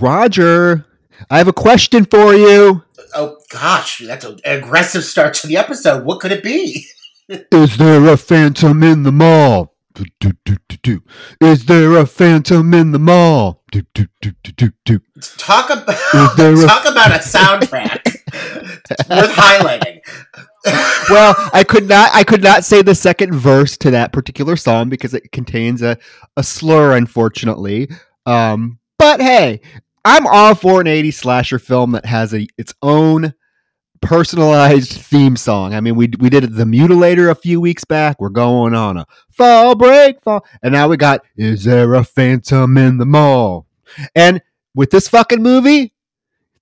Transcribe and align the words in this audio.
Roger, 0.00 0.86
I 1.30 1.38
have 1.38 1.48
a 1.48 1.52
question 1.52 2.04
for 2.04 2.34
you. 2.34 2.82
Oh 3.14 3.38
gosh, 3.50 4.02
that's 4.04 4.24
an 4.24 4.38
aggressive 4.44 5.04
start 5.04 5.34
to 5.34 5.46
the 5.46 5.56
episode. 5.56 6.04
What 6.04 6.20
could 6.20 6.32
it 6.32 6.42
be? 6.42 6.86
Is 7.28 7.76
there 7.76 8.06
a 8.06 8.16
phantom 8.16 8.82
in 8.82 9.02
the 9.02 9.12
mall? 9.12 9.74
Do, 9.94 10.04
do, 10.20 10.32
do, 10.44 10.56
do, 10.68 10.76
do. 10.82 11.02
Is 11.40 11.64
there 11.64 11.96
a 11.96 12.06
phantom 12.06 12.74
in 12.74 12.92
the 12.92 12.98
mall? 12.98 13.62
Do, 13.72 13.82
do, 13.94 14.06
do, 14.20 14.32
do, 14.42 14.70
do. 14.84 15.00
Talk 15.38 15.70
about 15.70 16.36
there 16.36 16.52
a- 16.62 16.66
talk 16.66 16.84
about 16.84 17.10
a 17.12 17.18
soundtrack 17.20 18.04
worth 19.08 19.32
highlighting. 19.34 20.00
Well, 21.08 21.36
I 21.52 21.62
could 21.62 21.88
not 21.88 22.10
I 22.12 22.24
could 22.24 22.42
not 22.42 22.64
say 22.64 22.82
the 22.82 22.96
second 22.96 23.32
verse 23.32 23.76
to 23.76 23.92
that 23.92 24.12
particular 24.12 24.56
song 24.56 24.88
because 24.88 25.14
it 25.14 25.30
contains 25.30 25.80
a, 25.80 25.96
a 26.36 26.42
slur, 26.42 26.96
unfortunately. 26.96 27.88
Um, 28.26 28.80
but 28.98 29.20
hey, 29.20 29.60
I'm 30.06 30.24
all 30.28 30.54
for 30.54 30.80
an 30.80 30.86
80s 30.86 31.14
slasher 31.14 31.58
film 31.58 31.90
that 31.90 32.06
has 32.06 32.32
a 32.32 32.46
its 32.56 32.72
own 32.80 33.34
personalized 34.00 34.92
theme 34.92 35.34
song. 35.36 35.74
I 35.74 35.80
mean, 35.80 35.96
we 35.96 36.08
we 36.20 36.30
did 36.30 36.54
the 36.54 36.62
Mutilator 36.62 37.28
a 37.28 37.34
few 37.34 37.60
weeks 37.60 37.82
back. 37.84 38.20
We're 38.20 38.28
going 38.28 38.72
on 38.72 38.98
a 38.98 39.06
fall 39.32 39.74
break 39.74 40.22
fall, 40.22 40.46
and 40.62 40.72
now 40.72 40.86
we 40.86 40.96
got 40.96 41.22
Is 41.36 41.64
there 41.64 41.94
a 41.94 42.04
phantom 42.04 42.78
in 42.78 42.98
the 42.98 43.04
mall? 43.04 43.66
And 44.14 44.42
with 44.76 44.92
this 44.92 45.08
fucking 45.08 45.42
movie, 45.42 45.92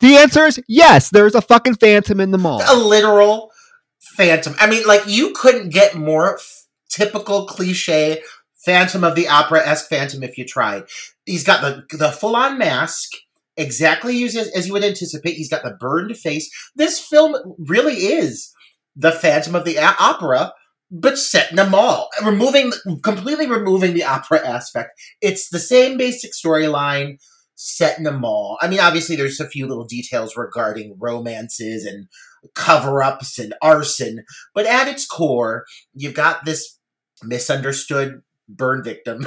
the 0.01 0.17
answer 0.17 0.47
is 0.47 0.59
yes. 0.67 1.11
There's 1.11 1.35
a 1.35 1.43
fucking 1.43 1.75
phantom 1.75 2.21
in 2.21 2.31
the 2.31 2.39
mall. 2.39 2.63
a 2.67 2.75
literal 2.75 3.53
phantom. 4.01 4.55
I 4.59 4.71
mean, 4.71 4.87
like 4.87 5.03
you 5.07 5.35
couldn't 5.35 5.69
get 5.69 5.95
more 5.95 6.37
f- 6.37 6.65
typical 6.89 7.45
cliche 7.47 8.23
Phantom 8.65 9.05
of 9.05 9.15
the 9.15 9.29
Opera 9.29 9.67
esque 9.67 9.91
Phantom 9.91 10.23
if 10.23 10.39
you 10.39 10.47
tried. 10.47 10.85
He's 11.27 11.45
got 11.45 11.61
the 11.61 11.97
the 11.97 12.11
full 12.11 12.35
on 12.35 12.57
mask, 12.57 13.11
exactly 13.57 14.23
as, 14.25 14.37
as 14.37 14.67
you 14.67 14.73
would 14.73 14.85
anticipate. 14.85 15.35
He's 15.35 15.51
got 15.51 15.63
the 15.63 15.77
burned 15.79 16.17
face. 16.17 16.51
This 16.75 16.99
film 16.99 17.37
really 17.59 17.95
is 17.95 18.53
the 18.97 19.13
Phantom 19.13 19.55
of 19.55 19.65
the 19.65 19.77
A- 19.77 19.97
Opera. 19.99 20.53
But 20.91 21.19
set 21.19 21.51
in 21.51 21.59
a 21.59 21.69
mall, 21.69 22.09
removing 22.25 22.71
completely 23.03 23.49
removing 23.49 23.95
the 23.95 24.05
opera 24.05 24.47
aspect. 24.47 24.91
It's 25.21 25.49
the 25.49 25.59
same 25.59 25.97
basic 25.97 26.33
storyline 26.33 27.17
set 27.57 27.99
in 27.99 28.07
a 28.07 28.13
mall. 28.13 28.59
I 28.61 28.69
mean, 28.69 28.79
obviously, 28.79 29.17
there's 29.17 29.41
a 29.41 29.49
few 29.49 29.67
little 29.67 29.87
details 29.87 30.37
regarding 30.37 30.97
romances 31.01 31.85
and 31.85 32.07
cover 32.55 33.03
ups 33.03 33.39
and 33.39 33.55
arson. 33.63 34.25
But 34.55 34.67
at 34.67 34.87
its 34.87 35.07
core, 35.07 35.65
you've 35.95 36.15
got 36.15 36.45
this 36.45 36.79
misunderstood 37.23 38.23
burn 38.49 38.85
victim 38.85 39.27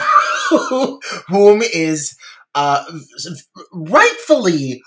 whom 0.50 1.62
is 1.62 2.16
uh, 2.58 2.84
rightfully 3.72 4.82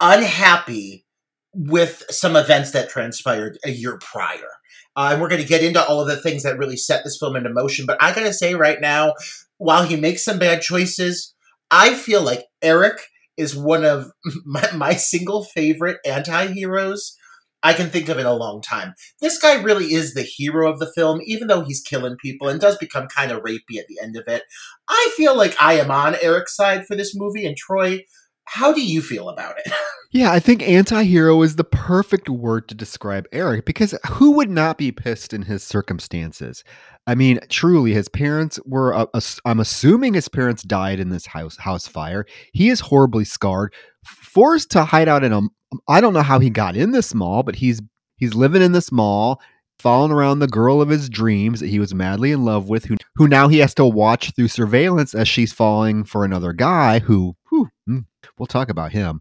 unhappy 0.00 1.04
with 1.52 2.02
some 2.08 2.34
events 2.34 2.70
that 2.70 2.88
transpired 2.88 3.58
a 3.62 3.70
year 3.70 3.98
prior. 3.98 4.48
Uh, 4.96 5.10
and 5.12 5.20
we're 5.20 5.28
going 5.28 5.42
to 5.42 5.46
get 5.46 5.62
into 5.62 5.84
all 5.84 6.00
of 6.00 6.08
the 6.08 6.16
things 6.16 6.44
that 6.44 6.56
really 6.56 6.78
set 6.78 7.04
this 7.04 7.18
film 7.18 7.36
into 7.36 7.50
motion. 7.50 7.84
But 7.84 8.02
I 8.02 8.14
got 8.14 8.22
to 8.22 8.32
say 8.32 8.54
right 8.54 8.80
now, 8.80 9.12
while 9.58 9.84
he 9.84 9.96
makes 9.96 10.24
some 10.24 10.38
bad 10.38 10.62
choices, 10.62 11.34
I 11.70 11.94
feel 11.94 12.22
like 12.22 12.46
Eric 12.62 12.98
is 13.36 13.54
one 13.54 13.84
of 13.84 14.10
my, 14.46 14.66
my 14.74 14.94
single 14.94 15.44
favorite 15.44 15.98
anti 16.06 16.46
heroes 16.46 17.18
I 17.64 17.72
can 17.72 17.90
think 17.90 18.08
of 18.08 18.18
in 18.18 18.26
a 18.26 18.34
long 18.34 18.60
time. 18.60 18.94
This 19.20 19.38
guy 19.38 19.60
really 19.60 19.94
is 19.94 20.14
the 20.14 20.22
hero 20.22 20.70
of 20.70 20.78
the 20.78 20.92
film, 20.94 21.20
even 21.24 21.48
though 21.48 21.64
he's 21.64 21.80
killing 21.80 22.16
people 22.16 22.48
and 22.48 22.60
does 22.60 22.78
become 22.78 23.08
kind 23.08 23.32
of 23.32 23.42
rapey 23.42 23.78
at 23.78 23.88
the 23.88 23.98
end 24.00 24.16
of 24.16 24.28
it. 24.28 24.44
I 24.88 25.12
feel 25.16 25.36
like 25.36 25.56
I 25.60 25.74
am 25.74 25.90
on 25.90 26.14
Eric's 26.20 26.54
side 26.54 26.86
for 26.86 26.94
this 26.94 27.16
movie. 27.16 27.46
And 27.46 27.56
Troy, 27.56 28.04
how 28.44 28.72
do 28.72 28.84
you 28.84 29.00
feel 29.00 29.28
about 29.28 29.58
it? 29.58 29.72
Yeah, 30.14 30.30
I 30.30 30.38
think 30.38 30.62
anti-hero 30.62 31.42
is 31.42 31.56
the 31.56 31.64
perfect 31.64 32.28
word 32.28 32.68
to 32.68 32.74
describe 32.76 33.26
Eric 33.32 33.64
because 33.64 33.98
who 34.06 34.30
would 34.36 34.48
not 34.48 34.78
be 34.78 34.92
pissed 34.92 35.32
in 35.32 35.42
his 35.42 35.64
circumstances? 35.64 36.62
I 37.04 37.16
mean, 37.16 37.40
truly, 37.48 37.94
his 37.94 38.08
parents 38.08 38.60
were. 38.64 38.94
Uh, 38.94 39.06
I'm 39.44 39.58
assuming 39.58 40.14
his 40.14 40.28
parents 40.28 40.62
died 40.62 41.00
in 41.00 41.08
this 41.08 41.26
house 41.26 41.56
house 41.56 41.88
fire. 41.88 42.26
He 42.52 42.68
is 42.68 42.78
horribly 42.78 43.24
scarred, 43.24 43.74
forced 44.04 44.70
to 44.70 44.84
hide 44.84 45.08
out 45.08 45.24
in 45.24 45.32
a. 45.32 45.40
I 45.88 46.00
don't 46.00 46.14
know 46.14 46.22
how 46.22 46.38
he 46.38 46.50
got 46.50 46.76
in 46.76 46.92
this 46.92 47.14
mall, 47.14 47.42
but 47.42 47.56
he's 47.56 47.80
he's 48.16 48.34
living 48.34 48.62
in 48.62 48.72
this 48.72 48.92
mall, 48.92 49.40
following 49.78 50.12
around 50.12 50.38
the 50.38 50.46
girl 50.46 50.80
of 50.80 50.88
his 50.88 51.08
dreams 51.08 51.60
that 51.60 51.68
he 51.68 51.78
was 51.78 51.94
madly 51.94 52.32
in 52.32 52.44
love 52.44 52.68
with, 52.68 52.84
who 52.84 52.96
who 53.16 53.28
now 53.28 53.48
he 53.48 53.58
has 53.58 53.74
to 53.74 53.84
watch 53.84 54.32
through 54.34 54.48
surveillance 54.48 55.14
as 55.14 55.28
she's 55.28 55.52
falling 55.52 56.04
for 56.04 56.24
another 56.24 56.52
guy. 56.52 57.00
Who, 57.00 57.36
whew, 57.50 57.70
mm, 57.88 58.04
we'll 58.38 58.46
talk 58.46 58.68
about 58.68 58.92
him. 58.92 59.20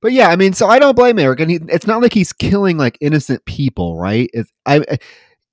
But 0.00 0.12
yeah, 0.12 0.28
I 0.28 0.36
mean, 0.36 0.52
so 0.52 0.68
I 0.68 0.78
don't 0.78 0.94
blame 0.94 1.18
Eric, 1.18 1.40
and 1.40 1.50
he, 1.50 1.58
it's 1.68 1.86
not 1.86 2.00
like 2.00 2.12
he's 2.12 2.32
killing 2.32 2.78
like 2.78 2.96
innocent 3.00 3.44
people, 3.46 3.98
right? 3.98 4.30
It's 4.32 4.50
I, 4.64 4.84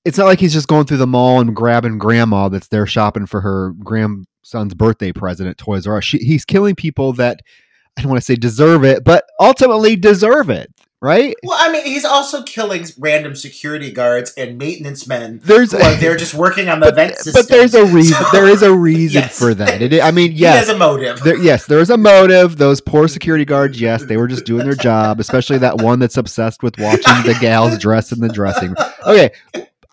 it's 0.06 0.20
not 0.20 0.26
like 0.26 0.40
he's 0.40 0.54
just 0.54 0.68
going 0.68 0.86
through 0.86 0.98
the 0.98 1.08
mall 1.08 1.40
and 1.40 1.56
grabbing 1.56 1.98
grandma 1.98 2.48
that's 2.48 2.68
there 2.68 2.86
shopping 2.86 3.26
for 3.26 3.42
her 3.42 3.72
grandson's 3.80 4.76
birthday 4.76 5.12
present 5.12 5.50
at 5.50 5.58
Toys 5.58 5.88
R 5.88 5.98
Us. 5.98 6.04
She, 6.04 6.20
he's 6.20 6.46
killing 6.46 6.76
people 6.76 7.12
that 7.14 7.40
I 7.98 8.02
don't 8.02 8.10
want 8.10 8.22
to 8.22 8.26
say 8.26 8.36
deserve 8.36 8.84
it, 8.84 9.04
but 9.04 9.26
ultimately 9.40 9.96
deserve 9.96 10.50
it, 10.50 10.70
right? 11.02 11.34
well, 11.44 11.58
I 11.62 11.72
mean, 11.72 11.86
he's 11.86 12.04
also 12.04 12.44
killing 12.44 12.86
random 13.00 13.36
security 13.36 13.90
guards 13.92 14.34
and 14.38 14.58
maintenance 14.58 15.08
men 15.08 15.40
There's 15.44 15.74
are 15.74 15.96
there 15.96 16.16
just 16.18 16.34
working 16.34 16.68
on 16.68 16.80
the 16.82 16.88
but, 16.88 16.96
vent 16.96 17.16
system. 17.16 17.34
but 17.42 17.48
there's 17.50 17.74
a 17.74 17.86
reason. 17.86 18.18
there 18.34 18.48
is 18.48 18.62
a 18.64 18.74
reason 18.76 19.22
Yes. 19.22 19.40
for 19.40 19.54
that. 19.54 19.82
It, 19.82 20.02
I 20.04 20.12
mean, 20.12 20.32
He 20.34 20.40
yes, 20.40 20.68
has 20.68 20.76
a 20.76 20.78
motive. 20.78 21.22
There, 21.22 21.38
yes, 21.38 21.68
there 21.68 21.80
is 21.80 21.90
a 21.90 21.98
motive. 21.98 22.58
Those 22.58 22.82
poor 22.82 23.08
security 23.08 23.46
guards, 23.46 23.80
yes, 23.80 24.04
they 24.04 24.18
were 24.18 24.28
just 24.28 24.46
doing 24.46 24.66
their 24.66 24.76
job, 24.90 25.20
especially 25.22 25.58
that 25.60 25.78
one 25.82 26.00
that's 26.00 26.18
obsessed 26.18 26.64
with 26.64 26.78
watching 26.78 27.24
the 27.26 27.38
gals 27.40 27.78
dress 27.78 28.12
in 28.12 28.20
the 28.20 28.30
dressing 28.30 28.70
room. 28.70 28.90
Okay, 29.08 29.30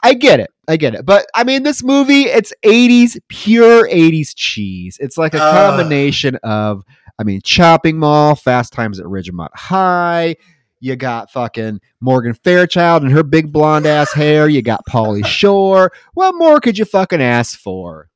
I 0.03 0.15
get 0.15 0.41
it. 0.41 0.51
I 0.69 0.77
get 0.77 0.95
it. 0.95 1.05
But 1.07 1.27
I 1.35 1.45
mean, 1.45 1.63
this 1.65 1.83
movie, 1.85 2.23
it's 2.23 2.53
80s, 2.65 3.17
pure 3.29 3.89
80s 3.89 4.33
cheese. 4.35 4.97
It's 5.01 5.17
like 5.19 5.35
a 5.35 5.39
combination 5.39 6.37
of, 6.43 6.83
I 7.23 7.25
mean, 7.25 7.41
Chopping 7.41 8.01
Mall, 8.01 8.35
Fast 8.35 8.73
Times 8.73 8.99
at 8.99 9.07
Ridgemont 9.07 9.55
High. 9.55 10.35
You 10.81 10.97
got 10.97 11.31
fucking 11.31 11.81
Morgan 12.01 12.35
Fairchild 12.35 13.05
and 13.05 13.13
her 13.13 13.23
big 13.23 13.53
blonde 13.53 13.87
ass 13.87 14.13
hair. 14.15 14.49
You 14.49 14.61
got 14.61 14.85
Pauly 14.91 15.25
Shore. 15.25 15.93
What 16.15 16.35
more 16.35 16.59
could 16.59 16.79
you 16.79 16.85
fucking 16.85 17.23
ask 17.23 17.57
for? 17.57 18.09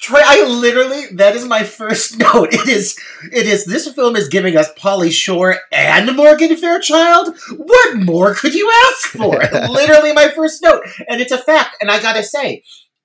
Troy, 0.00 0.20
I 0.24 0.46
literally 0.46 1.08
that 1.16 1.36
is 1.36 1.44
my 1.44 1.62
first 1.62 2.18
note. 2.18 2.54
It 2.54 2.66
is 2.66 2.98
it 3.30 3.46
is 3.46 3.66
this 3.66 3.86
film 3.92 4.16
is 4.16 4.28
giving 4.28 4.56
us 4.56 4.72
Pauly 4.78 5.12
Shore 5.12 5.58
and 5.70 6.16
Morgan 6.16 6.56
Fairchild. 6.56 7.36
What 7.58 7.96
more 7.98 8.34
could 8.34 8.54
you 8.54 8.72
ask 8.86 9.08
for? 9.08 9.38
literally 9.68 10.14
my 10.14 10.28
first 10.28 10.62
note. 10.62 10.80
And 11.06 11.20
it's 11.20 11.32
a 11.32 11.38
fact. 11.38 11.76
And 11.82 11.90
I 11.90 12.00
gotta 12.00 12.22
say, 12.22 12.62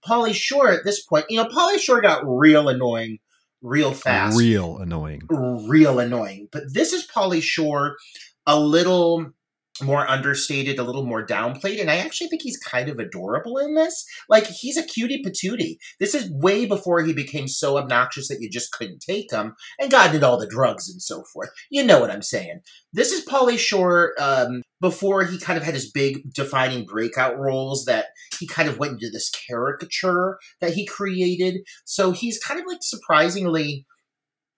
Pauly 0.07 0.33
Shore 0.33 0.71
at 0.71 0.85
this 0.85 1.03
point, 1.03 1.25
you 1.27 1.35
know, 1.35 1.49
Pauly 1.49 1.79
Shore 1.79 1.99
got 1.99 2.23
real 2.25 2.69
annoying 2.69 3.19
real 3.61 3.93
fast. 3.93 4.37
Real 4.37 4.77
annoying. 4.77 5.21
real 5.29 5.99
annoying. 5.99 6.47
But 6.51 6.73
this 6.73 6.93
is 6.93 7.07
Pauly 7.07 7.41
Shore 7.41 7.97
a 8.45 8.59
little 8.59 9.31
more 9.81 10.09
understated, 10.09 10.79
a 10.79 10.83
little 10.83 11.05
more 11.05 11.25
downplayed, 11.25 11.79
and 11.79 11.89
I 11.89 11.97
actually 11.97 12.27
think 12.27 12.41
he's 12.41 12.57
kind 12.57 12.89
of 12.89 12.99
adorable 12.99 13.57
in 13.57 13.75
this. 13.75 14.05
Like 14.27 14.47
he's 14.47 14.77
a 14.77 14.83
cutie 14.83 15.23
patootie. 15.23 15.77
This 15.99 16.15
is 16.15 16.31
way 16.31 16.65
before 16.65 17.01
he 17.01 17.13
became 17.13 17.47
so 17.47 17.77
obnoxious 17.77 18.27
that 18.27 18.41
you 18.41 18.49
just 18.49 18.71
couldn't 18.71 18.99
take 18.99 19.31
him 19.31 19.55
and 19.79 19.91
got 19.91 20.13
into 20.13 20.27
all 20.27 20.39
the 20.39 20.47
drugs 20.47 20.89
and 20.89 21.01
so 21.01 21.23
forth. 21.23 21.49
You 21.69 21.83
know 21.83 21.99
what 21.99 22.11
I'm 22.11 22.21
saying? 22.21 22.61
This 22.93 23.11
is 23.11 23.25
Pauly 23.25 23.57
Shore 23.57 24.13
um, 24.19 24.61
before 24.81 25.23
he 25.23 25.37
kind 25.37 25.57
of 25.57 25.63
had 25.63 25.73
his 25.73 25.91
big 25.91 26.33
defining 26.33 26.85
breakout 26.85 27.37
roles 27.37 27.85
that 27.85 28.07
he 28.39 28.47
kind 28.47 28.69
of 28.69 28.79
went 28.79 28.93
into 28.93 29.09
this 29.11 29.29
caricature 29.29 30.39
that 30.61 30.73
he 30.73 30.85
created. 30.85 31.61
So 31.85 32.11
he's 32.11 32.39
kind 32.39 32.59
of 32.59 32.65
like 32.65 32.79
surprisingly 32.81 33.85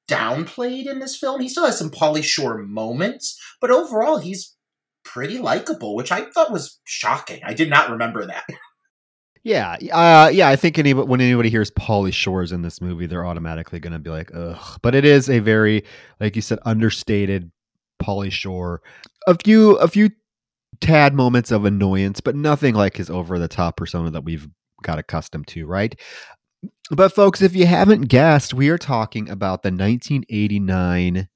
downplayed 0.07 0.87
in 0.87 0.99
this 0.99 1.15
film. 1.15 1.41
He 1.41 1.49
still 1.49 1.65
has 1.65 1.77
some 1.77 1.89
Pauly 1.89 2.23
Shore 2.23 2.57
moments, 2.57 3.39
but 3.59 3.71
overall 3.71 4.17
he's 4.17 4.55
pretty 5.03 5.39
likable, 5.39 5.95
which 5.95 6.11
I 6.11 6.21
thought 6.31 6.51
was 6.51 6.79
shocking. 6.83 7.41
I 7.43 7.53
did 7.53 7.69
not 7.69 7.89
remember 7.89 8.25
that. 8.25 8.45
Yeah, 9.43 9.77
uh, 9.91 10.29
yeah. 10.31 10.49
I 10.49 10.55
think 10.55 10.77
when 10.77 11.19
anybody 11.19 11.49
hears 11.49 11.71
Pauly 11.71 12.13
Shores 12.13 12.51
in 12.51 12.61
this 12.61 12.79
movie, 12.79 13.07
they're 13.07 13.25
automatically 13.25 13.79
going 13.79 13.93
to 13.93 13.97
be 13.97 14.11
like, 14.11 14.29
"Ugh." 14.35 14.79
But 14.83 14.93
it 14.93 15.03
is 15.03 15.31
a 15.31 15.39
very, 15.39 15.83
like 16.19 16.35
you 16.35 16.43
said, 16.43 16.59
understated 16.63 17.51
Pauly 17.99 18.31
Shore. 18.31 18.83
A 19.25 19.35
few, 19.35 19.77
a 19.77 19.87
few 19.87 20.11
tad 20.79 21.15
moments 21.15 21.49
of 21.49 21.65
annoyance, 21.65 22.21
but 22.21 22.35
nothing 22.35 22.75
like 22.75 22.97
his 22.97 23.09
over 23.09 23.39
the 23.39 23.47
top 23.47 23.77
persona 23.77 24.11
that 24.11 24.23
we've 24.23 24.47
got 24.83 24.99
accustomed 24.99 25.47
to, 25.47 25.65
right? 25.65 25.99
But 26.91 27.13
folks, 27.13 27.41
if 27.41 27.55
you 27.55 27.65
haven't 27.65 28.09
guessed, 28.09 28.53
we 28.53 28.69
are 28.69 28.77
talking 28.77 29.27
about 29.27 29.63
the 29.63 29.71
1989 29.71 31.27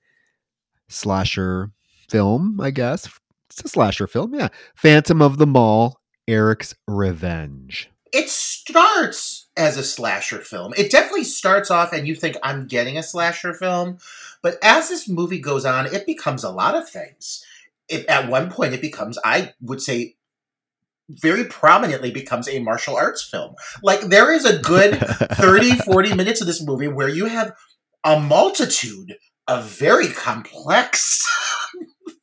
slasher 0.90 1.72
film. 2.08 2.60
I 2.62 2.70
guess 2.70 3.10
it's 3.58 3.66
a 3.66 3.70
slasher 3.70 4.08
film, 4.08 4.36
yeah. 4.36 4.50
Phantom 4.76 5.22
of 5.22 5.38
the 5.38 5.48
Mall, 5.48 6.00
Eric's 6.28 6.76
Revenge 6.88 7.90
it 8.16 8.30
starts 8.30 9.48
as 9.58 9.78
a 9.78 9.84
slasher 9.84 10.40
film. 10.40 10.74
It 10.78 10.90
definitely 10.90 11.26
starts 11.26 11.70
off 11.70 11.92
and 11.92 12.08
you 12.08 12.16
think 12.16 12.38
I'm 12.42 12.66
getting 12.66 12.98
a 12.98 13.04
slasher 13.04 13.54
film, 13.54 13.98
but 14.42 14.58
as 14.64 14.88
this 14.88 15.10
movie 15.10 15.40
goes 15.40 15.66
on, 15.66 15.86
it 15.88 16.06
becomes 16.06 16.46
a 16.46 16.50
lot 16.50 16.76
of 16.76 16.88
things. 16.88 17.46
It, 17.90 18.06
at 18.08 18.30
one 18.30 18.50
point, 18.50 18.74
it 18.74 18.80
becomes, 18.80 19.20
I 19.26 19.54
would 19.60 19.82
say, 19.82 20.16
very 21.10 21.44
prominently 21.44 22.10
becomes 22.10 22.48
a 22.48 22.60
martial 22.60 22.96
arts 22.96 23.22
film. 23.22 23.56
Like, 23.84 24.00
there 24.00 24.32
is 24.32 24.46
a 24.46 24.60
good 24.60 24.98
30, 25.34 25.76
40 25.80 26.16
minutes 26.16 26.40
of 26.40 26.48
this 26.48 26.66
movie 26.66 26.88
where 26.88 27.10
you 27.10 27.26
have 27.26 27.54
a 28.06 28.18
multitude 28.18 29.18
of 29.46 29.66
very 29.66 30.08
complex 30.08 31.28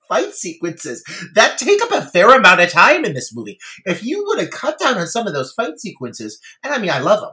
fight 0.09 0.35
sequences 0.35 1.05
that 1.35 1.59
take 1.59 1.83
up 1.83 1.93
a 1.93 2.03
fair 2.03 2.37
amount 2.37 2.61
of 2.61 2.71
time 2.71 3.05
in 3.05 3.15
this 3.15 3.35
movie. 3.35 3.59
If 3.85 4.05
you 4.05 4.25
would 4.27 4.41
have 4.41 4.51
cut 4.51 4.79
down 4.79 4.99
on 4.99 5.07
some 5.07 5.27
of 5.27 5.33
those 5.33 5.53
fight 5.53 5.79
sequences, 5.79 6.41
and 6.63 6.73
I 6.73 6.79
mean, 6.79 6.91
I 6.91 6.99
love 6.99 7.21
them. 7.21 7.31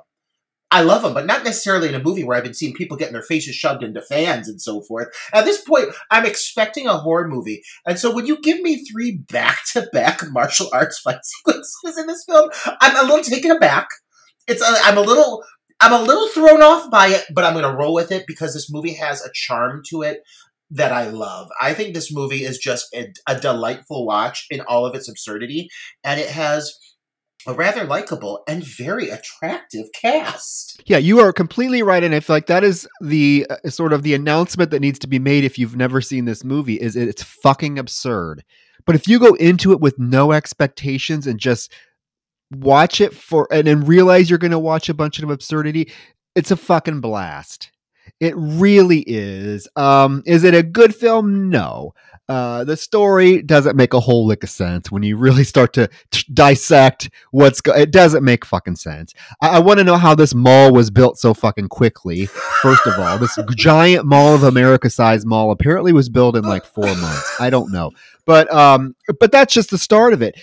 I 0.72 0.84
love 0.84 1.02
them, 1.02 1.16
but 1.16 1.26
not 1.26 1.44
necessarily 1.44 1.90
in 1.90 1.96
a 1.96 2.04
movie 2.04 2.24
where 2.24 2.38
I've 2.38 2.44
been 2.44 2.54
seeing 2.54 2.76
people 2.76 2.96
getting 2.96 3.14
their 3.14 3.24
faces 3.24 3.56
shoved 3.56 3.84
into 3.84 4.04
fans 4.04 4.48
and 4.48 4.62
so 4.62 4.82
forth. 4.82 5.08
At 5.34 5.46
this 5.46 5.62
point, 5.62 5.90
I'm 6.12 6.28
expecting 6.28 6.86
a 6.86 6.98
horror 6.98 7.28
movie. 7.28 7.64
And 7.88 7.98
so 7.98 8.14
when 8.14 8.28
you 8.28 8.40
give 8.40 8.62
me 8.62 8.86
three 8.86 9.18
back 9.18 9.62
to 9.74 9.90
back 9.92 10.22
martial 10.30 10.70
arts 10.72 11.00
fight 11.00 11.24
sequences 11.24 11.98
in 11.98 12.06
this 12.06 12.24
film, 12.24 12.52
I'm 12.82 12.96
a 12.98 13.10
little 13.10 13.24
taken 13.24 13.50
aback. 13.50 13.88
It's 14.48 14.62
a, 14.62 14.76
I'm 14.84 14.98
a 14.98 15.02
little 15.02 15.44
I'm 15.82 15.94
a 15.94 16.02
little 16.02 16.28
thrown 16.28 16.62
off 16.62 16.92
by 16.92 17.08
it, 17.08 17.24
but 17.34 17.46
I'm 17.46 17.54
going 17.54 17.64
to 17.64 17.76
roll 17.76 17.94
with 17.94 18.12
it 18.12 18.26
because 18.28 18.54
this 18.54 18.70
movie 18.70 18.96
has 18.96 19.26
a 19.26 19.32
charm 19.34 19.82
to 19.88 20.02
it 20.02 20.24
that 20.72 20.92
I 20.92 21.10
love. 21.10 21.50
I 21.62 21.74
think 21.74 21.94
this 21.94 22.14
movie 22.14 22.44
is 22.44 22.58
just 22.58 22.94
a, 22.94 23.12
a 23.28 23.40
delightful 23.40 24.06
watch 24.06 24.46
in 24.50 24.62
all 24.62 24.86
of 24.86 24.96
its 24.96 25.10
absurdity, 25.10 25.70
and 26.04 26.20
it 26.20 26.30
has 26.30 26.78
a 27.48 27.54
rather 27.54 27.86
likable 27.86 28.44
and 28.48 28.64
very 28.64 29.10
attractive 29.10 29.88
cast. 29.94 30.82
Yeah, 30.86 30.98
you 30.98 31.20
are 31.20 31.32
completely 31.32 31.82
right, 31.82 32.04
and 32.04 32.14
I 32.14 32.20
feel 32.20 32.36
like 32.36 32.48
that 32.48 32.64
is 32.64 32.88
the 33.02 33.48
uh, 33.50 33.70
sort 33.70 33.94
of 33.94 34.04
the 34.04 34.14
announcement 34.14 34.72
that 34.72 34.82
needs 34.82 35.00
to 35.00 35.08
be 35.08 35.20
made 35.20 35.44
if 35.44 35.58
you've 35.58 35.76
never 35.76 36.02
seen 36.02 36.26
this 36.26 36.44
movie. 36.44 36.76
Is 36.76 36.96
it's 36.96 37.24
fucking 37.24 37.80
absurd, 37.80 38.44
but 38.86 38.96
if 38.96 39.08
you 39.08 39.20
go 39.20 39.34
into 39.36 39.72
it 39.72 39.80
with 39.80 39.98
no 39.98 40.32
expectations 40.32 41.28
and 41.28 41.40
just 41.40 41.74
watch 42.52 43.00
it 43.00 43.14
for 43.14 43.48
and 43.52 43.68
then 43.68 43.86
realize 43.86 44.30
you're 44.30 44.40
going 44.40 44.52
to 44.52 44.60
watch 44.60 44.90
a 44.90 44.94
bunch 44.94 45.20
of 45.20 45.30
absurdity, 45.30 45.92
it's 46.36 46.52
a 46.52 46.58
fucking 46.58 47.02
blast. 47.02 47.72
It 48.20 48.34
really 48.36 49.04
is. 49.08 49.68
Um, 49.76 50.24
is 50.26 50.44
it 50.44 50.54
a 50.54 50.64
good 50.64 50.94
film? 50.94 51.50
No. 51.50 51.94
Uh, 52.30 52.64
the 52.64 52.78
story 52.78 53.42
doesn't 53.42 53.76
make 53.76 53.96
a 53.96 54.00
whole 54.00 54.28
lick 54.28 54.44
of 54.44 54.52
sense 54.52 54.92
when 54.92 55.02
you 55.02 55.18
really 55.18 55.44
start 55.44 55.74
to 55.74 55.90
t- 56.12 56.24
dissect 56.32 57.10
what's 57.32 57.60
go- 57.60 57.74
it 57.74 57.90
doesn't 57.90 58.24
make 58.24 58.46
fucking 58.46 58.76
sense. 58.76 59.16
I, 59.42 59.56
I 59.58 59.60
want 59.60 59.80
to 59.80 59.84
know 59.84 59.98
how 59.98 60.14
this 60.14 60.36
mall 60.36 60.72
was 60.72 60.92
built 60.92 61.18
so 61.18 61.34
fucking 61.34 61.70
quickly. 61.70 62.28
First 62.28 62.86
of 62.86 63.00
all, 63.00 63.18
this 63.18 63.36
giant 63.56 64.06
Mall 64.06 64.36
of 64.36 64.44
America 64.44 64.92
size 64.92 65.26
mall 65.26 65.50
apparently 65.50 65.92
was 65.92 66.08
built 66.08 66.36
in 66.36 66.44
like 66.44 66.66
four 66.66 66.86
months. 66.86 67.36
I 67.40 67.50
don't 67.50 67.72
know, 67.72 67.90
but 68.26 68.54
um, 68.54 68.96
but 69.20 69.32
that's 69.32 69.52
just 69.54 69.72
the 69.72 69.80
start 69.80 70.14
of 70.14 70.22
it. 70.22 70.40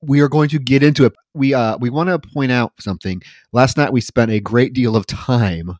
We 0.00 0.18
are 0.18 0.28
going 0.28 0.48
to 0.48 0.58
get 0.58 0.82
into 0.82 1.04
it. 1.04 1.12
We 1.32 1.54
uh 1.54 1.78
we 1.78 1.90
want 1.90 2.08
to 2.08 2.18
point 2.18 2.50
out 2.50 2.72
something. 2.80 3.22
Last 3.52 3.76
night 3.76 3.92
we 3.92 4.00
spent 4.00 4.32
a 4.32 4.40
great 4.40 4.72
deal 4.72 4.96
of 4.96 5.06
time 5.06 5.78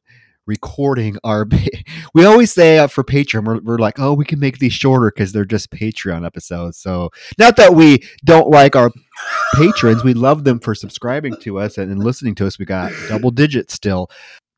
recording 0.49 1.17
our 1.23 1.47
we 2.15 2.25
always 2.25 2.53
say 2.53 2.79
uh, 2.79 2.87
for 2.87 3.05
patreon 3.05 3.45
we're, 3.45 3.61
we're, 3.61 3.79
like 3.79 4.00
oh 4.00 4.15
we 4.15 4.25
can 4.25 4.41
make 4.41 4.59
these 4.59 4.73
shorter 4.73 5.12
because 5.15 5.31
they're 5.31 5.45
just 5.45 5.71
patreon 5.71 6.27
episodes. 6.27 6.79
So 6.79 7.11
not 7.39 7.56
that 7.56 7.75
we 7.75 8.03
don't 8.25 8.49
like 8.49 8.75
our 8.75 8.91
patrons 9.55 10.03
we 10.03 10.15
love 10.15 10.45
them 10.45 10.59
for 10.59 10.75
subscribing 10.75 11.37
to 11.43 11.59
us 11.59 11.79
and, 11.79 11.93
and 11.93 12.03
listening 12.03 12.35
to 12.37 12.47
us. 12.47 12.59
We 12.59 12.65
got 12.65 12.93
double 13.09 13.31
digits 13.31 13.75
still. 13.75 14.11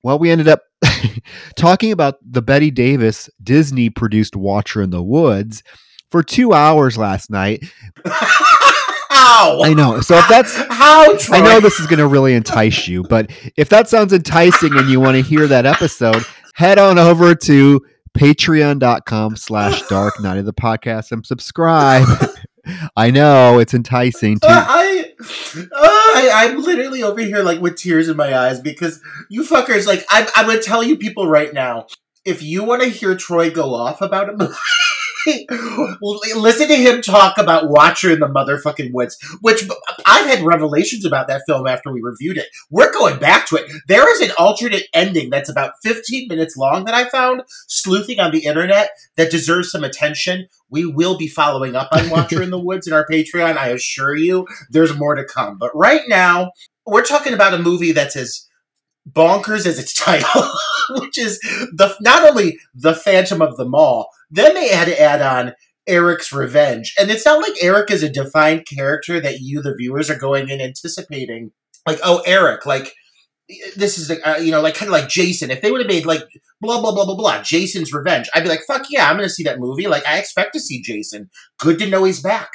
Well 0.03 0.19
we 0.19 0.31
ended 0.31 0.49
up 0.49 0.63
talking 1.57 1.93
about 1.93 2.17
the 2.23 2.41
Bette 2.41 2.71
Davis 2.71 3.29
disney 3.43 3.91
produced 3.91 4.37
watcher 4.37 4.81
in 4.81 4.91
the 4.91 5.03
woods 5.03 5.63
for 6.11 6.23
two 6.23 6.53
hours 6.53 6.97
last 6.97 7.31
night 7.31 7.65
How? 9.21 9.63
I 9.63 9.75
know. 9.75 10.01
So 10.01 10.17
if 10.17 10.27
that's 10.29 10.57
how, 10.71 11.17
Troy? 11.17 11.37
I 11.37 11.41
know 11.41 11.61
this 11.61 11.79
is 11.79 11.87
going 11.87 11.99
to 11.99 12.07
really 12.07 12.35
entice 12.35 12.89
you, 12.89 13.03
but 13.03 13.31
if 13.57 13.69
that 13.69 13.89
sounds 13.89 14.13
enticing 14.13 14.77
and 14.77 14.89
you 14.89 14.99
want 14.99 15.17
to 15.17 15.23
hear 15.23 15.47
that 15.47 15.67
episode, 15.67 16.25
head 16.55 16.79
on 16.79 16.99
over 16.99 17.35
to 17.35 17.81
patreon.com 18.17 19.37
slash 19.37 19.83
dark 19.89 20.21
night 20.21 20.39
of 20.39 20.47
the 20.47 20.55
podcast 20.55 21.13
and 21.13 21.25
subscribe. 21.27 22.07
I 22.97 23.11
know 23.11 23.59
it's 23.59 23.75
enticing 23.75 24.39
to. 24.41 24.47
Uh, 24.47 24.65
I, 24.69 25.13
uh, 25.57 25.67
I, 25.73 26.31
I'm 26.33 26.63
literally 26.63 27.03
over 27.03 27.21
here 27.21 27.43
like 27.43 27.61
with 27.61 27.77
tears 27.77 28.09
in 28.09 28.17
my 28.17 28.37
eyes 28.37 28.61
because 28.61 29.01
you 29.29 29.43
fuckers 29.43 29.87
like 29.87 30.05
I'm. 30.11 30.27
I'm 30.37 30.47
gonna 30.47 30.61
tell 30.61 30.83
you 30.83 30.97
people 30.97 31.27
right 31.27 31.53
now. 31.53 31.87
If 32.25 32.43
you 32.43 32.65
want 32.65 32.83
to 32.83 32.89
hear 32.89 33.17
Troy 33.17 33.51
go 33.51 33.75
off 33.75 34.03
about 34.03 34.29
a 34.29 34.37
movie, 34.37 34.53
listen 36.37 36.69
to 36.69 36.77
him 36.77 37.03
talk 37.03 37.39
about 37.39 37.69
Watcher 37.69 38.11
in 38.13 38.21
the 38.21 38.29
motherfucking 38.29 38.93
woods, 38.93 39.19
which 39.41 39.69
I've 40.07 40.27
had 40.27 40.45
revelations 40.45 41.05
about 41.05 41.29
that 41.29 41.43
film 41.47 41.67
after 41.67 41.93
we 41.93 42.01
reviewed 42.01 42.39
it. 42.39 42.49
We're 42.71 42.93
going 42.93 43.19
back 43.19 43.47
to 43.49 43.57
it. 43.57 43.71
There 43.89 44.11
is 44.15 44.21
an 44.21 44.35
alternate 44.39 44.85
ending 44.93 45.31
that's 45.31 45.49
about 45.49 45.75
15 45.83 46.29
minutes 46.29 46.57
long 46.57 46.85
that 46.85 46.95
I 46.95 47.09
found 47.09 47.43
sleuthing 47.69 48.21
on 48.21 48.33
the 48.33 48.45
internet 48.45 48.91
that 49.17 49.31
deserves 49.31 49.71
some 49.71 49.85
attention. 49.85 50.47
We 50.71 50.87
will 50.87 51.17
be 51.17 51.29
following 51.29 51.75
up 51.75 51.89
on 51.93 52.11
Watcher 52.11 52.43
in 52.43 52.51
the 52.51 52.59
Woods 52.65 52.87
in 52.87 52.93
our 52.93 53.07
Patreon. 53.07 53.57
I 53.57 53.69
assure 53.69 54.17
you, 54.17 54.47
there's 54.71 54.97
more 54.97 55.15
to 55.15 55.25
come. 55.25 55.59
But 55.59 55.75
right 55.75 56.03
now, 56.09 56.53
we're 56.87 57.03
talking 57.03 57.35
about 57.35 57.55
a 57.55 57.59
movie 57.59 57.93
that's 57.93 58.17
as 58.17 58.47
bonkers 59.09 59.67
as 59.67 59.79
its 59.79 59.95
title, 60.05 60.51
which 60.91 61.19
is 61.19 61.39
the 61.73 61.95
not 62.01 62.29
only 62.29 62.59
the 62.75 62.95
Phantom 62.95 63.43
of 63.43 63.57
the 63.57 63.69
Mall, 63.69 64.09
then 64.31 64.55
they 64.55 64.69
had 64.69 64.87
to 64.87 65.01
add 65.01 65.23
on 65.23 65.55
Eric's 65.87 66.33
revenge. 66.33 66.95
And 66.99 67.11
it's 67.11 67.27
not 67.27 67.43
like 67.43 67.63
Eric 67.63 67.91
is 67.91 68.03
a 68.03 68.09
defined 68.09 68.67
character 68.67 69.21
that 69.21 69.41
you, 69.41 69.63
the 69.63 69.75
viewers, 69.75 70.11
are 70.11 70.19
going 70.19 70.49
in 70.49 70.61
anticipating. 70.61 71.53
Like, 71.87 71.99
oh, 72.05 72.23
Eric, 72.27 72.67
like, 72.67 72.95
this 73.75 73.99
is, 73.99 74.11
uh, 74.11 74.39
you 74.41 74.53
know, 74.53 74.61
like 74.61 74.75
kind 74.75 74.89
of 74.89 74.93
like 74.93 75.09
Jason. 75.09 75.51
If 75.51 75.61
they 75.61 75.73
would 75.73 75.81
have 75.81 75.91
made 75.91 76.07
like 76.07 76.23
blah, 76.61 76.81
blah, 76.81 76.95
blah, 76.95 77.05
blah, 77.05 77.17
blah, 77.17 77.43
Jason's 77.43 77.93
revenge, 77.93 78.31
I'd 78.35 78.45
be 78.45 78.49
like, 78.49 78.63
fuck 78.67 78.87
yeah, 78.91 79.11
I'm 79.11 79.19
to 79.19 79.29
see 79.29 79.43
that 79.45 79.59
movie. 79.59 79.89
Like, 79.89 80.07
I 80.07 80.19
expect 80.19 80.53
to 80.55 80.61
see 80.61 80.83
Jason. 80.83 81.31
Good 81.59 81.79
to 81.81 81.89
know 81.89 82.05
he's 82.05 82.23
back. 82.23 82.51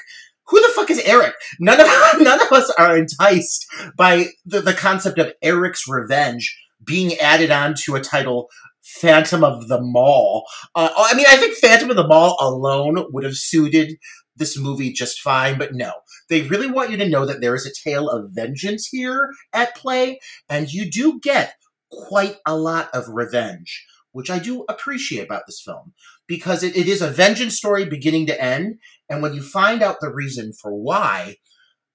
Who 0.47 0.61
the 0.61 0.73
fuck 0.75 0.89
is 0.89 0.99
Eric? 0.99 1.33
None 1.59 1.79
of 1.79 1.87
none 2.19 2.41
of 2.41 2.51
us 2.51 2.71
are 2.77 2.97
enticed 2.97 3.65
by 3.97 4.27
the, 4.45 4.61
the 4.61 4.73
concept 4.73 5.19
of 5.19 5.33
Eric's 5.41 5.87
revenge 5.87 6.57
being 6.83 7.17
added 7.17 7.51
on 7.51 7.73
to 7.83 7.95
a 7.95 8.01
title 8.01 8.49
Phantom 8.83 9.43
of 9.43 9.67
the 9.67 9.81
Mall. 9.81 10.45
Uh, 10.75 10.89
I 10.95 11.15
mean, 11.15 11.25
I 11.27 11.37
think 11.37 11.57
Phantom 11.57 11.89
of 11.89 11.95
the 11.95 12.07
Mall 12.07 12.37
alone 12.39 13.05
would 13.11 13.23
have 13.23 13.35
suited 13.35 13.97
this 14.35 14.59
movie 14.59 14.91
just 14.91 15.21
fine, 15.21 15.57
but 15.57 15.73
no. 15.73 15.91
They 16.29 16.43
really 16.43 16.69
want 16.69 16.91
you 16.91 16.97
to 16.97 17.09
know 17.09 17.25
that 17.25 17.41
there 17.41 17.55
is 17.55 17.65
a 17.65 17.89
tale 17.89 18.09
of 18.09 18.31
vengeance 18.31 18.87
here 18.87 19.31
at 19.53 19.75
play, 19.75 20.19
and 20.49 20.71
you 20.71 20.89
do 20.89 21.19
get 21.19 21.55
quite 21.89 22.37
a 22.45 22.55
lot 22.55 22.89
of 22.93 23.07
revenge, 23.09 23.85
which 24.11 24.29
I 24.29 24.39
do 24.39 24.65
appreciate 24.69 25.25
about 25.25 25.43
this 25.47 25.61
film 25.61 25.93
because 26.27 26.63
it, 26.63 26.75
it 26.75 26.87
is 26.87 27.01
a 27.01 27.09
vengeance 27.09 27.55
story 27.55 27.85
beginning 27.85 28.25
to 28.27 28.41
end. 28.41 28.79
And 29.09 29.21
when 29.21 29.33
you 29.33 29.41
find 29.41 29.81
out 29.81 29.97
the 30.01 30.11
reason 30.11 30.53
for 30.53 30.73
why, 30.73 31.37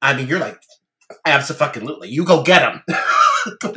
I 0.00 0.14
mean, 0.14 0.28
you're 0.28 0.38
like, 0.38 0.58
absolutely, 1.26 2.08
you 2.08 2.24
go 2.24 2.42
get 2.42 2.62
him. 2.62 2.82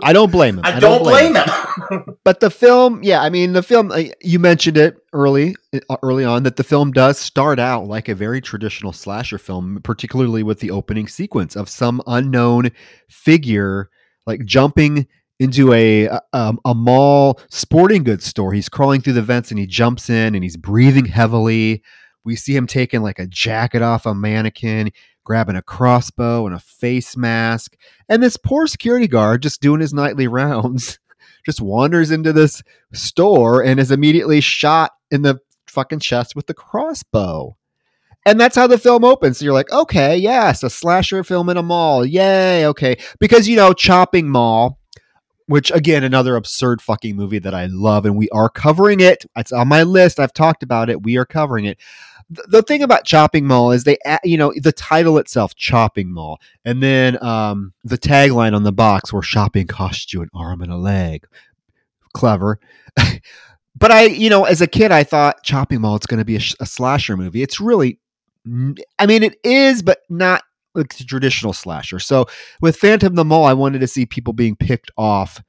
I 0.04 0.14
don't 0.14 0.32
blame 0.32 0.58
him. 0.58 0.66
I, 0.66 0.70
I 0.70 0.80
don't, 0.80 0.82
don't, 0.82 1.04
blame, 1.04 1.34
blame 1.34 1.46
him. 1.46 2.16
but 2.24 2.40
the 2.42 2.50
film, 2.50 3.02
yeah, 3.02 3.22
I 3.22 3.30
mean, 3.30 3.54
the 3.54 3.64
film. 3.64 3.92
You 4.22 4.40
mentioned 4.40 4.78
it 4.78 4.98
early, 5.14 5.56
uh, 5.90 5.98
early 6.04 6.26
on 6.26 6.44
that 6.44 6.58
the 6.58 6.64
film 6.64 6.92
does 6.92 7.18
start 7.18 7.60
out 7.60 7.88
like 7.88 8.10
a 8.10 8.16
very 8.16 8.42
traditional 8.42 8.92
slasher 8.92 9.38
film, 9.38 9.80
particularly 9.84 10.44
with 10.44 10.60
the 10.60 10.72
opening 10.72 11.08
sequence 11.08 11.56
of 11.56 11.70
some 11.70 12.02
unknown 12.08 12.72
figure 13.10 13.90
like 14.26 14.46
jumping 14.46 15.08
into 15.44 15.74
a, 15.74 16.06
a, 16.06 16.22
um, 16.34 16.60
a 16.66 16.74
mall 16.74 17.40
sporting 17.50 18.04
goods 18.04 18.26
store. 18.26 18.54
He's 18.54 18.70
crawling 18.70 19.02
through 19.02 19.14
the 19.14 19.22
vents 19.22 19.52
and 19.52 19.60
he 19.60 19.68
jumps 19.68 20.10
in 20.10 20.36
and 20.36 20.44
he's 20.44 20.58
breathing 20.58 21.06
heavily. 21.06 21.84
We 22.24 22.36
see 22.36 22.56
him 22.56 22.68
taking 22.68 23.02
like 23.02 23.20
a 23.20 23.28
jacket 23.28 23.82
off 23.82 24.06
a 24.06 24.16
mannequin, 24.16 24.92
grabbing 25.24 25.56
a 25.56 25.62
crossbow 25.62 26.46
and 26.46 26.56
a 26.56 26.60
face 26.60 27.18
mask. 27.18 27.76
And 28.10 28.24
this 28.24 28.38
poor 28.38 28.66
security 28.66 29.08
guard 29.08 29.44
just 29.44 29.62
doing 29.62 29.82
his 29.82 29.94
nightly 29.94 30.28
rounds 30.30 31.00
just 31.46 31.62
wanders 31.62 32.12
into 32.12 32.34
this 32.34 32.64
store 32.94 33.64
and 33.64 33.80
is 33.80 33.92
immediately 33.92 34.42
shot 34.42 34.92
in 35.12 35.22
the 35.22 35.40
fucking 35.68 36.00
chest 36.00 36.36
with 36.36 36.48
the 36.48 36.54
crossbow. 36.54 37.56
And 38.26 38.40
that's 38.40 38.56
how 38.56 38.68
the 38.68 38.78
film 38.78 39.04
opens. 39.04 39.38
So 39.38 39.46
you're 39.46 39.54
like, 39.54 39.72
okay, 39.72 40.16
yes, 40.16 40.64
a 40.64 40.70
slasher 40.70 41.24
film 41.24 41.50
in 41.50 41.58
a 41.58 41.64
mall. 41.64 42.06
Yay, 42.06 42.66
okay. 42.68 42.98
Because, 43.20 43.50
you 43.50 43.58
know, 43.58 43.74
Chopping 43.74 44.30
Mall, 44.30 44.80
which 45.48 45.72
again, 45.72 46.04
another 46.04 46.36
absurd 46.36 46.82
fucking 46.82 47.16
movie 47.16 47.40
that 47.40 47.54
I 47.54 47.66
love, 47.68 48.06
and 48.06 48.16
we 48.16 48.30
are 48.30 48.50
covering 48.50 49.00
it. 49.00 49.26
It's 49.36 49.52
on 49.52 49.68
my 49.68 49.84
list. 49.84 50.20
I've 50.20 50.34
talked 50.34 50.64
about 50.64 50.90
it. 50.90 51.04
We 51.04 51.18
are 51.18 51.26
covering 51.26 51.66
it. 51.66 51.78
The, 52.48 52.64
thing 52.64 52.82
about 52.82 53.06
Chopping 53.06 53.46
Mall 53.46 53.72
is 53.72 53.84
they, 53.84 53.98
you 54.24 54.38
know, 54.38 54.54
the 54.56 54.72
title 54.72 55.18
itself, 55.18 55.56
Chopping 55.56 56.12
Mall, 56.12 56.40
and 56.66 56.82
then 56.82 57.22
um, 57.24 57.74
the 57.84 57.98
tagline 57.98 58.56
on 58.56 58.64
the 58.64 58.72
box 58.72 59.14
where 59.14 59.22
shopping 59.22 59.68
costs 59.68 60.14
you 60.14 60.22
an 60.22 60.30
arm 60.34 60.62
and 60.62 60.72
a 60.72 60.78
leg. 60.78 61.28
Clever. 62.14 62.60
but 63.76 63.92
I, 63.92 64.06
you 64.06 64.30
know, 64.30 64.46
as 64.46 64.62
a 64.62 64.68
kid, 64.68 64.92
I 64.92 65.04
thought 65.04 65.44
Chopping 65.44 65.82
Mall 65.82 65.96
it's 65.96 66.08
going 66.08 66.20
to 66.20 66.26
be 66.26 66.38
a, 66.38 66.42
a 66.60 66.66
slasher 66.66 67.18
movie. 67.18 67.44
It's 67.44 67.60
really 67.60 68.00
I 68.46 69.06
mean, 69.06 69.24
it 69.24 69.40
is, 69.44 69.82
but 69.82 70.00
not 70.10 70.44
like 70.76 70.98
the 70.98 71.04
traditional 71.04 71.54
slasher. 71.54 72.00
So 72.00 72.26
with 72.62 72.78
Phantom 72.78 73.16
the 73.16 73.26
Mall, 73.26 73.46
I 73.46 73.54
wanted 73.54 73.80
to 73.80 73.88
see 73.88 74.06
people 74.06 74.34
being 74.34 74.56
picked 74.56 74.92
off 74.98 75.44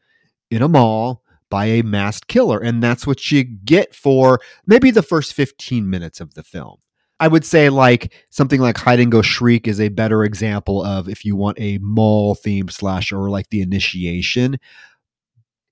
in 0.51 0.63
a 0.63 0.69
mall 0.69 1.23
by 1.51 1.67
a 1.67 1.83
masked 1.83 2.29
killer. 2.29 2.59
And 2.59 2.83
that's 2.83 3.07
what 3.07 3.31
you 3.31 3.45
get 3.45 3.95
for 3.95 4.41
maybe 4.67 4.91
the 4.91 5.03
first 5.03 5.35
15 5.35 5.89
minutes 5.89 6.21
of 6.21 6.35
the 6.35 6.43
film. 6.43 6.79
I 7.21 7.29
would 7.29 7.45
say 7.45 7.71
like 7.71 8.13
something 8.31 8.61
like 8.61 8.77
Hide 8.77 9.01
and 9.01 9.13
Go 9.13 9.23
Shriek 9.23 9.69
is 9.69 9.81
a 9.81 9.89
better 9.89 10.25
example 10.25 10.85
of 10.85 11.09
if 11.09 11.25
you 11.25 11.37
want 11.37 11.61
a 11.61 11.79
mall 11.79 12.35
themed 12.35 12.73
slasher 12.73 13.19
or 13.19 13.31
like 13.31 13.51
the 13.51 13.63
initiation. 13.63 14.59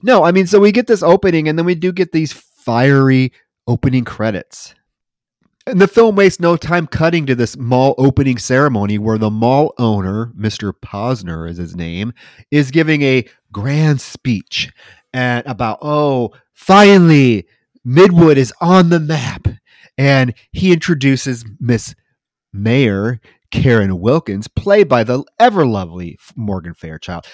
No, 0.02 0.24
I 0.24 0.32
mean, 0.32 0.46
so 0.46 0.60
we 0.60 0.72
get 0.72 0.86
this 0.86 1.02
opening 1.02 1.48
and 1.48 1.58
then 1.58 1.66
we 1.66 1.74
do 1.74 1.92
get 1.92 2.12
these 2.12 2.32
fiery 2.32 3.32
opening 3.66 4.04
credits. 4.04 4.74
And 5.66 5.80
the 5.80 5.88
film 5.88 6.16
wastes 6.16 6.40
no 6.40 6.56
time 6.56 6.86
cutting 6.86 7.26
to 7.26 7.34
this 7.34 7.56
mall 7.56 7.94
opening 7.96 8.38
ceremony 8.38 8.98
where 8.98 9.18
the 9.18 9.30
mall 9.30 9.74
owner, 9.78 10.32
Mr. 10.36 10.72
Posner 10.72 11.48
is 11.48 11.56
his 11.56 11.76
name, 11.76 12.12
is 12.50 12.70
giving 12.70 13.02
a 13.02 13.24
grand 13.52 14.00
speech 14.00 14.72
and 15.12 15.46
about, 15.46 15.78
oh, 15.82 16.32
finally, 16.52 17.46
Midwood 17.86 18.36
is 18.36 18.52
on 18.60 18.88
the 18.88 19.00
map. 19.00 19.46
And 19.96 20.34
he 20.50 20.72
introduces 20.72 21.44
Miss 21.60 21.94
Mayor 22.52 23.20
Karen 23.52 24.00
Wilkins, 24.00 24.48
played 24.48 24.88
by 24.88 25.04
the 25.04 25.22
ever 25.38 25.64
lovely 25.64 26.18
Morgan 26.34 26.74
Fairchild. 26.74 27.26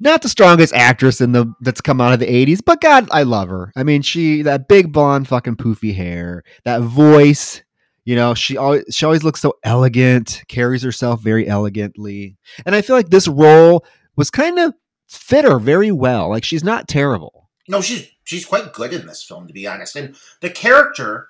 Not 0.00 0.22
the 0.22 0.28
strongest 0.28 0.72
actress 0.72 1.20
in 1.20 1.32
the 1.32 1.52
that's 1.60 1.80
come 1.80 2.00
out 2.00 2.12
of 2.12 2.20
the 2.20 2.26
80s, 2.26 2.60
but 2.64 2.80
God, 2.80 3.08
I 3.10 3.24
love 3.24 3.48
her. 3.48 3.72
I 3.76 3.82
mean, 3.82 4.02
she 4.02 4.42
that 4.42 4.68
big 4.68 4.92
blonde 4.92 5.28
fucking 5.28 5.56
poofy 5.56 5.94
hair, 5.94 6.42
that 6.64 6.80
voice, 6.80 7.62
you 8.04 8.14
know, 8.14 8.34
she 8.34 8.56
always 8.56 8.84
she 8.90 9.04
always 9.04 9.24
looks 9.24 9.40
so 9.40 9.54
elegant, 9.62 10.42
carries 10.48 10.82
herself 10.82 11.20
very 11.20 11.48
elegantly. 11.48 12.36
And 12.66 12.74
I 12.74 12.82
feel 12.82 12.96
like 12.96 13.08
this 13.08 13.28
role 13.28 13.84
was 14.16 14.30
kind 14.30 14.58
of 14.58 14.74
fit 15.08 15.44
her 15.44 15.58
very 15.58 15.90
well. 15.90 16.28
Like 16.28 16.44
she's 16.44 16.64
not 16.64 16.88
terrible. 16.88 17.50
No, 17.68 17.80
she's 17.80 18.08
she's 18.24 18.44
quite 18.44 18.72
good 18.72 18.92
in 18.92 19.06
this 19.06 19.22
film, 19.22 19.46
to 19.46 19.54
be 19.54 19.66
honest. 19.66 19.96
And 19.96 20.16
the 20.40 20.50
character, 20.50 21.28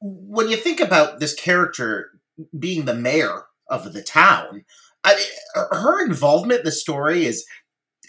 when 0.00 0.48
you 0.48 0.56
think 0.56 0.80
about 0.80 1.20
this 1.20 1.34
character 1.34 2.10
being 2.58 2.86
the 2.86 2.94
mayor 2.94 3.44
of 3.68 3.92
the 3.92 4.02
town, 4.02 4.64
I 5.04 5.14
mean, 5.14 5.66
her 5.72 6.04
involvement 6.04 6.60
in 6.60 6.64
the 6.64 6.72
story 6.72 7.26
is 7.26 7.44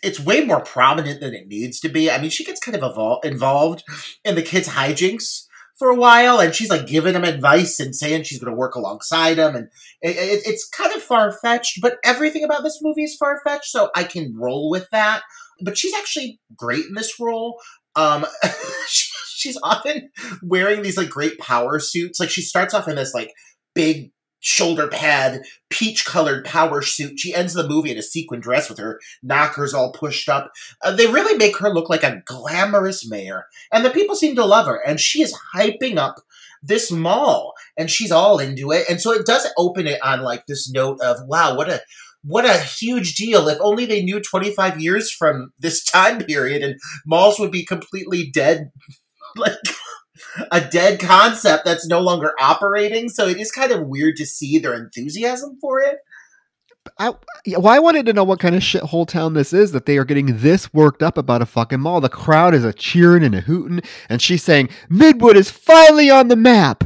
it's 0.02 0.20
way 0.20 0.46
more 0.46 0.62
prominent 0.62 1.20
than 1.20 1.34
it 1.34 1.48
needs 1.48 1.80
to 1.82 1.90
be. 1.90 2.10
I 2.10 2.20
mean, 2.20 2.30
she 2.30 2.46
gets 2.46 2.60
kind 2.60 2.78
of 2.78 2.96
evol- 2.96 3.24
involved 3.26 3.84
in 4.24 4.36
the 4.36 4.42
kids' 4.42 4.70
hijinks 4.70 5.46
for 5.78 5.90
a 5.90 5.96
while, 5.96 6.40
and 6.40 6.56
she's 6.56 6.70
like 6.70 6.88
giving 6.88 7.16
him 7.16 7.24
advice 7.24 7.80
and 7.80 7.96
saying 7.96 8.24
she's 8.24 8.40
going 8.40 8.52
to 8.52 8.58
work 8.58 8.76
alongside 8.76 9.38
him, 9.38 9.56
and 9.56 9.68
it, 10.02 10.16
it, 10.16 10.44
it's 10.46 10.68
kind 10.70 10.94
of 10.94 11.02
far 11.02 11.32
fetched. 11.32 11.80
But 11.82 11.98
everything 12.04 12.44
about 12.44 12.64
this 12.64 12.80
movie 12.82 13.04
is 13.04 13.16
far 13.16 13.42
fetched, 13.46 13.66
so 13.72 13.90
I 13.96 14.04
can 14.04 14.36
roll 14.36 14.70
with 14.70 14.88
that. 14.92 15.24
But 15.62 15.78
she's 15.78 15.94
actually 15.94 16.40
great 16.56 16.86
in 16.86 16.94
this 16.94 17.20
role. 17.20 17.60
Um, 17.96 18.26
she's 19.28 19.58
often 19.64 20.10
wearing 20.42 20.82
these 20.82 20.98
like 20.98 21.10
great 21.10 21.38
power 21.40 21.80
suits. 21.80 22.20
Like 22.20 22.30
she 22.30 22.42
starts 22.42 22.74
off 22.74 22.88
in 22.88 22.96
this 22.96 23.14
like 23.14 23.32
big 23.74 24.12
shoulder 24.46 24.88
pad, 24.88 25.42
peach 25.72 26.06
colored 26.06 26.46
power 26.46 26.84
suit. 26.84 27.20
She 27.20 27.34
ends 27.34 27.56
the 27.56 27.68
movie 27.68 27.92
in 27.92 27.98
a 27.98 28.04
sequin 28.04 28.40
dress 28.40 28.70
with 28.70 28.78
her 28.78 29.00
knockers 29.24 29.74
all 29.74 29.92
pushed 29.92 30.30
up. 30.30 30.52
Uh, 30.84 30.92
they 30.92 31.08
really 31.08 31.36
make 31.36 31.58
her 31.58 31.74
look 31.74 31.90
like 31.90 32.04
a 32.04 32.22
glamorous 32.26 33.10
mayor, 33.10 33.48
and 33.74 33.84
the 33.84 33.90
people 33.90 34.16
seem 34.16 34.36
to 34.36 34.46
love 34.46 34.68
her. 34.68 34.80
And 34.86 35.00
she 35.00 35.24
is 35.24 35.36
hyping 35.56 35.98
up 35.98 36.18
this 36.62 36.92
mall, 36.92 37.54
and 37.76 37.90
she's 37.90 38.12
all 38.12 38.38
into 38.38 38.72
it. 38.72 38.86
And 38.88 39.02
so 39.02 39.12
it 39.12 39.26
does 39.26 39.48
open 39.58 39.88
it 39.88 40.00
on 40.04 40.22
like 40.22 40.46
this 40.46 40.72
note 40.72 41.02
of 41.02 41.18
wow, 41.26 41.58
what 41.58 41.70
a 41.70 41.82
what 42.24 42.46
a 42.46 42.60
huge 42.60 43.16
deal. 43.16 43.48
If 43.48 43.58
only 43.62 43.88
they 43.88 44.04
knew 44.04 44.20
25 44.20 44.80
years 44.80 45.12
from 45.12 45.54
this 45.58 45.84
time 45.84 46.24
period 46.24 46.62
and 46.62 46.80
malls 47.06 47.40
would 47.40 47.52
be 47.52 47.66
completely 47.66 48.30
dead. 48.32 48.72
Like 49.38 49.58
a 50.52 50.62
dead 50.62 51.00
concept 51.00 51.66
that's 51.66 51.88
no 51.88 52.00
longer 52.00 52.34
operating. 52.40 53.10
So 53.10 53.28
it 53.28 53.40
is 53.40 53.52
kind 53.52 53.72
of 53.72 53.88
weird 53.88 54.16
to 54.18 54.26
see 54.26 54.60
their 54.60 54.74
enthusiasm 54.74 55.58
for 55.62 55.82
it. 55.82 55.98
I, 57.00 57.14
well, 57.48 57.68
I 57.68 57.80
wanted 57.80 58.06
to 58.06 58.14
know 58.14 58.24
what 58.24 58.40
kind 58.40 58.56
of 58.56 58.62
shithole 58.62 59.08
town 59.08 59.34
this 59.34 59.54
is 59.54 59.72
that 59.72 59.86
they 59.86 59.98
are 59.98 60.06
getting 60.06 60.38
this 60.38 60.72
worked 60.74 61.02
up 61.02 61.18
about 61.18 61.42
a 61.42 61.46
fucking 61.46 61.80
mall. 61.80 62.00
The 62.00 62.10
crowd 62.10 62.54
is 62.54 62.64
a 62.64 62.74
cheering 62.74 63.24
and 63.24 63.36
a 63.36 63.42
hooting, 63.42 63.82
and 64.08 64.22
she's 64.22 64.44
saying 64.44 64.70
Midwood 64.90 65.36
is 65.36 65.50
finally 65.50 66.10
on 66.10 66.28
the 66.28 66.36
map. 66.36 66.84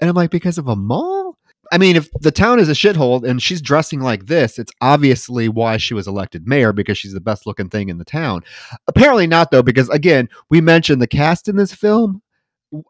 And 0.00 0.10
I'm 0.10 0.16
like, 0.16 0.30
because 0.30 0.58
of 0.58 0.68
a 0.68 0.76
mall? 0.76 1.38
I 1.72 1.78
mean, 1.78 1.96
if 1.96 2.10
the 2.20 2.30
town 2.30 2.58
is 2.58 2.68
a 2.68 2.72
shithole 2.72 3.24
and 3.24 3.40
she's 3.40 3.62
dressing 3.62 4.00
like 4.00 4.26
this, 4.26 4.58
it's 4.58 4.72
obviously 4.80 5.48
why 5.48 5.76
she 5.76 5.94
was 5.94 6.06
elected 6.06 6.46
mayor 6.46 6.72
because 6.72 6.98
she's 6.98 7.14
the 7.14 7.20
best 7.20 7.46
looking 7.46 7.68
thing 7.68 7.88
in 7.88 7.98
the 7.98 8.04
town. 8.04 8.42
Apparently 8.86 9.26
not, 9.26 9.50
though, 9.50 9.62
because 9.62 9.88
again, 9.88 10.28
we 10.50 10.60
mentioned 10.60 11.00
the 11.00 11.06
cast 11.06 11.48
in 11.48 11.56
this 11.56 11.72
film 11.72 12.22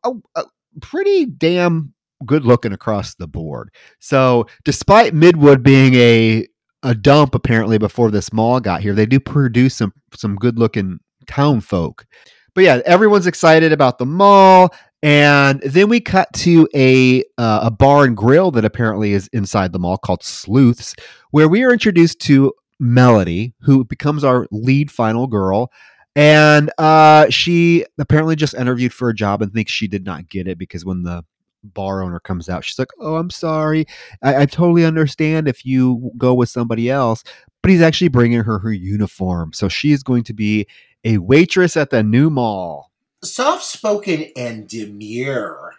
a, 0.04 0.12
a 0.36 0.44
pretty 0.80 1.26
damn 1.26 1.92
good 2.26 2.44
looking 2.44 2.72
across 2.72 3.14
the 3.14 3.26
board. 3.26 3.70
So, 4.00 4.46
despite 4.64 5.14
Midwood 5.14 5.62
being 5.62 5.94
a 5.94 6.46
a 6.82 6.94
dump 6.94 7.34
apparently 7.34 7.78
before 7.78 8.10
this 8.10 8.32
mall 8.32 8.60
got 8.60 8.82
here, 8.82 8.94
they 8.94 9.06
do 9.06 9.20
produce 9.20 9.76
some 9.76 9.92
some 10.14 10.36
good 10.36 10.58
looking 10.58 10.98
town 11.26 11.60
folk. 11.60 12.06
But 12.54 12.64
yeah, 12.64 12.80
everyone's 12.86 13.26
excited 13.26 13.72
about 13.72 13.98
the 13.98 14.06
mall. 14.06 14.72
And 15.02 15.60
then 15.60 15.90
we 15.90 16.00
cut 16.00 16.32
to 16.34 16.66
a 16.74 17.22
uh, 17.36 17.60
a 17.64 17.70
bar 17.70 18.04
and 18.04 18.16
grill 18.16 18.50
that 18.52 18.64
apparently 18.64 19.12
is 19.12 19.28
inside 19.32 19.72
the 19.72 19.78
mall 19.78 19.98
called 19.98 20.22
Sleuths, 20.22 20.94
where 21.30 21.48
we 21.48 21.62
are 21.62 21.72
introduced 21.72 22.20
to 22.20 22.54
Melody, 22.80 23.54
who 23.60 23.84
becomes 23.84 24.24
our 24.24 24.46
lead 24.50 24.90
final 24.90 25.26
girl. 25.26 25.70
And 26.16 26.70
uh, 26.78 27.28
she 27.28 27.84
apparently 27.98 28.36
just 28.36 28.54
interviewed 28.54 28.92
for 28.92 29.08
a 29.08 29.14
job 29.14 29.42
and 29.42 29.52
thinks 29.52 29.72
she 29.72 29.88
did 29.88 30.04
not 30.04 30.28
get 30.28 30.46
it 30.46 30.58
because 30.58 30.84
when 30.84 31.02
the 31.02 31.24
bar 31.64 32.02
owner 32.02 32.20
comes 32.20 32.48
out, 32.48 32.64
she's 32.64 32.78
like, 32.78 32.90
"Oh, 33.00 33.16
I'm 33.16 33.30
sorry. 33.30 33.86
I, 34.22 34.42
I 34.42 34.46
totally 34.46 34.84
understand 34.84 35.48
if 35.48 35.64
you 35.64 36.12
go 36.16 36.34
with 36.34 36.48
somebody 36.48 36.90
else." 36.90 37.24
But 37.62 37.70
he's 37.70 37.82
actually 37.82 38.08
bringing 38.08 38.42
her 38.42 38.58
her 38.58 38.72
uniform, 38.72 39.52
so 39.52 39.68
she 39.68 39.90
is 39.92 40.02
going 40.02 40.24
to 40.24 40.34
be 40.34 40.66
a 41.04 41.18
waitress 41.18 41.76
at 41.76 41.90
the 41.90 42.02
new 42.02 42.30
mall. 42.30 42.92
Soft 43.22 43.64
spoken 43.64 44.26
and 44.36 44.68
demure. 44.68 45.72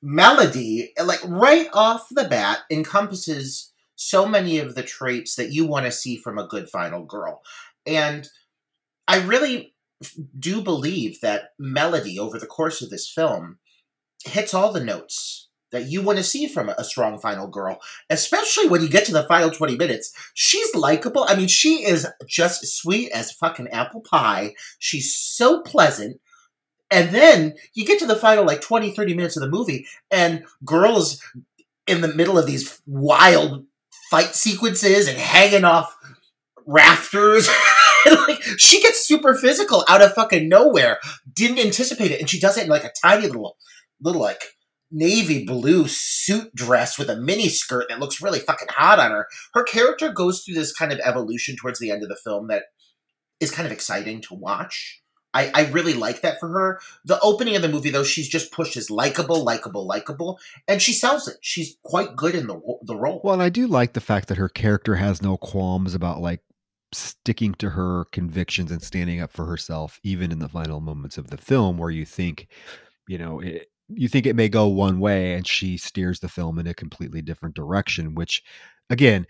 Melody, 0.00 0.92
like 1.04 1.20
right 1.24 1.68
off 1.72 2.06
the 2.10 2.24
bat, 2.24 2.60
encompasses 2.70 3.72
so 3.96 4.26
many 4.26 4.58
of 4.58 4.76
the 4.76 4.82
traits 4.84 5.34
that 5.34 5.52
you 5.52 5.66
want 5.66 5.86
to 5.86 5.92
see 5.92 6.16
from 6.16 6.38
a 6.38 6.46
good 6.46 6.70
final 6.70 7.02
girl. 7.02 7.42
And 7.84 8.28
I 9.08 9.22
really 9.22 9.74
do 10.38 10.62
believe 10.62 11.20
that 11.22 11.50
Melody 11.58 12.18
over 12.18 12.38
the 12.38 12.46
course 12.46 12.82
of 12.82 12.90
this 12.90 13.10
film 13.10 13.58
hits 14.24 14.54
all 14.54 14.70
the 14.70 14.84
notes 14.84 15.48
that 15.70 15.86
you 15.86 16.02
want 16.02 16.18
to 16.18 16.24
see 16.24 16.46
from 16.46 16.68
a 16.68 16.84
strong 16.84 17.18
final 17.18 17.46
girl, 17.46 17.78
especially 18.08 18.68
when 18.68 18.80
you 18.80 18.88
get 18.88 19.04
to 19.06 19.12
the 19.12 19.24
final 19.24 19.50
20 19.50 19.76
minutes. 19.76 20.12
She's 20.34 20.74
likable. 20.74 21.24
I 21.28 21.36
mean, 21.36 21.48
she 21.48 21.84
is 21.84 22.06
just 22.26 22.66
sweet 22.66 23.10
as 23.10 23.32
fucking 23.32 23.68
apple 23.68 24.00
pie. 24.00 24.54
She's 24.78 25.14
so 25.14 25.60
pleasant. 25.62 26.20
And 26.90 27.10
then 27.10 27.54
you 27.74 27.84
get 27.84 27.98
to 27.98 28.06
the 28.06 28.16
final 28.16 28.44
like 28.44 28.62
20, 28.62 28.92
30 28.92 29.14
minutes 29.14 29.36
of 29.36 29.42
the 29.42 29.50
movie, 29.50 29.86
and 30.10 30.44
girls 30.64 31.22
in 31.86 32.00
the 32.00 32.14
middle 32.14 32.38
of 32.38 32.46
these 32.46 32.80
wild 32.86 33.66
fight 34.10 34.34
sequences 34.34 35.06
and 35.06 35.18
hanging 35.18 35.64
off 35.64 35.94
rafters. 36.66 37.48
like 38.28 38.42
she 38.58 38.80
gets 38.80 39.06
super 39.06 39.34
physical 39.34 39.84
out 39.88 40.02
of 40.02 40.12
fucking 40.12 40.48
nowhere. 40.48 40.98
Didn't 41.32 41.58
anticipate 41.58 42.10
it, 42.10 42.20
and 42.20 42.28
she 42.28 42.40
does 42.40 42.56
it 42.56 42.64
in 42.64 42.70
like 42.70 42.84
a 42.84 42.92
tiny 43.02 43.26
little, 43.26 43.56
little 44.00 44.22
like 44.22 44.42
navy 44.90 45.44
blue 45.44 45.86
suit 45.86 46.54
dress 46.54 46.98
with 46.98 47.10
a 47.10 47.16
mini 47.16 47.48
skirt 47.48 47.86
that 47.88 48.00
looks 48.00 48.22
really 48.22 48.38
fucking 48.38 48.68
hot 48.70 48.98
on 48.98 49.10
her. 49.10 49.26
Her 49.54 49.64
character 49.64 50.12
goes 50.12 50.42
through 50.42 50.54
this 50.54 50.72
kind 50.72 50.92
of 50.92 51.00
evolution 51.00 51.56
towards 51.56 51.78
the 51.78 51.90
end 51.90 52.02
of 52.02 52.08
the 52.08 52.16
film 52.16 52.48
that 52.48 52.64
is 53.40 53.50
kind 53.50 53.66
of 53.66 53.72
exciting 53.72 54.20
to 54.22 54.34
watch. 54.34 55.02
I, 55.34 55.50
I 55.54 55.64
really 55.66 55.92
like 55.92 56.22
that 56.22 56.40
for 56.40 56.48
her. 56.48 56.80
The 57.04 57.20
opening 57.20 57.54
of 57.54 57.62
the 57.62 57.68
movie, 57.68 57.90
though, 57.90 58.02
she's 58.02 58.28
just 58.28 58.50
pushed 58.50 58.76
as 58.78 58.90
likable, 58.90 59.44
likable, 59.44 59.86
likable, 59.86 60.38
and 60.66 60.80
she 60.80 60.94
sells 60.94 61.28
it. 61.28 61.36
She's 61.42 61.76
quite 61.84 62.16
good 62.16 62.34
in 62.34 62.46
the 62.46 62.58
the 62.82 62.96
role. 62.96 63.20
Well, 63.22 63.34
and 63.34 63.42
I 63.42 63.50
do 63.50 63.66
like 63.66 63.92
the 63.92 64.00
fact 64.00 64.28
that 64.28 64.38
her 64.38 64.48
character 64.48 64.96
has 64.96 65.20
no 65.20 65.36
qualms 65.36 65.94
about 65.94 66.20
like 66.20 66.40
sticking 66.92 67.54
to 67.54 67.70
her 67.70 68.06
convictions 68.12 68.70
and 68.70 68.82
standing 68.82 69.20
up 69.20 69.32
for 69.32 69.46
herself, 69.46 69.98
even 70.02 70.32
in 70.32 70.38
the 70.38 70.48
final 70.48 70.80
moments 70.80 71.18
of 71.18 71.28
the 71.28 71.36
film, 71.36 71.78
where 71.78 71.90
you 71.90 72.04
think, 72.04 72.48
you 73.06 73.18
know, 73.18 73.40
it, 73.40 73.68
you 73.88 74.08
think 74.08 74.26
it 74.26 74.36
may 74.36 74.48
go 74.48 74.66
one 74.66 75.00
way, 75.00 75.34
and 75.34 75.46
she 75.46 75.76
steers 75.76 76.20
the 76.20 76.28
film 76.28 76.58
in 76.58 76.66
a 76.66 76.74
completely 76.74 77.22
different 77.22 77.54
direction. 77.54 78.14
Which, 78.14 78.42
again, 78.90 79.26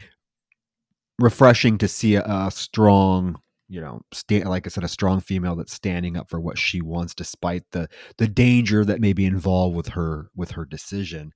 refreshing 1.19 1.79
to 1.79 1.88
see 1.88 2.17
a, 2.17 2.25
a 2.25 2.50
strong 2.50 3.37
you 3.69 3.81
know, 3.81 4.00
stand, 4.12 4.49
like 4.49 4.67
I 4.67 4.71
said, 4.71 4.85
a 4.85 4.88
strong 4.88 5.21
female 5.21 5.55
that's 5.55 5.75
standing 5.75 6.17
up 6.17 6.31
for 6.31 6.41
what 6.41 6.59
she 6.59 6.81
wants, 6.81 7.15
despite 7.15 7.65
the 7.73 7.88
the 8.17 8.27
danger 8.27 8.85
that 8.85 9.00
may 9.00 9.12
be 9.12 9.27
involved 9.27 9.77
with 9.77 9.88
her 9.88 10.31
with 10.35 10.53
her 10.53 10.65
decision. 10.65 11.33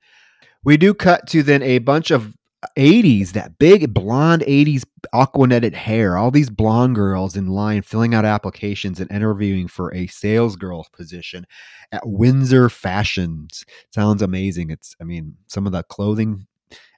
We 0.64 0.76
do 0.76 0.94
cut 0.94 1.26
to 1.28 1.42
then 1.42 1.62
a 1.62 1.78
bunch 1.78 2.10
of 2.10 2.34
80s, 2.78 3.32
that 3.32 3.58
big 3.58 3.92
blonde 3.92 4.42
80s 4.42 4.84
aquanetted 5.14 5.74
hair, 5.74 6.16
all 6.16 6.30
these 6.30 6.50
blonde 6.50 6.94
girls 6.94 7.36
in 7.36 7.48
line 7.48 7.82
filling 7.82 8.14
out 8.14 8.24
applications 8.24 9.00
and 9.00 9.10
interviewing 9.10 9.68
for 9.68 9.92
a 9.94 10.06
sales 10.06 10.56
girl 10.56 10.86
position 10.92 11.46
at 11.90 12.06
Windsor 12.06 12.68
Fashions. 12.68 13.64
Sounds 13.92 14.22
amazing. 14.22 14.70
It's, 14.70 14.94
I 15.00 15.04
mean, 15.04 15.36
some 15.46 15.66
of 15.66 15.72
the 15.72 15.82
clothing 15.84 16.46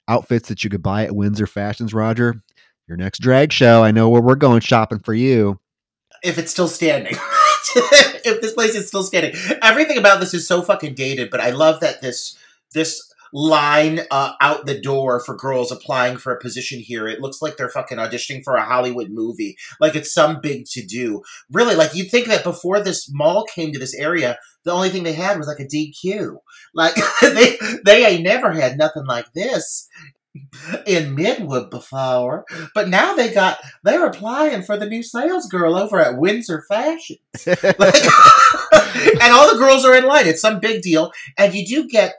outfits 0.09 0.49
that 0.49 0.63
you 0.65 0.71
could 0.71 0.83
buy 0.83 1.05
at 1.05 1.15
Windsor 1.15 1.47
Fashions, 1.47 1.95
Roger, 1.95 2.35
your 2.87 2.97
next 2.97 3.21
drag 3.21 3.53
show. 3.53 3.83
I 3.83 3.91
know 3.91 4.09
where 4.09 4.23
we're 4.23 4.35
going 4.35 4.61
shopping 4.61 4.99
for 5.01 5.15
you. 5.15 5.61
If 6.23 6.39
it's 6.39 6.51
still 6.51 6.69
standing. 6.69 7.15
if 8.25 8.41
this 8.41 8.53
place 8.53 8.75
is 8.75 8.89
still 8.89 9.03
standing. 9.03 9.35
Everything 9.63 9.99
about 9.99 10.21
this 10.21 10.35
is 10.35 10.47
so 10.47 10.63
fucking 10.63 10.95
dated, 10.95 11.31
but 11.31 11.41
I 11.41 11.51
love 11.51 11.81
that 11.81 12.03
this 12.03 12.37
this 12.73 13.14
line 13.35 14.01
uh, 14.13 14.33
out 14.41 14.65
the 14.65 14.81
door 14.81 15.19
for 15.19 15.37
girls 15.37 15.73
applying 15.73 16.17
for 16.17 16.33
a 16.33 16.41
position 16.41 16.79
here. 16.79 17.09
It 17.09 17.21
looks 17.21 17.43
like 17.43 17.57
they're 17.57 17.69
fucking 17.69 17.99
auditioning 17.99 18.45
for 18.45 18.55
a 18.55 18.65
Hollywood 18.65 19.11
movie. 19.11 19.57
Like 19.81 19.97
it's 19.97 20.15
some 20.15 20.41
big 20.41 20.67
to 20.67 20.87
do. 20.87 21.23
Really, 21.51 21.75
like 21.75 21.95
you'd 21.95 22.11
think 22.11 22.29
that 22.29 22.45
before 22.45 22.81
this 22.81 23.11
mall 23.13 23.45
came 23.45 23.73
to 23.73 23.79
this 23.79 23.95
area, 23.95 24.39
the 24.63 24.73
only 24.73 24.89
thing 24.89 25.03
they 25.03 25.13
had 25.13 25.37
was 25.37 25.49
like 25.49 25.59
a 25.59 25.67
DQ. 25.67 26.37
Like 26.73 26.95
they 27.21 27.59
they 27.85 28.07
ain't 28.07 28.23
never 28.23 28.53
had 28.53 28.79
nothing 28.79 29.05
like 29.05 29.33
this 29.35 29.89
in 30.87 31.17
Midwood 31.17 31.71
before, 31.71 32.45
but 32.75 32.89
now 32.89 33.15
they 33.15 33.33
got 33.33 33.59
they're 33.85 34.07
applying 34.07 34.63
for 34.63 34.77
the 34.77 34.87
new 34.87 35.03
sales 35.03 35.47
girl 35.47 35.77
over 35.77 36.01
at 36.01 36.19
Windsor 36.19 36.65
Fashions, 36.69 37.19
like, 37.47 37.63
and 39.13 39.33
all 39.33 39.53
the 39.53 39.59
girls 39.59 39.85
are 39.85 39.95
in 39.95 40.07
line. 40.07 40.27
It's 40.27 40.41
some 40.41 40.61
big 40.61 40.83
deal, 40.83 41.13
and 41.39 41.55
you 41.55 41.65
do 41.65 41.89
get 41.89 42.15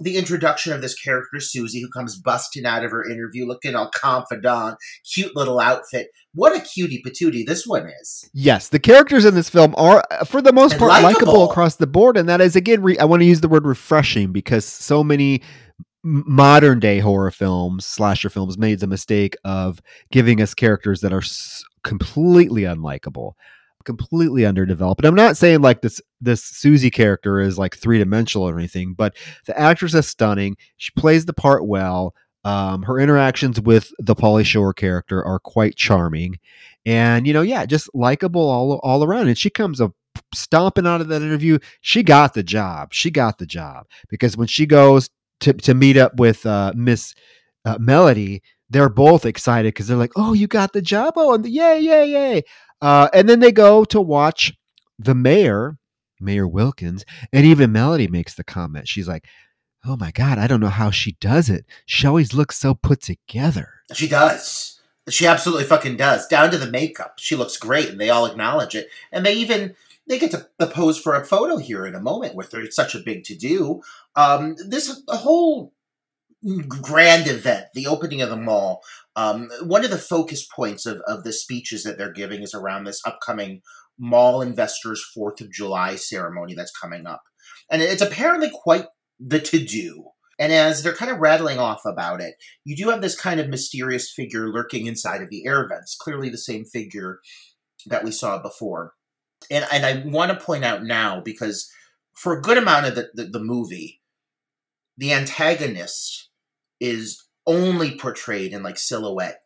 the 0.00 0.16
introduction 0.16 0.72
of 0.72 0.82
this 0.82 0.94
character 0.94 1.40
Susie, 1.40 1.80
who 1.80 1.88
comes 1.88 2.18
busting 2.18 2.64
out 2.64 2.84
of 2.84 2.90
her 2.90 3.08
interview, 3.08 3.46
looking 3.46 3.74
all 3.74 3.90
confidant, 3.94 4.76
cute 5.12 5.34
little 5.34 5.60
outfit. 5.60 6.08
What 6.34 6.56
a 6.56 6.60
cutie 6.60 7.02
patootie 7.04 7.46
this 7.46 7.66
one 7.66 7.90
is! 8.00 8.28
Yes, 8.32 8.68
the 8.68 8.78
characters 8.78 9.24
in 9.24 9.34
this 9.34 9.48
film 9.48 9.74
are, 9.76 10.04
for 10.26 10.40
the 10.40 10.52
most 10.52 10.78
part, 10.78 11.02
likable 11.02 11.50
across 11.50 11.76
the 11.76 11.86
board, 11.86 12.16
and 12.16 12.28
that 12.28 12.40
is 12.40 12.54
again, 12.56 12.82
re- 12.82 12.98
I 12.98 13.04
want 13.04 13.22
to 13.22 13.26
use 13.26 13.40
the 13.40 13.48
word 13.48 13.66
refreshing 13.66 14.32
because 14.32 14.64
so 14.64 15.02
many 15.02 15.42
modern 16.04 16.78
day 16.80 17.00
horror 17.00 17.30
films, 17.30 17.84
slasher 17.84 18.30
films, 18.30 18.56
made 18.56 18.80
the 18.80 18.86
mistake 18.86 19.36
of 19.44 19.80
giving 20.12 20.40
us 20.40 20.54
characters 20.54 21.00
that 21.00 21.12
are 21.12 21.18
s- 21.18 21.64
completely 21.82 22.62
unlikable, 22.62 23.32
completely 23.88 24.44
underdeveloped. 24.44 25.00
And 25.00 25.08
I'm 25.08 25.14
not 25.14 25.38
saying 25.38 25.62
like 25.62 25.80
this 25.80 25.98
this 26.20 26.44
Susie 26.44 26.90
character 26.90 27.40
is 27.40 27.56
like 27.56 27.74
three 27.74 27.96
dimensional 27.96 28.46
or 28.46 28.58
anything, 28.58 28.92
but 28.92 29.16
the 29.46 29.58
actress 29.58 29.94
is 29.94 30.06
stunning. 30.06 30.58
She 30.76 30.90
plays 30.90 31.24
the 31.24 31.32
part 31.32 31.66
well. 31.66 32.14
Um, 32.44 32.82
her 32.82 33.00
interactions 33.00 33.58
with 33.58 33.90
the 33.98 34.14
Pauly 34.14 34.44
Shore 34.44 34.74
character 34.74 35.24
are 35.24 35.38
quite 35.38 35.74
charming, 35.74 36.38
and 36.84 37.26
you 37.26 37.32
know, 37.32 37.40
yeah, 37.40 37.64
just 37.64 37.88
likable 37.94 38.46
all 38.46 38.78
all 38.82 39.02
around. 39.02 39.28
And 39.28 39.38
she 39.38 39.48
comes 39.48 39.80
up 39.80 39.94
stomping 40.34 40.86
out 40.86 41.00
of 41.00 41.08
that 41.08 41.22
interview. 41.22 41.58
She 41.80 42.02
got 42.02 42.34
the 42.34 42.42
job. 42.42 42.92
She 42.92 43.10
got 43.10 43.38
the 43.38 43.46
job 43.46 43.86
because 44.10 44.36
when 44.36 44.48
she 44.48 44.66
goes 44.66 45.08
to 45.40 45.54
to 45.54 45.72
meet 45.72 45.96
up 45.96 46.16
with 46.16 46.44
uh, 46.44 46.74
Miss 46.76 47.14
uh, 47.64 47.78
Melody, 47.80 48.42
they're 48.68 48.90
both 48.90 49.24
excited 49.24 49.72
because 49.72 49.86
they're 49.86 49.96
like, 49.96 50.12
"Oh, 50.16 50.34
you 50.34 50.46
got 50.46 50.74
the 50.74 50.82
job! 50.82 51.14
Oh, 51.16 51.32
and 51.32 51.46
yay, 51.46 51.80
yay, 51.80 52.10
yay!" 52.10 52.42
Uh, 52.80 53.08
and 53.12 53.28
then 53.28 53.40
they 53.40 53.52
go 53.52 53.84
to 53.84 54.00
watch 54.00 54.52
the 54.98 55.14
mayor, 55.14 55.78
Mayor 56.20 56.46
Wilkins, 56.46 57.04
and 57.32 57.44
even 57.44 57.72
Melody 57.72 58.08
makes 58.08 58.34
the 58.34 58.44
comment. 58.44 58.88
She's 58.88 59.08
like, 59.08 59.26
"Oh 59.84 59.96
my 59.96 60.10
god, 60.10 60.38
I 60.38 60.46
don't 60.46 60.60
know 60.60 60.68
how 60.68 60.90
she 60.90 61.12
does 61.20 61.48
it. 61.48 61.64
She 61.86 62.06
always 62.06 62.34
looks 62.34 62.58
so 62.58 62.74
put 62.74 63.00
together." 63.00 63.74
She 63.92 64.08
does. 64.08 64.80
She 65.08 65.26
absolutely 65.26 65.64
fucking 65.64 65.96
does. 65.96 66.26
Down 66.26 66.50
to 66.50 66.58
the 66.58 66.70
makeup, 66.70 67.14
she 67.18 67.34
looks 67.34 67.56
great, 67.56 67.88
and 67.88 68.00
they 68.00 68.10
all 68.10 68.26
acknowledge 68.26 68.74
it. 68.74 68.88
And 69.10 69.24
they 69.24 69.34
even 69.34 69.74
they 70.06 70.18
get 70.18 70.30
to 70.32 70.66
pose 70.66 70.98
for 70.98 71.14
a 71.14 71.24
photo 71.24 71.58
here 71.58 71.86
in 71.86 71.94
a 71.94 72.00
moment 72.00 72.34
with 72.34 72.52
her. 72.52 72.60
It's 72.60 72.76
such 72.76 72.94
a 72.94 73.00
big 73.00 73.24
to 73.24 73.36
do. 73.36 73.82
Um, 74.16 74.56
this 74.66 75.02
whole 75.08 75.72
grand 76.66 77.28
event, 77.28 77.66
the 77.74 77.86
opening 77.86 78.22
of 78.22 78.30
the 78.30 78.36
mall, 78.36 78.82
um, 79.18 79.50
one 79.64 79.84
of 79.84 79.90
the 79.90 79.98
focus 79.98 80.46
points 80.46 80.86
of, 80.86 81.00
of 81.08 81.24
the 81.24 81.32
speeches 81.32 81.82
that 81.82 81.98
they're 81.98 82.12
giving 82.12 82.40
is 82.40 82.54
around 82.54 82.84
this 82.84 83.02
upcoming 83.04 83.62
mall 83.98 84.40
investors' 84.40 85.04
Fourth 85.12 85.40
of 85.40 85.50
July 85.50 85.96
ceremony 85.96 86.54
that's 86.54 86.70
coming 86.70 87.04
up, 87.04 87.22
and 87.68 87.82
it's 87.82 88.00
apparently 88.00 88.48
quite 88.48 88.84
the 89.18 89.40
to 89.40 89.58
do. 89.58 90.10
And 90.38 90.52
as 90.52 90.84
they're 90.84 90.94
kind 90.94 91.10
of 91.10 91.18
rattling 91.18 91.58
off 91.58 91.80
about 91.84 92.20
it, 92.20 92.36
you 92.64 92.76
do 92.76 92.90
have 92.90 93.02
this 93.02 93.20
kind 93.20 93.40
of 93.40 93.48
mysterious 93.48 94.08
figure 94.08 94.52
lurking 94.52 94.86
inside 94.86 95.20
of 95.20 95.30
the 95.30 95.44
air 95.44 95.66
vents, 95.66 95.96
clearly 95.96 96.28
the 96.28 96.38
same 96.38 96.64
figure 96.64 97.18
that 97.86 98.04
we 98.04 98.12
saw 98.12 98.40
before. 98.40 98.92
And 99.50 99.66
and 99.72 99.84
I 99.84 100.04
want 100.06 100.30
to 100.30 100.44
point 100.44 100.64
out 100.64 100.84
now 100.84 101.20
because 101.20 101.68
for 102.14 102.38
a 102.38 102.40
good 102.40 102.56
amount 102.56 102.86
of 102.86 102.94
the, 102.94 103.08
the, 103.14 103.24
the 103.24 103.42
movie, 103.42 104.00
the 104.96 105.12
antagonist 105.12 106.30
is 106.78 107.27
only 107.48 107.96
portrayed 107.96 108.52
in 108.52 108.62
like 108.62 108.78
silhouette 108.78 109.40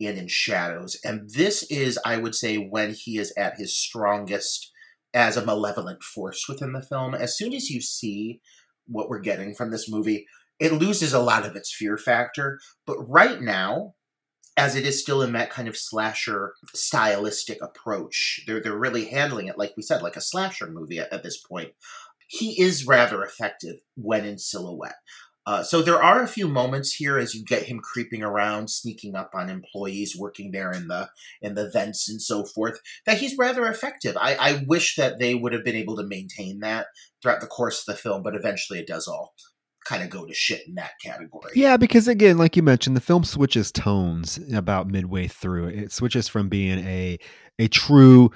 and 0.00 0.16
in 0.16 0.28
shadows. 0.28 0.98
And 1.04 1.28
this 1.28 1.64
is, 1.64 1.98
I 2.06 2.16
would 2.16 2.34
say, 2.34 2.56
when 2.56 2.94
he 2.94 3.18
is 3.18 3.34
at 3.36 3.58
his 3.58 3.76
strongest 3.76 4.72
as 5.12 5.36
a 5.36 5.44
malevolent 5.44 6.02
force 6.02 6.46
within 6.48 6.72
the 6.72 6.80
film. 6.80 7.14
As 7.14 7.36
soon 7.36 7.52
as 7.52 7.68
you 7.68 7.82
see 7.82 8.40
what 8.86 9.08
we're 9.10 9.20
getting 9.20 9.54
from 9.54 9.70
this 9.70 9.90
movie, 9.90 10.26
it 10.58 10.72
loses 10.72 11.12
a 11.12 11.18
lot 11.18 11.44
of 11.44 11.56
its 11.56 11.74
fear 11.74 11.98
factor. 11.98 12.60
But 12.86 12.98
right 13.08 13.42
now, 13.42 13.94
as 14.56 14.76
it 14.76 14.86
is 14.86 15.02
still 15.02 15.20
in 15.20 15.32
that 15.32 15.50
kind 15.50 15.68
of 15.68 15.76
slasher 15.76 16.54
stylistic 16.74 17.58
approach, 17.62 18.40
they're 18.46 18.60
they're 18.60 18.78
really 18.78 19.06
handling 19.06 19.48
it 19.48 19.58
like 19.58 19.72
we 19.76 19.82
said, 19.82 20.02
like 20.02 20.16
a 20.16 20.20
slasher 20.20 20.70
movie 20.70 20.98
at, 20.98 21.12
at 21.12 21.22
this 21.22 21.38
point 21.38 21.72
he 22.30 22.62
is 22.62 22.86
rather 22.86 23.24
effective 23.24 23.80
when 23.96 24.24
in 24.24 24.38
silhouette. 24.38 24.94
Uh, 25.46 25.62
so 25.62 25.82
there 25.82 26.02
are 26.02 26.22
a 26.22 26.28
few 26.28 26.46
moments 26.46 26.94
here 26.94 27.18
as 27.18 27.34
you 27.34 27.44
get 27.44 27.64
him 27.64 27.80
creeping 27.80 28.22
around, 28.22 28.68
sneaking 28.68 29.14
up 29.14 29.30
on 29.34 29.48
employees 29.48 30.16
working 30.18 30.52
there 30.52 30.70
in 30.70 30.88
the 30.88 31.08
in 31.40 31.54
the 31.54 31.70
vents 31.70 32.08
and 32.08 32.20
so 32.20 32.44
forth. 32.44 32.80
That 33.06 33.18
he's 33.18 33.38
rather 33.38 33.66
effective. 33.66 34.16
I, 34.16 34.34
I 34.34 34.64
wish 34.66 34.96
that 34.96 35.18
they 35.18 35.34
would 35.34 35.52
have 35.52 35.64
been 35.64 35.76
able 35.76 35.96
to 35.96 36.06
maintain 36.06 36.60
that 36.60 36.88
throughout 37.22 37.40
the 37.40 37.46
course 37.46 37.80
of 37.80 37.94
the 37.94 38.00
film, 38.00 38.22
but 38.22 38.34
eventually 38.34 38.78
it 38.78 38.86
does 38.86 39.08
all 39.08 39.34
kind 39.86 40.02
of 40.02 40.10
go 40.10 40.26
to 40.26 40.34
shit 40.34 40.68
in 40.68 40.74
that 40.74 40.92
category. 41.02 41.52
Yeah, 41.54 41.76
because 41.76 42.06
again, 42.06 42.36
like 42.36 42.54
you 42.54 42.62
mentioned, 42.62 42.96
the 42.96 43.00
film 43.00 43.24
switches 43.24 43.72
tones 43.72 44.38
about 44.54 44.88
midway 44.88 45.26
through. 45.26 45.68
It 45.68 45.90
switches 45.90 46.28
from 46.28 46.48
being 46.48 46.78
a 46.86 47.18
a 47.58 47.68
true 47.68 48.30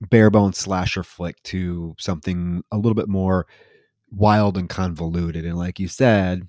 bare 0.00 0.30
bones 0.30 0.58
slasher 0.58 1.02
flick 1.02 1.42
to 1.42 1.94
something 1.98 2.62
a 2.70 2.76
little 2.76 2.94
bit 2.94 3.08
more 3.08 3.46
wild 4.16 4.56
and 4.56 4.68
convoluted. 4.68 5.44
And 5.44 5.56
like 5.56 5.78
you 5.78 5.88
said, 5.88 6.48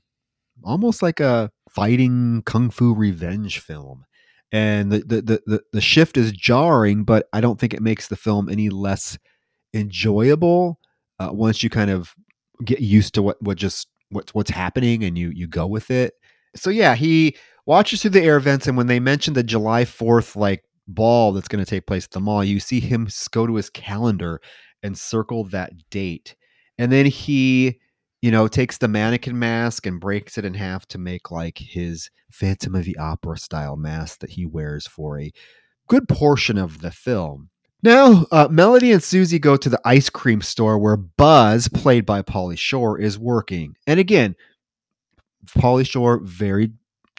almost 0.64 1.02
like 1.02 1.20
a 1.20 1.52
fighting 1.70 2.42
kung 2.46 2.70
fu 2.70 2.96
revenge 2.96 3.60
film. 3.60 4.06
And 4.52 4.92
the, 4.92 5.00
the, 5.00 5.42
the, 5.46 5.62
the 5.74 5.82
shift 5.82 6.16
is 6.16 6.32
jarring, 6.32 7.04
but 7.04 7.28
I 7.34 7.42
don't 7.42 7.60
think 7.60 7.74
it 7.74 7.82
makes 7.82 8.08
the 8.08 8.16
film 8.16 8.48
any 8.50 8.70
less 8.70 9.18
enjoyable 9.74 10.80
uh, 11.20 11.30
once 11.34 11.64
you 11.64 11.70
kind 11.70 11.92
of 11.92 12.16
get 12.64 12.80
used 12.80 13.14
to 13.16 13.22
what, 13.22 13.42
what 13.42 13.58
just 13.58 13.88
what, 14.10 14.30
what's 14.34 14.50
happening 14.50 15.04
and 15.04 15.18
you 15.18 15.30
you 15.30 15.48
go 15.48 15.68
with 15.68 15.92
it. 15.92 16.14
So 16.56 16.70
yeah, 16.70 16.96
he 16.96 17.36
watches 17.66 18.02
through 18.02 18.12
the 18.12 18.24
air 18.24 18.40
vents, 18.40 18.68
and 18.68 18.78
when 18.78 18.88
they 18.88 19.00
mention 19.00 19.34
the 19.34 19.44
July 19.44 19.86
Fourth 19.86 20.36
like 20.36 20.64
ball 20.88 21.34
that's 21.34 21.48
going 21.50 21.64
to 21.64 21.70
take 21.70 21.86
place 21.86 22.06
at 22.06 22.12
the 22.12 22.20
mall, 22.20 22.44
you 22.44 22.60
see 22.60 22.80
him 22.80 23.10
go 23.32 23.46
to 23.46 23.56
his 23.56 23.70
calendar 23.70 24.40
and 24.82 24.98
circle 24.98 25.44
that 25.46 25.74
date. 25.90 26.36
And 26.78 26.92
then 26.92 27.06
he 27.06 27.80
you 28.22 28.32
know, 28.32 28.48
takes 28.48 28.78
the 28.78 28.88
mannequin 28.88 29.38
mask 29.38 29.86
and 29.86 30.00
breaks 30.00 30.38
it 30.38 30.46
in 30.46 30.54
half 30.56 30.88
to 30.88 30.98
make 30.98 31.32
like 31.32 31.58
his 31.58 32.10
Phantom 32.32 32.76
of 32.76 32.84
the 32.84 32.98
Opera 32.98 33.38
style 33.38 33.76
mask 33.76 34.20
that 34.20 34.32
he 34.32 34.46
wears 34.46 34.88
for 34.88 35.20
a 35.20 35.32
good 35.88 36.08
portion 36.08 36.58
of 36.58 36.82
the 36.82 36.92
film. 36.92 37.50
Now, 37.84 38.26
uh, 38.32 38.48
Melody 38.50 38.92
and 38.92 39.04
Susie 39.04 39.38
go 39.38 39.56
to 39.56 39.70
the 39.70 39.80
ice 39.86 40.10
cream 40.10 40.42
store 40.42 40.80
where 40.80 40.98
Buzz, 40.98 41.68
played 41.68 42.06
by 42.06 42.24
Pauly 42.24 42.58
Shore, 42.58 43.00
is 43.00 43.20
working. 43.20 43.76
And 43.86 44.00
again, 44.00 44.36
Pauly 45.46 45.88
Shore, 45.88 46.20
very 46.24 46.72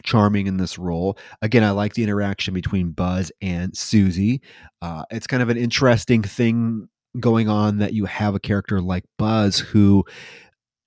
charming 0.03 0.49
in 0.49 0.57
this 0.57 0.79
role. 0.79 1.17
Again, 1.43 1.63
I 1.63 1.71
like 1.71 1.95
the 1.95 2.03
interaction 2.03 2.55
between 2.55 2.91
Buzz 2.91 3.31
and 3.41 3.77
Susie. 3.77 4.43
Uh, 4.83 5.05
it's 5.11 5.29
kind 5.29 5.43
of 5.43 5.49
an 5.49 5.57
interesting 5.57 6.23
thing 6.23 6.89
going 7.21 7.49
on 7.49 7.79
that 7.79 7.93
you 7.93 8.05
have 8.07 8.35
a 8.35 8.41
character 8.41 8.81
like 8.81 9.05
Buzz 9.19 9.59
who, 9.59 10.05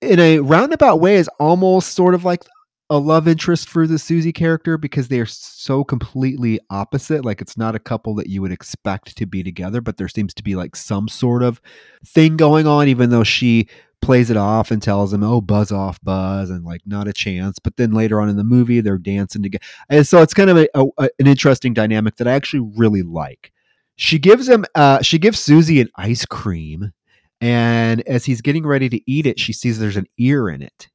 in 0.02 0.20
a 0.20 0.40
roundabout 0.40 0.98
way, 0.98 1.16
is 1.16 1.30
almost 1.40 1.94
sort 1.94 2.14
of 2.14 2.26
like 2.26 2.44
a 2.92 2.98
love 2.98 3.26
interest 3.26 3.70
for 3.70 3.88
the 3.88 3.98
Susie 3.98 4.34
character 4.34 4.78
because 4.78 5.08
they 5.08 5.20
are 5.22 5.26
so 5.26 5.82
completely 5.82 6.60
opposite. 6.70 7.24
Like 7.24 7.40
it's 7.40 7.58
not 7.58 7.74
a 7.74 7.80
couple 7.80 8.14
that 8.16 8.28
you 8.28 8.42
would 8.42 8.52
expect 8.52 9.16
to 9.16 9.26
be 9.26 9.44
together, 9.44 9.80
but 9.80 9.96
there 9.96 10.10
seems 10.10 10.34
to 10.34 10.44
be 10.44 10.56
like 10.56 10.76
some 10.76 11.08
sort 11.08 11.42
of 11.42 11.62
thing 12.06 12.36
going 12.36 12.68
on, 12.68 12.90
even 12.90 13.10
though 13.10 13.24
she 13.24 13.70
plays 14.02 14.30
it 14.30 14.36
off 14.36 14.72
and 14.72 14.82
tells 14.82 15.14
him, 15.14 15.24
"Oh, 15.24 15.40
buzz 15.40 15.72
off, 15.72 16.02
buzz," 16.04 16.50
and 16.50 16.66
like 16.66 16.82
not 16.86 17.08
a 17.08 17.14
chance. 17.14 17.60
But 17.60 17.78
then 17.78 17.94
later 17.94 18.20
on 18.20 18.28
in 18.28 18.36
the 18.36 18.44
movie, 18.44 18.82
they're 18.82 18.98
dancing 18.98 19.44
together, 19.44 19.64
and 19.90 20.06
so 20.06 20.22
it's 20.22 20.34
kind 20.34 20.50
of 20.50 20.58
a, 20.58 20.68
a, 20.74 21.10
an 21.20 21.28
interesting 21.28 21.74
dynamic 21.74 22.18
that 22.18 22.28
I 22.28 22.34
actually 22.34 22.70
really 22.76 23.04
like. 23.04 23.54
She 23.96 24.20
gives 24.20 24.50
him, 24.50 24.66
uh, 24.76 25.02
she 25.02 25.20
gives 25.20 25.40
Susie 25.40 25.82
an 25.82 25.90
ice 25.96 26.26
cream, 26.26 26.92
and 27.40 28.02
as 28.08 28.26
he's 28.26 28.42
getting 28.42 28.66
ready 28.66 28.90
to 28.90 29.12
eat 29.12 29.26
it, 29.26 29.40
she 29.40 29.54
sees 29.54 29.80
there's 29.80 29.98
an 29.98 30.08
ear 30.18 30.50
in 30.50 30.62
it. 30.62 30.90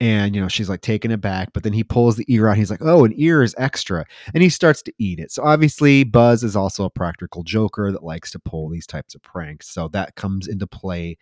And 0.00 0.34
you 0.34 0.42
know 0.42 0.48
she's 0.48 0.68
like 0.68 0.80
taking 0.80 1.12
it 1.12 1.20
back, 1.20 1.52
but 1.52 1.62
then 1.62 1.72
he 1.72 1.84
pulls 1.84 2.16
the 2.16 2.26
ear 2.28 2.48
out. 2.48 2.56
He's 2.56 2.70
like, 2.70 2.82
"Oh, 2.82 3.04
an 3.04 3.12
ear 3.16 3.42
is 3.42 3.54
extra," 3.56 4.04
and 4.34 4.42
he 4.42 4.48
starts 4.48 4.82
to 4.82 4.92
eat 4.98 5.20
it. 5.20 5.30
So 5.30 5.44
obviously, 5.44 6.02
Buzz 6.02 6.42
is 6.42 6.56
also 6.56 6.84
a 6.84 6.90
practical 6.90 7.44
joker 7.44 7.92
that 7.92 8.02
likes 8.02 8.32
to 8.32 8.40
pull 8.40 8.68
these 8.68 8.88
types 8.88 9.14
of 9.14 9.22
pranks. 9.22 9.68
So 9.68 9.88
that 9.88 10.16
comes 10.16 10.48
into 10.48 10.66
play 10.66 11.16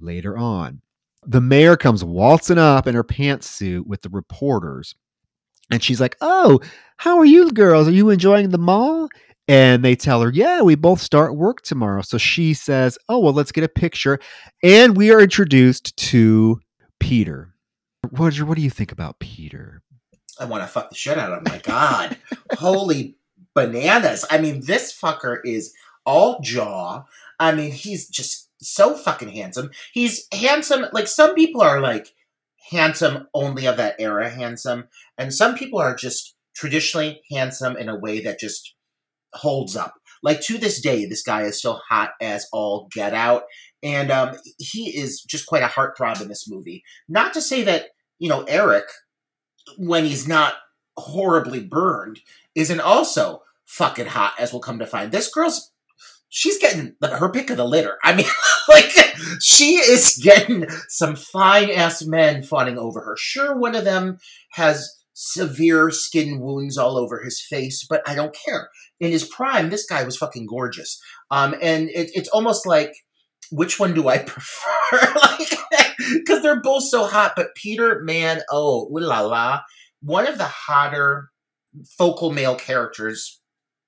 later 0.00 0.36
on. 0.36 0.82
The 1.24 1.40
mayor 1.40 1.76
comes 1.76 2.04
waltzing 2.04 2.58
up 2.58 2.86
in 2.86 2.94
her 2.94 3.04
pantsuit 3.04 3.86
with 3.86 4.02
the 4.02 4.10
reporters. 4.10 4.94
And 5.70 5.82
she's 5.82 6.00
like, 6.00 6.16
Oh, 6.20 6.60
how 6.96 7.18
are 7.18 7.24
you 7.24 7.50
girls? 7.50 7.88
Are 7.88 7.92
you 7.92 8.10
enjoying 8.10 8.50
the 8.50 8.58
mall? 8.58 9.08
And 9.48 9.84
they 9.84 9.94
tell 9.94 10.20
her, 10.22 10.30
Yeah, 10.30 10.62
we 10.62 10.74
both 10.74 11.00
start 11.00 11.36
work 11.36 11.62
tomorrow. 11.62 12.02
So 12.02 12.18
she 12.18 12.54
says, 12.54 12.98
Oh, 13.08 13.18
well, 13.18 13.32
let's 13.32 13.52
get 13.52 13.64
a 13.64 13.68
picture. 13.68 14.18
And 14.62 14.96
we 14.96 15.12
are 15.12 15.20
introduced 15.20 15.96
to 15.96 16.60
Peter. 17.00 17.54
Roger, 18.12 18.44
what 18.44 18.56
do 18.56 18.62
you 18.62 18.70
think 18.70 18.92
about 18.92 19.18
Peter? 19.18 19.82
I 20.38 20.44
want 20.44 20.62
to 20.62 20.68
fuck 20.68 20.90
the 20.90 20.94
shit 20.94 21.18
out 21.18 21.32
of. 21.32 21.44
My 21.44 21.58
God. 21.58 22.18
Holy 22.52 23.16
bananas. 23.54 24.24
I 24.30 24.38
mean, 24.38 24.62
this 24.66 24.96
fucker 24.96 25.38
is 25.44 25.72
all 26.04 26.40
jaw. 26.40 27.04
I 27.40 27.52
mean, 27.52 27.72
he's 27.72 28.08
just 28.08 28.48
so 28.60 28.94
fucking 28.94 29.30
handsome. 29.30 29.70
He's 29.92 30.26
handsome. 30.32 30.86
Like 30.92 31.08
some 31.08 31.34
people 31.34 31.62
are 31.62 31.80
like 31.80 32.14
handsome 32.70 33.28
only 33.34 33.66
of 33.66 33.76
that 33.76 33.96
era 33.98 34.28
handsome, 34.28 34.88
and 35.18 35.32
some 35.32 35.54
people 35.56 35.78
are 35.78 35.94
just 35.94 36.34
traditionally 36.54 37.22
handsome 37.30 37.76
in 37.76 37.88
a 37.88 37.96
way 37.96 38.20
that 38.22 38.38
just 38.38 38.74
holds 39.36 39.76
up. 39.76 39.94
Like 40.22 40.40
to 40.42 40.58
this 40.58 40.80
day, 40.80 41.06
this 41.06 41.22
guy 41.22 41.42
is 41.42 41.58
still 41.58 41.80
hot 41.88 42.10
as 42.20 42.46
all 42.52 42.88
get 42.92 43.14
out, 43.14 43.44
and 43.82 44.10
um, 44.10 44.36
he 44.58 44.96
is 44.96 45.22
just 45.22 45.46
quite 45.46 45.62
a 45.62 45.66
heartthrob 45.66 46.20
in 46.20 46.28
this 46.28 46.48
movie. 46.48 46.82
Not 47.08 47.34
to 47.34 47.40
say 47.40 47.62
that 47.62 47.86
you 48.18 48.28
know 48.28 48.42
Eric, 48.48 48.84
when 49.76 50.04
he's 50.04 50.26
not 50.26 50.54
horribly 50.96 51.62
burned, 51.62 52.20
isn't 52.54 52.80
also 52.80 53.42
fucking 53.66 54.06
hot, 54.06 54.34
as 54.38 54.52
we'll 54.52 54.62
come 54.62 54.78
to 54.78 54.86
find. 54.86 55.12
This 55.12 55.28
girl's 55.28 55.70
she's 56.28 56.58
getting 56.58 56.94
her 57.02 57.30
pick 57.30 57.50
of 57.50 57.56
the 57.56 57.64
litter. 57.64 57.98
I 58.02 58.14
mean, 58.14 58.26
like 58.68 58.90
she 59.40 59.76
is 59.76 60.20
getting 60.22 60.66
some 60.88 61.16
fine 61.16 61.70
ass 61.70 62.04
men 62.04 62.42
fawning 62.42 62.78
over 62.78 63.00
her. 63.00 63.16
Sure, 63.16 63.56
one 63.56 63.74
of 63.74 63.84
them 63.84 64.18
has 64.50 64.96
severe 65.18 65.90
skin 65.90 66.40
wounds 66.40 66.76
all 66.76 66.98
over 66.98 67.22
his 67.22 67.40
face, 67.40 67.86
but 67.88 68.02
I 68.06 68.14
don't 68.14 68.36
care. 68.46 68.68
In 69.00 69.10
his 69.10 69.24
prime, 69.24 69.70
this 69.70 69.86
guy 69.86 70.04
was 70.04 70.18
fucking 70.18 70.46
gorgeous. 70.46 71.00
Um, 71.30 71.54
and 71.62 71.88
it, 71.88 72.10
it's 72.14 72.28
almost 72.28 72.66
like, 72.66 72.92
which 73.50 73.80
one 73.80 73.94
do 73.94 74.08
I 74.08 74.18
prefer? 74.26 74.68
like, 75.22 75.58
because 76.12 76.42
they're 76.42 76.60
both 76.60 76.84
so 76.84 77.06
hot. 77.06 77.32
But 77.34 77.54
Peter, 77.54 78.02
man, 78.04 78.42
oh, 78.50 78.88
ooh 78.92 79.00
la 79.00 79.20
la, 79.20 79.62
one 80.02 80.26
of 80.26 80.36
the 80.36 80.44
hotter 80.44 81.30
focal 81.96 82.30
male 82.30 82.54
characters 82.54 83.40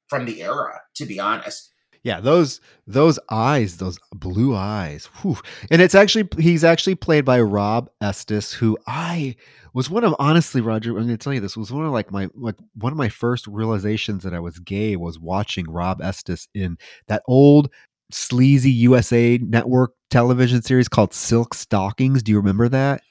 from 0.09 0.25
the 0.25 0.43
era, 0.43 0.81
to 0.97 1.05
be 1.05 1.21
honest. 1.21 1.71
Yeah, 2.09 2.21
those 2.21 2.63
those 2.87 3.19
eyes, 3.31 3.77
those 3.77 3.99
blue 4.15 4.57
eyes. 4.57 5.05
Whew. 5.21 5.37
And 5.71 5.83
it's 5.83 5.95
actually 5.95 6.27
he's 6.39 6.65
actually 6.65 6.95
played 6.95 7.27
by 7.27 7.39
Rob 7.39 7.91
Estes, 8.01 8.51
who 8.51 8.79
I 8.87 9.37
was 9.75 9.91
one 9.91 10.05
of 10.05 10.15
honestly, 10.19 10.63
Roger, 10.63 10.97
I'm 10.97 11.05
gonna 11.05 11.19
tell 11.19 11.35
you 11.35 11.41
this 11.41 11.55
was 11.55 11.71
one 11.71 11.85
of 11.85 11.93
like 11.93 12.11
my 12.11 12.31
like 12.35 12.55
one 12.77 12.93
of 12.93 12.97
my 12.97 13.11
first 13.11 13.47
realizations 13.47 14.23
that 14.25 14.33
I 14.33 14.41
was 14.41 14.59
gay 14.59 14.97
was 14.97 15.19
watching 15.19 15.71
Rob 15.71 16.01
Estes 16.01 16.49
in 16.55 16.79
that 17.09 17.23
old 17.29 17.71
sleazy 18.11 18.71
USA 18.71 19.37
network 19.43 19.93
television 20.09 20.63
series 20.63 20.89
called 20.89 21.13
Silk 21.13 21.53
Stockings. 21.53 22.23
Do 22.23 22.33
you 22.33 22.39
remember 22.39 22.71
that? 22.71 23.03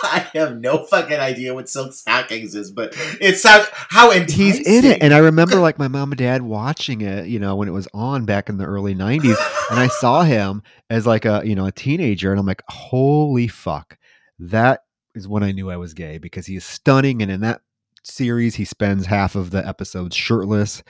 I 0.04 0.30
have 0.34 0.58
no 0.58 0.84
fucking 0.84 1.18
idea 1.18 1.54
what 1.54 1.68
Silk 1.68 1.92
Stockings 1.92 2.54
is, 2.54 2.70
but 2.70 2.94
it 3.20 3.38
sounds 3.38 3.68
how 3.72 4.12
enticing. 4.12 4.44
He's 4.44 4.66
in 4.66 4.84
it, 4.84 5.02
and 5.02 5.12
I 5.12 5.18
remember 5.18 5.56
like 5.56 5.78
my 5.78 5.88
mom 5.88 6.12
and 6.12 6.18
dad 6.18 6.42
watching 6.42 7.00
it, 7.00 7.26
you 7.26 7.38
know, 7.38 7.56
when 7.56 7.68
it 7.68 7.72
was 7.72 7.88
on 7.92 8.24
back 8.24 8.48
in 8.48 8.58
the 8.58 8.64
early 8.64 8.94
'90s, 8.94 9.36
and 9.70 9.78
I 9.78 9.88
saw 9.88 10.22
him 10.22 10.62
as 10.88 11.06
like 11.06 11.24
a 11.24 11.42
you 11.44 11.54
know 11.54 11.66
a 11.66 11.72
teenager, 11.72 12.30
and 12.30 12.40
I'm 12.40 12.46
like, 12.46 12.62
holy 12.68 13.48
fuck, 13.48 13.98
that 14.38 14.80
is 15.14 15.28
when 15.28 15.42
I 15.42 15.52
knew 15.52 15.70
I 15.70 15.76
was 15.76 15.94
gay 15.94 16.18
because 16.18 16.46
he 16.46 16.56
is 16.56 16.64
stunning, 16.64 17.22
and 17.22 17.30
in 17.30 17.40
that 17.40 17.62
series, 18.02 18.54
he 18.54 18.64
spends 18.64 19.06
half 19.06 19.34
of 19.34 19.50
the 19.50 19.66
episodes 19.66 20.16
shirtless. 20.16 20.82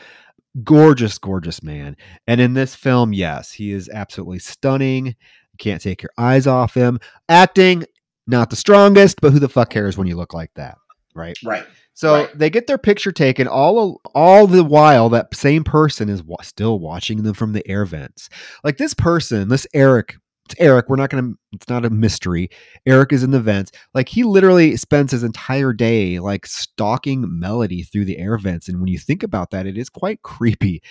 Gorgeous, 0.65 1.17
gorgeous 1.17 1.63
man. 1.63 1.97
And 2.27 2.41
in 2.41 2.55
this 2.55 2.75
film, 2.75 3.13
yes, 3.13 3.53
he 3.53 3.71
is 3.71 3.89
absolutely 3.89 4.41
stunning. 4.41 5.15
can't 5.59 5.81
take 5.81 6.03
your 6.03 6.11
eyes 6.19 6.47
off 6.47 6.75
him. 6.75 6.99
Acting, 7.29 7.85
not 8.31 8.51
the 8.51 8.57
strongest, 8.57 9.21
but 9.21 9.33
who 9.33 9.39
the 9.39 9.49
fuck 9.49 9.71
cares 9.71 9.99
when 9.99 10.07
you 10.07 10.17
look 10.17 10.33
like 10.35 10.51
that, 10.57 10.77
right? 11.15 11.37
Right. 11.45 11.65
So 11.95 12.15
Right. 12.15 12.39
they 12.39 12.49
get 12.51 12.67
their 12.67 12.79
picture 12.79 13.13
taken 13.13 13.47
all 13.47 14.01
all 14.15 14.47
the 14.47 14.65
while 14.65 15.09
that 15.11 15.35
same 15.35 15.65
person 15.65 16.09
is 16.09 16.23
wa- 16.23 16.41
still 16.43 16.79
watching 16.79 17.23
them 17.23 17.35
from 17.35 17.53
the 17.53 17.67
air 17.69 17.85
vents. 17.85 18.29
Like 18.65 18.79
this 18.79 18.95
person, 18.95 19.49
this 19.49 19.67
Eric, 19.75 20.15
it's 20.47 20.55
Eric. 20.59 20.89
We're 20.89 20.97
not 20.97 21.11
gonna. 21.11 21.33
It's 21.53 21.69
not 21.69 21.85
a 21.85 21.91
mystery. 21.91 22.49
Eric 22.87 23.13
is 23.13 23.23
in 23.23 23.33
the 23.33 23.41
vents. 23.41 23.71
Like 23.93 24.09
he 24.09 24.23
literally 24.23 24.77
spends 24.77 25.13
his 25.13 25.23
entire 25.25 25.73
day 25.75 26.19
like 26.21 26.47
stalking 26.47 27.27
Melody 27.39 27.83
through 27.83 28.07
the 28.07 28.19
air 28.19 28.39
vents. 28.39 28.69
And 28.69 28.79
when 28.81 28.89
you 28.89 28.99
think 28.99 29.23
about 29.23 29.51
that, 29.51 29.67
it 29.67 29.77
is 29.77 29.91
quite 29.91 30.23
creepy. 30.23 30.83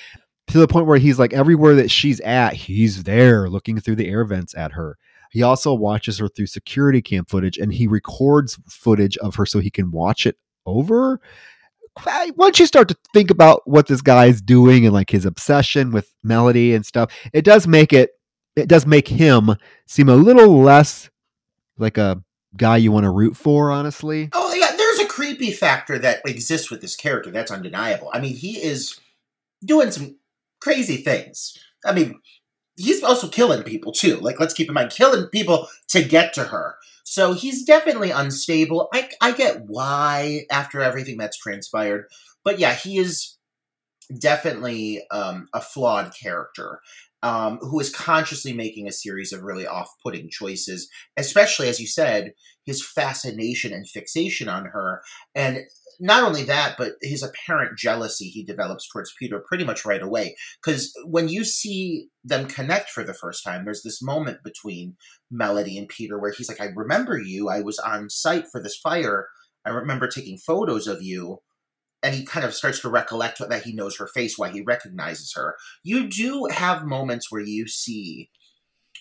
To 0.49 0.58
the 0.60 0.67
point 0.67 0.86
where 0.88 0.97
he's 0.97 1.19
like 1.19 1.34
everywhere 1.34 1.75
that 1.75 1.91
she's 1.91 2.19
at, 2.21 2.54
he's 2.54 3.04
there 3.04 3.49
looking 3.49 3.80
through 3.80 3.95
the 3.97 4.08
air 4.10 4.25
vents 4.25 4.54
at 4.56 4.71
her. 4.73 4.97
He 5.29 5.43
also 5.43 5.73
watches 5.73 6.17
her 6.17 6.27
through 6.27 6.47
security 6.47 7.01
cam 7.01 7.25
footage 7.25 7.57
and 7.57 7.73
he 7.73 7.87
records 7.87 8.59
footage 8.67 9.17
of 9.17 9.35
her 9.35 9.45
so 9.45 9.59
he 9.59 9.69
can 9.69 9.91
watch 9.91 10.25
it 10.25 10.37
over. 10.65 11.21
Once 12.35 12.59
you 12.59 12.65
start 12.65 12.87
to 12.87 12.97
think 13.13 13.29
about 13.29 13.61
what 13.65 13.87
this 13.87 14.01
guy 14.01 14.27
is 14.27 14.41
doing 14.41 14.85
and 14.85 14.93
like 14.93 15.09
his 15.09 15.25
obsession 15.25 15.91
with 15.91 16.13
melody 16.23 16.73
and 16.73 16.85
stuff, 16.85 17.11
it 17.33 17.43
does 17.43 17.67
make 17.67 17.93
it 17.93 18.11
it 18.55 18.67
does 18.67 18.85
make 18.85 19.07
him 19.07 19.55
seem 19.87 20.09
a 20.09 20.15
little 20.15 20.61
less 20.61 21.09
like 21.77 21.97
a 21.97 22.21
guy 22.55 22.77
you 22.77 22.91
want 22.91 23.05
to 23.05 23.09
root 23.09 23.37
for, 23.37 23.71
honestly. 23.71 24.29
Oh 24.33 24.53
yeah, 24.53 24.75
there's 24.75 24.99
a 24.99 25.07
creepy 25.07 25.51
factor 25.51 25.97
that 25.99 26.21
exists 26.25 26.69
with 26.69 26.81
this 26.81 26.95
character. 26.95 27.31
That's 27.31 27.51
undeniable. 27.51 28.09
I 28.13 28.19
mean, 28.19 28.35
he 28.35 28.61
is 28.61 28.99
doing 29.63 29.91
some 29.91 30.17
crazy 30.59 30.97
things. 30.97 31.57
I 31.85 31.93
mean, 31.93 32.19
he's 32.79 33.03
also 33.03 33.27
killing 33.27 33.63
people 33.63 33.91
too. 33.91 34.17
Like, 34.17 34.39
let's 34.39 34.53
keep 34.53 34.67
in 34.67 34.73
mind, 34.73 34.91
killing 34.91 35.27
people 35.27 35.67
to 35.89 36.03
get 36.03 36.33
to 36.33 36.45
her. 36.45 36.75
So 37.03 37.33
he's 37.33 37.63
definitely 37.65 38.11
unstable. 38.11 38.89
I 38.93 39.09
I 39.21 39.31
get 39.33 39.65
why 39.67 40.45
after 40.51 40.81
everything 40.81 41.17
that's 41.17 41.37
transpired, 41.37 42.07
but 42.43 42.59
yeah, 42.59 42.73
he 42.73 42.97
is 42.97 43.37
definitely 44.19 45.03
um, 45.11 45.47
a 45.53 45.61
flawed 45.61 46.13
character. 46.19 46.79
Um, 47.21 47.57
who 47.57 47.81
is 47.81 47.93
consciously 47.93 48.53
making 48.53 48.87
a 48.87 48.93
series 48.93 49.33
of 49.33 49.43
really 49.43 49.67
off-putting 49.67 50.29
choices, 50.29 50.87
especially 51.17 51.67
as 51.67 51.77
you 51.77 51.85
said, 51.85 52.31
his 52.65 52.81
fascination 52.81 53.73
and 53.73 53.85
fixation 53.85 54.47
on 54.47 54.67
her. 54.67 55.01
And 55.35 55.65
not 55.99 56.23
only 56.23 56.43
that, 56.43 56.75
but 56.77 56.93
his 57.01 57.21
apparent 57.21 57.77
jealousy 57.77 58.29
he 58.29 58.43
develops 58.43 58.88
towards 58.88 59.13
Peter 59.19 59.43
pretty 59.45 59.65
much 59.65 59.85
right 59.85 60.01
away. 60.01 60.35
Because 60.63 60.93
when 61.05 61.27
you 61.27 61.43
see 61.43 62.07
them 62.23 62.47
connect 62.47 62.89
for 62.89 63.03
the 63.03 63.13
first 63.13 63.43
time, 63.43 63.65
there's 63.65 63.83
this 63.83 64.01
moment 64.01 64.43
between 64.43 64.95
Melody 65.29 65.77
and 65.77 65.89
Peter 65.89 66.17
where 66.17 66.31
he's 66.31 66.47
like, 66.47 66.62
I 66.62 66.69
remember 66.73 67.19
you. 67.19 67.49
I 67.49 67.62
was 67.62 67.79
on 67.79 68.09
site 68.09 68.45
for 68.49 68.63
this 68.63 68.77
fire. 68.77 69.27
I 69.65 69.71
remember 69.71 70.07
taking 70.07 70.38
photos 70.38 70.88
of 70.88 71.01
you. 71.01 71.41
And 72.01 72.15
he 72.15 72.25
kind 72.25 72.45
of 72.45 72.53
starts 72.53 72.79
to 72.81 72.89
recollect 72.89 73.39
that 73.39 73.63
he 73.63 73.73
knows 73.73 73.97
her 73.97 74.07
face, 74.07 74.38
why 74.38 74.51
he 74.51 74.62
recognizes 74.62 75.33
her. 75.35 75.55
You 75.83 76.07
do 76.07 76.47
have 76.49 76.85
moments 76.85 77.29
where 77.29 77.41
you 77.41 77.67
see 77.67 78.29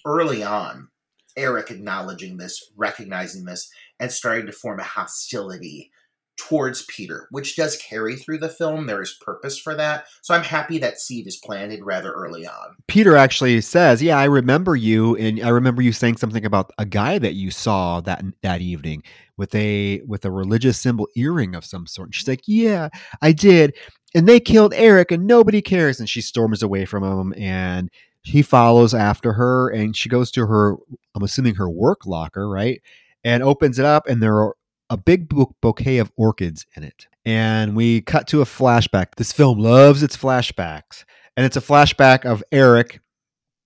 early 0.05 0.43
on 0.43 0.89
Eric 1.37 1.71
acknowledging 1.71 2.39
this, 2.39 2.61
recognizing 2.77 3.45
this, 3.45 3.71
and 4.01 4.11
starting 4.11 4.47
to 4.47 4.53
form 4.53 4.81
a 4.81 4.85
hostility 4.85 5.93
towards 6.39 6.85
Peter, 6.87 7.27
which 7.31 7.57
does 7.57 7.77
carry 7.77 8.17
through 8.17 8.39
the 8.39 8.49
film. 8.49 8.87
There 8.87 9.03
is 9.03 9.19
purpose 9.21 9.59
for 9.59 9.75
that. 9.75 10.07
So 10.23 10.35
I'm 10.35 10.45
happy 10.45 10.79
that 10.79 11.01
seed 11.01 11.27
is 11.27 11.37
planted 11.37 11.85
rather 11.85 12.13
early 12.13 12.47
on. 12.47 12.77
Peter 12.87 13.17
actually 13.17 13.61
says, 13.61 14.01
"Yeah, 14.01 14.19
I 14.19 14.25
remember 14.25 14.77
you 14.77 15.17
and 15.17 15.41
I 15.43 15.49
remember 15.49 15.83
you 15.83 15.93
saying 15.93 16.17
something 16.17 16.45
about 16.45 16.71
a 16.79 16.87
guy 16.87 17.19
that 17.19 17.35
you 17.35 17.51
saw 17.51 18.01
that 18.03 18.25
that 18.43 18.63
evening 18.63 19.03
with 19.37 19.55
a 19.55 20.01
with 20.07 20.25
a 20.25 20.31
religious 20.31 20.79
symbol 20.79 21.09
earring 21.17 21.55
of 21.55 21.65
some 21.65 21.87
sort." 21.87 22.09
And 22.09 22.15
she's 22.15 22.29
like, 22.29 22.45
"Yeah, 22.47 22.89
I 23.21 23.33
did." 23.33 23.77
And 24.15 24.27
they 24.27 24.41
killed 24.41 24.73
Eric 24.75 25.11
and 25.11 25.27
nobody 25.27 25.61
cares 25.61 26.01
and 26.01 26.09
she 26.09 26.23
storms 26.23 26.63
away 26.63 26.87
from 26.87 27.05
him 27.05 27.35
and 27.37 27.91
he 28.23 28.43
follows 28.43 28.95
after 28.95 29.35
her 29.35 29.69
and 29.69 29.95
she 29.95 30.09
goes 30.09 30.31
to 30.31 30.47
her 30.47 30.77
I'm 31.15 31.23
assuming 31.23 31.57
her 31.57 31.69
work 31.69 32.07
locker, 32.07 32.49
right? 32.49 32.81
And 33.25 33.43
opens 33.43 33.79
it 33.79 33.85
up 33.85 34.07
and 34.07 34.23
there 34.23 34.37
are 34.37 34.55
a 34.91 34.97
big 34.97 35.29
bouquet 35.29 35.99
of 35.99 36.13
orchids 36.17 36.67
in 36.77 36.83
it. 36.83 37.07
And 37.25 37.77
we 37.77 38.01
cut 38.01 38.27
to 38.29 38.41
a 38.41 38.47
flashback. 38.47 39.17
This 39.17 39.33
film 39.33 39.59
loves 39.59 40.03
its 40.03 40.17
flashbacks. 40.17 41.05
And 41.37 41.45
it's 41.45 41.57
a 41.57 41.61
flashback 41.61 42.25
of 42.25 42.43
Eric 42.51 43.01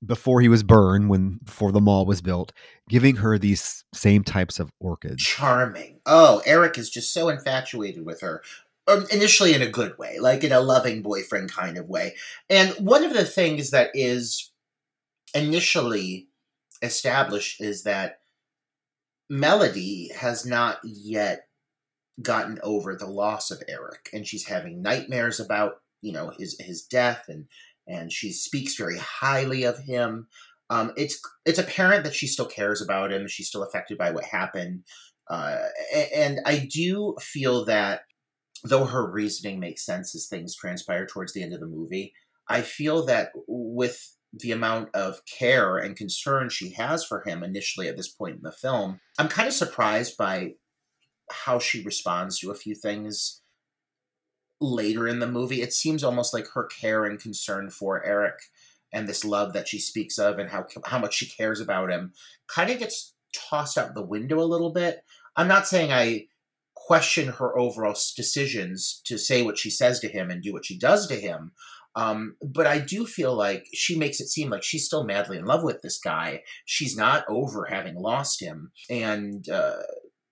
before 0.05 0.41
he 0.41 0.49
was 0.49 0.63
burned, 0.63 1.09
when 1.09 1.39
before 1.45 1.71
the 1.71 1.81
mall 1.81 2.05
was 2.05 2.21
built, 2.21 2.53
giving 2.89 3.17
her 3.17 3.39
these 3.39 3.85
same 3.95 4.25
types 4.25 4.59
of 4.59 4.73
orchids. 4.81 5.23
Charming. 5.23 6.01
Oh, 6.07 6.43
Eric 6.45 6.77
is 6.77 6.91
just 6.91 7.13
so 7.13 7.29
infatuated 7.29 8.05
with 8.05 8.21
her. 8.21 8.43
Um, 8.89 9.07
initially, 9.13 9.55
in 9.55 9.63
a 9.63 9.71
good 9.71 9.97
way, 9.97 10.19
like 10.19 10.43
in 10.43 10.51
a 10.51 10.61
loving 10.61 11.03
boyfriend 11.03 11.53
kind 11.53 11.79
of 11.79 11.89
way. 11.89 12.17
And 12.51 12.71
one 12.73 13.05
of 13.05 13.15
the 13.15 13.25
things 13.25 13.71
that 13.71 13.91
is 13.95 14.51
initially 15.35 16.27
established 16.83 17.61
is 17.61 17.85
that 17.85 18.19
Melody 19.33 20.11
has 20.14 20.45
not 20.45 20.79
yet 20.85 21.47
gotten 22.21 22.59
over 22.62 22.95
the 22.95 23.07
loss 23.07 23.51
of 23.51 23.62
Eric, 23.66 24.11
and 24.12 24.27
she's 24.27 24.47
having 24.47 24.83
nightmares 24.83 25.40
about 25.40 25.77
you 26.03 26.12
know 26.12 26.33
his 26.38 26.55
his 26.61 26.83
death, 26.83 27.25
and 27.29 27.47
and 27.88 28.12
she 28.12 28.31
speaks 28.31 28.77
very 28.77 28.99
highly 28.99 29.62
of 29.62 29.79
him. 29.79 30.29
Um, 30.68 30.92
it's 30.99 31.18
it's 31.47 31.59
apparent 31.59 32.05
that 32.05 32.14
she 32.14 32.27
still 32.27 32.45
cares 32.45 32.83
about 32.83 33.11
him. 33.11 33.27
She's 33.27 33.49
still 33.49 33.62
affected 33.62 33.97
by 33.97 34.11
what 34.11 34.25
happened, 34.25 34.85
uh, 35.31 35.61
and 36.14 36.40
I 36.45 36.68
do 36.71 37.16
feel 37.18 37.64
that 37.64 38.03
though 38.64 38.85
her 38.85 39.11
reasoning 39.11 39.59
makes 39.59 39.87
sense 39.87 40.14
as 40.14 40.27
things 40.27 40.55
transpire 40.55 41.07
towards 41.07 41.33
the 41.33 41.42
end 41.42 41.55
of 41.55 41.61
the 41.61 41.66
movie, 41.66 42.12
I 42.51 42.61
feel 42.61 43.07
that 43.07 43.31
with 43.49 44.14
the 44.33 44.53
amount 44.53 44.88
of 44.95 45.21
care 45.27 45.77
and 45.77 45.97
concern 45.97 46.49
she 46.49 46.71
has 46.71 47.05
for 47.05 47.23
him 47.27 47.42
initially 47.42 47.88
at 47.88 47.97
this 47.97 48.09
point 48.09 48.37
in 48.37 48.42
the 48.42 48.53
film. 48.53 49.01
I'm 49.18 49.29
kind 49.29 49.47
of 49.47 49.55
surprised 49.55 50.16
by 50.16 50.55
how 51.31 51.59
she 51.59 51.83
responds 51.83 52.38
to 52.38 52.51
a 52.51 52.57
few 52.57 52.75
things 52.75 53.42
later 54.61 55.07
in 55.07 55.18
the 55.18 55.27
movie. 55.27 55.61
It 55.61 55.73
seems 55.73 56.03
almost 56.03 56.33
like 56.33 56.47
her 56.55 56.64
care 56.64 57.05
and 57.05 57.21
concern 57.21 57.71
for 57.71 58.05
Eric 58.05 58.38
and 58.92 59.09
this 59.09 59.25
love 59.25 59.53
that 59.53 59.68
she 59.68 59.79
speaks 59.79 60.18
of 60.18 60.38
and 60.38 60.51
how 60.51 60.66
how 60.85 60.99
much 60.99 61.14
she 61.14 61.27
cares 61.27 61.61
about 61.61 61.90
him 61.90 62.12
kind 62.47 62.71
of 62.71 62.79
gets 62.79 63.14
tossed 63.35 63.79
out 63.79 63.95
the 63.95 64.05
window 64.05 64.38
a 64.40 64.45
little 64.45 64.71
bit. 64.71 65.05
I'm 65.37 65.49
not 65.49 65.66
saying 65.66 65.92
I 65.92 66.27
question 66.75 67.29
her 67.29 67.57
overall 67.57 67.97
decisions 68.16 69.01
to 69.05 69.16
say 69.16 69.42
what 69.42 69.59
she 69.59 69.71
says 69.71 70.01
to 70.01 70.09
him 70.09 70.31
and 70.31 70.42
do 70.42 70.53
what 70.53 70.66
she 70.66 70.79
does 70.79 71.07
to 71.07 71.14
him. 71.14 71.53
Um, 71.94 72.37
but 72.40 72.66
I 72.66 72.78
do 72.78 73.07
feel 73.07 73.35
like 73.35 73.66
she 73.74 73.98
makes 73.98 74.20
it 74.20 74.28
seem 74.28 74.48
like 74.50 74.62
she's 74.62 74.87
still 74.87 75.05
madly 75.05 75.38
in 75.38 75.44
love 75.44 75.62
with 75.62 75.83
this 75.83 75.98
guy. 75.98 76.42
She's 76.64 76.96
not 76.96 77.24
over 77.28 77.66
having 77.66 77.96
lost 77.96 78.42
him. 78.42 78.72
And 78.88 79.48
uh, 79.48 79.83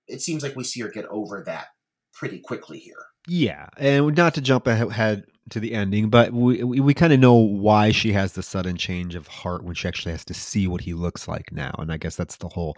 it 0.07 0.23
seems 0.23 0.43
like 0.43 0.57
we 0.57 0.65
see 0.65 0.81
her 0.81 0.89
get 0.89 1.07
over 1.07 1.43
that 1.47 1.67
pretty 2.15 2.39
quickly 2.39 2.79
here. 2.79 2.95
Yeah. 3.29 3.67
And 3.77 4.17
not 4.17 4.35
to 4.35 4.41
jump 4.41 4.67
ahead 4.67 5.25
to 5.51 5.61
the 5.61 5.75
ending, 5.75 6.09
but 6.09 6.33
we, 6.33 6.63
we, 6.63 6.81
we 6.81 6.95
kind 6.95 7.13
of 7.13 7.21
know 7.21 7.35
why 7.35 7.93
she 7.93 8.13
has 8.13 8.33
the 8.33 8.43
sudden 8.43 8.77
change 8.77 9.15
of 9.15 9.27
heart 9.27 9.65
when 9.65 9.75
she 9.75 9.89
actually 9.89 10.13
has 10.13 10.25
to 10.27 10.35
see 10.35 10.67
what 10.67 10.81
he 10.83 10.95
looks 10.95 11.29
like 11.29 11.53
now. 11.53 11.75
And 11.79 11.93
I 11.93 11.99
guess 11.99 12.17
that's 12.17 12.37
the 12.37 12.49
whole 12.49 12.77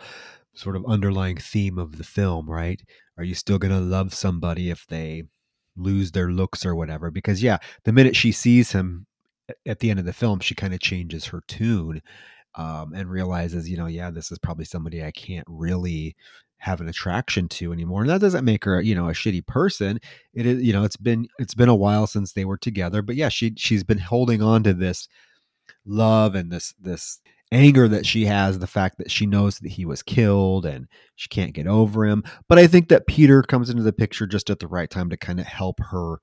sort 0.55 0.77
of 0.77 0.85
underlying 0.87 1.37
theme 1.37 1.79
of 1.79 1.99
the 1.99 2.05
film, 2.05 2.51
right? 2.51 2.81
Are 3.17 3.25
you 3.25 3.35
still 3.35 3.59
going 3.59 3.73
to 3.73 3.81
love 3.81 4.15
somebody 4.15 4.71
if 4.71 4.87
they 4.87 5.25
lose 5.77 6.13
their 6.13 6.31
looks 6.31 6.65
or 6.65 6.75
whatever. 6.75 7.11
Because 7.11 7.43
yeah, 7.43 7.59
the 7.85 7.93
minute 7.93 8.17
she 8.17 8.33
sees 8.33 8.73
him 8.73 9.07
at 9.67 9.81
the 9.81 9.91
end 9.91 9.99
of 9.99 10.07
the 10.07 10.13
film, 10.13 10.41
she 10.41 10.55
kind 10.55 10.75
of 10.75 10.81
changes 10.81 11.27
her 11.27 11.43
tune 11.47 12.03
um, 12.55 12.93
and 12.95 13.11
realizes, 13.11 13.69
you 13.69 13.77
know, 13.77 13.87
yeah, 13.87 14.11
this 14.11 14.31
is 14.31 14.39
probably 14.39 14.65
somebody 14.65 15.03
I 15.03 15.11
can't 15.11 15.47
really 15.49 16.17
have 16.59 16.81
an 16.81 16.89
attraction 16.89 17.49
to 17.49 17.73
anymore. 17.73 18.03
And 18.03 18.11
that 18.11 18.21
doesn't 18.21 18.45
make 18.45 18.65
her, 18.65 18.81
you 18.81 18.95
know, 18.95 19.09
a 19.09 19.13
shitty 19.13 19.45
person. 19.47 19.99
It 20.33 20.47
is, 20.47 20.63
you 20.63 20.73
know, 20.73 20.85
it's 20.85 20.97
been 20.97 21.27
it's 21.39 21.55
been 21.55 21.69
a 21.69 21.75
while 21.75 22.07
since 22.07 22.33
they 22.33 22.45
were 22.45 22.59
together, 22.59 23.03
but 23.03 23.17
yeah, 23.17 23.31
she 23.31 23.55
she's 23.57 23.83
been 23.83 23.99
holding 23.99 24.43
on 24.43 24.63
to 24.65 24.75
this 24.75 25.09
love 25.85 26.35
and 26.35 26.53
this 26.53 26.75
this 26.81 27.21
anger 27.53 27.87
that 27.89 28.07
she 28.07 28.25
has, 28.27 28.59
the 28.59 28.67
fact 28.67 28.99
that 28.99 29.11
she 29.11 29.27
knows 29.27 29.59
that 29.59 29.71
he 29.71 29.85
was 29.85 30.03
killed 30.03 30.67
and 30.67 30.89
she 31.17 31.29
can't 31.29 31.53
get 31.53 31.67
over 31.67 32.05
him. 32.05 32.25
But 32.49 32.59
I 32.59 32.67
think 32.67 32.89
that 32.89 33.07
Peter 33.07 33.43
comes 33.43 33.71
into 33.71 33.83
the 33.83 33.93
picture 33.93 34.27
just 34.27 34.51
at 34.51 34.59
the 34.59 34.69
right 34.69 34.91
time 34.91 35.11
to 35.11 35.17
kind 35.17 35.39
of 35.39 35.47
help 35.47 35.79
her 35.81 36.17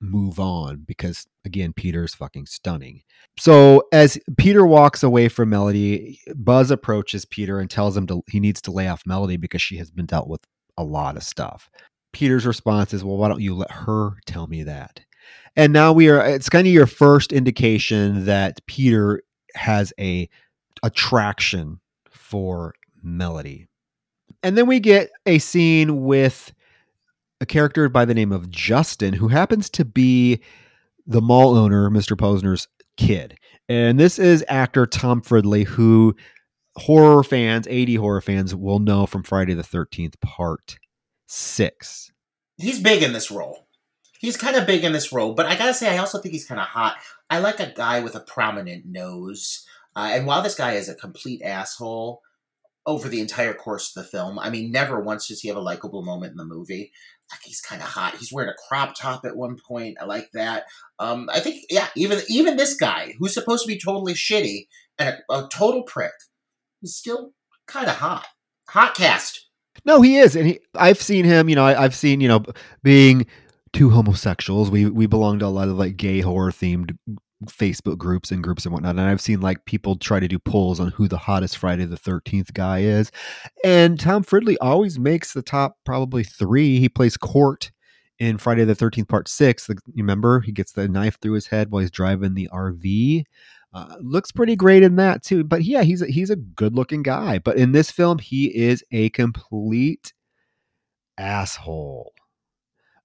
move 0.00 0.38
on 0.38 0.84
because 0.86 1.26
again 1.46 1.72
Peter 1.72 2.04
is 2.04 2.14
fucking 2.14 2.46
stunning. 2.46 3.02
So 3.38 3.84
as 3.92 4.18
Peter 4.36 4.66
walks 4.66 5.02
away 5.02 5.28
from 5.28 5.50
Melody, 5.50 6.20
Buzz 6.34 6.70
approaches 6.70 7.24
Peter 7.24 7.60
and 7.60 7.70
tells 7.70 7.96
him 7.96 8.06
to, 8.08 8.22
he 8.28 8.40
needs 8.40 8.60
to 8.62 8.70
lay 8.70 8.88
off 8.88 9.06
Melody 9.06 9.36
because 9.36 9.62
she 9.62 9.76
has 9.78 9.90
been 9.90 10.06
dealt 10.06 10.28
with 10.28 10.42
a 10.76 10.84
lot 10.84 11.16
of 11.16 11.22
stuff. 11.22 11.70
Peter's 12.12 12.46
response 12.46 12.94
is, 12.94 13.04
"Well, 13.04 13.16
why 13.18 13.28
don't 13.28 13.42
you 13.42 13.54
let 13.54 13.70
her 13.70 14.12
tell 14.26 14.46
me 14.46 14.62
that?" 14.62 15.00
And 15.54 15.72
now 15.72 15.92
we 15.92 16.08
are 16.08 16.24
it's 16.26 16.48
kind 16.48 16.66
of 16.66 16.72
your 16.72 16.86
first 16.86 17.32
indication 17.32 18.26
that 18.26 18.64
Peter 18.66 19.22
has 19.54 19.92
a 19.98 20.28
attraction 20.82 21.80
for 22.10 22.74
melody. 23.02 23.68
And 24.42 24.56
then 24.56 24.66
we 24.66 24.80
get 24.80 25.10
a 25.24 25.38
scene 25.38 26.04
with 26.04 26.52
a 27.40 27.46
character 27.46 27.88
by 27.88 28.04
the 28.04 28.14
name 28.14 28.32
of 28.32 28.50
Justin, 28.50 29.14
who 29.14 29.28
happens 29.28 29.68
to 29.70 29.84
be 29.84 30.40
the 31.06 31.20
mall 31.20 31.56
owner, 31.56 31.90
Mr. 31.90 32.16
Posner's 32.16 32.68
kid. 32.96 33.38
And 33.68 33.98
this 33.98 34.18
is 34.18 34.44
actor 34.48 34.86
Tom 34.86 35.20
Fridley, 35.20 35.66
who 35.66 36.14
horror 36.76 37.22
fans, 37.22 37.66
80 37.68 37.96
horror 37.96 38.20
fans, 38.20 38.54
will 38.54 38.78
know 38.78 39.06
from 39.06 39.22
Friday 39.22 39.54
the 39.54 39.62
13th, 39.62 40.20
part 40.20 40.78
six. 41.26 42.12
He's 42.58 42.80
big 42.80 43.02
in 43.02 43.12
this 43.12 43.30
role. 43.30 43.66
He's 44.18 44.36
kind 44.36 44.56
of 44.56 44.66
big 44.66 44.82
in 44.82 44.92
this 44.92 45.12
role, 45.12 45.34
but 45.34 45.46
I 45.46 45.56
gotta 45.56 45.74
say, 45.74 45.94
I 45.94 45.98
also 45.98 46.18
think 46.18 46.32
he's 46.32 46.46
kind 46.46 46.60
of 46.60 46.66
hot. 46.66 46.96
I 47.28 47.38
like 47.38 47.60
a 47.60 47.72
guy 47.72 48.00
with 48.00 48.14
a 48.14 48.20
prominent 48.20 48.86
nose. 48.86 49.66
Uh, 49.96 50.10
and 50.12 50.26
while 50.26 50.42
this 50.42 50.54
guy 50.54 50.74
is 50.74 50.88
a 50.88 50.94
complete 50.94 51.42
asshole 51.42 52.20
over 52.84 53.08
the 53.08 53.20
entire 53.20 53.54
course 53.54 53.96
of 53.96 54.04
the 54.04 54.08
film, 54.08 54.38
I 54.38 54.50
mean, 54.50 54.70
never 54.70 55.00
once 55.00 55.28
does 55.28 55.40
he 55.40 55.48
have 55.48 55.56
a 55.56 55.62
likable 55.62 56.02
moment 56.02 56.32
in 56.32 56.36
the 56.36 56.44
movie. 56.44 56.92
Like 57.32 57.40
he's 57.42 57.60
kind 57.60 57.82
of 57.82 57.88
hot. 57.88 58.16
He's 58.16 58.32
wearing 58.32 58.50
a 58.50 58.68
crop 58.68 58.94
top 58.94 59.24
at 59.24 59.36
one 59.36 59.56
point. 59.66 59.96
I 60.00 60.04
like 60.04 60.30
that. 60.34 60.64
Um, 61.00 61.28
I 61.32 61.40
think, 61.40 61.64
yeah, 61.70 61.88
even 61.96 62.20
even 62.28 62.56
this 62.56 62.76
guy 62.76 63.14
who's 63.18 63.34
supposed 63.34 63.64
to 63.64 63.68
be 63.68 63.80
totally 63.80 64.14
shitty 64.14 64.68
and 64.98 65.08
a, 65.08 65.34
a 65.34 65.48
total 65.50 65.82
prick 65.82 66.12
is 66.82 66.96
still 66.96 67.32
kind 67.66 67.88
of 67.88 67.96
hot. 67.96 68.26
Hot 68.68 68.94
cast. 68.94 69.48
No, 69.84 70.02
he 70.02 70.18
is, 70.18 70.36
and 70.36 70.46
he, 70.46 70.60
I've 70.74 71.00
seen 71.00 71.24
him. 71.24 71.48
You 71.48 71.56
know, 71.56 71.64
I, 71.64 71.84
I've 71.84 71.94
seen 71.94 72.20
you 72.20 72.28
know 72.28 72.44
being 72.82 73.26
two 73.72 73.90
homosexuals. 73.90 74.70
We 74.70 74.86
we 74.86 75.06
belong 75.06 75.40
to 75.40 75.46
a 75.46 75.48
lot 75.48 75.68
of 75.68 75.76
like 75.76 75.96
gay 75.96 76.20
horror 76.20 76.52
themed 76.52 76.96
Facebook 77.46 77.98
groups 77.98 78.30
and 78.30 78.42
groups 78.42 78.64
and 78.64 78.72
whatnot. 78.72 78.96
And 78.96 79.00
I've 79.00 79.20
seen 79.20 79.40
like 79.40 79.64
people 79.64 79.96
try 79.96 80.20
to 80.20 80.28
do 80.28 80.38
polls 80.38 80.80
on 80.80 80.88
who 80.88 81.08
the 81.08 81.18
hottest 81.18 81.58
Friday 81.58 81.84
the 81.84 81.96
13th 81.96 82.52
guy 82.52 82.80
is. 82.80 83.10
And 83.64 83.98
Tom 83.98 84.24
Fridley 84.24 84.56
always 84.60 84.98
makes 84.98 85.32
the 85.32 85.42
top 85.42 85.78
probably 85.84 86.24
three. 86.24 86.78
He 86.78 86.88
plays 86.88 87.16
Cort 87.16 87.70
in 88.18 88.38
Friday 88.38 88.64
the 88.64 88.74
13th, 88.74 89.08
part 89.08 89.28
six. 89.28 89.66
The, 89.66 89.74
you 89.94 90.02
remember 90.02 90.40
he 90.40 90.52
gets 90.52 90.72
the 90.72 90.88
knife 90.88 91.18
through 91.20 91.34
his 91.34 91.46
head 91.46 91.70
while 91.70 91.80
he's 91.80 91.90
driving 91.90 92.34
the 92.34 92.48
RV. 92.52 93.24
Uh, 93.74 93.96
looks 94.00 94.32
pretty 94.32 94.56
great 94.56 94.82
in 94.82 94.96
that 94.96 95.22
too. 95.22 95.44
But 95.44 95.64
yeah, 95.64 95.82
he's 95.82 96.00
a, 96.00 96.06
he's 96.06 96.30
a 96.30 96.36
good 96.36 96.74
looking 96.74 97.02
guy. 97.02 97.38
But 97.38 97.58
in 97.58 97.72
this 97.72 97.90
film, 97.90 98.18
he 98.18 98.46
is 98.46 98.82
a 98.90 99.10
complete 99.10 100.14
asshole. 101.18 102.12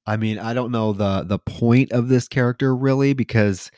I 0.06 0.18
mean, 0.18 0.40
I 0.40 0.54
don't 0.54 0.72
know 0.72 0.94
the 0.94 1.24
the 1.24 1.40
point 1.40 1.92
of 1.92 2.08
this 2.08 2.28
character 2.28 2.76
really 2.76 3.14
because 3.14 3.70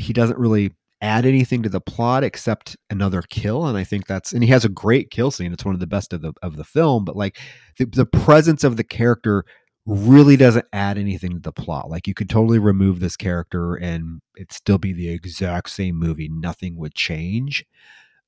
he 0.00 0.12
doesn't 0.12 0.38
really 0.38 0.72
add 1.02 1.24
anything 1.24 1.62
to 1.62 1.68
the 1.68 1.80
plot 1.80 2.22
except 2.22 2.76
another 2.90 3.22
kill 3.22 3.66
and 3.66 3.78
i 3.78 3.84
think 3.84 4.06
that's 4.06 4.32
and 4.32 4.44
he 4.44 4.50
has 4.50 4.64
a 4.64 4.68
great 4.68 5.10
kill 5.10 5.30
scene. 5.30 5.52
It's 5.52 5.64
one 5.64 5.74
of 5.74 5.80
the 5.80 5.86
best 5.86 6.12
of 6.12 6.20
the 6.20 6.32
of 6.42 6.56
the 6.56 6.64
film 6.64 7.04
but 7.04 7.16
like 7.16 7.38
the, 7.78 7.86
the 7.86 8.06
presence 8.06 8.64
of 8.64 8.76
the 8.76 8.84
character 8.84 9.44
really 9.86 10.36
doesn't 10.36 10.66
add 10.74 10.98
anything 10.98 11.32
to 11.32 11.40
the 11.40 11.52
plot. 11.52 11.88
Like 11.88 12.06
you 12.06 12.12
could 12.12 12.28
totally 12.28 12.58
remove 12.58 13.00
this 13.00 13.16
character 13.16 13.76
and 13.76 14.20
it'd 14.36 14.52
still 14.52 14.76
be 14.78 14.92
the 14.92 15.08
exact 15.08 15.70
same 15.70 15.96
movie. 15.96 16.28
Nothing 16.28 16.76
would 16.76 16.94
change 16.94 17.64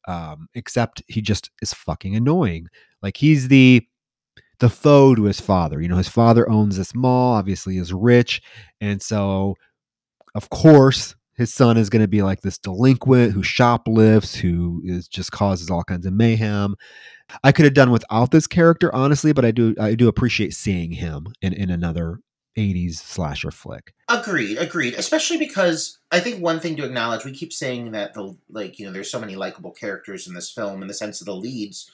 um 0.09 0.49
except 0.55 1.03
he 1.09 1.21
just 1.21 1.51
is 1.61 1.75
fucking 1.75 2.17
annoying. 2.17 2.69
Like 3.03 3.19
he's 3.19 3.49
the 3.49 3.87
the 4.61 4.71
foe 4.71 5.15
to 5.15 5.25
his 5.25 5.41
father. 5.41 5.81
You 5.81 5.89
know 5.89 5.97
his 5.97 6.09
father 6.09 6.49
owns 6.49 6.79
this 6.79 6.95
mall 6.95 7.35
obviously 7.35 7.77
is 7.77 7.93
rich 7.93 8.41
and 8.81 9.03
so 9.03 9.57
of 10.35 10.49
course 10.49 11.15
his 11.35 11.53
son 11.53 11.77
is 11.77 11.89
going 11.89 12.03
to 12.03 12.09
be 12.09 12.23
like 12.23 12.43
this 12.43 12.59
delinquent 12.59 13.33
who 13.33 13.43
shoplifts, 13.43 14.35
who 14.35 14.83
is 14.85 15.09
just 15.09 15.33
causes 15.33 15.71
all 15.71 15.85
kinds 15.85 16.07
of 16.07 16.13
mayhem. 16.13 16.77
I 17.43 17.53
could 17.53 17.65
have 17.65 17.75
done 17.75 17.91
without 17.91 18.31
this 18.31 18.47
character, 18.47 18.95
honestly, 18.95 19.33
but 19.33 19.45
I 19.45 19.51
do 19.51 19.75
I 19.81 19.95
do 19.95 20.09
appreciate 20.09 20.55
seeing 20.55 20.93
him 20.93 21.27
in, 21.41 21.53
in 21.55 21.71
another 21.71 22.21
80s 22.59 22.97
slasher 22.97 23.51
flick. 23.51 23.95
Agreed, 24.09 24.59
agreed. 24.59 24.95
Especially 24.95 25.39
because 25.39 25.99
I 26.11 26.21
think 26.21 26.43
one 26.43 26.61
thing 26.61 26.77
to 26.77 26.85
acknowledge, 26.85 27.25
we 27.25 27.33
keep 27.33 27.53
saying 27.53 27.93
that 27.93 28.13
the 28.13 28.37
like, 28.51 28.79
you 28.79 28.85
know, 28.85 28.93
there's 28.93 29.11
so 29.11 29.21
many 29.21 29.35
likable 29.35 29.73
characters 29.73 30.27
in 30.27 30.35
this 30.35 30.51
film 30.51 30.83
in 30.83 30.89
the 30.89 30.95
sense 30.95 31.21
of 31.21 31.27
the 31.27 31.37
leads, 31.37 31.91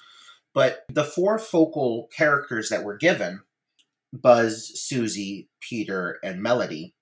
but 0.52 0.84
the 0.88 1.04
four 1.04 1.38
focal 1.38 2.08
characters 2.12 2.70
that 2.70 2.82
were 2.82 2.96
given, 2.96 3.42
Buzz, 4.12 4.72
Susie, 4.80 5.48
Peter, 5.60 6.18
and 6.24 6.42
Melody, 6.42 6.94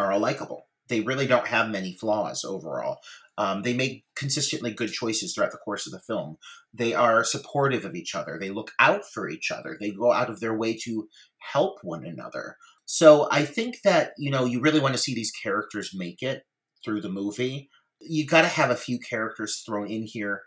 are 0.00 0.10
all 0.10 0.18
likable 0.18 0.66
they 0.88 1.00
really 1.00 1.26
don't 1.26 1.48
have 1.48 1.70
many 1.70 1.94
flaws 1.94 2.44
overall. 2.44 2.98
Um, 3.36 3.62
they 3.62 3.74
make 3.74 4.04
consistently 4.14 4.72
good 4.72 4.92
choices 4.92 5.34
throughout 5.34 5.50
the 5.50 5.58
course 5.58 5.86
of 5.86 5.92
the 5.92 6.00
film. 6.00 6.36
They 6.72 6.94
are 6.94 7.24
supportive 7.24 7.84
of 7.84 7.94
each 7.94 8.14
other. 8.14 8.38
They 8.38 8.50
look 8.50 8.70
out 8.78 9.04
for 9.04 9.28
each 9.28 9.50
other. 9.50 9.76
They 9.78 9.90
go 9.90 10.12
out 10.12 10.30
of 10.30 10.40
their 10.40 10.56
way 10.56 10.76
to 10.84 11.08
help 11.52 11.78
one 11.82 12.04
another. 12.04 12.56
So 12.84 13.28
I 13.30 13.44
think 13.44 13.76
that, 13.82 14.12
you 14.18 14.30
know, 14.30 14.44
you 14.44 14.60
really 14.60 14.80
want 14.80 14.94
to 14.94 15.00
see 15.00 15.14
these 15.14 15.32
characters 15.32 15.92
make 15.94 16.22
it 16.22 16.44
through 16.84 17.00
the 17.00 17.08
movie. 17.08 17.70
You 18.00 18.26
got 18.26 18.42
to 18.42 18.48
have 18.48 18.70
a 18.70 18.76
few 18.76 18.98
characters 18.98 19.62
thrown 19.66 19.88
in 19.88 20.04
here 20.04 20.42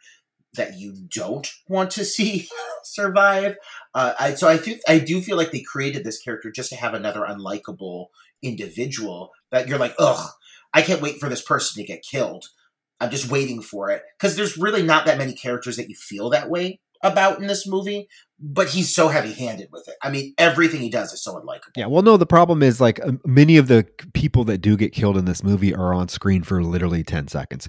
that 0.54 0.78
you 0.78 0.96
don't 1.14 1.52
want 1.68 1.92
to 1.92 2.06
see 2.06 2.48
survive. 2.84 3.58
Uh, 3.94 4.14
I, 4.20 4.34
so 4.36 4.48
I 4.48 4.58
think 4.58 4.82
I 4.88 5.00
do 5.00 5.22
feel 5.22 5.36
like 5.36 5.52
they 5.52 5.62
created 5.62 6.04
this 6.04 6.22
character 6.22 6.52
just 6.52 6.70
to 6.70 6.76
have 6.76 6.94
another 6.94 7.22
unlikable 7.22 8.08
individual 8.42 9.32
that 9.52 9.68
you're 9.68 9.80
like, 9.80 9.96
ugh, 10.00 10.30
I 10.74 10.82
can't 10.82 11.02
wait 11.02 11.20
for 11.20 11.30
this 11.30 11.42
person 11.42 11.82
to 11.82 11.88
get 11.88 12.04
killed. 12.04 12.46
I'm 13.00 13.12
just 13.12 13.32
waiting 13.32 13.62
for 13.62 13.90
it 13.90 14.02
because 14.18 14.36
there's 14.36 14.58
really 14.58 14.84
not 14.84 15.06
that 15.06 15.18
many 15.18 15.34
characters 15.34 15.78
that 15.78 15.90
you 15.90 15.96
feel 15.96 16.30
that 16.32 16.50
way 16.50 16.80
about 17.04 17.40
in 17.40 17.46
this 17.48 17.68
movie, 17.68 18.08
but 18.40 18.70
he's 18.70 18.94
so 18.94 19.08
heavy-handed 19.08 19.70
with 19.72 19.88
it. 19.88 19.94
I 20.02 20.10
mean, 20.10 20.34
everything 20.38 20.82
he 20.82 20.90
does 20.90 21.14
is 21.14 21.24
so 21.24 21.36
unlikable. 21.36 21.74
Yeah, 21.76 21.86
well, 21.86 22.02
no, 22.02 22.18
the 22.18 22.26
problem 22.26 22.64
is 22.64 22.82
like 22.82 23.00
um, 23.06 23.22
many 23.24 23.58
of 23.58 23.68
the 23.68 23.86
people 24.14 24.44
that 24.46 24.60
do 24.60 24.76
get 24.76 24.94
killed 24.94 25.16
in 25.16 25.26
this 25.26 25.44
movie 25.44 25.76
are 25.76 25.94
on 25.94 26.08
screen 26.08 26.42
for 26.42 26.64
literally 26.64 27.04
ten 27.04 27.28
seconds 27.28 27.68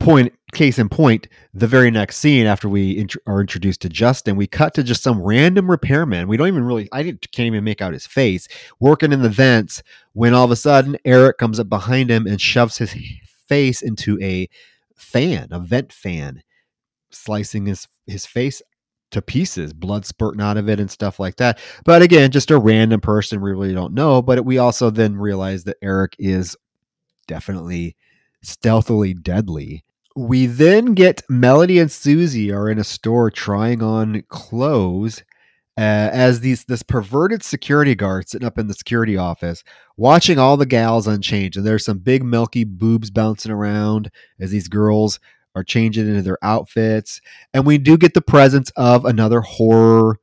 point 0.00 0.32
case 0.52 0.78
in 0.78 0.88
point 0.88 1.26
the 1.52 1.66
very 1.66 1.90
next 1.90 2.16
scene 2.16 2.46
after 2.46 2.68
we 2.68 2.96
int- 2.96 3.16
are 3.26 3.40
introduced 3.40 3.80
to 3.80 3.88
justin 3.88 4.36
we 4.36 4.46
cut 4.46 4.72
to 4.74 4.82
just 4.82 5.02
some 5.02 5.20
random 5.20 5.70
repairman. 5.70 6.28
We 6.28 6.36
don't 6.36 6.48
even 6.48 6.64
really 6.64 6.88
i 6.92 7.02
can't 7.02 7.46
even 7.46 7.64
make 7.64 7.82
out 7.82 7.92
his 7.92 8.06
face 8.06 8.46
working 8.78 9.12
in 9.12 9.22
the 9.22 9.28
vents 9.28 9.82
when 10.12 10.34
all 10.34 10.44
of 10.44 10.50
a 10.50 10.56
sudden 10.56 10.96
eric 11.04 11.38
comes 11.38 11.58
up 11.58 11.68
behind 11.68 12.10
him 12.10 12.26
and 12.26 12.40
shoves 12.40 12.78
his 12.78 12.94
face 13.48 13.82
into 13.82 14.18
a 14.22 14.48
fan 14.96 15.48
a 15.50 15.60
vent 15.60 15.92
fan 15.92 16.42
slicing 17.10 17.66
his 17.66 17.88
his 18.06 18.26
face 18.26 18.62
to 19.10 19.22
pieces 19.22 19.72
blood 19.72 20.04
spurting 20.04 20.40
out 20.40 20.56
of 20.56 20.68
it 20.68 20.80
and 20.80 20.90
stuff 20.90 21.20
like 21.20 21.36
that. 21.36 21.58
But 21.84 22.02
again 22.02 22.30
just 22.30 22.50
a 22.50 22.58
random 22.58 23.00
person 23.00 23.40
we 23.40 23.50
really 23.50 23.74
don't 23.74 23.94
know 23.94 24.22
but 24.22 24.44
we 24.44 24.58
also 24.58 24.90
then 24.90 25.16
realize 25.16 25.64
that 25.64 25.78
eric 25.82 26.14
is 26.18 26.56
definitely 27.26 27.96
stealthily 28.42 29.14
deadly 29.14 29.84
we 30.16 30.46
then 30.46 30.94
get 30.94 31.22
Melody 31.28 31.78
and 31.78 31.92
Susie 31.92 32.50
are 32.50 32.70
in 32.70 32.78
a 32.78 32.84
store 32.84 33.30
trying 33.30 33.82
on 33.82 34.22
clothes 34.28 35.22
uh, 35.78 36.08
as 36.10 36.40
these 36.40 36.64
this 36.64 36.82
perverted 36.82 37.42
security 37.42 37.94
guard 37.94 38.26
sitting 38.26 38.46
up 38.46 38.58
in 38.58 38.66
the 38.66 38.72
security 38.72 39.18
office 39.18 39.62
watching 39.98 40.38
all 40.38 40.56
the 40.56 40.64
gals 40.64 41.06
unchanged. 41.06 41.58
And 41.58 41.66
there's 41.66 41.84
some 41.84 41.98
big 41.98 42.24
milky 42.24 42.64
boobs 42.64 43.10
bouncing 43.10 43.52
around 43.52 44.10
as 44.40 44.50
these 44.50 44.68
girls 44.68 45.20
are 45.54 45.62
changing 45.62 46.08
into 46.08 46.22
their 46.22 46.38
outfits. 46.42 47.20
And 47.52 47.66
we 47.66 47.76
do 47.76 47.98
get 47.98 48.14
the 48.14 48.22
presence 48.22 48.70
of 48.70 49.04
another 49.04 49.42
horror 49.42 50.18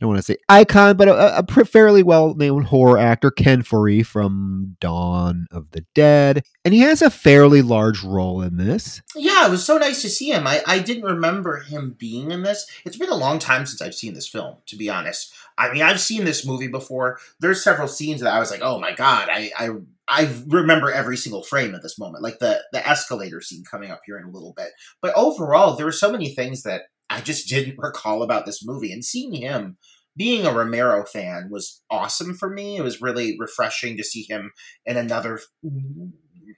don't 0.00 0.08
want 0.08 0.18
to 0.18 0.22
say 0.22 0.36
icon, 0.48 0.96
but 0.96 1.08
a, 1.08 1.38
a 1.38 1.64
fairly 1.64 2.02
well 2.02 2.34
known 2.34 2.64
horror 2.64 2.98
actor, 2.98 3.30
Ken 3.30 3.62
Foree 3.62 4.04
from 4.04 4.76
Dawn 4.80 5.46
of 5.50 5.70
the 5.70 5.84
Dead. 5.94 6.44
And 6.64 6.74
he 6.74 6.80
has 6.80 7.00
a 7.00 7.10
fairly 7.10 7.62
large 7.62 8.02
role 8.02 8.42
in 8.42 8.56
this. 8.56 9.02
Yeah, 9.14 9.46
it 9.46 9.50
was 9.50 9.64
so 9.64 9.78
nice 9.78 10.02
to 10.02 10.08
see 10.08 10.30
him. 10.30 10.46
I, 10.46 10.62
I 10.66 10.80
didn't 10.80 11.04
remember 11.04 11.60
him 11.60 11.94
being 11.98 12.32
in 12.32 12.42
this. 12.42 12.68
It's 12.84 12.96
been 12.96 13.10
a 13.10 13.14
long 13.14 13.38
time 13.38 13.66
since 13.66 13.80
I've 13.80 13.94
seen 13.94 14.14
this 14.14 14.28
film, 14.28 14.56
to 14.66 14.76
be 14.76 14.90
honest. 14.90 15.32
I 15.56 15.72
mean, 15.72 15.82
I've 15.82 16.00
seen 16.00 16.24
this 16.24 16.44
movie 16.44 16.68
before. 16.68 17.18
There's 17.38 17.62
several 17.62 17.88
scenes 17.88 18.20
that 18.20 18.32
I 18.32 18.40
was 18.40 18.50
like, 18.50 18.62
oh 18.62 18.80
my 18.80 18.94
God, 18.94 19.28
I, 19.30 19.50
I 19.58 19.70
I 20.06 20.30
remember 20.48 20.92
every 20.92 21.16
single 21.16 21.42
frame 21.42 21.74
at 21.74 21.82
this 21.82 21.98
moment, 21.98 22.22
like 22.22 22.38
the 22.38 22.62
the 22.72 22.86
escalator 22.86 23.40
scene 23.40 23.64
coming 23.64 23.90
up 23.90 24.02
here 24.04 24.18
in 24.18 24.24
a 24.24 24.30
little 24.30 24.52
bit. 24.54 24.70
But 25.00 25.14
overall, 25.16 25.76
there 25.76 25.86
were 25.86 25.92
so 25.92 26.12
many 26.12 26.28
things 26.28 26.62
that 26.64 26.82
I 27.14 27.20
just 27.20 27.48
didn't 27.48 27.78
recall 27.78 28.22
about 28.22 28.44
this 28.44 28.66
movie, 28.66 28.92
and 28.92 29.04
seeing 29.04 29.32
him 29.34 29.76
being 30.16 30.46
a 30.46 30.52
Romero 30.52 31.04
fan 31.04 31.48
was 31.50 31.82
awesome 31.90 32.34
for 32.34 32.50
me. 32.50 32.76
It 32.76 32.82
was 32.82 33.00
really 33.00 33.36
refreshing 33.38 33.96
to 33.96 34.04
see 34.04 34.26
him 34.28 34.50
in 34.84 34.96
another 34.96 35.40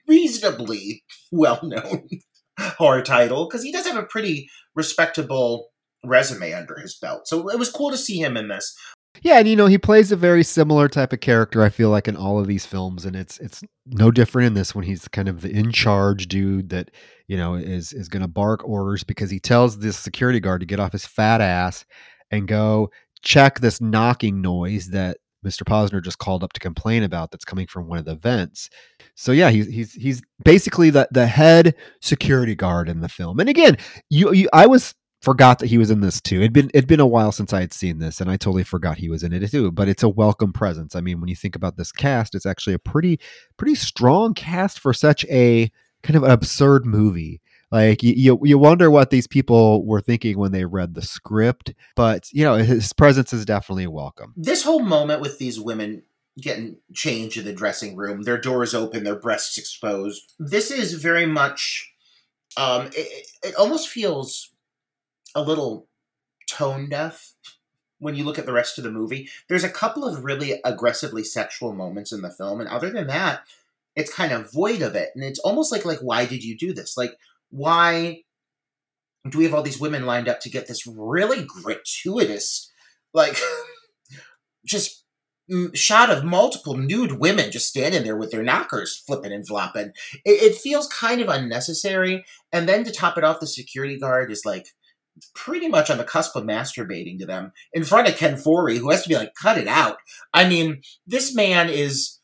reasonably 0.07 1.03
well 1.31 1.59
known 1.63 2.07
horror 2.59 3.03
title 3.03 3.47
because 3.47 3.63
he 3.63 3.71
does 3.71 3.85
have 3.85 3.97
a 3.97 4.07
pretty 4.07 4.49
respectable 4.75 5.69
resume 6.03 6.53
under 6.53 6.79
his 6.79 6.97
belt. 6.99 7.27
So 7.27 7.49
it 7.49 7.59
was 7.59 7.71
cool 7.71 7.91
to 7.91 7.97
see 7.97 8.19
him 8.19 8.35
in 8.35 8.47
this. 8.47 8.75
Yeah, 9.21 9.39
and 9.39 9.47
you 9.47 9.55
know 9.55 9.67
he 9.67 9.77
plays 9.77 10.11
a 10.11 10.15
very 10.15 10.43
similar 10.43 10.87
type 10.87 11.13
of 11.13 11.19
character. 11.19 11.63
I 11.63 11.69
feel 11.69 11.89
like 11.89 12.07
in 12.07 12.15
all 12.15 12.39
of 12.39 12.47
these 12.47 12.65
films, 12.65 13.05
and 13.05 13.15
it's 13.15 13.39
it's 13.39 13.63
no 13.85 14.11
different 14.11 14.47
in 14.47 14.53
this 14.53 14.75
one. 14.75 14.83
He's 14.83 15.07
kind 15.07 15.27
of 15.27 15.41
the 15.41 15.49
in 15.49 15.71
charge 15.71 16.27
dude 16.27 16.69
that 16.69 16.91
you 17.27 17.37
know 17.37 17.55
is 17.55 17.93
is 17.93 18.09
to 18.09 18.27
bark 18.27 18.67
orders 18.67 19.03
because 19.03 19.29
he 19.29 19.39
tells 19.39 19.79
this 19.79 19.97
security 19.97 20.39
guard 20.39 20.61
to 20.61 20.67
get 20.67 20.79
off 20.79 20.91
his 20.91 21.05
fat 21.05 21.41
ass 21.41 21.85
and 22.31 22.47
go 22.47 22.89
check 23.21 23.59
this 23.59 23.81
knocking 23.81 24.41
noise 24.41 24.87
that 24.89 25.17
Mr. 25.45 25.63
Posner 25.63 26.03
just 26.03 26.19
called 26.19 26.43
up 26.43 26.53
to 26.53 26.59
complain 26.59 27.03
about 27.03 27.31
that's 27.31 27.45
coming 27.45 27.67
from 27.67 27.87
one 27.87 27.97
of 27.97 28.05
the 28.05 28.15
vents. 28.15 28.69
So 29.15 29.31
yeah, 29.31 29.49
he's 29.49 29.67
he's 29.67 29.93
he's 29.93 30.21
basically 30.43 30.89
the 30.89 31.07
the 31.11 31.27
head 31.27 31.75
security 32.01 32.55
guard 32.55 32.89
in 32.89 33.01
the 33.01 33.09
film. 33.09 33.39
And 33.39 33.49
again, 33.49 33.77
you, 34.09 34.33
you 34.33 34.49
I 34.53 34.67
was 34.67 34.93
forgot 35.27 35.59
that 35.59 35.67
he 35.67 35.77
was 35.77 35.91
in 35.91 35.99
this 35.99 36.21
too. 36.21 36.37
It'd 36.37 36.53
been 36.53 36.71
it'd 36.73 36.87
been 36.87 37.01
a 37.01 37.05
while 37.05 37.33
since 37.33 37.51
I 37.51 37.59
had 37.59 37.73
seen 37.73 37.99
this, 37.99 38.21
and 38.21 38.31
I 38.31 38.37
totally 38.37 38.63
forgot 38.63 38.97
he 38.97 39.09
was 39.09 39.23
in 39.23 39.33
it 39.33 39.45
too. 39.51 39.73
But 39.73 39.89
it's 39.89 40.01
a 40.01 40.07
welcome 40.07 40.53
presence. 40.53 40.95
I 40.95 41.01
mean, 41.01 41.19
when 41.19 41.27
you 41.27 41.35
think 41.35 41.53
about 41.53 41.75
this 41.75 41.91
cast, 41.91 42.33
it's 42.33 42.45
actually 42.45 42.75
a 42.75 42.79
pretty 42.79 43.19
pretty 43.57 43.75
strong 43.75 44.33
cast 44.33 44.79
for 44.79 44.93
such 44.93 45.25
a 45.25 45.69
kind 46.01 46.15
of 46.15 46.23
absurd 46.23 46.85
movie. 46.85 47.41
Like 47.71 48.03
you, 48.03 48.39
you, 48.41 48.57
wonder 48.57 48.89
what 48.89 49.09
these 49.09 49.27
people 49.27 49.85
were 49.85 49.99
thinking 49.99 50.37
when 50.37 50.53
they 50.53 50.63
read 50.63 50.95
the 50.95 51.01
script, 51.01 51.73
but 51.97 52.29
you 52.31 52.45
know 52.45 52.55
his 52.55 52.93
presence 52.93 53.33
is 53.33 53.43
definitely 53.43 53.87
welcome. 53.87 54.33
This 54.37 54.63
whole 54.63 54.79
moment 54.79 55.19
with 55.19 55.39
these 55.39 55.59
women 55.59 56.03
getting 56.39 56.77
changed 56.93 57.35
in 57.35 57.43
the 57.43 57.51
dressing 57.51 57.97
room, 57.97 58.21
their 58.21 58.37
doors 58.37 58.73
open, 58.73 59.03
their 59.03 59.19
breasts 59.19 59.57
exposed. 59.57 60.35
This 60.39 60.71
is 60.71 60.93
very 60.93 61.25
much. 61.25 61.91
Um, 62.55 62.87
it, 62.93 63.27
it 63.43 63.55
almost 63.55 63.89
feels 63.89 64.53
a 65.37 65.41
little 65.41 65.87
tone 66.49 66.89
deaf 66.89 67.33
when 67.99 68.15
you 68.15 68.23
look 68.23 68.37
at 68.37 68.45
the 68.45 68.53
rest 68.53 68.77
of 68.77 68.83
the 68.83 68.91
movie. 68.91 69.29
There's 69.49 69.63
a 69.63 69.69
couple 69.69 70.05
of 70.05 70.23
really 70.23 70.59
aggressively 70.63 71.23
sexual 71.23 71.73
moments 71.73 72.11
in 72.11 72.21
the 72.21 72.29
film, 72.29 72.59
and 72.59 72.69
other 72.69 72.89
than 72.89 73.07
that, 73.07 73.41
it's 73.95 74.13
kind 74.13 74.31
of 74.31 74.51
void 74.51 74.81
of 74.81 74.95
it. 74.95 75.09
And 75.15 75.23
it's 75.23 75.39
almost 75.39 75.71
like 75.71 75.85
like 75.85 75.99
why 75.99 76.25
did 76.25 76.43
you 76.43 76.57
do 76.57 76.73
this? 76.73 76.97
Like 76.97 77.13
why 77.49 78.23
do 79.29 79.37
we 79.37 79.43
have 79.43 79.53
all 79.53 79.63
these 79.63 79.79
women 79.79 80.05
lined 80.05 80.27
up 80.27 80.39
to 80.41 80.49
get 80.49 80.67
this 80.67 80.87
really 80.87 81.43
gratuitous, 81.45 82.71
like, 83.13 83.37
just 84.65 85.03
mm, 85.51 85.75
shot 85.75 86.09
of 86.09 86.23
multiple 86.23 86.75
nude 86.75 87.13
women 87.13 87.51
just 87.51 87.67
standing 87.67 88.03
there 88.03 88.15
with 88.15 88.31
their 88.31 88.43
knockers 88.43 88.95
flipping 88.95 89.31
and 89.31 89.47
flopping? 89.47 89.91
It, 90.25 90.53
it 90.53 90.55
feels 90.55 90.87
kind 90.87 91.21
of 91.21 91.29
unnecessary. 91.29 92.25
And 92.51 92.67
then 92.67 92.83
to 92.83 92.91
top 92.91 93.17
it 93.17 93.23
off, 93.23 93.39
the 93.39 93.47
security 93.47 93.99
guard 93.99 94.31
is 94.31 94.45
like 94.45 94.67
pretty 95.35 95.67
much 95.67 95.89
on 95.89 95.97
the 95.97 96.03
cusp 96.03 96.35
of 96.35 96.43
masturbating 96.43 97.19
to 97.19 97.25
them 97.25 97.51
in 97.73 97.83
front 97.83 98.07
of 98.07 98.15
Ken 98.15 98.35
Foree, 98.35 98.77
who 98.77 98.89
has 98.89 99.03
to 99.03 99.09
be 99.09 99.15
like, 99.15 99.33
cut 99.35 99.57
it 99.57 99.67
out. 99.67 99.97
I 100.33 100.47
mean, 100.47 100.81
this 101.05 101.33
man 101.35 101.69
is. 101.69 102.19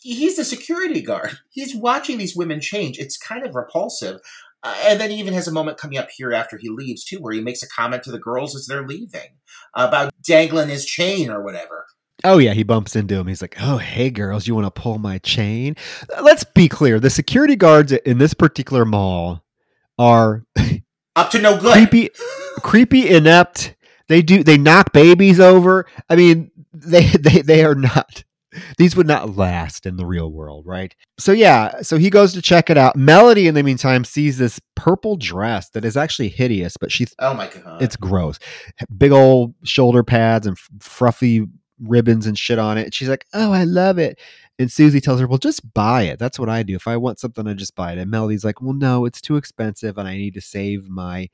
He's 0.00 0.36
the 0.36 0.44
security 0.44 1.00
guard. 1.00 1.38
He's 1.50 1.76
watching 1.76 2.18
these 2.18 2.34
women 2.34 2.60
change. 2.60 2.98
It's 2.98 3.16
kind 3.16 3.46
of 3.46 3.54
repulsive. 3.54 4.20
Uh, 4.64 4.76
and 4.84 5.00
then 5.00 5.10
he 5.10 5.16
even 5.16 5.34
has 5.34 5.48
a 5.48 5.52
moment 5.52 5.76
coming 5.76 5.98
up 5.98 6.08
here 6.16 6.32
after 6.32 6.56
he 6.56 6.68
leaves, 6.68 7.04
too, 7.04 7.18
where 7.18 7.32
he 7.32 7.40
makes 7.40 7.62
a 7.62 7.68
comment 7.68 8.04
to 8.04 8.12
the 8.12 8.18
girls 8.18 8.54
as 8.54 8.66
they're 8.66 8.86
leaving 8.86 9.38
about 9.74 10.12
dangling 10.24 10.68
his 10.68 10.84
chain 10.84 11.30
or 11.30 11.42
whatever. 11.42 11.86
Oh 12.24 12.38
yeah, 12.38 12.52
he 12.52 12.62
bumps 12.62 12.94
into 12.94 13.16
him. 13.16 13.26
He's 13.26 13.42
like, 13.42 13.56
"Oh, 13.60 13.78
hey 13.78 14.10
girls, 14.10 14.46
you 14.46 14.54
want 14.54 14.72
to 14.72 14.80
pull 14.80 14.98
my 14.98 15.18
chain?" 15.18 15.74
Let's 16.22 16.44
be 16.44 16.68
clear: 16.68 17.00
the 17.00 17.10
security 17.10 17.56
guards 17.56 17.90
in 17.92 18.18
this 18.18 18.34
particular 18.34 18.84
mall 18.84 19.44
are 19.98 20.44
up 21.16 21.30
to 21.30 21.40
no 21.40 21.58
good. 21.58 21.72
Creepy, 21.72 22.10
creepy, 22.62 23.08
inept. 23.08 23.74
They 24.08 24.22
do. 24.22 24.42
They 24.42 24.58
knock 24.58 24.92
babies 24.92 25.40
over. 25.40 25.86
I 26.08 26.16
mean, 26.16 26.50
they 26.72 27.04
they 27.06 27.42
they 27.42 27.64
are 27.64 27.74
not. 27.74 28.24
These 28.76 28.94
would 28.96 29.06
not 29.06 29.36
last 29.36 29.86
in 29.86 29.96
the 29.96 30.04
real 30.04 30.30
world, 30.30 30.66
right? 30.66 30.94
So 31.18 31.32
yeah, 31.32 31.80
so 31.80 31.96
he 31.96 32.10
goes 32.10 32.34
to 32.34 32.42
check 32.42 32.68
it 32.68 32.76
out. 32.76 32.96
Melody, 32.96 33.46
in 33.46 33.54
the 33.54 33.62
meantime, 33.62 34.04
sees 34.04 34.36
this 34.36 34.60
purple 34.74 35.16
dress 35.16 35.70
that 35.70 35.86
is 35.86 35.96
actually 35.96 36.28
hideous, 36.28 36.76
but 36.76 36.92
she. 36.92 37.06
Oh 37.18 37.34
my 37.34 37.48
god! 37.48 37.80
It's 37.80 37.96
gross. 37.96 38.38
Big 38.96 39.12
old 39.12 39.54
shoulder 39.64 40.02
pads 40.02 40.46
and 40.46 40.58
fruffy 40.80 41.46
ribbons 41.80 42.26
and 42.26 42.38
shit 42.38 42.58
on 42.58 42.78
it. 42.78 42.84
And 42.84 42.94
she's 42.94 43.08
like, 43.08 43.26
"Oh, 43.32 43.52
I 43.52 43.64
love 43.64 43.98
it." 43.98 44.18
And 44.58 44.70
Susie 44.70 45.00
tells 45.00 45.20
her, 45.20 45.26
"Well, 45.26 45.38
just 45.38 45.72
buy 45.74 46.02
it. 46.02 46.18
That's 46.18 46.38
what 46.38 46.48
I 46.48 46.62
do. 46.62 46.76
If 46.76 46.86
I 46.86 46.96
want 46.96 47.18
something, 47.18 47.46
I 47.46 47.54
just 47.54 47.74
buy 47.74 47.92
it." 47.92 47.98
And 47.98 48.10
Melody's 48.10 48.44
like, 48.44 48.60
"Well, 48.60 48.74
no, 48.74 49.04
it's 49.04 49.20
too 49.20 49.36
expensive, 49.36 49.98
and 49.98 50.06
I 50.08 50.16
need 50.16 50.34
to 50.34 50.40
save 50.40 50.88
my 50.88 51.28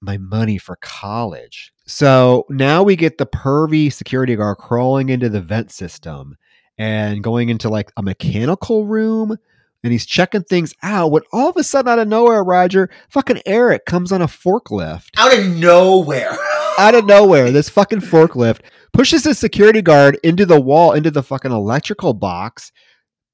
my 0.00 0.18
money 0.18 0.58
for 0.58 0.76
college." 0.76 1.72
So 1.86 2.46
now 2.50 2.82
we 2.82 2.96
get 2.96 3.18
the 3.18 3.26
pervy 3.26 3.92
security 3.92 4.36
guard 4.36 4.58
crawling 4.58 5.08
into 5.08 5.28
the 5.28 5.40
vent 5.40 5.70
system 5.70 6.36
and 6.78 7.22
going 7.22 7.48
into 7.48 7.68
like 7.68 7.92
a 7.96 8.02
mechanical 8.02 8.86
room. 8.86 9.36
And 9.82 9.92
he's 9.92 10.06
checking 10.06 10.44
things 10.44 10.72
out 10.82 11.10
when 11.10 11.24
all 11.30 11.50
of 11.50 11.58
a 11.58 11.62
sudden, 11.62 11.92
out 11.92 11.98
of 11.98 12.08
nowhere, 12.08 12.42
Roger, 12.42 12.88
fucking 13.10 13.42
Eric 13.44 13.84
comes 13.84 14.12
on 14.12 14.22
a 14.22 14.26
forklift. 14.26 15.10
Out 15.18 15.38
of 15.38 15.46
nowhere. 15.56 16.34
out 16.78 16.94
of 16.94 17.04
nowhere, 17.04 17.50
this 17.50 17.68
fucking 17.68 18.00
forklift 18.00 18.60
pushes 18.94 19.24
the 19.24 19.34
security 19.34 19.82
guard 19.82 20.18
into 20.22 20.46
the 20.46 20.60
wall, 20.60 20.92
into 20.92 21.10
the 21.10 21.22
fucking 21.22 21.52
electrical 21.52 22.14
box, 22.14 22.72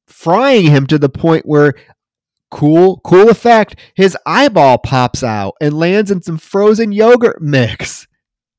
frying 0.08 0.66
him 0.66 0.86
to 0.88 0.98
the 0.98 1.08
point 1.08 1.46
where 1.46 1.74
cool, 2.50 3.00
cool 3.04 3.28
effect, 3.28 3.76
his 3.94 4.16
eyeball 4.26 4.78
pops 4.78 5.22
out 5.22 5.54
and 5.60 5.78
lands 5.78 6.10
in 6.10 6.22
some 6.22 6.38
frozen 6.38 6.90
yogurt 6.90 7.40
mix. 7.40 8.08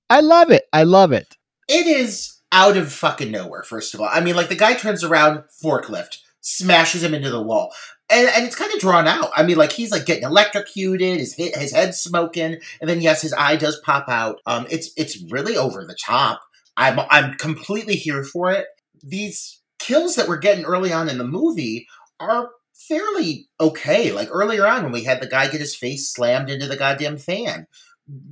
I 0.09 0.21
love 0.21 0.51
it. 0.51 0.63
I 0.71 0.83
love 0.83 1.11
it. 1.11 1.37
It 1.67 1.87
is 1.87 2.39
out 2.51 2.77
of 2.77 2.91
fucking 2.91 3.31
nowhere, 3.31 3.63
first 3.63 3.93
of 3.93 4.01
all. 4.01 4.09
I 4.11 4.21
mean, 4.21 4.35
like 4.35 4.49
the 4.49 4.55
guy 4.55 4.73
turns 4.73 5.03
around, 5.03 5.43
forklift, 5.63 6.17
smashes 6.41 7.03
him 7.03 7.13
into 7.13 7.29
the 7.29 7.41
wall. 7.41 7.73
And, 8.09 8.27
and 8.35 8.45
it's 8.45 8.57
kind 8.57 8.73
of 8.73 8.79
drawn 8.79 9.07
out. 9.07 9.31
I 9.35 9.43
mean, 9.43 9.55
like 9.55 9.71
he's 9.71 9.91
like 9.91 10.05
getting 10.05 10.25
electrocuted, 10.25 11.17
his 11.17 11.33
his 11.35 11.71
head's 11.71 11.97
smoking, 11.97 12.57
and 12.81 12.89
then 12.89 12.99
yes, 12.99 13.21
his 13.21 13.33
eye 13.33 13.55
does 13.55 13.79
pop 13.85 14.09
out. 14.09 14.41
Um, 14.45 14.67
it's 14.69 14.91
it's 14.97 15.23
really 15.31 15.55
over 15.55 15.85
the 15.85 15.95
top. 16.05 16.41
I'm 16.77 16.99
I'm 17.09 17.35
completely 17.35 17.95
here 17.95 18.23
for 18.23 18.51
it. 18.51 18.65
These 19.03 19.61
kills 19.79 20.15
that 20.15 20.27
we're 20.27 20.37
getting 20.37 20.65
early 20.65 20.93
on 20.93 21.09
in 21.09 21.17
the 21.17 21.23
movie 21.23 21.87
are 22.19 22.49
fairly 22.73 23.49
okay. 23.59 24.11
Like 24.11 24.29
earlier 24.31 24.67
on 24.67 24.83
when 24.83 24.91
we 24.91 25.03
had 25.03 25.21
the 25.21 25.27
guy 25.27 25.49
get 25.49 25.59
his 25.59 25.75
face 25.75 26.11
slammed 26.11 26.49
into 26.49 26.67
the 26.67 26.77
goddamn 26.77 27.17
fan, 27.17 27.67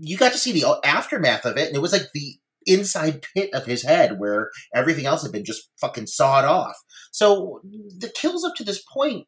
you 0.02 0.18
got 0.18 0.32
to 0.32 0.38
see 0.38 0.52
the 0.52 0.80
aftermath 0.84 1.46
of 1.46 1.58
it, 1.58 1.68
and 1.68 1.76
it 1.76 1.82
was 1.82 1.94
like 1.94 2.08
the 2.14 2.38
inside 2.66 3.26
pit 3.34 3.50
of 3.54 3.66
his 3.66 3.84
head 3.84 4.20
where 4.20 4.52
everything 4.76 5.06
else 5.06 5.24
had 5.24 5.32
been 5.32 5.46
just 5.46 5.70
fucking 5.80 6.08
sawed 6.08 6.46
off. 6.46 6.76
So 7.12 7.62
the 7.64 8.12
kills 8.16 8.44
up 8.44 8.56
to 8.56 8.64
this 8.64 8.84
point 8.94 9.28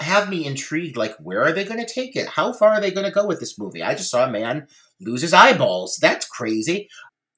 have 0.00 0.28
me 0.28 0.46
intrigued. 0.46 0.96
Like, 0.96 1.16
where 1.18 1.42
are 1.42 1.52
they 1.52 1.64
going 1.64 1.84
to 1.84 1.92
take 1.92 2.16
it? 2.16 2.28
How 2.28 2.52
far 2.52 2.70
are 2.70 2.80
they 2.80 2.90
going 2.90 3.06
to 3.06 3.12
go 3.12 3.26
with 3.26 3.40
this 3.40 3.58
movie? 3.58 3.82
I 3.82 3.94
just 3.94 4.10
saw 4.10 4.26
a 4.26 4.30
man 4.30 4.66
lose 5.00 5.22
his 5.22 5.34
eyeballs. 5.34 5.98
That's 6.00 6.26
crazy. 6.26 6.88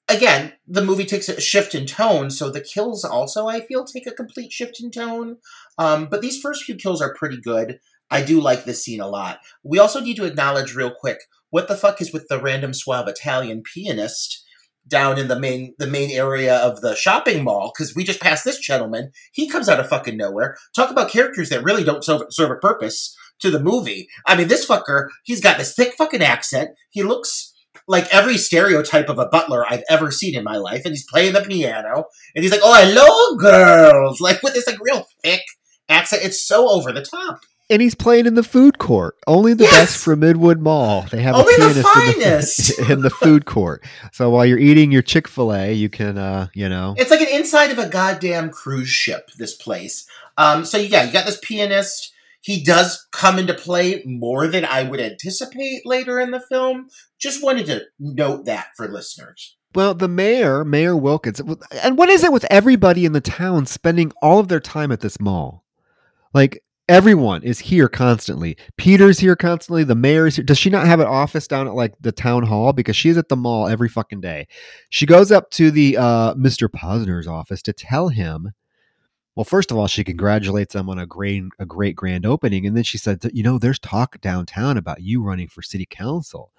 Again, 0.08 0.52
the 0.66 0.84
movie 0.84 1.06
takes 1.06 1.28
a 1.28 1.40
shift 1.40 1.74
in 1.74 1.86
tone, 1.86 2.30
so 2.30 2.50
the 2.50 2.60
kills 2.60 3.04
also, 3.04 3.46
I 3.46 3.60
feel, 3.60 3.84
take 3.84 4.06
a 4.06 4.12
complete 4.12 4.52
shift 4.52 4.78
in 4.82 4.90
tone. 4.90 5.38
Um, 5.78 6.08
but 6.10 6.20
these 6.20 6.40
first 6.40 6.64
few 6.64 6.74
kills 6.74 7.00
are 7.00 7.14
pretty 7.14 7.40
good. 7.40 7.78
I 8.10 8.22
do 8.22 8.40
like 8.40 8.64
this 8.64 8.84
scene 8.84 9.00
a 9.00 9.08
lot. 9.08 9.40
We 9.62 9.78
also 9.78 10.00
need 10.00 10.16
to 10.16 10.24
acknowledge 10.24 10.74
real 10.74 10.92
quick 10.94 11.18
what 11.50 11.68
the 11.68 11.76
fuck 11.76 12.02
is 12.02 12.12
with 12.12 12.26
the 12.28 12.40
random 12.40 12.74
suave 12.74 13.08
Italian 13.08 13.62
pianist 13.62 14.44
down 14.86 15.18
in 15.18 15.28
the 15.28 15.38
main 15.38 15.74
the 15.78 15.86
main 15.86 16.10
area 16.10 16.56
of 16.56 16.80
the 16.80 16.94
shopping 16.94 17.42
mall 17.42 17.72
because 17.72 17.94
we 17.94 18.04
just 18.04 18.20
passed 18.20 18.44
this 18.44 18.58
gentleman. 18.58 19.10
He 19.32 19.48
comes 19.48 19.68
out 19.68 19.80
of 19.80 19.88
fucking 19.88 20.16
nowhere. 20.16 20.56
Talk 20.76 20.90
about 20.90 21.10
characters 21.10 21.48
that 21.48 21.64
really 21.64 21.84
don't 21.84 22.04
serve, 22.04 22.22
serve 22.30 22.50
a 22.50 22.56
purpose 22.56 23.16
to 23.40 23.50
the 23.50 23.60
movie. 23.60 24.08
I 24.26 24.36
mean, 24.36 24.48
this 24.48 24.66
fucker, 24.66 25.08
he's 25.24 25.40
got 25.40 25.58
this 25.58 25.74
thick 25.74 25.94
fucking 25.94 26.22
accent. 26.22 26.70
He 26.90 27.02
looks 27.02 27.53
like 27.86 28.12
every 28.12 28.38
stereotype 28.38 29.08
of 29.08 29.18
a 29.18 29.26
butler 29.26 29.64
I've 29.68 29.84
ever 29.88 30.10
seen 30.10 30.34
in 30.34 30.44
my 30.44 30.56
life, 30.56 30.82
and 30.84 30.92
he's 30.92 31.06
playing 31.08 31.34
the 31.34 31.42
piano, 31.42 32.04
and 32.34 32.42
he's 32.42 32.52
like, 32.52 32.62
"Oh, 32.62 32.74
hello, 32.74 33.36
girls!" 33.36 34.20
Like 34.20 34.42
with 34.42 34.54
this 34.54 34.66
like 34.66 34.80
real 34.80 35.06
thick 35.22 35.42
accent. 35.88 36.24
It's 36.24 36.44
so 36.44 36.68
over 36.68 36.92
the 36.92 37.02
top 37.02 37.40
and 37.70 37.80
he's 37.80 37.94
playing 37.94 38.26
in 38.26 38.34
the 38.34 38.42
food 38.42 38.78
court. 38.78 39.16
Only 39.26 39.54
the 39.54 39.64
yes! 39.64 39.72
best 39.72 39.98
from 39.98 40.20
Midwood 40.20 40.58
Mall. 40.58 41.02
They 41.10 41.22
have 41.22 41.34
Only 41.34 41.54
a 41.54 41.56
pianist 41.56 41.76
the 41.76 41.82
finest. 41.82 42.78
In, 42.78 42.86
the, 42.86 42.92
in 42.92 43.02
the 43.02 43.10
food 43.10 43.46
court. 43.46 43.84
So 44.12 44.30
while 44.30 44.44
you're 44.44 44.58
eating 44.58 44.92
your 44.92 45.02
Chick 45.02 45.28
Fil 45.28 45.54
A, 45.54 45.72
you 45.72 45.88
can, 45.88 46.18
uh, 46.18 46.48
you 46.54 46.68
know, 46.68 46.94
it's 46.98 47.10
like 47.10 47.20
an 47.20 47.28
inside 47.28 47.70
of 47.70 47.78
a 47.78 47.88
goddamn 47.88 48.50
cruise 48.50 48.88
ship. 48.88 49.30
This 49.38 49.54
place. 49.54 50.06
Um, 50.36 50.64
so 50.64 50.78
yeah, 50.78 51.04
you 51.04 51.12
got 51.12 51.26
this 51.26 51.38
pianist. 51.42 52.12
He 52.44 52.62
does 52.62 53.06
come 53.10 53.38
into 53.38 53.54
play 53.54 54.02
more 54.04 54.46
than 54.46 54.64
I 54.64 54.82
would 54.82 55.00
anticipate 55.00 55.86
later 55.86 56.20
in 56.20 56.30
the 56.30 56.40
film. 56.40 56.88
Just 57.18 57.42
wanted 57.42 57.66
to 57.66 57.84
note 57.98 58.44
that 58.44 58.68
for 58.76 58.86
listeners. 58.86 59.56
Well, 59.74 59.94
the 59.94 60.08
mayor, 60.08 60.64
Mayor 60.64 60.94
Wilkins, 60.94 61.40
and 61.82 61.96
what 61.98 62.10
is 62.10 62.22
it 62.22 62.32
with 62.32 62.44
everybody 62.50 63.04
in 63.06 63.12
the 63.12 63.20
town 63.20 63.66
spending 63.66 64.12
all 64.20 64.38
of 64.38 64.48
their 64.48 64.60
time 64.60 64.92
at 64.92 65.00
this 65.00 65.18
mall? 65.18 65.64
Like 66.32 66.62
Everyone 66.86 67.42
is 67.42 67.60
here 67.60 67.88
constantly. 67.88 68.58
Peter's 68.76 69.18
here 69.18 69.36
constantly. 69.36 69.84
The 69.84 69.94
mayor 69.94 70.26
is 70.26 70.36
here. 70.36 70.44
Does 70.44 70.58
she 70.58 70.68
not 70.68 70.86
have 70.86 71.00
an 71.00 71.06
office 71.06 71.48
down 71.48 71.66
at 71.66 71.74
like 71.74 71.94
the 71.98 72.12
town 72.12 72.42
hall? 72.42 72.74
Because 72.74 72.94
she's 72.94 73.16
at 73.16 73.30
the 73.30 73.36
mall 73.36 73.68
every 73.68 73.88
fucking 73.88 74.20
day. 74.20 74.46
She 74.90 75.06
goes 75.06 75.32
up 75.32 75.50
to 75.52 75.70
the 75.70 75.96
uh, 75.96 76.34
Mr. 76.34 76.68
Posner's 76.68 77.26
office 77.26 77.62
to 77.62 77.72
tell 77.72 78.08
him. 78.08 78.52
Well, 79.36 79.44
first 79.44 79.70
of 79.70 79.76
all, 79.76 79.88
she 79.88 80.04
congratulates 80.04 80.74
them 80.74 80.88
on 80.88 80.98
a 80.98 81.06
great, 81.06 81.42
a 81.58 81.66
great 81.66 81.96
grand 81.96 82.24
opening, 82.24 82.66
and 82.66 82.76
then 82.76 82.84
she 82.84 82.98
said, 82.98 83.20
"You 83.32 83.42
know, 83.42 83.58
there's 83.58 83.78
talk 83.80 84.20
downtown 84.20 84.76
about 84.76 85.02
you 85.02 85.22
running 85.22 85.48
for 85.48 85.62
city 85.62 85.86
council, 85.90 86.52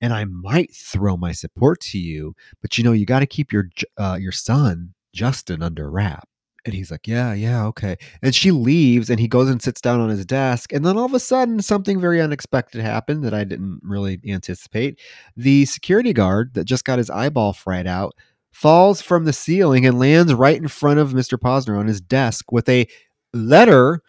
and 0.00 0.12
I 0.12 0.24
might 0.24 0.74
throw 0.74 1.16
my 1.16 1.32
support 1.32 1.80
to 1.82 1.98
you, 1.98 2.34
but 2.62 2.78
you 2.78 2.84
know, 2.84 2.92
you 2.92 3.06
got 3.06 3.20
to 3.20 3.26
keep 3.26 3.52
your 3.52 3.70
uh, 3.98 4.18
your 4.20 4.32
son 4.32 4.94
Justin 5.14 5.62
under 5.62 5.90
wrap." 5.90 6.28
And 6.64 6.74
he's 6.74 6.90
like, 6.90 7.06
Yeah, 7.06 7.32
yeah, 7.32 7.64
okay. 7.66 7.96
And 8.22 8.34
she 8.34 8.50
leaves 8.50 9.08
and 9.10 9.18
he 9.18 9.28
goes 9.28 9.48
and 9.48 9.62
sits 9.62 9.80
down 9.80 10.00
on 10.00 10.10
his 10.10 10.26
desk. 10.26 10.72
And 10.72 10.84
then 10.84 10.96
all 10.98 11.06
of 11.06 11.14
a 11.14 11.20
sudden, 11.20 11.62
something 11.62 12.00
very 12.00 12.20
unexpected 12.20 12.82
happened 12.82 13.24
that 13.24 13.34
I 13.34 13.44
didn't 13.44 13.80
really 13.82 14.20
anticipate. 14.26 15.00
The 15.36 15.64
security 15.64 16.12
guard 16.12 16.54
that 16.54 16.64
just 16.64 16.84
got 16.84 16.98
his 16.98 17.10
eyeball 17.10 17.54
fried 17.54 17.86
out 17.86 18.14
falls 18.52 19.00
from 19.00 19.24
the 19.24 19.32
ceiling 19.32 19.86
and 19.86 19.98
lands 19.98 20.34
right 20.34 20.56
in 20.56 20.68
front 20.68 20.98
of 20.98 21.12
Mr. 21.12 21.38
Posner 21.38 21.78
on 21.78 21.86
his 21.86 22.00
desk 22.00 22.52
with 22.52 22.68
a 22.68 22.86
letter 23.32 24.02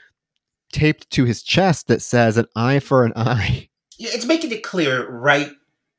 taped 0.72 1.10
to 1.12 1.26
his 1.26 1.44
chest 1.44 1.88
that 1.88 2.02
says 2.02 2.38
an 2.38 2.48
eye 2.56 2.80
for 2.80 3.04
an 3.06 3.14
eye. 3.16 3.68
It's 4.04 4.26
making 4.26 4.52
it 4.52 4.64
clear 4.64 5.08
right 5.08 5.52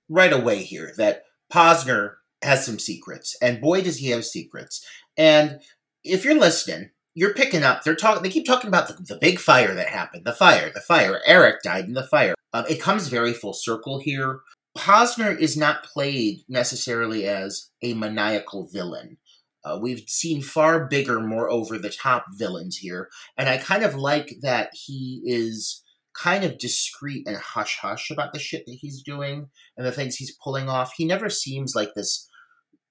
right 0.09 0.33
away 0.33 0.65
here 0.65 0.93
that 0.97 1.23
Posner 1.53 2.15
has 2.43 2.67
some 2.67 2.81
secrets, 2.81 3.37
and 3.41 3.61
boy 3.61 3.83
does 3.83 3.99
he 3.99 4.09
have 4.09 4.25
secrets. 4.25 4.85
And 5.17 5.61
if 6.03 6.25
you're 6.25 6.37
listening, 6.37 6.91
you're 7.15 7.35
picking 7.35 7.63
up. 7.63 7.85
They're 7.85 7.95
talking. 7.95 8.23
They 8.23 8.29
keep 8.29 8.47
talking 8.47 8.69
about 8.69 8.89
the, 8.89 8.95
the, 8.95 9.19
big 9.21 9.39
fire 9.39 9.75
that 9.75 9.87
happened. 9.87 10.25
The 10.25 10.33
fire. 10.33 10.71
The 10.75 10.81
fire. 10.81 11.21
Eric 11.27 11.63
died 11.63 11.85
in 11.85 11.93
the 11.93 12.07
fire. 12.07 12.35
Um, 12.53 12.65
it 12.69 12.81
comes 12.81 13.09
very 13.09 13.33
full 13.33 13.53
circle 13.53 13.99
here. 13.99 14.41
Posner 14.77 15.39
is 15.39 15.57
not 15.57 15.85
played 15.85 16.41
necessarily 16.49 17.27
as 17.27 17.71
a 17.83 17.95
maniacal 17.95 18.69
villain. 18.73 19.19
Uh, 19.65 19.79
we've 19.81 20.03
seen 20.09 20.43
far 20.43 20.87
bigger, 20.87 21.21
more 21.21 21.49
over 21.49 21.79
the 21.79 21.91
top 21.91 22.25
villains 22.37 22.79
here, 22.79 23.09
and 23.37 23.49
I 23.49 23.59
kind 23.59 23.85
of 23.85 23.95
like 23.95 24.35
that 24.43 24.71
he 24.73 25.23
is 25.25 25.83
kind 26.15 26.45
of 26.45 26.59
discreet 26.59 27.27
and 27.27 27.37
hush 27.37 27.79
hush 27.79 28.11
about 28.11 28.33
the 28.33 28.39
shit 28.39 28.65
that 28.67 28.79
he's 28.81 29.03
doing 29.03 29.49
and 29.77 29.87
the 29.87 29.93
things 29.93 30.17
he's 30.17 30.37
pulling 30.43 30.69
off. 30.69 30.93
He 30.97 31.05
never 31.05 31.31
seems 31.31 31.75
like 31.75 31.95
this 31.95 32.29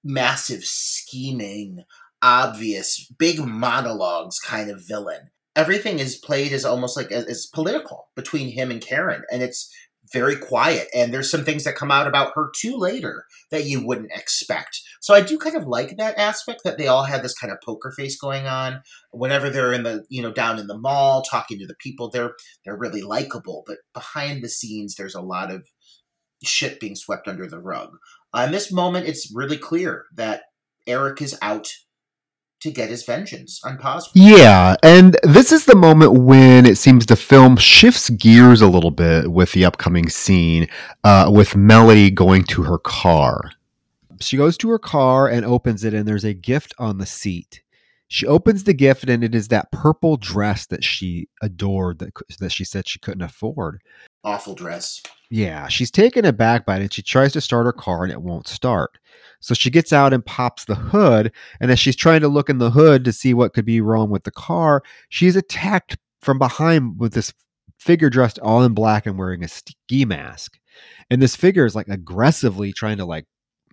massive 0.02 0.64
scheming 0.64 1.84
obvious, 2.22 3.10
big 3.18 3.44
monologues 3.44 4.38
kind 4.38 4.70
of 4.70 4.86
villain. 4.86 5.30
Everything 5.54 5.98
is 5.98 6.16
played 6.16 6.52
as 6.52 6.64
almost 6.64 6.96
like 6.96 7.12
as, 7.12 7.46
political 7.46 8.08
between 8.14 8.48
him 8.48 8.70
and 8.70 8.80
Karen, 8.80 9.22
and 9.30 9.42
it's 9.42 9.70
very 10.12 10.36
quiet. 10.36 10.88
And 10.94 11.12
there's 11.12 11.30
some 11.30 11.44
things 11.44 11.64
that 11.64 11.76
come 11.76 11.90
out 11.90 12.06
about 12.06 12.32
her 12.34 12.50
too 12.54 12.76
later 12.76 13.24
that 13.50 13.64
you 13.64 13.84
wouldn't 13.84 14.12
expect. 14.12 14.80
So 15.00 15.14
I 15.14 15.20
do 15.20 15.38
kind 15.38 15.56
of 15.56 15.66
like 15.66 15.96
that 15.96 16.18
aspect 16.18 16.62
that 16.64 16.78
they 16.78 16.86
all 16.86 17.04
had 17.04 17.22
this 17.22 17.34
kind 17.34 17.52
of 17.52 17.60
poker 17.64 17.92
face 17.96 18.18
going 18.18 18.46
on. 18.46 18.82
Whenever 19.10 19.50
they're 19.50 19.72
in 19.72 19.82
the, 19.82 20.04
you 20.08 20.22
know, 20.22 20.32
down 20.32 20.58
in 20.58 20.66
the 20.66 20.78
mall 20.78 21.22
talking 21.22 21.58
to 21.58 21.66
the 21.66 21.76
people, 21.78 22.10
they're 22.10 22.34
they're 22.64 22.76
really 22.76 23.02
likable. 23.02 23.64
But 23.66 23.78
behind 23.94 24.42
the 24.42 24.48
scenes, 24.48 24.96
there's 24.96 25.14
a 25.14 25.20
lot 25.20 25.50
of 25.50 25.66
shit 26.44 26.80
being 26.80 26.96
swept 26.96 27.28
under 27.28 27.46
the 27.46 27.60
rug. 27.60 27.96
In 28.36 28.52
this 28.52 28.72
moment, 28.72 29.08
it's 29.08 29.32
really 29.34 29.58
clear 29.58 30.06
that 30.14 30.42
Eric 30.86 31.22
is 31.22 31.38
out 31.42 31.68
to 32.62 32.70
get 32.70 32.88
his 32.88 33.04
vengeance 33.04 33.60
on 33.64 33.76
Posner. 33.76 34.10
Yeah, 34.14 34.76
and 34.82 35.18
this 35.24 35.50
is 35.50 35.64
the 35.64 35.74
moment 35.74 36.12
when 36.14 36.64
it 36.64 36.78
seems 36.78 37.06
the 37.06 37.16
film 37.16 37.56
shifts 37.56 38.08
gears 38.10 38.60
a 38.60 38.68
little 38.68 38.92
bit 38.92 39.32
with 39.32 39.52
the 39.52 39.64
upcoming 39.64 40.08
scene 40.08 40.68
uh, 41.02 41.30
with 41.32 41.56
Melody 41.56 42.10
going 42.10 42.44
to 42.44 42.62
her 42.62 42.78
car. 42.78 43.50
She 44.20 44.36
goes 44.36 44.56
to 44.58 44.70
her 44.70 44.78
car 44.78 45.28
and 45.28 45.44
opens 45.44 45.82
it, 45.82 45.92
and 45.92 46.06
there's 46.06 46.24
a 46.24 46.34
gift 46.34 46.72
on 46.78 46.98
the 46.98 47.06
seat. 47.06 47.62
She 48.06 48.26
opens 48.26 48.64
the 48.64 48.74
gift, 48.74 49.08
and 49.08 49.24
it 49.24 49.34
is 49.34 49.48
that 49.48 49.72
purple 49.72 50.16
dress 50.16 50.66
that 50.66 50.84
she 50.84 51.28
adored, 51.40 51.98
that, 51.98 52.12
that 52.38 52.52
she 52.52 52.64
said 52.64 52.86
she 52.86 53.00
couldn't 53.00 53.22
afford. 53.22 53.82
Awful 54.24 54.54
dress. 54.54 55.02
Yeah, 55.30 55.68
she's 55.68 55.90
taken 55.90 56.24
aback 56.24 56.66
by 56.66 56.76
it, 56.76 56.82
and 56.82 56.92
she 56.92 57.02
tries 57.02 57.32
to 57.32 57.40
start 57.40 57.66
her 57.66 57.72
car, 57.72 58.04
and 58.04 58.12
it 58.12 58.22
won't 58.22 58.46
start. 58.46 58.98
So 59.40 59.54
she 59.54 59.70
gets 59.70 59.92
out 59.92 60.12
and 60.12 60.24
pops 60.24 60.64
the 60.64 60.74
hood. 60.74 61.32
And 61.60 61.70
as 61.70 61.80
she's 61.80 61.96
trying 61.96 62.20
to 62.20 62.28
look 62.28 62.48
in 62.48 62.58
the 62.58 62.70
hood 62.70 63.04
to 63.04 63.12
see 63.12 63.34
what 63.34 63.54
could 63.54 63.64
be 63.64 63.80
wrong 63.80 64.10
with 64.10 64.24
the 64.24 64.30
car, 64.30 64.82
she's 65.08 65.34
attacked 65.34 65.96
from 66.20 66.38
behind 66.38 67.00
with 67.00 67.14
this 67.14 67.32
figure 67.78 68.10
dressed 68.10 68.38
all 68.38 68.62
in 68.62 68.74
black 68.74 69.06
and 69.06 69.18
wearing 69.18 69.42
a 69.42 69.48
ski 69.48 70.04
mask. 70.04 70.58
And 71.10 71.20
this 71.20 71.34
figure 71.34 71.66
is 71.66 71.74
like 71.74 71.88
aggressively 71.88 72.72
trying 72.72 72.98
to 72.98 73.04
like, 73.04 73.26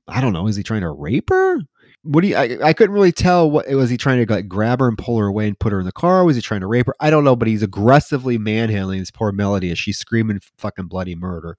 I 0.08 0.22
don't 0.22 0.34
know, 0.34 0.48
is 0.48 0.56
he 0.56 0.64
trying 0.64 0.82
to 0.82 0.90
rape 0.90 1.30
her? 1.30 1.60
What 2.04 2.22
do 2.22 2.28
you? 2.28 2.36
I, 2.36 2.58
I 2.64 2.74
couldn't 2.74 2.94
really 2.94 3.12
tell. 3.12 3.52
What 3.52 3.68
was 3.70 3.90
he 3.90 3.98
trying 3.98 4.26
to 4.26 4.34
like 4.34 4.48
grab 4.48 4.80
her 4.80 4.88
and 4.88 4.98
pull 4.98 5.18
her 5.18 5.28
away 5.28 5.48
and 5.48 5.60
put 5.60 5.74
her 5.74 5.80
in 5.80 5.86
the 5.86 5.92
car? 5.92 6.24
Was 6.24 6.36
he 6.36 6.42
trying 6.42 6.62
to 6.62 6.68
rape 6.68 6.88
her? 6.88 6.96
I 7.00 7.10
don't 7.10 7.24
know. 7.24 7.36
But 7.36 7.50
he's 7.50 7.64
aggressively 7.64 8.38
manhandling 8.38 9.00
this 9.00 9.12
poor 9.12 9.32
Melody 9.32 9.72
as 9.72 9.80
she's 9.80 9.98
screaming 9.98 10.40
fucking 10.58 10.88
bloody 10.88 11.16
murder 11.16 11.58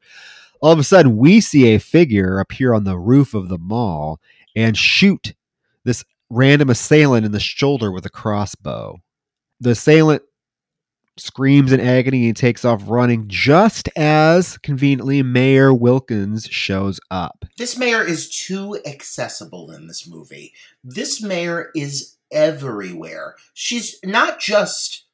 all 0.61 0.73
of 0.73 0.79
a 0.79 0.85
sudden 0.85 1.17
we 1.17 1.41
see 1.41 1.75
a 1.75 1.79
figure 1.79 2.39
appear 2.39 2.75
on 2.75 2.85
the 2.85 2.99
roof 2.99 3.35
of 3.35 3.49
the 3.49 3.59
mall 3.59 4.21
and 4.55 4.77
shoot 4.77 5.35
this 5.85 6.05
random 6.29 6.71
assailant 6.71 7.27
in 7.27 7.33
the 7.33 7.41
shoulder 7.41 7.91
with 7.91 8.05
a 8.07 8.11
crossbow. 8.11 8.99
The 9.61 9.71
assailant 9.71 10.23
screams 11.21 11.73
in 11.73 11.81
agony 11.81 12.27
and 12.27 12.37
takes 12.37 12.65
off 12.65 12.83
running 12.87 13.25
just 13.29 13.89
as 13.97 14.59
conveniently 14.59 15.23
Mayor 15.23 15.73
Wilkins 15.73 16.45
shows 16.51 17.01
up. 17.11 17.45
This 17.59 17.77
mayor 17.77 18.03
is 18.03 18.29
too 18.29 18.79
accessible 18.87 19.71
in 19.71 19.87
this 19.87 20.09
movie. 20.09 20.53
This 20.83 21.23
mayor 21.23 21.71
is 21.75 22.17
everywhere. 22.33 23.37
She's 23.55 23.99
not 24.05 24.41
just 24.41 25.07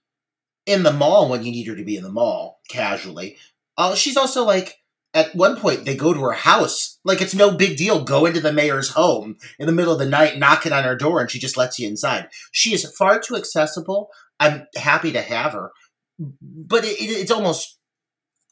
in 0.67 0.83
the 0.83 0.93
mall 0.93 1.29
when 1.29 1.45
you 1.45 1.53
need 1.53 1.67
her 1.69 1.77
to 1.77 1.85
be 1.85 1.97
in 1.97 2.03
the 2.03 2.11
mall 2.11 2.61
casually. 2.69 3.37
Uh, 3.77 3.95
she's 3.95 4.17
also 4.17 4.45
like 4.45 4.81
at 5.17 5.35
one 5.35 5.57
point 5.57 5.85
they 5.85 5.97
go 5.97 6.13
to 6.13 6.21
her 6.21 6.33
house 6.33 6.99
like 7.05 7.21
it's 7.23 7.35
no 7.35 7.51
big 7.51 7.77
deal 7.77 8.05
go 8.05 8.27
into 8.27 8.41
the 8.41 8.53
mayor's 8.53 8.91
home 8.91 9.37
in 9.59 9.67
the 9.67 9.73
middle 9.73 9.93
of 9.93 9.99
the 9.99 10.07
night 10.07 10.39
knocking 10.39 10.73
on 10.73 10.85
her 10.85 10.95
door 10.95 11.21
and 11.21 11.31
she 11.31 11.39
just 11.39 11.57
lets 11.57 11.79
you 11.79 11.89
inside 11.89 12.29
she 12.53 12.75
is 12.75 12.93
far 12.97 13.19
too 13.19 13.35
accessible 13.35 14.11
i'm 14.39 14.67
happy 14.77 15.11
to 15.11 15.23
have 15.23 15.53
her 15.53 15.73
but 16.19 16.85
it, 16.85 17.01
it, 17.01 17.11
it's 17.11 17.31
almost 17.31 17.79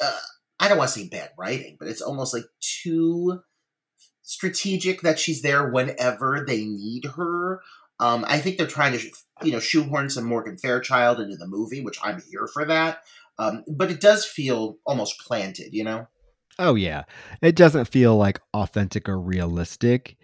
uh, 0.03 0.19
i 0.61 0.69
don't 0.69 0.79
want 0.79 0.91
to 0.91 0.99
say 0.99 1.09
bad 1.09 1.31
writing 1.39 1.77
but 1.79 1.89
it's 1.89 2.03
almost 2.03 2.35
like 2.35 2.45
too 2.61 3.41
strategic 4.23 5.03
that 5.03 5.19
she's 5.19 5.43
there 5.43 5.69
whenever 5.69 6.45
they 6.47 6.65
need 6.65 7.05
her. 7.17 7.61
Um, 8.01 8.25
i 8.29 8.39
think 8.39 8.59
they're 8.59 8.67
trying 8.67 8.99
to 8.99 9.11
you 9.43 9.53
know 9.53 9.61
shoehorn 9.61 10.11
some 10.11 10.25
morgan 10.25 10.57
fairchild 10.59 11.21
into 11.21 11.37
the 11.37 11.47
movie 11.47 11.81
which 11.81 11.99
i'm 12.03 12.23
here 12.31 12.49
for 12.53 12.65
that. 12.65 13.03
Um, 13.37 13.65
but 13.67 13.91
it 13.91 14.01
does 14.01 14.25
feel 14.25 14.77
almost 14.87 15.19
planted 15.21 15.73
you 15.73 15.85
know? 15.85 16.09
Oh 16.59 16.77
yeah, 16.77 17.05
it 17.43 17.57
doesn't 17.57 17.87
feel 17.87 18.17
like 18.17 18.41
authentic 18.53 19.09
or 19.09 19.19
realistic. 19.19 20.17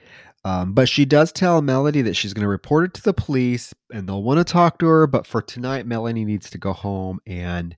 Um, 0.45 0.73
but 0.73 0.89
she 0.89 1.05
does 1.05 1.33
tell 1.33 1.61
Melody 1.61 2.03
that 2.03 2.15
she's 2.15 2.33
going 2.33 2.45
to 2.45 2.49
report 2.49 2.87
it 2.87 2.95
to 2.95 3.03
the 3.03 3.13
police, 3.13 3.75
and 3.93 4.09
they'll 4.09 4.23
want 4.23 4.39
to 4.39 4.51
talk 4.51 4.79
to 4.79 4.87
her. 4.87 5.07
But 5.07 5.27
for 5.27 5.43
tonight, 5.43 5.87
Melanie 5.87 6.25
needs 6.25 6.49
to 6.51 6.59
go 6.59 6.73
home 6.73 7.21
and 7.27 7.77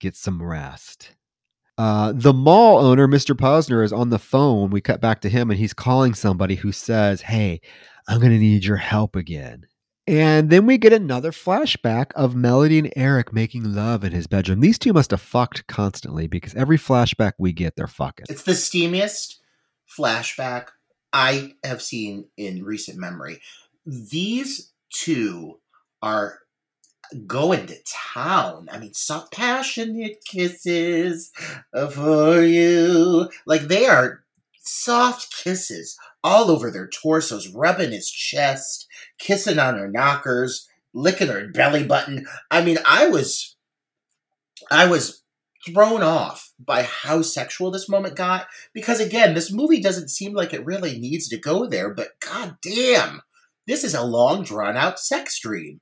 get 0.00 0.16
some 0.16 0.42
rest. 0.42 1.14
Uh, 1.78 2.12
the 2.14 2.32
mall 2.32 2.78
owner, 2.78 3.06
Mr. 3.06 3.34
Posner, 3.34 3.84
is 3.84 3.92
on 3.92 4.10
the 4.10 4.18
phone. 4.18 4.70
We 4.70 4.80
cut 4.80 5.00
back 5.00 5.20
to 5.20 5.28
him, 5.28 5.50
and 5.50 5.58
he's 5.58 5.72
calling 5.72 6.14
somebody 6.14 6.56
who 6.56 6.72
says, 6.72 7.22
"Hey, 7.22 7.60
I'm 8.08 8.18
going 8.18 8.32
to 8.32 8.38
need 8.38 8.64
your 8.64 8.76
help 8.76 9.14
again." 9.14 9.66
And 10.06 10.50
then 10.50 10.66
we 10.66 10.76
get 10.76 10.92
another 10.92 11.30
flashback 11.30 12.06
of 12.16 12.34
Melody 12.34 12.80
and 12.80 12.92
Eric 12.96 13.32
making 13.32 13.74
love 13.74 14.02
in 14.02 14.10
his 14.10 14.26
bedroom. 14.26 14.58
These 14.58 14.78
two 14.78 14.92
must 14.92 15.12
have 15.12 15.20
fucked 15.20 15.68
constantly 15.68 16.26
because 16.26 16.54
every 16.56 16.78
flashback 16.78 17.34
we 17.38 17.52
get, 17.52 17.76
they're 17.76 17.86
fucking. 17.86 18.26
It's 18.28 18.42
the 18.42 18.52
steamiest 18.52 19.36
flashback 19.96 20.70
I 21.12 21.54
have 21.64 21.82
seen 21.82 22.26
in 22.36 22.64
recent 22.64 22.98
memory. 22.98 23.40
These 23.86 24.72
two 24.90 25.58
are 26.02 26.40
going 27.26 27.66
to 27.66 27.76
town. 27.84 28.68
I 28.70 28.78
mean, 28.78 28.94
soft, 28.94 29.32
passionate 29.32 30.24
kisses 30.24 31.32
for 31.92 32.42
you. 32.42 33.28
Like 33.46 33.62
they 33.62 33.86
are 33.86 34.22
soft 34.60 35.34
kisses 35.36 35.98
all 36.22 36.50
over 36.50 36.70
their 36.70 36.88
torsos, 36.88 37.48
rubbing 37.48 37.92
his 37.92 38.10
chest, 38.10 38.86
kissing 39.18 39.58
on 39.58 39.76
her 39.76 39.88
knockers, 39.88 40.68
licking 40.92 41.28
her 41.28 41.48
belly 41.48 41.84
button. 41.84 42.26
I 42.50 42.62
mean, 42.62 42.78
I 42.86 43.08
was, 43.08 43.56
I 44.70 44.86
was 44.86 45.19
thrown 45.66 46.02
off 46.02 46.52
by 46.58 46.82
how 46.82 47.22
sexual 47.22 47.70
this 47.70 47.88
moment 47.88 48.16
got 48.16 48.46
because 48.72 49.00
again, 49.00 49.34
this 49.34 49.52
movie 49.52 49.80
doesn't 49.80 50.08
seem 50.08 50.34
like 50.34 50.54
it 50.54 50.64
really 50.64 50.98
needs 50.98 51.28
to 51.28 51.38
go 51.38 51.66
there, 51.66 51.92
but 51.92 52.08
god 52.20 52.56
damn, 52.62 53.22
this 53.66 53.84
is 53.84 53.94
a 53.94 54.02
long 54.02 54.42
drawn 54.42 54.76
out 54.76 54.98
sex 54.98 55.38
dream. 55.40 55.80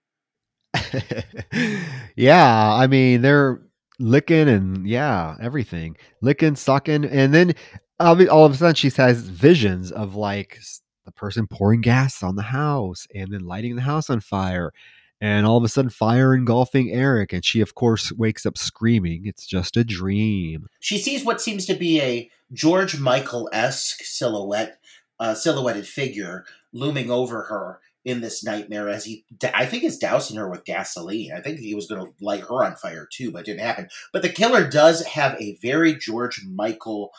yeah, 2.17 2.75
I 2.75 2.87
mean, 2.87 3.23
they're 3.23 3.63
licking 3.99 4.49
and 4.49 4.87
yeah, 4.87 5.37
everything. 5.41 5.97
Licking, 6.23 6.57
sucking, 6.57 7.05
and 7.05 7.35
then 7.35 7.55
all 8.01 8.45
of 8.45 8.53
a 8.53 8.57
sudden 8.57 8.75
she 8.75 8.91
has 8.91 9.23
visions 9.23 9.91
of 9.91 10.15
like 10.15 10.59
the 11.05 11.13
person 11.13 11.47
pouring 11.47 11.81
gas 11.81 12.23
on 12.23 12.37
the 12.37 12.43
house 12.43 13.07
and 13.15 13.33
then 13.33 13.41
lighting 13.41 13.77
the 13.77 13.83
house 13.83 14.11
on 14.11 14.21
fire 14.21 14.73
and 15.21 15.47
all 15.47 15.57
of 15.57 15.65
a 15.65 15.69
sudden 15.69 15.91
fire 15.91 16.35
engulfing 16.35 16.91
Eric 16.91 17.33
and 17.33 17.45
she 17.45 17.61
of 17.61 17.75
course 17.75 18.13
wakes 18.13 18.47
up 18.47 18.57
screaming 18.57 19.23
it's 19.25 19.47
just 19.47 19.77
a 19.77 19.85
dream. 19.85 20.67
She 20.81 20.99
sees 20.99 21.25
what 21.25 21.41
seems 21.41 21.67
to 21.67 21.75
be 21.75 22.01
a 22.01 22.31
George 22.53 22.99
Michael-esque 22.99 24.03
silhouette 24.03 24.79
uh, 25.21 25.35
silhouetted 25.35 25.87
figure 25.87 26.45
looming 26.73 27.11
over 27.11 27.45
her 27.45 27.81
in 28.05 28.21
this 28.21 28.45
nightmare 28.45 28.89
as 28.89 29.05
he 29.05 29.25
I 29.55 29.67
think 29.67 29.85
is 29.85 29.99
dousing 29.99 30.37
her 30.37 30.49
with 30.49 30.65
gasoline. 30.65 31.33
I 31.33 31.41
think 31.41 31.59
he 31.59 31.75
was 31.75 31.87
going 31.87 32.05
to 32.05 32.13
light 32.25 32.43
her 32.43 32.65
on 32.65 32.77
fire 32.77 33.07
too, 33.11 33.31
but 33.31 33.41
it 33.41 33.47
didn't 33.47 33.61
happen. 33.61 33.89
But 34.13 34.23
the 34.23 34.29
killer 34.29 34.69
does 34.69 35.05
have 35.07 35.35
a 35.41 35.59
very 35.61 35.95
George 35.95 36.43
Michael 36.47 37.11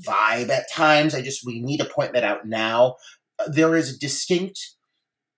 vibe 0.00 0.48
at 0.48 0.70
times. 0.72 1.14
I 1.14 1.22
just 1.22 1.46
we 1.46 1.60
need 1.60 1.78
to 1.78 1.84
point 1.84 2.14
that 2.14 2.24
out 2.24 2.46
now. 2.46 2.96
There 3.46 3.76
is 3.76 3.94
a 3.94 3.98
distinct 3.98 4.73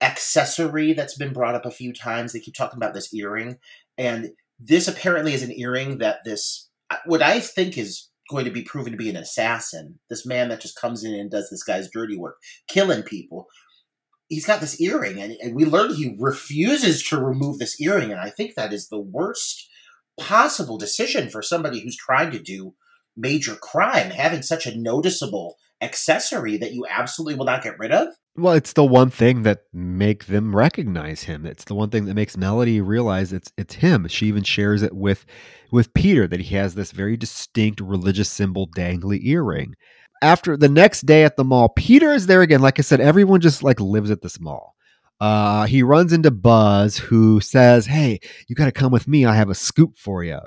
accessory 0.01 0.93
that's 0.93 1.17
been 1.17 1.33
brought 1.33 1.55
up 1.55 1.65
a 1.65 1.71
few 1.71 1.93
times. 1.93 2.33
They 2.33 2.39
keep 2.39 2.55
talking 2.55 2.77
about 2.77 2.93
this 2.93 3.13
earring, 3.13 3.57
and 3.97 4.31
this 4.59 4.87
apparently 4.87 5.33
is 5.33 5.43
an 5.43 5.57
earring 5.57 5.99
that 5.99 6.19
this 6.25 6.69
uh, 6.89 6.97
what 7.05 7.21
I 7.21 7.39
think 7.39 7.77
is 7.77 8.09
going 8.29 8.45
to 8.45 8.51
be 8.51 8.63
proven 8.63 8.91
to 8.91 8.97
be 8.97 9.09
an 9.09 9.15
assassin. 9.15 9.99
This 10.09 10.25
man 10.25 10.49
that 10.49 10.61
just 10.61 10.79
comes 10.79 11.03
in 11.03 11.13
and 11.13 11.31
does 11.31 11.49
this 11.49 11.63
guy's 11.63 11.89
dirty 11.89 12.17
work, 12.17 12.37
killing 12.67 13.03
people. 13.03 13.47
He's 14.27 14.45
got 14.45 14.59
this 14.59 14.81
earring, 14.81 15.21
and, 15.21 15.37
and 15.41 15.55
we 15.55 15.63
learned 15.63 15.95
he 15.95 16.17
refuses 16.19 17.01
to 17.07 17.23
remove 17.23 17.59
this 17.59 17.79
earring, 17.79 18.11
and 18.11 18.19
I 18.19 18.29
think 18.29 18.55
that 18.55 18.73
is 18.73 18.89
the 18.89 18.99
worst 18.99 19.69
possible 20.19 20.77
decision 20.77 21.29
for 21.29 21.41
somebody 21.41 21.79
who's 21.79 21.95
trying 21.95 22.31
to 22.31 22.39
do 22.39 22.73
major 23.15 23.55
crime 23.55 24.11
having 24.11 24.41
such 24.41 24.65
a 24.65 24.77
noticeable 24.77 25.55
accessory 25.81 26.57
that 26.57 26.73
you 26.73 26.85
absolutely 26.89 27.35
will 27.35 27.45
not 27.45 27.63
get 27.63 27.77
rid 27.79 27.91
of 27.91 28.09
well 28.37 28.53
it's 28.53 28.73
the 28.73 28.85
one 28.85 29.09
thing 29.09 29.43
that 29.43 29.63
make 29.73 30.25
them 30.27 30.55
recognize 30.55 31.23
him. 31.23 31.45
It's 31.45 31.65
the 31.65 31.75
one 31.75 31.89
thing 31.89 32.05
that 32.05 32.13
makes 32.13 32.37
melody 32.37 32.81
realize 32.81 33.33
it's 33.33 33.51
it's 33.57 33.75
him. 33.75 34.07
She 34.07 34.27
even 34.27 34.43
shares 34.43 34.81
it 34.83 34.93
with 34.93 35.25
with 35.71 35.93
peter 35.93 36.27
that 36.27 36.39
he 36.39 36.55
has 36.55 36.75
this 36.75 36.91
very 36.91 37.17
distinct 37.17 37.81
religious 37.81 38.29
symbol 38.29 38.67
dangly 38.69 39.19
earring. 39.23 39.75
After 40.21 40.57
the 40.57 40.69
next 40.69 41.05
day 41.05 41.23
at 41.23 41.37
the 41.37 41.43
mall 41.43 41.69
peter 41.69 42.13
is 42.13 42.27
there 42.27 42.41
again. 42.41 42.61
Like 42.61 42.79
i 42.79 42.81
said 42.81 43.01
everyone 43.01 43.41
just 43.41 43.63
like 43.63 43.79
lives 43.79 44.11
at 44.11 44.21
this 44.21 44.39
mall. 44.39 44.75
Uh, 45.19 45.65
he 45.65 45.81
runs 45.81 46.13
into 46.13 46.29
buzz 46.29 46.97
who 46.97 47.41
says 47.41 47.87
hey 47.87 48.19
you 48.47 48.55
got 48.55 48.65
to 48.65 48.71
come 48.71 48.91
with 48.91 49.07
me. 49.07 49.25
I 49.25 49.35
have 49.35 49.49
a 49.49 49.55
scoop 49.55 49.97
for 49.97 50.23
you 50.23 50.39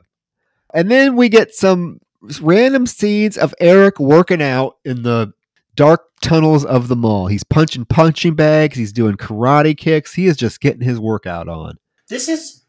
and 0.75 0.91
then 0.91 1.17
we 1.17 1.29
get 1.29 1.55
some 1.55 2.01
random 2.41 2.87
scenes 2.87 3.37
of 3.37 3.55
Eric 3.61 3.99
working 3.99 4.43
out 4.43 4.77
in 4.85 5.03
the 5.03 5.33
dark 5.75 6.03
tunnels 6.23 6.65
of 6.65 6.89
the 6.89 6.97
mall. 6.97 7.27
He's 7.27 7.45
punching 7.45 7.87
punching 7.87 8.35
bags. 8.35 8.77
He's 8.77 8.93
doing 8.93 9.17
karate 9.17 9.77
kicks. 9.77 10.15
He 10.15 10.27
is 10.27 10.37
just 10.37 10.61
getting 10.61 10.83
his 10.83 10.99
workout 10.99 11.49
on. 11.49 11.79
This 12.09 12.29
is 12.29 12.65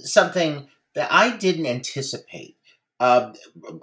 something 0.00 0.68
that 0.94 1.08
I 1.12 1.36
didn't 1.36 1.66
anticipate. 1.66 2.56
Uh, 3.00 3.32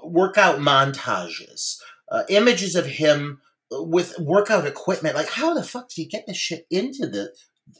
workout 0.04 0.60
montages, 0.60 1.78
uh, 2.12 2.24
images 2.28 2.76
of 2.76 2.86
him 2.86 3.40
with 3.72 4.18
workout 4.20 4.68
equipment. 4.68 5.16
Like, 5.16 5.30
how 5.30 5.54
the 5.54 5.64
fuck 5.64 5.90
did 5.90 5.96
he 5.96 6.06
get 6.06 6.26
this 6.28 6.38
shit 6.38 6.66
into 6.70 7.08
the 7.08 7.34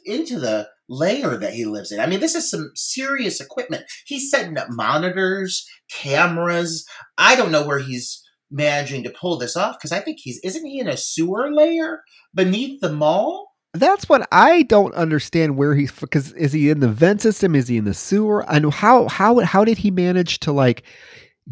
into 0.04 0.40
the 0.40 0.68
lair 0.88 1.36
that 1.36 1.52
he 1.52 1.64
lives 1.64 1.92
in? 1.92 2.00
I 2.00 2.06
mean, 2.06 2.20
this 2.20 2.34
is 2.34 2.50
some 2.50 2.72
serious 2.74 3.40
equipment. 3.40 3.84
He's 4.06 4.30
setting 4.30 4.56
up 4.56 4.68
monitors, 4.70 5.68
cameras. 5.90 6.88
I 7.18 7.36
don't 7.36 7.52
know 7.52 7.66
where 7.66 7.80
he's 7.80 8.25
managing 8.50 9.02
to 9.04 9.10
pull 9.10 9.38
this 9.38 9.56
off 9.56 9.78
because 9.78 9.92
I 9.92 10.00
think 10.00 10.18
he's 10.20 10.40
isn't 10.40 10.64
he 10.64 10.78
in 10.78 10.88
a 10.88 10.96
sewer 10.96 11.52
lair 11.52 12.02
beneath 12.34 12.80
the 12.80 12.92
mall? 12.92 13.54
That's 13.74 14.08
what 14.08 14.26
I 14.32 14.62
don't 14.62 14.94
understand. 14.94 15.56
Where 15.56 15.74
he's 15.74 15.92
because 15.92 16.32
is 16.32 16.52
he 16.52 16.70
in 16.70 16.80
the 16.80 16.88
vent 16.88 17.20
system? 17.20 17.54
Is 17.54 17.68
he 17.68 17.76
in 17.76 17.84
the 17.84 17.94
sewer? 17.94 18.44
And 18.50 18.72
how 18.72 19.08
how 19.08 19.40
how 19.40 19.64
did 19.64 19.78
he 19.78 19.90
manage 19.90 20.40
to 20.40 20.52
like 20.52 20.84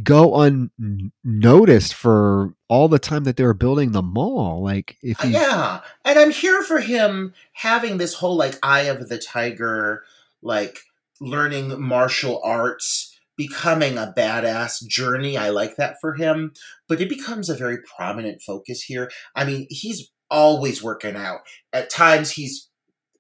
go 0.02 0.34
unnoticed 0.40 1.94
for 1.94 2.54
all 2.68 2.88
the 2.88 2.98
time 2.98 3.24
that 3.24 3.36
they 3.36 3.44
were 3.44 3.54
building 3.54 3.92
the 3.92 4.02
mall? 4.02 4.62
Like 4.62 4.96
if 5.02 5.20
uh, 5.20 5.26
he, 5.26 5.32
yeah, 5.34 5.80
and 6.04 6.18
I'm 6.18 6.30
here 6.30 6.62
for 6.62 6.80
him 6.80 7.34
having 7.52 7.98
this 7.98 8.14
whole 8.14 8.36
like 8.36 8.58
eye 8.62 8.82
of 8.82 9.08
the 9.08 9.18
tiger, 9.18 10.04
like 10.42 10.78
learning 11.20 11.80
martial 11.80 12.40
arts 12.42 13.13
becoming 13.36 13.98
a 13.98 14.12
badass 14.16 14.86
journey. 14.86 15.36
I 15.36 15.50
like 15.50 15.76
that 15.76 15.96
for 16.00 16.14
him, 16.14 16.52
but 16.88 17.00
it 17.00 17.08
becomes 17.08 17.48
a 17.48 17.56
very 17.56 17.78
prominent 17.96 18.42
focus 18.42 18.82
here. 18.82 19.10
I 19.34 19.44
mean, 19.44 19.66
he's 19.70 20.10
always 20.30 20.82
working 20.82 21.16
out. 21.16 21.40
At 21.72 21.90
times, 21.90 22.30
he's 22.32 22.68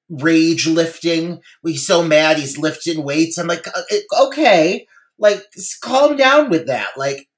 rage 0.08 0.66
lifting. 0.66 1.40
He's 1.64 1.86
so 1.86 2.02
mad 2.02 2.38
he's 2.38 2.58
lifting 2.58 3.02
weights. 3.02 3.38
I'm 3.38 3.46
like, 3.46 3.66
uh, 3.68 4.26
okay, 4.26 4.86
like 5.18 5.42
calm 5.82 6.16
down 6.16 6.50
with 6.50 6.66
that. 6.66 6.90
Like 6.96 7.28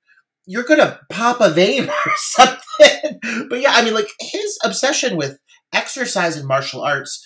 you're 0.47 0.65
gonna 0.65 1.01
pop 1.11 1.41
a 1.41 1.51
vein 1.51 1.89
or 2.07 2.13
something. 2.17 3.21
but 3.49 3.61
yeah, 3.61 3.73
I 3.75 3.85
mean, 3.85 3.95
like 3.95 4.09
his 4.21 4.59
obsession 4.65 5.17
with 5.17 5.39
exercise 5.73 6.37
and 6.37 6.47
martial 6.47 6.83
arts 6.83 7.25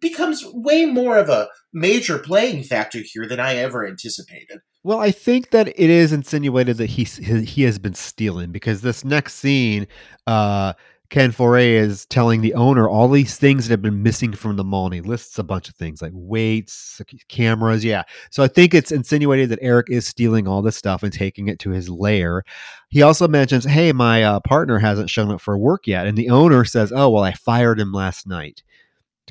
becomes 0.00 0.44
way 0.52 0.84
more 0.84 1.18
of 1.18 1.28
a 1.28 1.48
major 1.72 2.18
playing 2.18 2.62
factor 2.64 3.00
here 3.00 3.26
than 3.26 3.40
I 3.40 3.56
ever 3.56 3.86
anticipated. 3.86 4.60
Well, 4.84 4.98
I 4.98 5.10
think 5.10 5.50
that 5.50 5.68
it 5.68 5.90
is 5.90 6.12
insinuated 6.12 6.76
that 6.78 6.90
he 6.90 7.04
he 7.04 7.62
has 7.62 7.78
been 7.78 7.94
stealing 7.94 8.50
because 8.50 8.80
this 8.80 9.04
next 9.04 9.34
scene, 9.34 9.86
uh, 10.26 10.72
Ken 11.08 11.30
Foree 11.30 11.74
is 11.74 12.06
telling 12.06 12.40
the 12.40 12.54
owner 12.54 12.88
all 12.88 13.08
these 13.08 13.36
things 13.36 13.68
that 13.68 13.72
have 13.72 13.82
been 13.82 14.02
missing 14.02 14.32
from 14.32 14.56
the 14.56 14.64
mall, 14.64 14.86
and 14.86 14.94
he 14.94 15.00
lists 15.00 15.38
a 15.38 15.44
bunch 15.44 15.68
of 15.68 15.76
things 15.76 16.02
like 16.02 16.10
weights, 16.14 17.00
cameras. 17.28 17.84
Yeah, 17.84 18.02
so 18.30 18.42
I 18.42 18.48
think 18.48 18.74
it's 18.74 18.90
insinuated 18.90 19.50
that 19.50 19.60
Eric 19.62 19.86
is 19.88 20.06
stealing 20.06 20.48
all 20.48 20.62
this 20.62 20.76
stuff 20.76 21.04
and 21.04 21.12
taking 21.12 21.46
it 21.46 21.60
to 21.60 21.70
his 21.70 21.88
lair. 21.88 22.42
He 22.88 23.02
also 23.02 23.28
mentions, 23.28 23.64
"Hey, 23.64 23.92
my 23.92 24.24
uh, 24.24 24.40
partner 24.40 24.80
hasn't 24.80 25.10
shown 25.10 25.30
up 25.30 25.40
for 25.40 25.56
work 25.56 25.86
yet," 25.86 26.08
and 26.08 26.18
the 26.18 26.30
owner 26.30 26.64
says, 26.64 26.92
"Oh, 26.92 27.10
well, 27.10 27.22
I 27.22 27.32
fired 27.32 27.78
him 27.78 27.92
last 27.92 28.26
night 28.26 28.62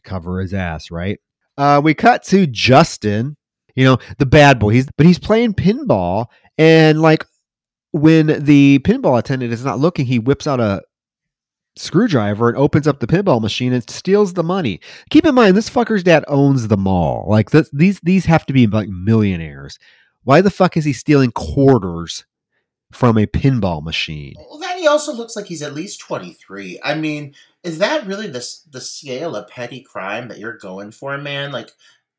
cover 0.03 0.39
his 0.39 0.53
ass." 0.53 0.91
Right. 0.91 1.19
Uh, 1.57 1.81
we 1.83 1.93
cut 1.93 2.23
to 2.23 2.47
Justin 2.47 3.35
you 3.75 3.85
know, 3.85 3.97
the 4.17 4.25
bad 4.25 4.59
boy. 4.59 4.69
He's 4.69 4.87
but 4.97 5.05
he's 5.05 5.19
playing 5.19 5.53
pinball, 5.53 6.27
and 6.57 7.01
like 7.01 7.25
when 7.91 8.43
the 8.43 8.79
pinball 8.79 9.19
attendant 9.19 9.53
is 9.53 9.65
not 9.65 9.79
looking, 9.79 10.05
he 10.05 10.19
whips 10.19 10.47
out 10.47 10.59
a 10.59 10.81
screwdriver 11.77 12.49
and 12.49 12.57
opens 12.57 12.87
up 12.87 12.99
the 12.99 13.07
pinball 13.07 13.41
machine 13.41 13.73
and 13.73 13.89
steals 13.89 14.33
the 14.33 14.43
money. 14.43 14.79
Keep 15.09 15.25
in 15.25 15.35
mind, 15.35 15.55
this 15.55 15.69
fucker's 15.69 16.03
dad 16.03 16.25
owns 16.27 16.67
the 16.67 16.77
mall. 16.77 17.25
Like 17.27 17.51
this, 17.51 17.69
these 17.71 17.99
these 18.01 18.25
have 18.25 18.45
to 18.47 18.53
be 18.53 18.67
like 18.67 18.89
millionaires. 18.89 19.77
Why 20.23 20.41
the 20.41 20.51
fuck 20.51 20.77
is 20.77 20.85
he 20.85 20.93
stealing 20.93 21.31
quarters 21.31 22.25
from 22.91 23.17
a 23.17 23.25
pinball 23.25 23.81
machine? 23.81 24.35
Well, 24.37 24.59
then 24.59 24.77
he 24.77 24.85
also 24.85 25.13
looks 25.13 25.35
like 25.35 25.45
he's 25.45 25.61
at 25.61 25.73
least 25.73 26.01
twenty 26.01 26.33
three. 26.33 26.79
I 26.83 26.95
mean, 26.95 27.33
is 27.63 27.79
that 27.79 28.07
really 28.07 28.27
the 28.27 28.45
the 28.69 28.81
scale 28.81 29.35
of 29.35 29.47
petty 29.47 29.81
crime 29.81 30.27
that 30.29 30.39
you're 30.39 30.57
going 30.57 30.91
for, 30.91 31.17
man? 31.17 31.51
Like 31.51 31.71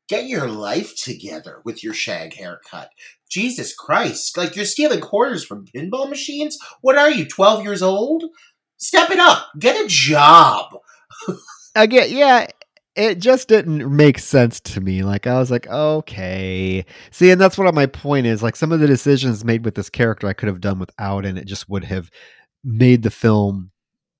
Get 0.09 0.27
your 0.27 0.47
life 0.47 0.95
together 0.95 1.61
with 1.63 1.83
your 1.83 1.93
shag 1.93 2.33
haircut. 2.33 2.91
Jesus 3.29 3.73
Christ. 3.73 4.37
Like 4.37 4.55
you're 4.55 4.65
stealing 4.65 4.99
quarters 4.99 5.45
from 5.45 5.65
pinball 5.65 6.09
machines? 6.09 6.57
What 6.81 6.97
are 6.97 7.09
you, 7.09 7.25
12 7.25 7.63
years 7.63 7.81
old? 7.81 8.25
Step 8.77 9.09
it 9.11 9.19
up. 9.19 9.47
Get 9.57 9.83
a 9.83 9.87
job. 9.87 10.75
Again, 11.75 12.09
yeah, 12.09 12.47
it 12.95 13.19
just 13.19 13.47
didn't 13.47 13.95
make 13.95 14.19
sense 14.19 14.59
to 14.59 14.81
me. 14.81 15.03
Like 15.03 15.25
I 15.25 15.39
was 15.39 15.49
like, 15.49 15.67
okay. 15.67 16.85
See, 17.11 17.31
and 17.31 17.39
that's 17.39 17.57
what 17.57 17.73
my 17.73 17.85
point 17.85 18.27
is. 18.27 18.43
Like 18.43 18.57
some 18.57 18.73
of 18.73 18.81
the 18.81 18.87
decisions 18.87 19.45
made 19.45 19.63
with 19.63 19.75
this 19.75 19.89
character 19.89 20.27
I 20.27 20.33
could 20.33 20.49
have 20.49 20.61
done 20.61 20.79
without, 20.79 21.25
and 21.25 21.37
it 21.37 21.47
just 21.47 21.69
would 21.69 21.85
have 21.85 22.11
made 22.63 23.03
the 23.03 23.09
film 23.09 23.71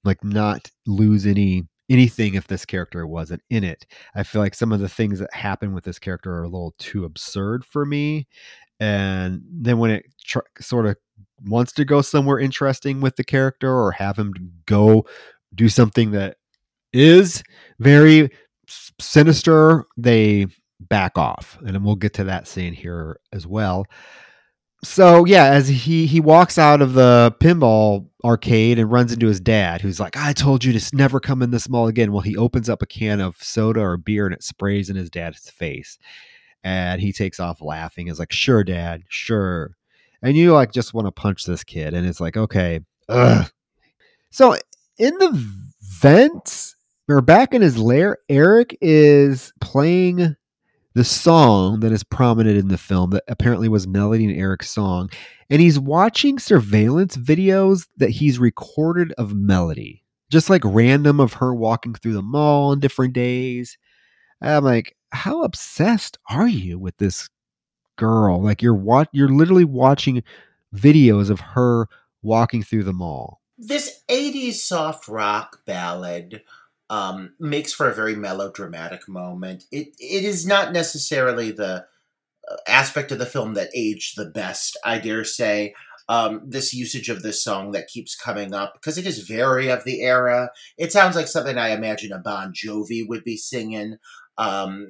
like 0.04 0.24
not 0.24 0.70
lose 0.86 1.26
any 1.26 1.68
anything 1.90 2.36
if 2.36 2.48
this 2.48 2.66
character 2.66 3.06
wasn't 3.06 3.42
in 3.50 3.64
it. 3.64 3.86
I 4.16 4.24
feel 4.24 4.42
like 4.42 4.56
some 4.56 4.72
of 4.72 4.80
the 4.80 4.90
things 4.90 5.20
that 5.20 5.34
happen 5.34 5.74
with 5.74 5.84
this 5.84 6.00
character 6.00 6.34
are 6.34 6.44
a 6.44 6.50
little 6.50 6.74
too 6.80 7.06
absurd 7.06 7.66
for 7.66 7.86
me. 7.86 8.28
And 8.80 9.42
then 9.46 9.78
when 9.78 9.92
it 9.92 10.06
tr- 10.26 10.40
sort 10.60 10.86
of 10.86 10.98
wants 11.46 11.74
to 11.74 11.86
go 11.86 12.02
somewhere 12.02 12.40
interesting 12.40 13.02
with 13.02 13.16
the 13.16 13.24
character 13.24 13.72
or 13.72 13.92
have 13.92 14.18
him 14.18 14.34
go 14.66 15.06
do 15.54 15.70
something 15.70 16.12
that 16.12 16.38
is 16.94 17.44
very 17.80 18.30
sinister, 19.00 19.86
they 19.98 20.48
back 20.80 21.18
off. 21.18 21.58
And 21.66 21.84
we'll 21.84 21.96
get 21.96 22.14
to 22.16 22.24
that 22.24 22.48
scene 22.48 22.74
here 22.74 23.20
as 23.32 23.46
well 23.46 23.86
so 24.84 25.26
yeah, 25.26 25.46
as 25.46 25.68
he 25.68 26.06
he 26.06 26.20
walks 26.20 26.58
out 26.58 26.82
of 26.82 26.94
the 26.94 27.34
pinball 27.40 28.08
arcade 28.24 28.80
and 28.80 28.92
runs 28.92 29.12
into 29.12 29.28
his 29.28 29.40
dad, 29.40 29.82
who's 29.82 30.00
like, 30.00 30.18
"I 30.18 30.34
told 30.34 30.64
you 30.64 30.78
to 30.78 30.96
never 30.96 31.20
come 31.20 31.42
in 31.42 31.52
this 31.52 31.70
mall 31.70 31.88
again." 31.88 32.12
Well, 32.12 32.22
he 32.22 32.38
opens 32.38 32.70
up 32.70 32.82
a 32.82 32.86
can 32.88 33.22
of 33.22 33.42
soda 33.42 33.80
or 33.82 33.98
beer 33.98 34.26
and 34.26 34.34
it 34.36 34.44
sprays 34.44 34.90
in 34.90 34.96
his 34.96 35.10
dad's 35.10 35.50
face, 35.50 35.98
and 36.64 37.02
he 37.02 37.14
takes 37.14 37.40
off 37.40 37.62
laughing. 37.62 38.08
Is 38.08 38.20
like, 38.20 38.32
"Sure, 38.32 38.64
dad, 38.64 39.04
sure," 39.10 39.76
and 40.22 40.38
you 40.38 40.54
like 40.54 40.72
just 40.72 40.94
want 40.94 41.08
to 41.08 41.12
punch 41.12 41.46
this 41.46 41.64
kid, 41.64 41.94
and 41.94 42.08
it's 42.08 42.22
like, 42.22 42.38
okay, 42.38 42.80
ugh. 43.10 43.52
So 44.32 44.56
in 44.98 45.18
the 45.18 45.32
vents, 45.82 46.76
or 47.08 47.22
back 47.22 47.54
in 47.54 47.62
his 47.62 47.78
lair, 47.78 48.18
Eric 48.30 48.78
is 48.82 49.54
playing 49.62 50.36
the 50.96 51.04
song 51.04 51.80
that 51.80 51.92
is 51.92 52.04
prominent 52.04 52.58
in 52.58 52.68
the 52.68 52.78
film 52.78 53.12
that 53.12 53.24
apparently 53.28 53.68
was 53.68 53.88
Melody 53.88 54.26
and 54.26 54.38
Eric's 54.38 54.70
song. 54.70 55.10
And 55.50 55.62
he's 55.62 55.80
watching 55.80 56.40
surveillance 56.40 57.18
videos 57.18 57.88
that 57.98 58.12
he's 58.12 58.40
recorded 58.40 59.12
of 59.18 59.34
Melody, 59.34 60.04
just 60.30 60.50
like 60.50 60.62
random 60.64 61.20
of 61.20 61.34
her 61.34 61.54
walking 61.54 61.94
through 61.96 62.14
the 62.14 62.22
mall 62.22 62.72
on 62.72 62.80
different 62.80 63.14
days. 63.14 63.78
I'm 64.42 64.64
like, 64.64 64.96
how 65.12 65.44
obsessed 65.44 66.18
are 66.30 66.48
you 66.48 66.78
with 66.78 66.98
this 66.98 67.30
girl? 67.96 68.42
Like 68.42 68.62
you're 68.62 68.74
what 68.74 69.10
you're 69.14 69.30
literally 69.30 69.64
watching 69.64 70.24
videos 70.76 71.30
of 71.30 71.40
her 71.40 71.88
walking 72.22 72.64
through 72.64 72.84
the 72.84 72.94
mall. 72.94 73.42
This 73.58 74.02
80s 74.10 74.54
soft 74.54 75.08
rock 75.08 75.62
ballad 75.66 76.42
um, 76.90 77.34
makes 77.40 77.74
for 77.74 77.90
a 77.90 77.96
very 77.96 78.16
melodramatic 78.16 79.08
moment. 79.08 79.64
It 79.72 79.90
it 80.00 80.24
is 80.24 80.46
not 80.46 80.74
necessarily 80.74 81.52
the 81.52 81.86
uh, 82.50 82.56
aspect 82.68 83.12
of 83.12 83.20
the 83.20 83.26
film 83.26 83.54
that 83.56 83.70
aged 83.76 84.18
the 84.18 84.30
best, 84.30 84.78
I 84.84 85.00
dare 85.00 85.24
say. 85.24 85.74
Um, 86.10 86.42
this 86.46 86.74
usage 86.74 87.08
of 87.08 87.22
this 87.22 87.42
song 87.42 87.72
that 87.72 87.88
keeps 87.88 88.14
coming 88.14 88.54
up 88.54 88.74
because 88.74 88.98
it 88.98 89.06
is 89.08 89.20
very 89.26 89.70
of 89.70 89.86
the 89.86 90.02
era. 90.02 90.50
It 90.78 90.92
sounds 90.92 91.16
like 91.16 91.30
something 91.30 91.58
I 91.58 91.70
imagine 91.70 92.12
a 92.12 92.20
Bon 92.20 92.52
Jovi 92.54 93.08
would 93.08 93.24
be 93.24 93.38
singing. 93.38 93.96
Um, 94.38 94.88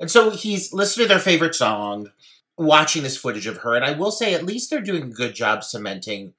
and 0.00 0.10
so 0.10 0.30
he's 0.30 0.72
listening 0.72 1.04
to 1.04 1.14
their 1.14 1.20
favorite 1.20 1.54
song, 1.54 2.08
watching 2.56 3.04
this 3.04 3.16
footage 3.16 3.46
of 3.46 3.58
her, 3.58 3.76
and 3.76 3.84
I 3.84 3.92
will 3.92 4.10
say 4.10 4.34
at 4.34 4.44
least 4.44 4.68
they're 4.68 4.80
doing 4.80 5.04
a 5.04 5.06
good 5.08 5.34
job 5.34 5.62
cementing 5.62 6.34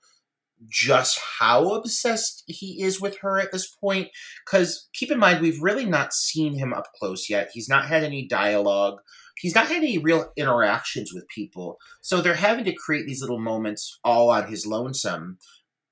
just 0.67 1.19
how 1.39 1.73
obsessed 1.73 2.43
he 2.47 2.81
is 2.81 2.99
with 2.99 3.17
her 3.19 3.39
at 3.39 3.51
this 3.51 3.67
point. 3.67 4.09
Because 4.45 4.89
keep 4.93 5.11
in 5.11 5.19
mind, 5.19 5.41
we've 5.41 5.61
really 5.61 5.85
not 5.85 6.13
seen 6.13 6.57
him 6.57 6.73
up 6.73 6.87
close 6.99 7.29
yet. 7.29 7.49
He's 7.53 7.69
not 7.69 7.85
had 7.85 8.03
any 8.03 8.27
dialogue. 8.27 8.99
He's 9.37 9.55
not 9.55 9.67
had 9.67 9.77
any 9.77 9.97
real 9.97 10.31
interactions 10.35 11.13
with 11.13 11.27
people. 11.33 11.77
So 12.01 12.19
they're 12.19 12.33
having 12.33 12.65
to 12.65 12.73
create 12.73 13.05
these 13.07 13.21
little 13.21 13.39
moments 13.39 13.99
all 14.03 14.29
on 14.29 14.47
his 14.47 14.65
lonesome 14.65 15.37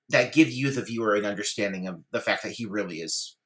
that 0.10 0.34
give 0.34 0.50
you, 0.50 0.72
the 0.72 0.82
viewer, 0.82 1.16
an 1.16 1.26
understanding 1.26 1.88
of 1.88 2.02
the 2.12 2.20
fact 2.20 2.44
that 2.44 2.54
he 2.54 2.66
really 2.66 2.98
is 2.98 3.38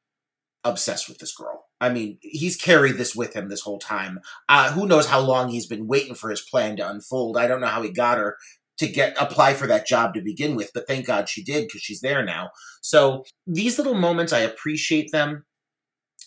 obsessed 0.63 1.07
with 1.07 1.19
this 1.19 1.35
girl. 1.35 1.65
I 1.79 1.89
mean, 1.89 2.19
he's 2.21 2.55
carried 2.55 2.97
this 2.97 3.15
with 3.15 3.35
him 3.35 3.49
this 3.49 3.61
whole 3.61 3.79
time. 3.79 4.19
Uh, 4.47 4.71
who 4.71 4.87
knows 4.87 5.07
how 5.07 5.19
long 5.19 5.49
he's 5.49 5.65
been 5.65 5.87
waiting 5.87 6.13
for 6.13 6.29
his 6.29 6.41
plan 6.41 6.77
to 6.77 6.87
unfold? 6.87 7.37
I 7.37 7.47
don't 7.47 7.61
know 7.61 7.67
how 7.67 7.81
he 7.81 7.91
got 7.91 8.19
her 8.19 8.37
to 8.81 8.87
get 8.87 9.15
apply 9.19 9.53
for 9.53 9.67
that 9.67 9.87
job 9.87 10.13
to 10.13 10.21
begin 10.21 10.55
with, 10.55 10.71
but 10.73 10.87
thank 10.87 11.05
God 11.05 11.29
she 11.29 11.43
did 11.43 11.67
because 11.67 11.81
she's 11.81 12.01
there 12.01 12.25
now. 12.25 12.49
So 12.81 13.23
these 13.47 13.77
little 13.77 13.93
moments, 13.93 14.33
I 14.33 14.39
appreciate 14.39 15.11
them 15.11 15.45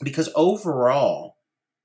because 0.03 0.31
overall, 0.35 1.37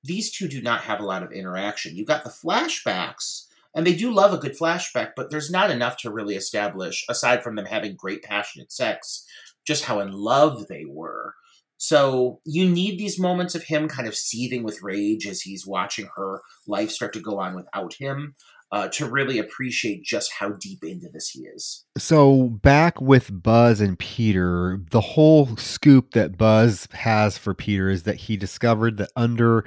these 0.03 0.31
two 0.31 0.47
do 0.47 0.61
not 0.61 0.81
have 0.81 0.99
a 0.99 1.05
lot 1.05 1.23
of 1.23 1.31
interaction. 1.31 1.95
You 1.95 2.05
got 2.05 2.23
the 2.23 2.29
flashbacks, 2.29 3.47
and 3.75 3.85
they 3.85 3.95
do 3.95 4.11
love 4.11 4.33
a 4.33 4.37
good 4.37 4.57
flashback, 4.57 5.11
but 5.15 5.29
there's 5.29 5.51
not 5.51 5.71
enough 5.71 5.97
to 5.97 6.11
really 6.11 6.35
establish, 6.35 7.05
aside 7.09 7.43
from 7.43 7.55
them 7.55 7.65
having 7.65 7.95
great 7.95 8.23
passionate 8.23 8.71
sex, 8.71 9.25
just 9.65 9.85
how 9.85 9.99
in 9.99 10.11
love 10.11 10.67
they 10.67 10.85
were. 10.87 11.33
So 11.77 12.41
you 12.45 12.69
need 12.69 12.99
these 12.99 13.19
moments 13.19 13.55
of 13.55 13.63
him 13.63 13.87
kind 13.87 14.07
of 14.07 14.15
seething 14.15 14.63
with 14.63 14.83
rage 14.83 15.25
as 15.25 15.41
he's 15.41 15.65
watching 15.65 16.09
her 16.15 16.41
life 16.67 16.91
start 16.91 17.13
to 17.13 17.21
go 17.21 17.39
on 17.39 17.55
without 17.55 17.93
him 17.93 18.35
uh, 18.71 18.87
to 18.89 19.09
really 19.09 19.39
appreciate 19.39 20.03
just 20.03 20.31
how 20.31 20.49
deep 20.49 20.83
into 20.83 21.09
this 21.11 21.29
he 21.29 21.41
is. 21.41 21.85
So 21.97 22.49
back 22.61 23.01
with 23.01 23.41
Buzz 23.41 23.81
and 23.81 23.97
Peter, 23.97 24.79
the 24.91 25.01
whole 25.01 25.57
scoop 25.57 26.11
that 26.11 26.37
Buzz 26.37 26.87
has 26.91 27.37
for 27.37 27.53
Peter 27.55 27.89
is 27.89 28.03
that 28.03 28.17
he 28.17 28.37
discovered 28.37 28.97
that 28.97 29.09
under 29.15 29.65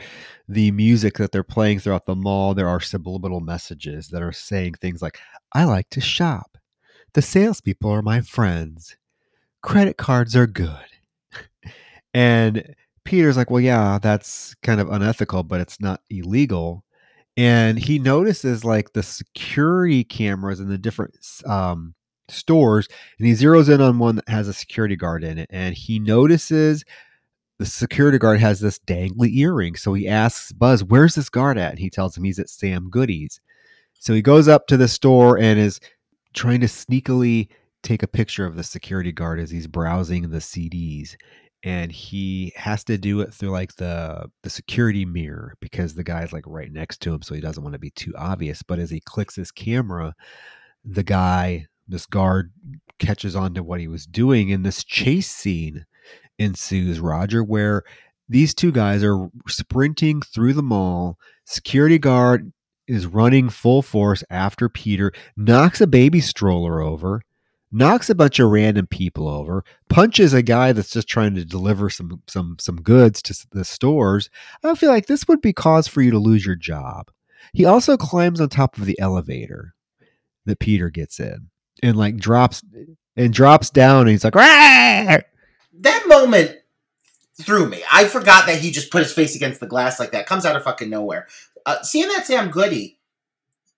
the 0.48 0.70
music 0.70 1.18
that 1.18 1.32
they're 1.32 1.42
playing 1.42 1.80
throughout 1.80 2.06
the 2.06 2.14
mall, 2.14 2.54
there 2.54 2.68
are 2.68 2.80
subliminal 2.80 3.40
messages 3.40 4.08
that 4.08 4.22
are 4.22 4.32
saying 4.32 4.74
things 4.74 5.02
like, 5.02 5.18
I 5.52 5.64
like 5.64 5.90
to 5.90 6.00
shop. 6.00 6.56
The 7.14 7.22
salespeople 7.22 7.90
are 7.90 8.02
my 8.02 8.20
friends. 8.20 8.96
Credit 9.62 9.96
cards 9.96 10.36
are 10.36 10.46
good. 10.46 10.76
and 12.14 12.74
Peter's 13.04 13.36
like, 13.36 13.50
well, 13.50 13.60
yeah, 13.60 13.98
that's 14.00 14.54
kind 14.62 14.80
of 14.80 14.88
unethical, 14.90 15.42
but 15.42 15.60
it's 15.60 15.80
not 15.80 16.00
illegal 16.08 16.84
and 17.36 17.78
he 17.78 17.98
notices 17.98 18.64
like 18.64 18.92
the 18.92 19.02
security 19.02 20.04
cameras 20.04 20.60
in 20.60 20.68
the 20.68 20.78
different 20.78 21.16
um, 21.46 21.94
stores 22.28 22.88
and 23.18 23.26
he 23.26 23.32
zeroes 23.32 23.72
in 23.72 23.80
on 23.80 23.98
one 23.98 24.16
that 24.16 24.28
has 24.28 24.48
a 24.48 24.52
security 24.52 24.96
guard 24.96 25.24
in 25.24 25.38
it 25.38 25.48
and 25.50 25.74
he 25.74 25.98
notices 25.98 26.84
the 27.58 27.66
security 27.66 28.18
guard 28.18 28.40
has 28.40 28.60
this 28.60 28.78
dangly 28.80 29.34
earring 29.36 29.74
so 29.74 29.94
he 29.94 30.08
asks 30.08 30.52
buzz 30.52 30.82
where's 30.84 31.14
this 31.14 31.28
guard 31.28 31.58
at? 31.58 31.70
And 31.70 31.78
he 31.78 31.90
tells 31.90 32.16
him 32.16 32.24
he's 32.24 32.38
at 32.38 32.48
sam 32.48 32.88
goody's. 32.90 33.40
So 33.94 34.14
he 34.14 34.22
goes 34.22 34.48
up 34.48 34.66
to 34.66 34.76
the 34.76 34.88
store 34.88 35.38
and 35.38 35.60
is 35.60 35.78
trying 36.34 36.60
to 36.60 36.66
sneakily 36.66 37.48
take 37.82 38.02
a 38.02 38.08
picture 38.08 38.46
of 38.46 38.56
the 38.56 38.64
security 38.64 39.12
guard 39.12 39.38
as 39.38 39.50
he's 39.50 39.66
browsing 39.66 40.30
the 40.30 40.38
cds 40.38 41.16
and 41.64 41.92
he 41.92 42.52
has 42.56 42.82
to 42.84 42.98
do 42.98 43.20
it 43.20 43.32
through 43.32 43.50
like 43.50 43.74
the 43.76 44.26
the 44.42 44.50
security 44.50 45.04
mirror 45.04 45.54
because 45.60 45.94
the 45.94 46.04
guy's 46.04 46.32
like 46.32 46.44
right 46.46 46.72
next 46.72 47.00
to 47.00 47.12
him 47.14 47.22
so 47.22 47.34
he 47.34 47.40
doesn't 47.40 47.62
want 47.62 47.72
to 47.72 47.78
be 47.78 47.90
too 47.90 48.12
obvious 48.16 48.62
but 48.62 48.78
as 48.78 48.90
he 48.90 49.00
clicks 49.00 49.36
his 49.36 49.50
camera 49.50 50.14
the 50.84 51.02
guy 51.02 51.66
this 51.88 52.06
guard 52.06 52.52
catches 52.98 53.36
on 53.36 53.54
to 53.54 53.62
what 53.62 53.80
he 53.80 53.88
was 53.88 54.06
doing 54.06 54.52
and 54.52 54.64
this 54.64 54.84
chase 54.84 55.30
scene 55.30 55.84
ensues 56.38 57.00
roger 57.00 57.44
where 57.44 57.82
these 58.28 58.54
two 58.54 58.72
guys 58.72 59.04
are 59.04 59.28
sprinting 59.48 60.20
through 60.22 60.52
the 60.52 60.62
mall 60.62 61.18
security 61.44 61.98
guard 61.98 62.52
is 62.88 63.06
running 63.06 63.48
full 63.48 63.82
force 63.82 64.24
after 64.30 64.68
peter 64.68 65.12
knocks 65.36 65.80
a 65.80 65.86
baby 65.86 66.20
stroller 66.20 66.80
over 66.80 67.22
knocks 67.72 68.10
a 68.10 68.14
bunch 68.14 68.38
of 68.38 68.50
random 68.50 68.86
people 68.86 69.26
over, 69.26 69.64
punches 69.88 70.34
a 70.34 70.42
guy 70.42 70.72
that's 70.72 70.90
just 70.90 71.08
trying 71.08 71.34
to 71.34 71.44
deliver 71.44 71.88
some 71.90 72.22
some 72.28 72.56
some 72.60 72.76
goods 72.76 73.22
to 73.22 73.46
the 73.52 73.64
stores, 73.64 74.30
I 74.62 74.74
feel 74.74 74.90
like 74.90 75.06
this 75.06 75.26
would 75.26 75.40
be 75.40 75.52
cause 75.52 75.88
for 75.88 76.02
you 76.02 76.10
to 76.10 76.18
lose 76.18 76.44
your 76.46 76.56
job. 76.56 77.10
He 77.52 77.64
also 77.64 77.96
climbs 77.96 78.40
on 78.40 78.48
top 78.48 78.76
of 78.76 78.84
the 78.84 78.98
elevator 79.00 79.74
that 80.44 80.58
Peter 80.58 80.90
gets 80.90 81.18
in 81.18 81.48
and 81.82 81.96
like 81.96 82.16
drops 82.16 82.62
and 83.16 83.32
drops 83.32 83.70
down 83.70 84.02
and 84.02 84.10
he's 84.10 84.24
like 84.24 84.34
Rah! 84.34 85.18
that 85.80 86.04
moment 86.06 86.58
threw 87.40 87.66
me. 87.66 87.82
I 87.90 88.04
forgot 88.04 88.46
that 88.46 88.60
he 88.60 88.70
just 88.70 88.90
put 88.90 89.02
his 89.02 89.12
face 89.12 89.34
against 89.34 89.60
the 89.60 89.66
glass 89.66 89.98
like 89.98 90.12
that. 90.12 90.26
Comes 90.26 90.44
out 90.44 90.56
of 90.56 90.62
fucking 90.62 90.90
nowhere. 90.90 91.26
Uh, 91.64 91.82
seeing 91.82 92.08
that 92.08 92.26
Sam 92.26 92.50
Goody, 92.50 92.98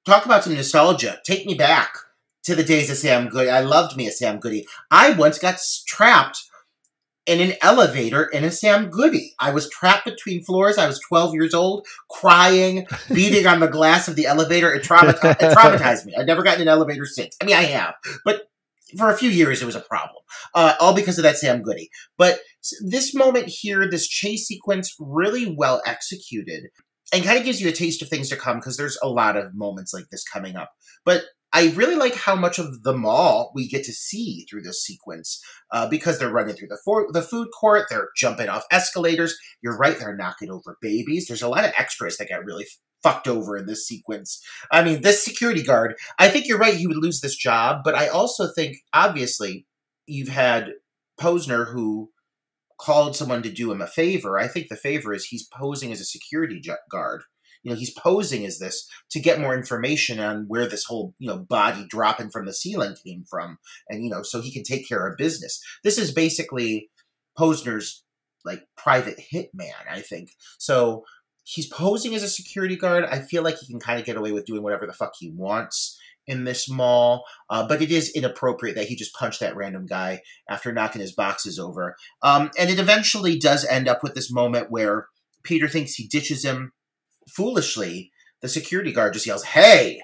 talk 0.05 0.25
about 0.25 0.45
some 0.45 0.55
nostalgia. 0.55 1.21
Take 1.25 1.47
me 1.47 1.55
back 1.55 1.97
to 2.45 2.55
the 2.55 2.63
days 2.63 2.91
of 2.91 2.97
Sam 2.97 3.29
Goody. 3.29 3.51
I 3.51 3.61
loved 3.61 3.97
me 3.97 4.07
a 4.07 4.13
Sam 4.13 4.39
Goody. 4.39 4.67
I 4.91 5.13
once 5.13 5.39
got 5.39 5.59
trapped 5.87 6.39
in 7.27 7.41
an 7.41 7.57
elevator 7.63 8.25
in 8.25 8.45
a 8.45 8.51
Sam 8.51 8.91
Goody. 8.91 9.35
I 9.41 9.51
was 9.51 9.71
trapped 9.71 10.05
between 10.05 10.45
floors. 10.45 10.77
I 10.77 10.87
was 10.87 11.01
12 11.01 11.35
years 11.35 11.55
old, 11.55 11.87
crying, 12.11 12.87
beating 13.13 13.47
on 13.47 13.61
the 13.61 13.69
glass 13.69 14.09
of 14.09 14.17
the 14.17 14.27
elevator. 14.27 14.73
It, 14.73 14.85
traumati- 14.85 15.33
it 15.33 15.39
traumatized 15.57 16.07
me. 16.07 16.15
I've 16.19 16.27
never 16.27 16.43
gotten 16.43 16.63
an 16.63 16.69
elevator 16.69 17.07
since. 17.07 17.37
I 17.41 17.47
mean, 17.47 17.57
I 17.57 17.63
have, 17.63 17.95
but 18.25 18.49
for 18.99 19.11
a 19.11 19.17
few 19.17 19.31
years 19.31 19.63
it 19.63 19.67
was 19.67 19.75
a 19.75 19.81
problem, 19.81 20.23
uh, 20.55 20.75
all 20.81 20.95
because 20.95 21.19
of 21.19 21.25
that 21.25 21.39
Sam 21.39 21.63
Goody. 21.63 21.91
But 22.19 22.41
this 22.83 23.15
moment 23.15 23.49
here, 23.49 23.89
this 23.89 24.07
chase 24.07 24.47
sequence, 24.47 24.95
really 24.99 25.55
well 25.57 25.83
executed. 25.87 26.65
And 27.13 27.23
kind 27.23 27.39
of 27.39 27.45
gives 27.45 27.61
you 27.61 27.69
a 27.69 27.73
taste 27.73 28.03
of 28.03 28.09
things 28.09 28.29
to 28.31 28.37
come 28.37 28.57
because 28.57 28.77
there's 28.77 28.99
a 29.03 29.09
lot 29.09 29.37
of 29.37 29.55
moments 29.55 29.93
like 29.93 30.07
this 30.11 30.25
coming 30.25 30.57
up. 30.57 30.73
But 31.05 31.25
I 31.55 31.73
really 31.77 31.95
like 31.95 32.17
how 32.17 32.35
much 32.35 32.59
of 32.59 32.83
the 32.83 32.97
mall 32.97 33.53
we 33.55 33.69
get 33.69 33.85
to 33.85 33.93
see 33.93 34.45
through 34.51 34.63
this 34.63 34.83
sequence 34.83 35.41
uh, 35.71 35.89
because 35.89 36.19
they're 36.19 36.33
running 36.33 36.57
through 36.57 36.69
the 36.69 36.81
for- 36.85 37.07
the 37.13 37.23
food 37.23 37.49
court, 37.59 37.87
they're 37.89 38.09
jumping 38.17 38.49
off 38.49 38.65
escalators. 38.73 39.39
You're 39.63 39.79
right, 39.79 39.97
they're 39.97 40.17
knocking 40.17 40.51
over 40.51 40.77
babies. 40.83 41.27
There's 41.29 41.43
a 41.43 41.49
lot 41.49 41.65
of 41.65 41.73
extras 41.79 42.17
that 42.17 42.29
get 42.29 42.45
really 42.45 42.67
fucked 43.05 43.29
over 43.29 43.57
in 43.57 43.67
this 43.67 43.87
sequence. 43.87 44.43
I 44.73 44.83
mean, 44.83 45.03
this 45.03 45.25
security 45.25 45.63
guard. 45.63 45.95
I 46.19 46.29
think 46.29 46.49
you're 46.49 46.59
right; 46.59 46.75
he 46.75 46.89
would 46.89 46.97
lose 46.97 47.21
this 47.21 47.37
job, 47.37 47.83
but 47.85 47.95
I 47.95 48.09
also 48.09 48.49
think, 48.49 48.79
obviously, 48.93 49.67
you've 50.07 50.29
had 50.29 50.73
Posner 51.21 51.73
who 51.73 52.11
called 52.81 53.15
someone 53.15 53.43
to 53.43 53.51
do 53.51 53.71
him 53.71 53.81
a 53.81 53.87
favor. 53.87 54.41
I 54.41 54.49
think 54.49 54.69
the 54.69 54.77
favor 54.77 55.15
is 55.15 55.27
he's 55.27 55.47
posing 55.47 55.93
as 55.93 56.01
a 56.01 56.05
security 56.05 56.61
guard 56.91 57.23
you 57.65 57.73
know 57.73 57.77
he's 57.77 57.93
posing 57.93 58.47
as 58.47 58.59
this 58.59 58.89
to 59.11 59.21
get 59.21 59.41
more 59.41 59.55
information 59.55 60.21
on 60.21 60.45
where 60.47 60.69
this 60.69 60.85
whole 60.85 61.15
you 61.19 61.29
know 61.29 61.39
body 61.39 61.85
dropping 61.89 62.31
from 62.31 62.47
the 62.47 62.55
ceiling 62.55 62.95
came 63.05 63.25
from. 63.29 63.59
And 63.89 64.05
you 64.05 64.11
know 64.11 64.23
so 64.23 64.41
he 64.41 64.53
can 64.53 64.63
take 64.63 64.89
care 64.89 65.07
of 65.07 65.17
business. 65.17 65.61
This 65.83 65.99
is 65.99 66.13
basically 66.13 66.91
posner's 67.39 68.05
like 68.45 68.63
private 68.77 69.19
hitman 69.33 69.73
i 69.91 70.01
think. 70.01 70.31
So 70.59 71.05
he's 71.45 71.67
posing 71.67 72.15
as 72.15 72.23
a 72.23 72.29
security 72.29 72.77
guard. 72.77 73.05
I 73.05 73.21
feel 73.21 73.43
like 73.43 73.59
he 73.59 73.67
can 73.67 73.81
kind 73.81 73.99
of 73.99 74.07
get 74.07 74.17
away 74.17 74.33
with 74.33 74.45
doing 74.45 74.63
whatever 74.63 74.87
the 74.87 74.93
fuck 74.93 75.15
he 75.19 75.31
wants 75.31 75.99
in 76.27 76.45
this 76.45 76.71
mall, 76.71 77.25
uh, 77.51 77.67
but 77.67 77.83
it 77.83 77.91
is 77.91 78.11
inappropriate 78.15 78.77
that 78.77 78.87
he 78.87 78.97
just 78.97 79.15
punched 79.15 79.41
that 79.41 79.57
random 79.57 79.85
guy 79.85 80.21
after 80.49 80.73
knocking 80.73 81.03
his 81.03 81.13
boxes 81.13 81.59
over. 81.59 81.97
Um, 82.23 82.51
and 82.59 82.71
it 82.71 82.79
eventually 82.79 83.39
does 83.39 83.67
end 83.67 83.89
up 83.89 84.03
with 84.03 84.15
this 84.15 84.33
moment 84.33 84.71
where 84.71 85.09
Peter 85.43 85.69
thinks 85.69 85.95
he 85.95 86.07
ditches 86.07 86.43
him 86.43 86.73
foolishly, 87.29 88.13
the 88.41 88.49
security 88.49 88.93
guard 88.93 89.13
just 89.13 89.27
yells, 89.27 89.45
Hey! 89.45 90.01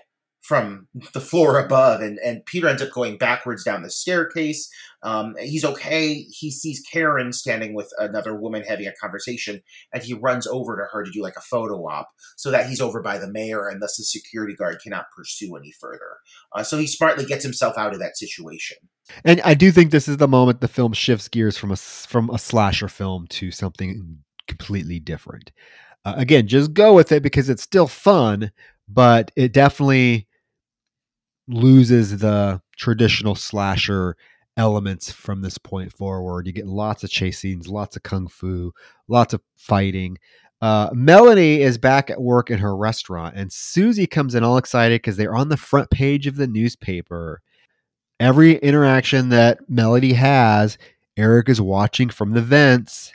from 0.51 0.89
the 1.13 1.21
floor 1.21 1.59
above, 1.59 2.01
and, 2.01 2.19
and 2.25 2.45
Peter 2.47 2.67
ends 2.67 2.83
up 2.83 2.91
going 2.91 3.19
backwards 3.19 3.63
down 3.63 3.83
the 3.83 3.91
staircase. 3.91 4.69
Um, 5.03 5.35
he's 5.39 5.65
okay. 5.65 6.15
He 6.15 6.51
sees 6.51 6.83
Karen 6.91 7.33
standing 7.33 7.75
with 7.75 7.93
another 7.99 8.35
woman 8.35 8.65
having 8.65 8.87
a 8.87 8.93
conversation, 9.01 9.63
and 9.93 10.03
he 10.03 10.15
runs 10.15 10.47
over 10.47 10.77
to 10.77 10.89
her 10.91 11.05
to 11.05 11.11
do 11.11 11.23
like 11.23 11.37
a 11.37 11.43
photo 11.43 11.87
op 11.87 12.09
so 12.37 12.51
that 12.51 12.69
he's 12.69 12.81
over 12.81 13.03
by 13.03 13.19
the 13.19 13.31
mayor, 13.31 13.69
and 13.69 13.81
thus 13.81 13.97
the 13.97 14.03
security 14.03 14.55
guard 14.55 14.81
cannot 14.83 15.07
pursue 15.17 15.55
any 15.57 15.73
further. 15.79 16.19
Uh, 16.53 16.63
so 16.63 16.79
he 16.79 16.87
smartly 16.87 17.25
gets 17.25 17.45
himself 17.45 17.77
out 17.77 17.93
of 17.93 18.01
that 18.01 18.17
situation. 18.17 18.79
And 19.25 19.41
I 19.43 19.55
do 19.55 19.71
think 19.71 19.91
this 19.91 20.09
is 20.09 20.17
the 20.17 20.29
moment 20.29 20.61
the 20.61 20.69
film 20.69 20.95
shifts 20.95 21.29
gears 21.29 21.59
from 21.59 21.71
a 21.71 21.77
from 21.77 22.31
a 22.31 22.39
slasher 22.39 22.89
film 22.89 23.27
to 23.29 23.51
something 23.51 24.19
completely 24.49 24.99
different 24.99 25.53
uh, 26.05 26.15
again, 26.17 26.47
just 26.47 26.73
go 26.73 26.95
with 26.95 27.13
it 27.13 27.23
because 27.23 27.49
it's 27.49 27.63
still 27.63 27.87
fun, 27.87 28.53
but 28.89 29.31
it 29.37 29.53
definitely 29.53 30.27
loses 31.47 32.19
the 32.19 32.61
traditional 32.77 33.35
slasher 33.35 34.17
elements 34.57 35.11
from 35.11 35.43
this 35.43 35.59
point 35.59 35.93
forward. 35.93 36.47
You 36.47 36.53
get 36.53 36.67
lots 36.67 37.05
of 37.05 37.11
chase 37.11 37.39
scenes, 37.39 37.69
lots 37.69 37.97
of 37.97 38.03
kung 38.03 38.29
fu, 38.29 38.73
lots 39.09 39.35
of 39.35 39.43
fighting. 39.57 40.17
Uh, 40.61 40.91
Melanie 40.93 41.63
is 41.63 41.79
back 41.79 42.11
at 42.11 42.21
work 42.21 42.51
in 42.51 42.59
her 42.59 42.77
restaurant, 42.77 43.35
and 43.37 43.53
Susie 43.53 44.07
comes 44.07 44.35
in 44.35 44.45
all 44.45 44.59
excited 44.59 45.01
because 45.01 45.17
they're 45.17 45.35
on 45.35 45.49
the 45.49 45.57
front 45.57 45.91
page 45.91 46.27
of 46.27 46.37
the 46.37 46.47
newspaper. 46.47 47.41
Every 48.19 48.57
interaction 48.57 49.31
that 49.31 49.59
Melody 49.69 50.13
has, 50.13 50.77
Eric 51.17 51.49
is 51.49 51.61
watching 51.61 52.11
from 52.11 52.33
the 52.33 52.43
vents 52.43 53.13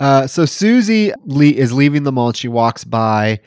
uh, 0.00 0.26
so 0.26 0.44
Susie 0.44 1.12
le- 1.24 1.44
is 1.44 1.72
leaving 1.72 2.02
the 2.02 2.12
mall. 2.12 2.28
And 2.28 2.36
she 2.36 2.48
walks 2.48 2.84
by 2.84 3.40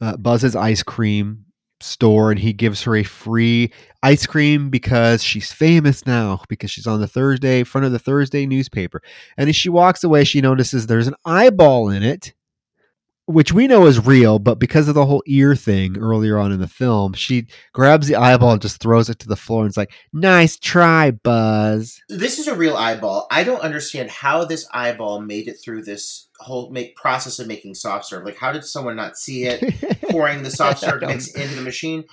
uh, 0.00 0.16
Buzz's 0.16 0.54
ice 0.54 0.82
cream 0.82 1.46
store, 1.80 2.30
and 2.30 2.38
he 2.38 2.52
gives 2.52 2.82
her 2.82 2.96
a 2.96 3.02
free 3.02 3.72
ice 4.02 4.26
cream 4.26 4.70
because 4.70 5.22
she's 5.22 5.52
famous 5.52 6.06
now 6.06 6.42
because 6.48 6.70
she's 6.70 6.86
on 6.86 7.00
the 7.00 7.08
Thursday 7.08 7.64
front 7.64 7.86
of 7.86 7.92
the 7.92 7.98
Thursday 7.98 8.46
newspaper. 8.46 9.02
And 9.36 9.48
as 9.48 9.56
she 9.56 9.68
walks 9.68 10.04
away, 10.04 10.24
she 10.24 10.40
notices 10.40 10.86
there's 10.86 11.08
an 11.08 11.16
eyeball 11.24 11.88
in 11.88 12.02
it. 12.02 12.34
Which 13.26 13.52
we 13.52 13.66
know 13.66 13.86
is 13.86 14.04
real, 14.04 14.38
but 14.38 14.58
because 14.58 14.88
of 14.88 14.94
the 14.94 15.06
whole 15.06 15.22
ear 15.26 15.56
thing 15.56 15.98
earlier 15.98 16.38
on 16.38 16.52
in 16.52 16.60
the 16.60 16.68
film, 16.68 17.14
she 17.14 17.46
grabs 17.72 18.06
the 18.06 18.16
eyeball 18.16 18.52
and 18.52 18.62
just 18.62 18.80
throws 18.80 19.08
it 19.08 19.18
to 19.20 19.28
the 19.28 19.36
floor 19.36 19.62
and 19.62 19.68
it's 19.68 19.76
like, 19.76 19.92
"Nice 20.12 20.56
try, 20.56 21.10
Buzz." 21.10 22.00
This 22.08 22.38
is 22.38 22.48
a 22.48 22.54
real 22.54 22.76
eyeball. 22.76 23.26
I 23.30 23.44
don't 23.44 23.62
understand 23.62 24.10
how 24.10 24.44
this 24.44 24.66
eyeball 24.72 25.20
made 25.20 25.48
it 25.48 25.56
through 25.62 25.82
this 25.84 26.28
whole 26.38 26.70
make 26.70 26.96
process 26.96 27.38
of 27.38 27.46
making 27.46 27.74
soft 27.74 28.06
serve. 28.06 28.24
Like, 28.24 28.38
how 28.38 28.52
did 28.52 28.64
someone 28.64 28.96
not 28.96 29.16
see 29.16 29.44
it 29.44 30.00
pouring 30.10 30.42
the 30.42 30.50
soft 30.50 30.80
serve 30.80 31.00
mix 31.02 31.28
into 31.28 31.54
the 31.54 31.62
machine? 31.62 32.04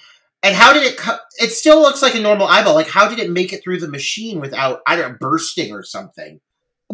And 0.43 0.55
how 0.55 0.73
did 0.73 0.83
it? 0.83 0.97
Co- 0.97 1.19
it 1.39 1.49
still 1.49 1.81
looks 1.81 2.01
like 2.01 2.15
a 2.15 2.19
normal 2.19 2.47
eyeball. 2.47 2.73
Like, 2.73 2.87
how 2.87 3.07
did 3.07 3.19
it 3.19 3.29
make 3.29 3.53
it 3.53 3.63
through 3.63 3.79
the 3.79 3.87
machine 3.87 4.39
without 4.39 4.79
I 4.87 4.95
don't 4.95 5.11
know, 5.11 5.17
bursting 5.19 5.73
or 5.73 5.83
something? 5.83 6.39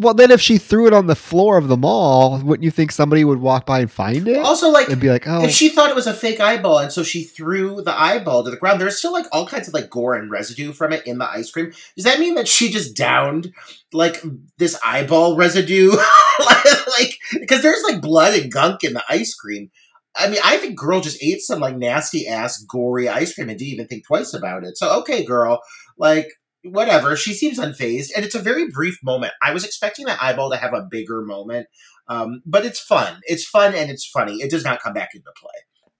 Well, 0.00 0.14
then 0.14 0.30
if 0.30 0.40
she 0.40 0.58
threw 0.58 0.86
it 0.86 0.92
on 0.92 1.08
the 1.08 1.16
floor 1.16 1.58
of 1.58 1.66
the 1.66 1.76
mall, 1.76 2.38
wouldn't 2.38 2.64
you 2.64 2.70
think 2.70 2.92
somebody 2.92 3.24
would 3.24 3.40
walk 3.40 3.66
by 3.66 3.80
and 3.80 3.90
find 3.90 4.28
it? 4.28 4.38
Also, 4.38 4.70
like, 4.70 4.88
and 4.88 5.00
be 5.00 5.10
like, 5.10 5.26
"Oh, 5.26 5.42
if 5.44 5.50
she 5.50 5.68
thought 5.68 5.90
it 5.90 5.96
was 5.96 6.06
a 6.06 6.14
fake 6.14 6.38
eyeball 6.38 6.78
and 6.78 6.92
so 6.92 7.02
she 7.02 7.24
threw 7.24 7.82
the 7.82 7.98
eyeball 7.98 8.44
to 8.44 8.50
the 8.50 8.56
ground, 8.56 8.80
there's 8.80 8.96
still 8.96 9.12
like 9.12 9.26
all 9.32 9.46
kinds 9.46 9.66
of 9.66 9.74
like 9.74 9.90
gore 9.90 10.14
and 10.14 10.30
residue 10.30 10.72
from 10.72 10.92
it 10.92 11.06
in 11.06 11.18
the 11.18 11.28
ice 11.28 11.50
cream. 11.50 11.72
Does 11.96 12.04
that 12.04 12.20
mean 12.20 12.36
that 12.36 12.46
she 12.46 12.70
just 12.70 12.96
downed 12.96 13.52
like 13.92 14.22
this 14.56 14.78
eyeball 14.84 15.36
residue? 15.36 15.90
like, 16.98 17.18
because 17.32 17.62
there's 17.62 17.82
like 17.82 18.00
blood 18.00 18.38
and 18.38 18.52
gunk 18.52 18.84
in 18.84 18.92
the 18.92 19.04
ice 19.08 19.34
cream. 19.34 19.70
I 20.14 20.28
mean, 20.28 20.40
I 20.44 20.58
think 20.58 20.78
girl 20.78 21.00
just 21.00 21.22
ate 21.22 21.40
some 21.40 21.60
like 21.60 21.76
nasty 21.76 22.28
ass 22.28 22.62
gory 22.62 23.08
ice 23.08 23.34
cream 23.34 23.48
and 23.48 23.58
didn't 23.58 23.72
even 23.72 23.88
think 23.88 24.06
twice 24.06 24.32
about 24.32 24.64
it. 24.64 24.76
So 24.76 25.00
okay, 25.00 25.24
girl, 25.24 25.60
like 25.98 26.28
whatever. 26.64 27.16
She 27.16 27.32
seems 27.32 27.58
unfazed, 27.58 28.10
and 28.14 28.24
it's 28.24 28.34
a 28.34 28.42
very 28.42 28.68
brief 28.70 28.98
moment. 29.02 29.32
I 29.42 29.52
was 29.52 29.64
expecting 29.64 30.06
that 30.06 30.22
eyeball 30.22 30.50
to 30.50 30.56
have 30.56 30.74
a 30.74 30.86
bigger 30.90 31.22
moment, 31.22 31.66
um, 32.08 32.42
but 32.46 32.64
it's 32.64 32.80
fun. 32.80 33.20
It's 33.24 33.44
fun 33.44 33.74
and 33.74 33.90
it's 33.90 34.06
funny. 34.06 34.36
It 34.36 34.50
does 34.50 34.64
not 34.64 34.80
come 34.80 34.92
back 34.92 35.10
into 35.14 35.30
play. 35.36 35.50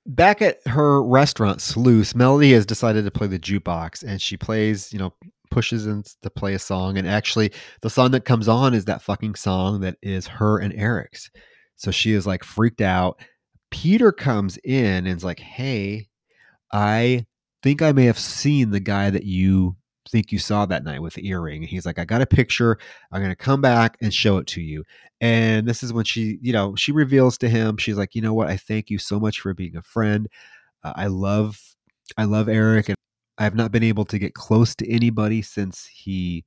Back 0.06 0.40
at 0.40 0.66
her 0.66 1.02
restaurant, 1.02 1.60
Sluice, 1.60 2.14
Melody 2.14 2.52
has 2.52 2.64
decided 2.64 3.04
to 3.04 3.10
play 3.10 3.26
the 3.26 3.38
jukebox, 3.38 4.02
and 4.02 4.20
she 4.20 4.36
plays, 4.36 4.92
you 4.92 4.98
know, 4.98 5.12
pushes 5.50 5.86
in 5.86 6.02
to 6.22 6.30
play 6.30 6.54
a 6.54 6.58
song. 6.58 6.96
And 6.96 7.06
actually, 7.06 7.52
the 7.82 7.90
song 7.90 8.10
that 8.12 8.24
comes 8.24 8.48
on 8.48 8.74
is 8.74 8.86
that 8.86 9.02
fucking 9.02 9.34
song 9.34 9.80
that 9.80 9.96
is 10.02 10.26
her 10.26 10.58
and 10.58 10.72
Eric's. 10.74 11.30
So 11.76 11.90
she 11.90 12.12
is 12.12 12.26
like 12.26 12.42
freaked 12.42 12.80
out. 12.80 13.20
Peter 13.70 14.12
comes 14.12 14.56
in 14.64 15.06
and 15.06 15.08
is 15.08 15.24
like, 15.24 15.40
"Hey, 15.40 16.08
I 16.72 17.26
think 17.62 17.82
I 17.82 17.92
may 17.92 18.04
have 18.06 18.18
seen 18.18 18.70
the 18.70 18.80
guy 18.80 19.10
that 19.10 19.24
you 19.24 19.76
think 20.10 20.32
you 20.32 20.38
saw 20.38 20.66
that 20.66 20.84
night 20.84 21.02
with 21.02 21.14
the 21.14 21.26
earring. 21.28 21.62
And 21.62 21.70
he's 21.70 21.86
like, 21.86 21.98
I 21.98 22.04
got 22.04 22.22
a 22.22 22.26
picture. 22.26 22.78
I'm 23.12 23.20
going 23.20 23.30
to 23.30 23.36
come 23.36 23.60
back 23.60 23.96
and 24.00 24.12
show 24.12 24.38
it 24.38 24.46
to 24.48 24.60
you. 24.60 24.84
And 25.20 25.66
this 25.66 25.82
is 25.82 25.92
when 25.92 26.04
she, 26.04 26.38
you 26.40 26.52
know, 26.52 26.74
she 26.76 26.92
reveals 26.92 27.38
to 27.38 27.48
him, 27.48 27.76
she's 27.76 27.96
like, 27.96 28.14
you 28.14 28.22
know 28.22 28.34
what? 28.34 28.48
I 28.48 28.56
thank 28.56 28.90
you 28.90 28.98
so 28.98 29.18
much 29.18 29.40
for 29.40 29.54
being 29.54 29.76
a 29.76 29.82
friend. 29.82 30.28
Uh, 30.84 30.92
I 30.96 31.06
love, 31.06 31.60
I 32.16 32.24
love 32.24 32.48
Eric. 32.48 32.88
And 32.88 32.96
I 33.38 33.44
have 33.44 33.54
not 33.54 33.72
been 33.72 33.82
able 33.82 34.04
to 34.06 34.18
get 34.18 34.34
close 34.34 34.74
to 34.76 34.90
anybody 34.90 35.42
since 35.42 35.86
he, 35.86 36.44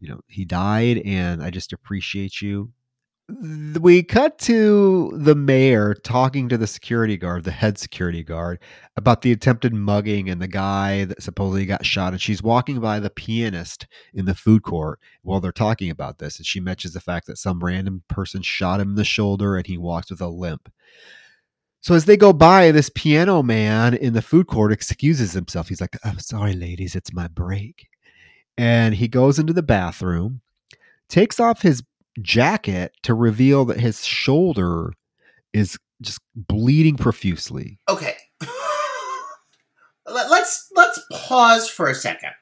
you 0.00 0.08
know, 0.08 0.20
he 0.28 0.44
died. 0.44 0.98
And 1.04 1.42
I 1.42 1.50
just 1.50 1.72
appreciate 1.72 2.40
you 2.42 2.72
we 3.28 4.04
cut 4.04 4.38
to 4.38 5.10
the 5.16 5.34
mayor 5.34 5.94
talking 5.94 6.48
to 6.48 6.56
the 6.56 6.66
security 6.66 7.16
guard, 7.16 7.42
the 7.42 7.50
head 7.50 7.76
security 7.76 8.22
guard, 8.22 8.60
about 8.96 9.22
the 9.22 9.32
attempted 9.32 9.74
mugging 9.74 10.30
and 10.30 10.40
the 10.40 10.46
guy 10.46 11.04
that 11.06 11.22
supposedly 11.22 11.66
got 11.66 11.84
shot. 11.84 12.12
And 12.12 12.22
she's 12.22 12.42
walking 12.42 12.78
by 12.78 13.00
the 13.00 13.10
pianist 13.10 13.88
in 14.14 14.26
the 14.26 14.34
food 14.34 14.62
court 14.62 15.00
while 15.22 15.40
they're 15.40 15.50
talking 15.50 15.90
about 15.90 16.18
this. 16.18 16.38
And 16.38 16.46
she 16.46 16.60
mentions 16.60 16.94
the 16.94 17.00
fact 17.00 17.26
that 17.26 17.38
some 17.38 17.64
random 17.64 18.04
person 18.08 18.42
shot 18.42 18.80
him 18.80 18.90
in 18.90 18.94
the 18.94 19.04
shoulder 19.04 19.56
and 19.56 19.66
he 19.66 19.76
walks 19.76 20.10
with 20.10 20.20
a 20.20 20.28
limp. 20.28 20.70
So 21.80 21.94
as 21.94 22.04
they 22.04 22.16
go 22.16 22.32
by, 22.32 22.70
this 22.70 22.90
piano 22.94 23.42
man 23.42 23.94
in 23.94 24.12
the 24.12 24.22
food 24.22 24.46
court 24.46 24.72
excuses 24.72 25.32
himself. 25.32 25.68
He's 25.68 25.80
like, 25.80 25.96
oh, 26.04 26.14
sorry, 26.18 26.52
ladies, 26.52 26.94
it's 26.94 27.12
my 27.12 27.26
break. 27.26 27.88
And 28.56 28.94
he 28.94 29.08
goes 29.08 29.38
into 29.38 29.52
the 29.52 29.62
bathroom, 29.62 30.42
takes 31.08 31.40
off 31.40 31.62
his 31.62 31.82
jacket 32.20 32.92
to 33.02 33.14
reveal 33.14 33.64
that 33.66 33.80
his 33.80 34.04
shoulder 34.04 34.92
is 35.52 35.78
just 36.02 36.20
bleeding 36.34 36.96
profusely. 36.96 37.78
Okay. 37.88 38.14
let's 40.06 40.70
let's 40.74 41.00
pause 41.10 41.68
for 41.68 41.88
a 41.88 41.94
second. 41.94 42.32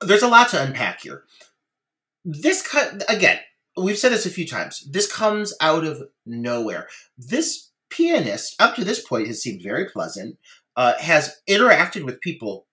There's 0.00 0.22
a 0.22 0.28
lot 0.28 0.48
to 0.50 0.62
unpack 0.62 1.02
here. 1.02 1.24
This 2.24 2.66
cut 2.66 3.02
again, 3.08 3.38
we've 3.76 3.98
said 3.98 4.12
this 4.12 4.26
a 4.26 4.30
few 4.30 4.46
times. 4.46 4.86
This 4.90 5.10
comes 5.10 5.54
out 5.60 5.84
of 5.84 6.02
nowhere. 6.24 6.88
This 7.18 7.70
pianist, 7.90 8.60
up 8.60 8.76
to 8.76 8.84
this 8.84 9.06
point, 9.06 9.26
has 9.26 9.42
seemed 9.42 9.62
very 9.62 9.86
pleasant. 9.86 10.38
Uh, 10.76 10.94
has 10.98 11.36
interacted 11.48 12.04
with 12.04 12.20
people 12.20 12.66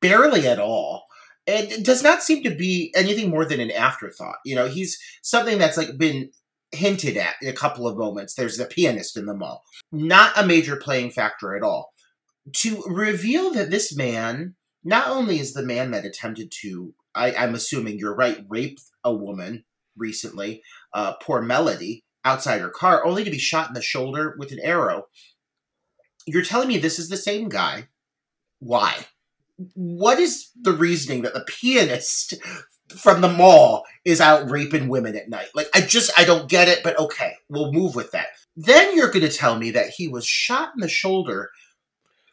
barely 0.00 0.46
at 0.46 0.60
all 0.60 1.07
it 1.48 1.84
does 1.84 2.02
not 2.02 2.22
seem 2.22 2.42
to 2.42 2.54
be 2.54 2.92
anything 2.94 3.30
more 3.30 3.44
than 3.44 3.60
an 3.60 3.70
afterthought. 3.70 4.36
You 4.44 4.54
know, 4.54 4.66
he's 4.66 4.98
something 5.22 5.58
that's 5.58 5.76
like 5.76 5.96
been 5.96 6.30
hinted 6.72 7.16
at 7.16 7.36
in 7.40 7.48
a 7.48 7.54
couple 7.54 7.88
of 7.88 7.96
moments. 7.96 8.34
There's 8.34 8.58
the 8.58 8.66
pianist 8.66 9.16
in 9.16 9.26
the 9.26 9.34
mall. 9.34 9.62
Not 9.90 10.32
a 10.36 10.46
major 10.46 10.76
playing 10.76 11.10
factor 11.10 11.56
at 11.56 11.62
all. 11.62 11.92
To 12.56 12.82
reveal 12.86 13.52
that 13.52 13.70
this 13.70 13.96
man 13.96 14.54
not 14.84 15.08
only 15.08 15.38
is 15.38 15.54
the 15.54 15.62
man 15.62 15.90
that 15.92 16.04
attempted 16.04 16.52
to, 16.60 16.94
I, 17.14 17.32
am 17.32 17.54
assuming 17.54 17.98
you're 17.98 18.14
right, 18.14 18.44
rape 18.48 18.78
a 19.02 19.14
woman 19.14 19.64
recently, 19.96 20.62
uh, 20.94 21.14
poor 21.14 21.42
Melody, 21.42 22.04
outside 22.24 22.60
her 22.60 22.70
car, 22.70 23.04
only 23.04 23.24
to 23.24 23.30
be 23.30 23.38
shot 23.38 23.68
in 23.68 23.74
the 23.74 23.82
shoulder 23.82 24.36
with 24.38 24.52
an 24.52 24.60
arrow. 24.62 25.04
You're 26.26 26.44
telling 26.44 26.68
me 26.68 26.78
this 26.78 26.98
is 26.98 27.08
the 27.08 27.16
same 27.16 27.48
guy. 27.48 27.88
Why? 28.60 29.06
What 29.74 30.18
is 30.18 30.50
the 30.60 30.72
reasoning 30.72 31.22
that 31.22 31.34
the 31.34 31.44
pianist 31.46 32.34
from 32.88 33.20
the 33.20 33.28
mall 33.28 33.84
is 34.04 34.20
out 34.20 34.50
raping 34.50 34.88
women 34.88 35.16
at 35.16 35.28
night? 35.28 35.48
Like, 35.54 35.68
I 35.74 35.80
just, 35.80 36.10
I 36.18 36.24
don't 36.24 36.48
get 36.48 36.68
it, 36.68 36.80
but 36.84 36.98
okay, 36.98 37.34
we'll 37.48 37.72
move 37.72 37.94
with 37.94 38.12
that. 38.12 38.28
Then 38.56 38.96
you're 38.96 39.10
going 39.10 39.28
to 39.28 39.36
tell 39.36 39.58
me 39.58 39.70
that 39.72 39.90
he 39.90 40.08
was 40.08 40.26
shot 40.26 40.70
in 40.74 40.80
the 40.80 40.88
shoulder, 40.88 41.50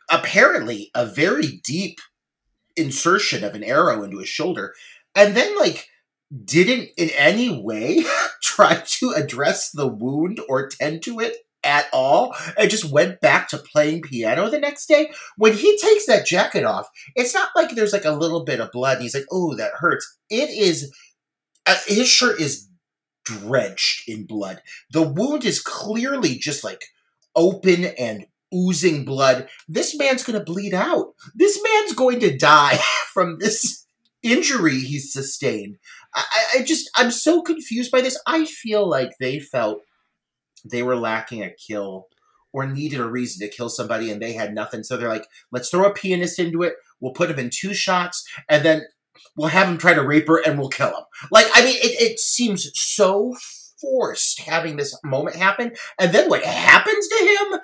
apparently 0.09 0.91
a 0.93 1.05
very 1.05 1.61
deep 1.63 1.99
insertion 2.75 3.43
of 3.43 3.55
an 3.55 3.63
arrow 3.63 4.03
into 4.03 4.19
his 4.19 4.29
shoulder, 4.29 4.73
and 5.15 5.35
then, 5.35 5.57
like, 5.57 5.87
didn't 6.43 6.89
in 6.97 7.09
any 7.11 7.61
way 7.61 8.03
try 8.41 8.81
to 8.85 9.11
address 9.11 9.71
the 9.71 9.87
wound 9.87 10.39
or 10.49 10.67
tend 10.67 11.03
to 11.03 11.19
it 11.19 11.37
at 11.65 11.87
all 11.91 12.35
and 12.57 12.69
just 12.69 12.89
went 12.91 13.19
back 13.19 13.49
to 13.49 13.57
playing 13.57 14.03
piano 14.03 14.49
the 14.49 14.59
next 14.59 14.85
day. 14.87 15.11
When 15.37 15.53
he 15.53 15.77
takes 15.77 16.05
that 16.05 16.25
jacket 16.25 16.63
off, 16.63 16.87
it's 17.15 17.33
not 17.33 17.49
like 17.55 17.71
there's 17.71 17.93
like 17.93 18.05
a 18.05 18.11
little 18.11 18.45
bit 18.45 18.61
of 18.61 18.71
blood. 18.71 19.01
he's 19.01 19.15
like, 19.15 19.25
oh, 19.31 19.55
that 19.55 19.73
hurts. 19.79 20.17
It 20.29 20.49
is, 20.49 20.93
uh, 21.65 21.75
his 21.87 22.07
shirt 22.07 22.39
is 22.39 22.69
drenched 23.25 24.07
in 24.07 24.25
blood. 24.25 24.61
The 24.91 25.01
wound 25.01 25.43
is 25.43 25.61
clearly 25.61 26.37
just 26.37 26.63
like 26.63 26.85
open 27.35 27.85
and 27.85 28.25
oozing 28.53 29.03
blood. 29.03 29.49
This 29.67 29.97
man's 29.97 30.23
going 30.23 30.39
to 30.39 30.45
bleed 30.45 30.73
out. 30.73 31.13
This 31.33 31.61
man's 31.61 31.93
going 31.93 32.19
to 32.21 32.37
die 32.37 32.79
from 33.13 33.39
this 33.39 33.85
injury 34.23 34.79
he's 34.79 35.11
sustained. 35.11 35.77
I, 36.13 36.23
I 36.55 36.63
just, 36.63 36.89
I'm 36.95 37.11
so 37.11 37.41
confused 37.41 37.91
by 37.91 38.01
this. 38.01 38.19
I 38.25 38.45
feel 38.45 38.87
like 38.87 39.11
they 39.19 39.39
felt 39.39 39.81
they 40.65 40.83
were 40.83 40.95
lacking 40.95 41.43
a 41.43 41.51
kill 41.51 42.07
or 42.51 42.65
needed 42.65 42.99
a 42.99 43.05
reason 43.05 43.45
to 43.45 43.53
kill 43.53 43.69
somebody 43.69 44.09
and 44.09 44.21
they 44.21 44.33
had 44.33 44.53
nothing. 44.53 44.83
So 44.83 44.95
they're 44.95 45.09
like, 45.09 45.27
let's 45.51 45.69
throw 45.69 45.85
a 45.85 45.93
pianist 45.93 46.39
into 46.39 46.63
it. 46.63 46.75
We'll 46.99 47.13
put 47.13 47.29
him 47.29 47.39
in 47.39 47.49
two 47.49 47.73
shots 47.73 48.25
and 48.47 48.63
then 48.63 48.83
we'll 49.35 49.49
have 49.49 49.67
him 49.67 49.77
try 49.77 49.93
to 49.93 50.01
rape 50.01 50.27
her 50.27 50.41
and 50.45 50.57
we'll 50.57 50.69
kill 50.69 50.87
him. 50.87 51.03
Like, 51.31 51.47
I 51.53 51.63
mean, 51.63 51.75
it, 51.75 52.01
it 52.01 52.19
seems 52.19 52.71
so 52.73 53.35
forced 53.81 54.39
having 54.39 54.77
this 54.77 54.97
moment 55.03 55.35
happen. 55.35 55.73
And 55.99 56.13
then 56.13 56.29
what 56.29 56.43
happens 56.43 57.07
to 57.07 57.15
him? 57.15 57.59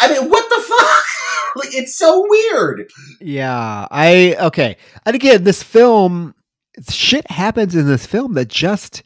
I 0.00 0.12
mean, 0.12 0.28
what 0.28 0.48
the 0.50 0.62
fuck? 0.62 1.04
like, 1.56 1.74
it's 1.74 1.96
so 1.96 2.26
weird. 2.28 2.90
Yeah. 3.20 3.88
I, 3.90 4.36
okay. 4.38 4.76
And 5.06 5.14
again, 5.14 5.44
this 5.44 5.62
film, 5.62 6.34
shit 6.90 7.30
happens 7.30 7.74
in 7.74 7.86
this 7.86 8.06
film 8.06 8.34
that 8.34 8.48
just 8.48 9.02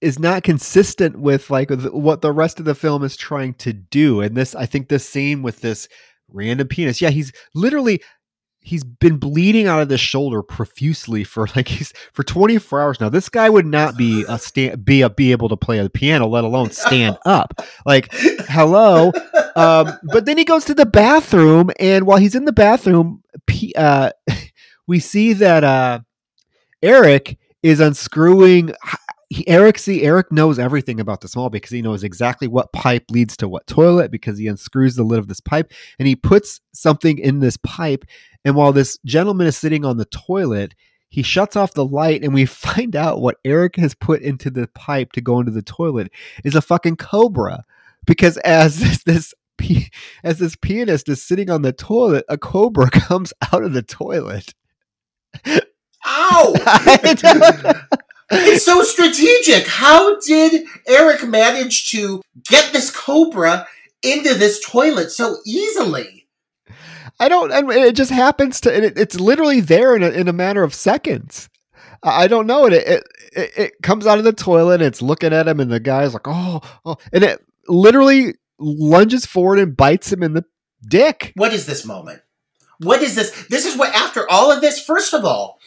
is 0.00 0.18
not 0.18 0.42
consistent 0.42 1.18
with 1.18 1.50
like 1.50 1.70
what 1.70 2.22
the 2.22 2.32
rest 2.32 2.58
of 2.58 2.64
the 2.64 2.74
film 2.74 3.04
is 3.04 3.16
trying 3.16 3.54
to 3.54 3.72
do. 3.72 4.20
And 4.20 4.36
this, 4.36 4.54
I 4.54 4.66
think, 4.66 4.88
this 4.88 5.08
scene 5.08 5.42
with 5.42 5.60
this 5.60 5.88
random 6.28 6.68
penis, 6.68 7.00
yeah, 7.00 7.10
he's 7.10 7.32
literally 7.54 8.00
he's 8.62 8.84
been 8.84 9.16
bleeding 9.16 9.66
out 9.66 9.80
of 9.80 9.88
the 9.88 9.96
shoulder 9.96 10.42
profusely 10.42 11.24
for 11.24 11.46
like 11.56 11.68
he's 11.68 11.92
for 12.12 12.22
24 12.22 12.80
hours 12.80 13.00
now. 13.00 13.08
This 13.08 13.28
guy 13.28 13.48
would 13.48 13.66
not 13.66 13.96
be 13.96 14.24
a 14.28 14.38
stand 14.38 14.84
be 14.84 15.02
a 15.02 15.10
be 15.10 15.32
able 15.32 15.48
to 15.48 15.56
play 15.56 15.80
the 15.82 15.90
piano, 15.90 16.26
let 16.26 16.44
alone 16.44 16.70
stand 16.70 17.18
up. 17.24 17.60
Like, 17.86 18.08
hello. 18.12 19.12
Um, 19.56 19.98
but 20.12 20.26
then 20.26 20.38
he 20.38 20.44
goes 20.44 20.64
to 20.66 20.74
the 20.74 20.86
bathroom, 20.86 21.70
and 21.78 22.06
while 22.06 22.18
he's 22.18 22.34
in 22.34 22.44
the 22.44 22.52
bathroom, 22.52 23.22
uh, 23.76 24.10
we 24.86 25.00
see 25.00 25.32
that 25.34 25.64
uh, 25.64 26.00
Eric 26.82 27.38
is 27.62 27.80
unscrewing 27.80 28.72
he, 29.30 29.46
Eric 29.48 29.78
see 29.78 30.02
Eric 30.02 30.30
knows 30.30 30.58
everything 30.58 31.00
about 31.00 31.20
the 31.20 31.28
small 31.28 31.48
because 31.48 31.70
he 31.70 31.82
knows 31.82 32.02
exactly 32.02 32.48
what 32.48 32.72
pipe 32.72 33.04
leads 33.10 33.36
to 33.38 33.48
what 33.48 33.66
toilet 33.66 34.10
because 34.10 34.38
he 34.38 34.48
unscrews 34.48 34.96
the 34.96 35.04
lid 35.04 35.20
of 35.20 35.28
this 35.28 35.40
pipe 35.40 35.72
and 35.98 36.06
he 36.08 36.16
puts 36.16 36.60
something 36.74 37.18
in 37.18 37.38
this 37.38 37.56
pipe. 37.58 38.04
And 38.44 38.56
while 38.56 38.72
this 38.72 38.98
gentleman 39.04 39.46
is 39.46 39.56
sitting 39.56 39.84
on 39.84 39.96
the 39.96 40.04
toilet 40.06 40.74
he 41.10 41.22
shuts 41.22 41.56
off 41.56 41.74
the 41.74 41.84
light 41.84 42.22
and 42.22 42.32
we 42.32 42.44
find 42.46 42.96
out 42.96 43.20
what 43.20 43.38
Eric 43.44 43.76
has 43.76 43.94
put 43.94 44.22
into 44.22 44.50
the 44.50 44.68
pipe 44.68 45.12
to 45.12 45.20
go 45.20 45.40
into 45.40 45.52
the 45.52 45.62
toilet 45.62 46.10
is 46.44 46.54
a 46.54 46.62
fucking 46.62 46.96
cobra 46.96 47.64
because 48.06 48.36
as 48.38 48.78
this, 48.80 49.02
this 49.04 49.34
as 50.24 50.38
this 50.38 50.56
pianist 50.56 51.06
is 51.10 51.22
sitting 51.22 51.50
on 51.50 51.60
the 51.60 51.72
toilet 51.72 52.24
a 52.30 52.38
cobra 52.38 52.90
comes 52.90 53.32
out 53.52 53.62
of 53.62 53.74
the 53.74 53.82
toilet. 53.82 54.54
Ow! 56.06 57.94
It's 58.30 58.64
so 58.64 58.82
strategic. 58.82 59.66
How 59.66 60.18
did 60.20 60.66
Eric 60.86 61.26
manage 61.26 61.90
to 61.90 62.22
get 62.48 62.72
this 62.72 62.90
cobra 62.90 63.66
into 64.02 64.34
this 64.34 64.60
toilet 64.64 65.10
so 65.10 65.36
easily? 65.44 66.28
I 67.18 67.28
don't. 67.28 67.52
And 67.52 67.70
it 67.70 67.94
just 67.94 68.10
happens 68.10 68.60
to. 68.62 68.74
It, 68.74 68.98
it's 68.98 69.20
literally 69.20 69.60
there 69.60 69.94
in 69.94 70.02
a, 70.02 70.08
in 70.08 70.26
a 70.26 70.32
matter 70.32 70.62
of 70.62 70.74
seconds. 70.74 71.48
I 72.02 72.28
don't 72.28 72.46
know 72.46 72.66
it. 72.66 72.72
It, 72.72 73.04
it. 73.32 73.52
it 73.56 73.72
comes 73.82 74.06
out 74.06 74.18
of 74.18 74.24
the 74.24 74.32
toilet. 74.32 74.80
and 74.80 74.84
It's 74.84 75.02
looking 75.02 75.34
at 75.34 75.46
him, 75.46 75.60
and 75.60 75.70
the 75.70 75.80
guy's 75.80 76.14
like, 76.14 76.26
"Oh, 76.26 76.60
oh," 76.84 76.96
and 77.12 77.22
it 77.22 77.44
literally 77.68 78.34
lunges 78.58 79.26
forward 79.26 79.58
and 79.58 79.76
bites 79.76 80.10
him 80.10 80.22
in 80.22 80.32
the 80.32 80.44
dick. 80.88 81.32
What 81.36 81.52
is 81.52 81.66
this 81.66 81.84
moment? 81.84 82.22
What 82.78 83.02
is 83.02 83.14
this? 83.14 83.46
This 83.48 83.66
is 83.66 83.76
what. 83.76 83.94
After 83.94 84.28
all 84.30 84.50
of 84.50 84.62
this, 84.62 84.82
first 84.82 85.12
of 85.12 85.26
all, 85.26 85.59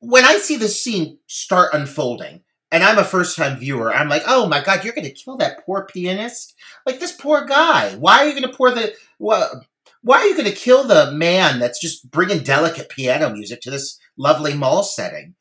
when 0.00 0.24
I 0.24 0.38
see 0.38 0.56
this 0.56 0.82
scene 0.82 1.18
start 1.26 1.74
unfolding, 1.74 2.42
and 2.72 2.82
I'm 2.82 2.98
a 2.98 3.04
first 3.04 3.36
time 3.36 3.58
viewer, 3.58 3.94
I'm 3.94 4.08
like, 4.08 4.22
oh 4.26 4.46
my 4.48 4.62
god, 4.62 4.84
you're 4.84 4.94
going 4.94 5.06
to 5.06 5.12
kill 5.12 5.36
that 5.38 5.64
poor 5.64 5.86
pianist? 5.86 6.54
Like 6.84 7.00
this 7.00 7.12
poor 7.12 7.44
guy. 7.44 7.94
Why 7.96 8.18
are 8.18 8.26
you 8.26 8.38
going 8.38 8.50
to 8.50 8.56
pour 8.56 8.70
the. 8.70 8.92
Well, 9.18 9.64
why 10.02 10.18
are 10.18 10.26
you 10.26 10.36
going 10.36 10.50
to 10.50 10.52
kill 10.52 10.84
the 10.84 11.12
man 11.12 11.58
that's 11.58 11.80
just 11.80 12.10
bringing 12.10 12.42
delicate 12.42 12.88
piano 12.88 13.30
music 13.30 13.60
to 13.62 13.70
this 13.70 13.98
lovely 14.18 14.54
mall 14.54 14.82
setting? 14.82 15.34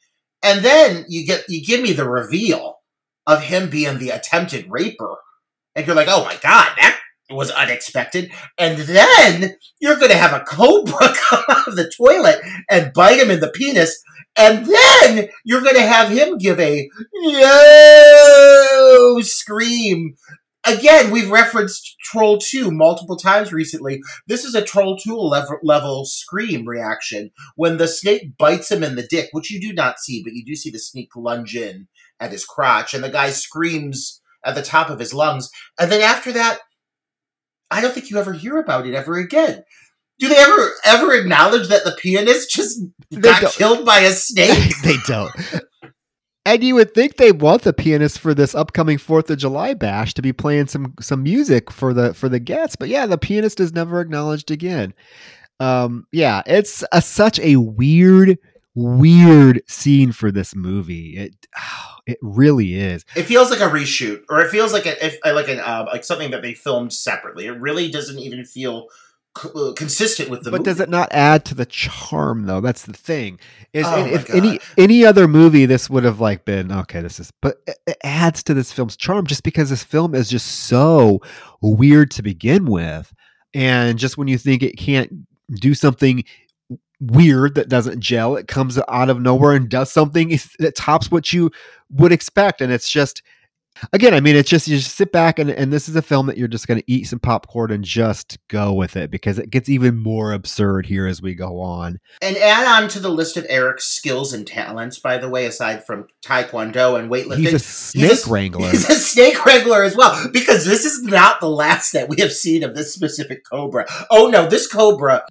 And 0.43 0.63
then 0.63 1.05
you 1.07 1.25
get 1.25 1.45
you 1.49 1.63
give 1.63 1.81
me 1.81 1.93
the 1.93 2.09
reveal 2.09 2.77
of 3.27 3.43
him 3.43 3.69
being 3.69 3.97
the 3.97 4.11
attempted 4.11 4.67
raper, 4.69 5.15
and 5.75 5.85
you're 5.85 5.95
like, 5.95 6.07
oh 6.09 6.23
my 6.23 6.37
god, 6.41 6.75
that 6.79 6.99
was 7.29 7.49
unexpected. 7.51 8.31
And 8.57 8.77
then 8.77 9.55
you're 9.79 9.97
going 9.97 10.11
to 10.11 10.17
have 10.17 10.33
a 10.33 10.43
cobra 10.45 11.13
come 11.29 11.43
out 11.49 11.67
of 11.67 11.75
the 11.75 11.91
toilet 11.95 12.39
and 12.69 12.93
bite 12.93 13.19
him 13.19 13.31
in 13.31 13.39
the 13.39 13.49
penis. 13.49 14.01
And 14.37 14.65
then 14.65 15.29
you're 15.43 15.61
going 15.61 15.75
to 15.75 15.81
have 15.81 16.09
him 16.09 16.37
give 16.37 16.59
a 16.59 16.89
no 17.13 19.19
scream. 19.21 20.15
Again, 20.67 21.11
we've 21.11 21.29
referenced 21.29 21.95
Troll 22.01 22.39
2 22.39 22.71
multiple 22.71 23.17
times 23.17 23.53
recently. 23.53 24.01
This 24.27 24.43
is 24.43 24.55
a 24.55 24.63
Troll 24.63 24.97
2 24.97 25.15
level, 25.15 25.59
level 25.63 26.05
scream 26.05 26.67
reaction 26.67 27.31
when 27.55 27.77
the 27.77 27.87
snake 27.87 28.35
bites 28.37 28.71
him 28.71 28.83
in 28.83 28.95
the 28.95 29.07
dick, 29.07 29.29
which 29.31 29.51
you 29.51 29.61
do 29.61 29.73
not 29.73 29.99
see, 29.99 30.23
but 30.23 30.33
you 30.33 30.43
do 30.43 30.55
see 30.55 30.71
the 30.71 30.79
snake 30.79 31.11
lunge 31.15 31.55
in 31.55 31.87
at 32.19 32.31
his 32.31 32.45
crotch, 32.45 32.93
and 32.93 33.03
the 33.03 33.09
guy 33.09 33.29
screams 33.29 34.21
at 34.43 34.55
the 34.55 34.63
top 34.63 34.89
of 34.89 34.99
his 34.99 35.13
lungs. 35.13 35.49
And 35.79 35.91
then 35.91 36.01
after 36.01 36.31
that, 36.31 36.59
I 37.69 37.81
don't 37.81 37.93
think 37.93 38.09
you 38.09 38.17
ever 38.17 38.33
hear 38.33 38.57
about 38.57 38.87
it 38.87 38.93
ever 38.93 39.17
again. 39.17 39.63
Do 40.19 40.29
they 40.29 40.37
ever 40.37 40.71
ever 40.85 41.13
acknowledge 41.13 41.67
that 41.67 41.83
the 41.83 41.95
pianist 41.99 42.51
just 42.51 42.81
They 43.11 43.21
got 43.21 43.41
don't. 43.41 43.53
killed 43.53 43.85
by 43.85 43.99
a 43.99 44.11
snake? 44.11 44.73
they 44.83 44.97
don't. 45.05 45.31
And 46.47 46.63
you 46.63 46.75
would 46.75 46.93
think 46.93 47.17
they 47.17 47.31
want 47.31 47.63
the 47.63 47.73
pianist 47.73 48.19
for 48.19 48.33
this 48.35 48.53
upcoming 48.53 48.97
Fourth 48.99 49.29
of 49.31 49.39
July 49.39 49.73
bash 49.73 50.13
to 50.13 50.21
be 50.21 50.31
playing 50.31 50.67
some 50.67 50.93
some 51.01 51.23
music 51.23 51.71
for 51.71 51.93
the 51.93 52.13
for 52.13 52.29
the 52.29 52.39
guests, 52.39 52.75
but 52.75 52.87
yeah, 52.87 53.05
the 53.07 53.17
pianist 53.17 53.59
is 53.59 53.73
never 53.73 53.99
acknowledged 53.99 54.51
again. 54.51 54.93
Um, 55.59 56.05
yeah, 56.11 56.43
it's 56.45 56.83
a, 56.91 57.01
such 57.01 57.39
a 57.39 57.55
weird, 57.55 58.37
weird 58.75 59.61
scene 59.67 60.11
for 60.11 60.31
this 60.31 60.53
movie. 60.55 61.17
It 61.17 61.47
it 62.05 62.19
really 62.21 62.75
is. 62.75 63.05
It 63.15 63.23
feels 63.23 63.49
like 63.49 63.61
a 63.61 63.63
reshoot, 63.69 64.21
or 64.29 64.41
it 64.41 64.51
feels 64.51 64.71
like 64.71 64.85
a 64.85 65.03
if, 65.03 65.17
like 65.25 65.47
an 65.49 65.59
uh, 65.59 65.85
like 65.91 66.03
something 66.03 66.29
that 66.31 66.43
they 66.43 66.53
filmed 66.53 66.93
separately. 66.93 67.47
It 67.47 67.59
really 67.59 67.89
doesn't 67.89 68.19
even 68.19 68.45
feel 68.45 68.87
c- 69.37 69.49
uh, 69.55 69.73
consistent 69.73 70.29
with 70.29 70.43
the. 70.43 70.51
but 70.51 70.59
movie. 70.59 70.69
does 70.69 70.79
it 70.79 70.89
not 70.89 71.09
add 71.11 71.45
to 71.45 71.55
the 71.55 71.65
charm 71.65 72.45
though? 72.45 72.61
That's 72.61 72.83
the 72.83 72.93
thing. 72.93 73.39
Is 73.73 73.85
Oh 73.87 74.05
if 74.05 74.27
God. 74.27 74.37
any 74.37 74.59
any 74.77 75.05
other 75.05 75.27
movie, 75.27 75.65
this 75.65 75.89
would 75.89 76.03
have 76.03 76.19
like 76.19 76.45
been 76.45 76.71
okay. 76.71 77.01
This 77.01 77.19
is, 77.19 77.31
but 77.41 77.57
it 77.87 77.97
adds 78.03 78.43
to 78.43 78.53
this 78.53 78.71
film's 78.71 78.95
charm 78.95 79.25
just 79.27 79.43
because 79.43 79.69
this 79.69 79.83
film 79.83 80.15
is 80.15 80.29
just 80.29 80.47
so 80.67 81.21
weird 81.61 82.11
to 82.11 82.23
begin 82.23 82.65
with, 82.65 83.13
and 83.53 83.97
just 83.99 84.17
when 84.17 84.27
you 84.27 84.37
think 84.37 84.63
it 84.63 84.77
can't 84.77 85.11
do 85.55 85.73
something 85.73 86.23
weird 87.01 87.55
that 87.55 87.69
doesn't 87.69 87.99
gel, 87.99 88.35
it 88.37 88.47
comes 88.47 88.79
out 88.87 89.09
of 89.09 89.19
nowhere 89.21 89.53
and 89.53 89.69
does 89.69 89.91
something 89.91 90.29
that 90.59 90.75
tops 90.75 91.11
what 91.11 91.33
you 91.33 91.51
would 91.89 92.11
expect, 92.11 92.61
and 92.61 92.71
it's 92.71 92.89
just. 92.89 93.21
Again, 93.93 94.13
I 94.13 94.19
mean, 94.19 94.35
it's 94.35 94.49
just 94.49 94.67
you 94.67 94.77
just 94.77 94.95
sit 94.95 95.11
back 95.11 95.37
and, 95.39 95.49
and 95.49 95.71
this 95.71 95.89
is 95.89 95.95
a 95.95 96.01
film 96.01 96.27
that 96.27 96.37
you're 96.37 96.47
just 96.47 96.67
going 96.67 96.79
to 96.79 96.91
eat 96.91 97.03
some 97.07 97.19
popcorn 97.19 97.71
and 97.71 97.83
just 97.83 98.37
go 98.47 98.73
with 98.73 98.95
it 98.95 99.11
because 99.11 99.37
it 99.37 99.49
gets 99.49 99.67
even 99.69 99.97
more 99.97 100.31
absurd 100.31 100.85
here 100.85 101.07
as 101.07 101.21
we 101.21 101.35
go 101.35 101.59
on. 101.59 101.99
and 102.21 102.37
add 102.37 102.65
on 102.81 102.87
to 102.89 102.99
the 102.99 103.09
list 103.09 103.37
of 103.37 103.45
Eric's 103.49 103.85
skills 103.85 104.33
and 104.33 104.47
talents. 104.47 104.99
By 104.99 105.17
the 105.17 105.29
way, 105.29 105.45
aside 105.45 105.85
from 105.85 106.07
taekwondo 106.23 106.97
and 106.99 107.09
weightlifting, 107.11 107.37
He's 107.37 107.53
a 107.53 107.59
snake 107.59 108.09
He's 108.11 108.27
a- 108.27 108.31
wrangler. 108.31 108.69
He's 108.71 108.89
a 108.89 108.95
snake 108.95 109.45
wrangler 109.45 109.83
as 109.83 109.95
well, 109.95 110.29
because 110.31 110.65
this 110.65 110.85
is 110.85 111.03
not 111.03 111.39
the 111.39 111.49
last 111.49 111.91
that 111.93 112.09
we 112.09 112.21
have 112.21 112.31
seen 112.31 112.63
of 112.63 112.75
this 112.75 112.93
specific 112.93 113.43
cobra. 113.43 113.85
Oh 114.09 114.27
no, 114.27 114.47
this 114.47 114.67
cobra 114.67 115.25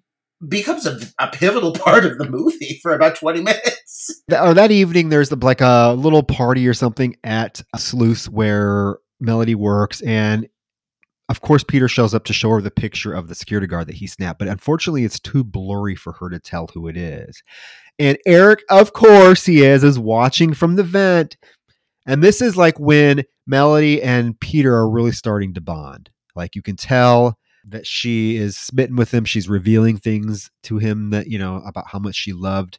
becomes 0.49 0.87
a, 0.87 0.99
a 1.19 1.29
pivotal 1.29 1.73
part 1.75 2.05
of 2.05 2.19
the 2.19 2.29
movie 2.29 2.79
for 2.83 2.95
about 2.95 3.17
20 3.17 3.43
minutes. 3.43 4.23
Or 4.31 4.55
that 4.55 4.71
evening, 4.71 5.09
there's 5.09 5.29
the, 5.29 5.37
like 5.37 5.61
a 5.61 5.95
little 5.97 6.23
party 6.23 6.67
or 6.67 6.75
something 6.75 7.17
at 7.25 7.63
Sluice 7.77 8.29
where 8.29 8.99
Melody 9.21 9.55
works, 9.55 10.01
and 10.03 10.49
of 11.29 11.41
course 11.41 11.65
Peter 11.65 11.89
shows 11.89 12.15
up 12.15 12.25
to 12.25 12.33
show 12.33 12.51
her 12.51 12.61
the 12.61 12.71
picture 12.71 13.13
of 13.13 13.29
the 13.29 13.35
security 13.35 13.67
guard 13.67 13.87
that 13.87 13.97
he 13.97 14.07
snapped, 14.07 14.39
but 14.39 14.49
unfortunately 14.49 15.05
it's 15.05 15.21
too 15.21 15.45
blurry 15.45 15.95
for 15.95 16.13
her 16.15 16.29
to 16.29 16.39
tell 16.39 16.69
who 16.75 16.89
it 16.89 16.97
is. 16.97 17.43
And 17.99 18.19
Eric, 18.27 18.63
of 18.71 18.93
course 18.93 19.47
he 19.47 19.63
is, 19.63 19.85
is 19.85 19.99
watching 19.99 20.53
from 20.53 20.77
the 20.77 20.83
vent, 20.83 21.37
and 22.07 22.23
this 22.23 22.43
is 22.43 22.57
like 22.57 22.79
when 22.79 23.25
Melody 23.47 24.03
and 24.03 24.39
Peter 24.39 24.75
are 24.75 24.89
really 24.89 25.13
starting 25.13 25.55
to 25.55 25.61
bond. 25.61 26.11
Like 26.37 26.57
you 26.57 26.63
can 26.63 26.77
tell 26.77 27.39
that 27.69 27.87
she 27.87 28.37
is 28.37 28.57
smitten 28.57 28.97
with 28.97 29.13
him. 29.13 29.25
She's 29.25 29.49
revealing 29.49 29.97
things 29.97 30.51
to 30.65 30.79
him 30.79 31.11
that 31.11 31.29
you 31.29 31.39
know 31.39 31.63
about 31.67 31.89
how 31.89 31.99
much 31.99 32.17
she 32.17 32.33
loved 32.33 32.79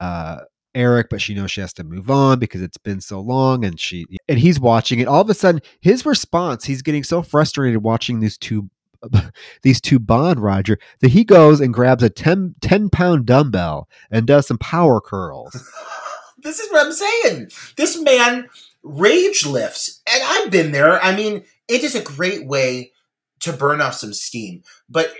uh, 0.00 0.40
Eric, 0.74 1.08
but 1.10 1.20
she 1.20 1.34
knows 1.34 1.50
she 1.50 1.60
has 1.60 1.72
to 1.74 1.84
move 1.84 2.10
on 2.10 2.38
because 2.38 2.62
it's 2.62 2.78
been 2.78 3.00
so 3.00 3.20
long, 3.20 3.64
and 3.64 3.78
she 3.78 4.06
and 4.28 4.38
he's 4.38 4.58
watching 4.58 5.00
it. 5.00 5.08
All 5.08 5.20
of 5.20 5.30
a 5.30 5.34
sudden, 5.34 5.60
his 5.80 6.04
response, 6.04 6.64
he's 6.64 6.82
getting 6.82 7.04
so 7.04 7.22
frustrated 7.22 7.82
watching 7.82 8.20
these 8.20 8.38
two 8.38 8.68
these 9.62 9.80
two 9.80 9.98
bond 9.98 10.40
Roger 10.40 10.78
that 11.00 11.10
he 11.10 11.24
goes 11.24 11.60
and 11.60 11.74
grabs 11.74 12.02
a 12.02 12.10
10, 12.10 12.54
10 12.60 12.90
pound 12.90 13.26
dumbbell 13.26 13.88
and 14.10 14.26
does 14.26 14.46
some 14.46 14.58
power 14.58 15.00
curls. 15.00 15.54
This 16.36 16.60
is 16.60 16.70
what 16.70 16.84
I'm 16.84 16.92
saying. 16.92 17.50
This 17.78 17.98
man 17.98 18.50
rage 18.82 19.46
lifts, 19.46 20.02
and 20.06 20.22
I've 20.22 20.50
been 20.50 20.72
there. 20.72 21.02
I 21.02 21.16
mean, 21.16 21.42
it 21.68 21.82
is 21.82 21.94
a 21.94 22.02
great 22.02 22.46
way 22.46 22.92
to 23.44 23.52
burn 23.52 23.80
off 23.80 23.94
some 23.94 24.12
steam, 24.12 24.62
but 24.88 25.12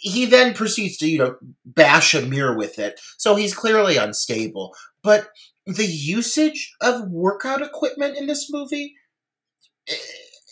he 0.00 0.24
then 0.24 0.54
proceeds 0.54 0.96
to, 0.98 1.08
you 1.08 1.18
know, 1.18 1.36
bash 1.64 2.14
a 2.14 2.22
mirror 2.22 2.56
with 2.56 2.78
it. 2.78 3.00
So 3.18 3.34
he's 3.34 3.54
clearly 3.54 3.96
unstable. 3.96 4.74
But 5.02 5.28
the 5.66 5.86
usage 5.86 6.74
of 6.80 7.10
workout 7.10 7.60
equipment 7.60 8.16
in 8.16 8.26
this 8.26 8.50
movie, 8.50 8.94
eh, 9.88 9.94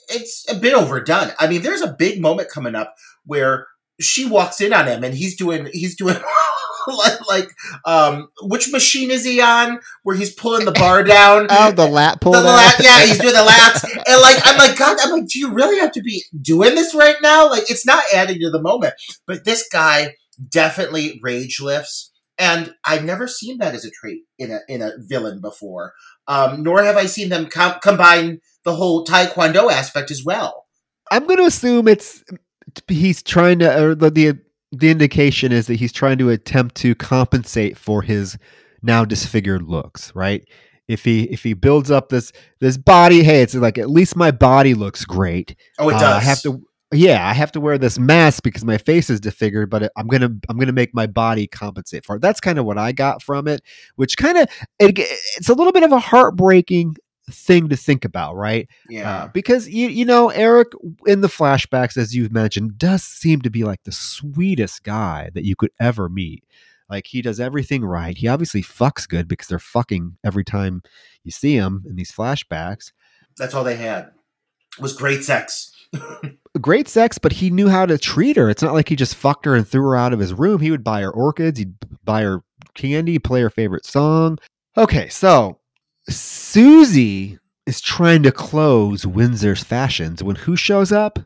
it's 0.08 0.44
a 0.50 0.56
bit 0.56 0.74
overdone. 0.74 1.30
I 1.38 1.46
mean, 1.46 1.62
there's 1.62 1.82
a 1.82 1.94
big 1.96 2.20
moment 2.20 2.50
coming 2.50 2.74
up 2.74 2.94
where 3.24 3.68
she 4.00 4.26
walks 4.26 4.60
in 4.60 4.72
on 4.72 4.86
him 4.86 5.04
and 5.04 5.14
he's 5.14 5.36
doing 5.36 5.68
he's 5.72 5.96
doing 5.96 6.16
like, 6.88 7.18
like 7.28 7.48
um 7.84 8.28
which 8.42 8.70
machine 8.72 9.10
is 9.10 9.24
he 9.24 9.40
on 9.40 9.80
where 10.02 10.16
he's 10.16 10.34
pulling 10.34 10.64
the 10.64 10.72
bar 10.72 11.02
down 11.16 11.46
Oh, 11.50 11.70
the 11.72 11.86
lat 11.86 12.20
pull. 12.20 12.32
the 12.32 12.38
down. 12.42 12.46
lat, 12.56 12.74
yeah, 12.80 13.00
he's 13.04 13.18
doing 13.18 13.32
the 13.34 13.40
lats, 13.48 13.84
and 13.84 14.20
like 14.22 14.38
I'm 14.44 14.58
like, 14.58 14.76
God, 14.78 14.98
I'm 15.02 15.10
like, 15.10 15.26
do 15.28 15.38
you 15.38 15.52
really 15.52 15.78
have 15.80 15.92
to 15.92 16.02
be 16.02 16.22
doing 16.40 16.74
this 16.74 16.94
right 16.94 17.16
now? 17.22 17.48
Like, 17.50 17.70
it's 17.70 17.86
not 17.86 18.04
adding 18.12 18.40
to 18.40 18.50
the 18.50 18.60
moment. 18.62 18.94
But 19.26 19.44
this 19.44 19.68
guy 19.72 20.14
definitely 20.50 21.20
rage 21.22 21.60
lifts, 21.60 22.10
and 22.38 22.74
I've 22.84 23.04
never 23.04 23.26
seen 23.26 23.58
that 23.58 23.74
as 23.74 23.84
a 23.84 23.90
trait 23.90 24.22
in 24.38 24.50
a 24.50 24.60
in 24.68 24.82
a 24.82 24.92
villain 24.98 25.40
before. 25.40 25.92
Um, 26.26 26.62
nor 26.62 26.82
have 26.82 26.96
I 26.96 27.06
seen 27.06 27.28
them 27.28 27.46
com- 27.46 27.78
combine 27.82 28.40
the 28.64 28.74
whole 28.74 29.04
Taekwondo 29.04 29.70
aspect 29.70 30.10
as 30.10 30.22
well. 30.24 30.64
I'm 31.10 31.26
going 31.26 31.36
to 31.38 31.44
assume 31.44 31.86
it's 31.86 32.24
he's 32.88 33.22
trying 33.22 33.58
to, 33.58 33.84
or 33.84 33.94
the, 33.94 34.38
the 34.76 34.90
indication 34.90 35.52
is 35.52 35.66
that 35.68 35.76
he's 35.76 35.92
trying 35.92 36.18
to 36.18 36.30
attempt 36.30 36.74
to 36.76 36.94
compensate 36.94 37.76
for 37.78 38.02
his 38.02 38.36
now 38.82 39.04
disfigured 39.04 39.62
looks, 39.62 40.14
right? 40.14 40.46
if 40.86 41.02
he 41.04 41.24
if 41.24 41.42
he 41.42 41.54
builds 41.54 41.90
up 41.90 42.10
this 42.10 42.30
this 42.60 42.76
body, 42.76 43.22
hey, 43.22 43.40
it's 43.42 43.54
like 43.54 43.78
at 43.78 43.88
least 43.88 44.16
my 44.16 44.30
body 44.30 44.74
looks 44.74 45.04
great. 45.06 45.56
Oh, 45.78 45.88
it 45.88 45.94
Uh, 45.94 45.98
does. 46.00 46.16
I 46.16 46.20
have 46.20 46.42
to 46.42 46.62
yeah, 46.92 47.26
I 47.26 47.32
have 47.32 47.50
to 47.52 47.60
wear 47.60 47.78
this 47.78 47.98
mask 47.98 48.42
because 48.42 48.64
my 48.64 48.76
face 48.78 49.08
is 49.10 49.18
disfigured, 49.18 49.70
but 49.70 49.90
I'm 49.96 50.06
gonna 50.08 50.28
I'm 50.48 50.58
gonna 50.58 50.72
make 50.72 50.94
my 50.94 51.06
body 51.06 51.46
compensate 51.46 52.04
for 52.04 52.16
it. 52.16 52.22
That's 52.22 52.38
kind 52.38 52.58
of 52.58 52.66
what 52.66 52.76
I 52.76 52.92
got 52.92 53.22
from 53.22 53.48
it, 53.48 53.62
which 53.96 54.18
kind 54.18 54.36
of 54.36 54.48
it, 54.78 54.98
it's 55.38 55.48
a 55.48 55.54
little 55.54 55.72
bit 55.72 55.84
of 55.84 55.92
a 55.92 55.98
heartbreaking 55.98 56.96
thing 57.32 57.68
to 57.68 57.76
think 57.76 58.04
about, 58.04 58.36
right? 58.36 58.68
Yeah. 58.88 59.10
Uh, 59.10 59.26
because 59.28 59.68
you 59.68 59.88
you 59.88 60.04
know 60.04 60.30
Eric 60.30 60.72
in 61.06 61.20
the 61.20 61.28
flashbacks, 61.28 61.96
as 61.96 62.14
you've 62.14 62.32
mentioned, 62.32 62.78
does 62.78 63.02
seem 63.02 63.40
to 63.42 63.50
be 63.50 63.64
like 63.64 63.82
the 63.84 63.92
sweetest 63.92 64.82
guy 64.82 65.30
that 65.34 65.44
you 65.44 65.56
could 65.56 65.70
ever 65.80 66.08
meet. 66.08 66.44
Like 66.88 67.06
he 67.06 67.22
does 67.22 67.40
everything 67.40 67.84
right. 67.84 68.16
He 68.16 68.28
obviously 68.28 68.62
fucks 68.62 69.08
good 69.08 69.26
because 69.26 69.48
they're 69.48 69.58
fucking 69.58 70.16
every 70.24 70.44
time 70.44 70.82
you 71.22 71.30
see 71.30 71.54
him 71.54 71.84
in 71.88 71.96
these 71.96 72.12
flashbacks. 72.12 72.92
That's 73.36 73.54
all 73.54 73.64
they 73.64 73.76
had. 73.76 74.10
Was 74.78 74.92
great 74.94 75.24
sex. 75.24 75.72
Great 76.60 76.88
sex, 76.88 77.18
but 77.18 77.32
he 77.32 77.50
knew 77.50 77.68
how 77.68 77.84
to 77.84 77.98
treat 77.98 78.36
her. 78.36 78.48
It's 78.48 78.62
not 78.62 78.74
like 78.74 78.88
he 78.88 78.96
just 78.96 79.16
fucked 79.16 79.44
her 79.44 79.56
and 79.56 79.66
threw 79.66 79.82
her 79.82 79.96
out 79.96 80.12
of 80.12 80.20
his 80.20 80.32
room. 80.32 80.60
He 80.60 80.70
would 80.70 80.84
buy 80.84 81.02
her 81.02 81.10
orchids, 81.10 81.58
he'd 81.58 81.74
buy 82.04 82.22
her 82.22 82.42
candy, 82.74 83.18
play 83.18 83.40
her 83.42 83.50
favorite 83.50 83.84
song. 83.84 84.38
Okay, 84.76 85.08
so 85.08 85.58
Susie 86.08 87.38
is 87.66 87.80
trying 87.80 88.22
to 88.24 88.32
close 88.32 89.06
Windsor's 89.06 89.64
fashions 89.64 90.22
when 90.22 90.36
who 90.36 90.56
shows 90.56 90.92
up? 90.92 91.18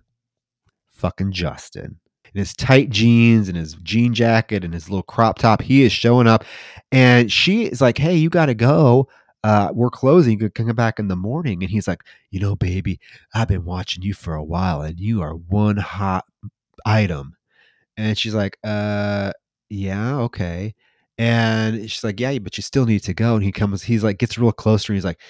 Fucking 0.93 1.33
Justin. 1.33 1.99
In 2.35 2.39
his 2.39 2.55
tight 2.55 2.91
jeans 2.91 3.49
and 3.49 3.57
his 3.57 3.74
jean 3.74 4.14
jacket 4.14 4.64
and 4.64 4.74
his 4.74 4.89
little 4.89 5.03
crop 5.03 5.39
top, 5.39 5.62
he 5.62 5.83
is 5.83 5.93
showing 5.93 6.26
up. 6.26 6.45
And 6.93 7.33
she 7.33 7.64
is 7.64 7.81
like, 7.81 7.99
Hey, 7.99 8.16
you 8.16 8.29
got 8.31 8.47
to 8.47 8.55
go. 8.55 9.09
Uh, 9.45 9.70
we're 9.72 9.91
closing. 9.91 10.33
You 10.33 10.51
could 10.51 10.55
come 10.55 10.74
back 10.76 10.99
in 10.99 11.09
the 11.09 11.16
morning. 11.16 11.62
And 11.62 11.70
he's 11.70 11.89
like, 11.89 12.03
You 12.31 12.41
know, 12.41 12.55
baby, 12.55 13.01
I've 13.35 13.49
been 13.49 13.64
watching 13.64 14.03
you 14.03 14.14
for 14.14 14.35
a 14.35 14.45
while 14.45 14.83
and 14.83 15.01
you 15.01 15.22
are 15.22 15.35
one 15.35 15.76
hot 15.76 16.24
item. 16.85 17.37
And 17.97 18.16
she's 18.18 18.35
like, 18.35 18.59
Uh, 18.62 19.33
yeah, 19.70 20.16
okay. 20.18 20.74
And 21.18 21.90
she's 21.90 22.04
like, 22.04 22.20
Yeah, 22.20 22.38
but 22.38 22.56
you 22.56 22.62
still 22.62 22.86
need 22.86 23.00
to 23.00 23.14
go. 23.14 23.34
And 23.34 23.44
he 23.44 23.52
comes, 23.52 23.82
he's 23.82 24.04
like, 24.04 24.18
gets 24.18 24.38
real 24.38 24.52
close 24.52 24.84
to 24.84 24.88
her. 24.88 24.92
And 24.94 24.96
he's 24.98 25.04
like, 25.04 25.20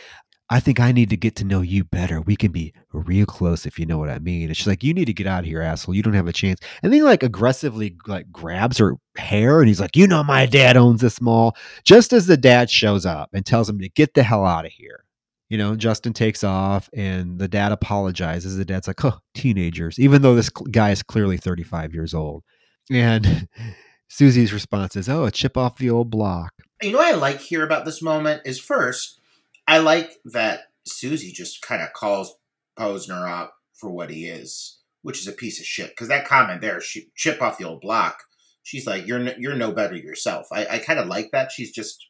I 0.51 0.61
think 0.61 0.81
I 0.81 0.93
need 0.93 1.11
to 1.11 1.17
get 1.17 1.37
to 1.37 1.45
know 1.45 1.61
you 1.61 1.85
better. 1.85 2.23
We 2.23 2.35
can 2.35 2.53
be 2.53 2.73
real 2.93 3.27
close 3.27 3.67
if 3.67 3.79
you 3.79 3.85
know 3.85 3.99
what 3.99 4.09
I 4.09 4.19
mean. 4.19 4.49
And 4.49 4.57
she's 4.57 4.67
like, 4.67 4.83
You 4.83 4.95
need 4.95 5.05
to 5.05 5.13
get 5.13 5.27
out 5.27 5.41
of 5.41 5.45
here, 5.45 5.61
asshole. 5.61 5.95
You 5.95 6.03
don't 6.03 6.15
have 6.15 6.29
a 6.29 6.33
chance. 6.33 6.61
And 6.83 6.91
then 6.91 6.99
he 6.99 7.03
like 7.03 7.23
aggressively 7.23 7.97
like 8.07 8.31
grabs 8.33 8.79
her 8.79 8.97
hair 9.17 9.61
and 9.61 9.69
he's 9.69 9.81
like, 9.81 9.95
You 9.95 10.07
know, 10.07 10.25
my 10.25 10.47
dad 10.47 10.77
owns 10.77 11.03
this 11.03 11.21
mall. 11.21 11.55
Just 11.85 12.13
as 12.15 12.27
the 12.27 12.37
dad 12.37 12.71
shows 12.71 13.05
up 13.05 13.29
and 13.35 13.45
tells 13.45 13.69
him 13.69 13.79
to 13.81 13.91
get 13.91 14.15
the 14.15 14.23
hell 14.23 14.47
out 14.47 14.65
of 14.65 14.73
here. 14.73 15.05
You 15.51 15.59
know, 15.59 15.77
Justin 15.77 16.13
takes 16.15 16.45
off 16.45 16.89
and 16.95 17.39
the 17.39 17.49
dad 17.49 17.73
apologizes. 17.73 18.57
The 18.57 18.65
dad's 18.65 18.87
like, 18.87 19.05
Oh, 19.05 19.19
teenagers, 19.35 19.99
even 19.99 20.23
though 20.23 20.35
this 20.35 20.49
guy 20.49 20.93
is 20.93 21.03
clearly 21.03 21.37
35 21.37 21.93
years 21.93 22.15
old. 22.15 22.43
And 22.91 23.49
Susie's 24.09 24.53
response 24.53 24.97
is, 24.97 25.09
"Oh, 25.09 25.25
a 25.25 25.31
chip 25.31 25.57
off 25.57 25.79
the 25.79 25.91
old 25.91 26.11
block." 26.11 26.55
You 26.83 26.93
know 26.93 26.99
what 26.99 27.15
I 27.15 27.17
like 27.17 27.41
here 27.41 27.65
about 27.65 27.85
this 27.85 28.01
moment 28.01 28.43
is 28.45 28.59
first, 28.59 29.21
I 29.67 29.79
like 29.79 30.13
that 30.25 30.73
Susie 30.87 31.33
just 31.33 31.61
kind 31.61 31.83
of 31.83 31.93
calls 31.93 32.35
Posner 32.79 33.29
out 33.29 33.51
for 33.75 33.91
what 33.91 34.11
he 34.11 34.27
is, 34.27 34.79
which 35.03 35.19
is 35.21 35.29
a 35.29 35.33
piece 35.33 35.61
of 35.61 35.67
shit. 35.67 35.91
Because 35.91 36.09
that 36.09 36.27
comment 36.27 36.61
there, 36.61 36.81
she, 36.81 37.09
chip 37.17 37.43
off 37.43 37.59
the 37.59 37.65
old 37.65 37.81
block. 37.81 38.25
She's 38.63 38.87
like, 38.87 39.07
you're 39.07 39.19
no, 39.19 39.33
you're 39.39 39.57
no 39.57 39.73
better 39.73 39.97
yourself. 39.97 40.47
I, 40.53 40.67
I 40.67 40.79
kind 40.79 40.99
of 40.99 41.07
like 41.07 41.31
that. 41.33 41.53
She's 41.53 41.73
just 41.73 42.09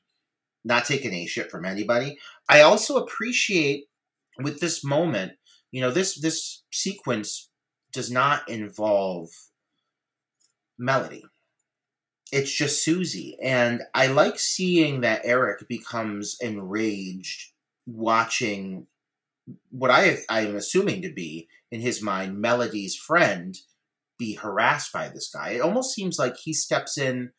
not 0.64 0.84
taking 0.84 1.12
any 1.12 1.26
shit 1.26 1.50
from 1.50 1.64
anybody. 1.64 2.18
I 2.48 2.62
also 2.62 2.96
appreciate 2.96 3.84
with 4.42 4.60
this 4.60 4.84
moment, 4.84 5.32
you 5.70 5.80
know, 5.80 5.90
this 5.90 6.20
this 6.20 6.62
sequence 6.72 7.50
does 7.92 8.10
not 8.10 8.48
involve 8.48 9.30
Melody 10.78 11.24
it's 12.32 12.52
just 12.52 12.84
Susie. 12.84 13.38
And 13.42 13.82
I 13.94 14.08
like 14.08 14.38
seeing 14.38 15.00
that 15.00 15.22
Eric 15.24 15.66
becomes 15.68 16.36
enraged 16.40 17.52
watching 17.86 18.86
what 19.70 19.90
I 19.90 20.18
I 20.28 20.42
am 20.42 20.56
assuming 20.56 21.02
to 21.02 21.12
be 21.12 21.48
in 21.70 21.80
his 21.80 22.02
mind 22.02 22.38
Melody's 22.38 22.94
friend 22.94 23.56
be 24.18 24.34
harassed 24.34 24.92
by 24.92 25.08
this 25.08 25.30
guy. 25.30 25.50
It 25.50 25.60
almost 25.60 25.94
seems 25.94 26.18
like 26.18 26.36
he 26.36 26.52
steps 26.52 26.98
in 26.98 27.30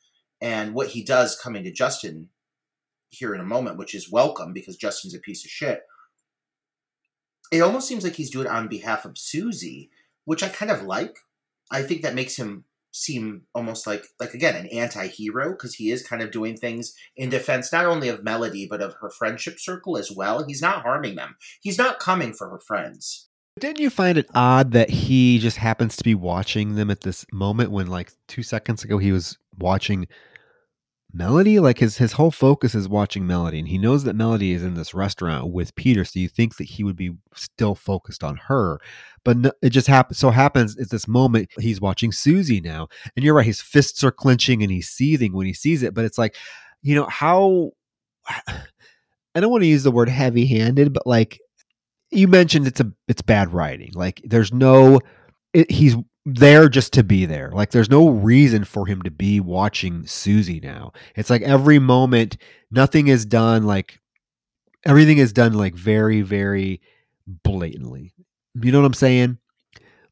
and 0.42 0.74
what 0.74 0.88
he 0.88 1.04
does 1.04 1.40
coming 1.40 1.64
to 1.66 1.72
Justin 1.72 2.30
here 3.10 3.36
in 3.36 3.42
a 3.42 3.46
moment, 3.46 3.78
which 3.78 3.94
is 3.94 4.12
welcome 4.12 4.54
because 4.54 4.78
Justin's 4.78 5.14
a 5.14 5.20
piece 5.20 5.44
of 5.44 5.52
shit. 5.52 5.82
It 7.52 7.62
almost 7.62 7.88
seems 7.88 8.04
like 8.04 8.14
he's 8.14 8.30
doing 8.30 8.46
it 8.46 8.52
on 8.52 8.68
behalf 8.68 9.06
of 9.06 9.18
Susie, 9.18 9.90
which 10.26 10.44
I 10.44 10.50
kind 10.50 10.72
of 10.72 10.84
like. 10.84 11.18
I 11.72 11.84
think 11.84 12.04
that 12.04 12.16
makes 12.16 12.36
him 12.36 12.64
seem 12.92 13.44
almost 13.54 13.86
like 13.86 14.04
like 14.20 14.34
again 14.34 14.56
an 14.56 14.66
anti-hero 14.68 15.52
because 15.52 15.76
he 15.76 15.92
is 15.92 16.06
kind 16.06 16.22
of 16.22 16.32
doing 16.32 16.58
things 16.58 16.94
in 17.16 17.30
defense 17.30 17.72
not 17.72 17.86
only 17.86 18.10
of 18.10 18.24
melody 18.24 18.68
but 18.68 18.82
of 18.82 18.96
her 19.00 19.10
friendship 19.10 19.60
circle 19.60 19.98
as 19.98 20.12
well. 20.12 20.46
He's 20.46 20.62
not 20.62 20.82
harming 20.82 21.16
them. 21.16 21.36
He's 21.62 21.78
not 21.78 22.00
coming 22.00 22.34
for 22.34 22.50
her 22.50 22.60
friends. 22.60 23.30
Didn't 23.60 23.80
you 23.80 23.90
find 23.90 24.18
it 24.18 24.30
odd 24.34 24.72
that 24.72 24.90
he 24.90 25.38
just 25.40 25.58
happens 25.58 25.98
to 25.98 26.04
be 26.04 26.16
watching 26.16 26.76
them 26.76 26.90
at 26.90 27.02
this 27.02 27.26
moment 27.34 27.72
when, 27.72 27.88
like, 27.88 28.14
two 28.28 28.42
seconds 28.42 28.86
ago 28.86 28.98
he 28.98 29.12
was 29.12 29.38
watching 29.58 30.08
Melody? 31.14 31.60
Like 31.60 31.80
his 31.80 31.98
his 31.98 32.14
whole 32.14 32.32
focus 32.32 32.76
is 32.76 32.88
watching 32.88 33.26
Melody, 33.26 33.60
and 33.60 33.68
he 33.68 33.78
knows 33.78 34.04
that 34.04 34.16
Melody 34.16 34.54
is 34.54 34.64
in 34.64 34.76
this 34.76 34.94
restaurant 34.94 35.52
with 35.52 35.76
Peter. 35.76 36.06
So 36.06 36.20
you 36.20 36.28
think 36.28 36.58
that 36.58 36.66
he 36.66 36.84
would 36.84 36.96
be 36.96 37.16
still 37.34 37.76
focused 37.76 38.24
on 38.24 38.38
her, 38.38 38.80
but 39.24 39.38
no, 39.38 39.52
it 39.62 39.72
just 39.72 39.88
happens. 39.88 40.18
So 40.20 40.30
happens 40.30 40.78
at 40.78 40.90
this 40.90 41.08
moment 41.08 41.50
he's 41.60 41.82
watching 41.82 42.12
Susie 42.12 42.62
now, 42.62 42.88
and 43.16 43.26
you're 43.26 43.36
right. 43.36 43.46
His 43.46 43.62
fists 43.62 44.04
are 44.04 44.12
clenching 44.12 44.62
and 44.62 44.72
he's 44.72 44.90
seething 44.90 45.34
when 45.34 45.48
he 45.48 45.54
sees 45.54 45.84
it. 45.84 45.94
But 45.94 46.06
it's 46.06 46.18
like, 46.18 46.36
you 46.82 46.96
know 46.96 47.08
how. 47.08 47.72
I 49.36 49.42
don't 49.42 49.52
want 49.52 49.62
to 49.62 49.68
use 49.68 49.84
the 49.84 49.92
word 49.92 50.10
heavy 50.10 50.48
handed, 50.48 50.92
but 50.92 51.06
like 51.06 51.40
you 52.12 52.28
mentioned 52.28 52.68
it's 52.68 52.80
a 52.80 52.92
it's 53.08 53.22
bad 53.22 53.54
writing 53.54 53.92
like 53.94 54.22
there's 54.26 54.52
no 54.52 55.00
it, 55.54 55.70
he's 55.72 55.96
there 56.36 56.70
just 56.70 56.94
to 56.94 57.04
be 57.04 57.26
there. 57.26 57.50
Like 57.52 57.72
there's 57.72 57.90
no 57.90 58.10
reason 58.10 58.64
for 58.64 58.86
him 58.86 59.02
to 59.04 59.12
be 59.12 59.40
watching 59.40 60.06
susie 60.06 60.60
now. 60.60 60.92
It's 61.16 61.30
like 61.30 61.42
every 61.42 61.80
moment 61.80 62.38
nothing 62.72 63.08
is 63.08 63.26
done 63.26 63.64
like 63.64 64.00
everything 64.86 65.18
is 65.18 65.34
done 65.34 65.54
like 65.54 65.76
very 65.76 66.22
very 66.22 66.82
blatantly. 67.28 68.14
You 68.56 68.72
know 68.72 68.80
what 68.80 68.88
i'm 68.88 68.94
saying 68.94 69.38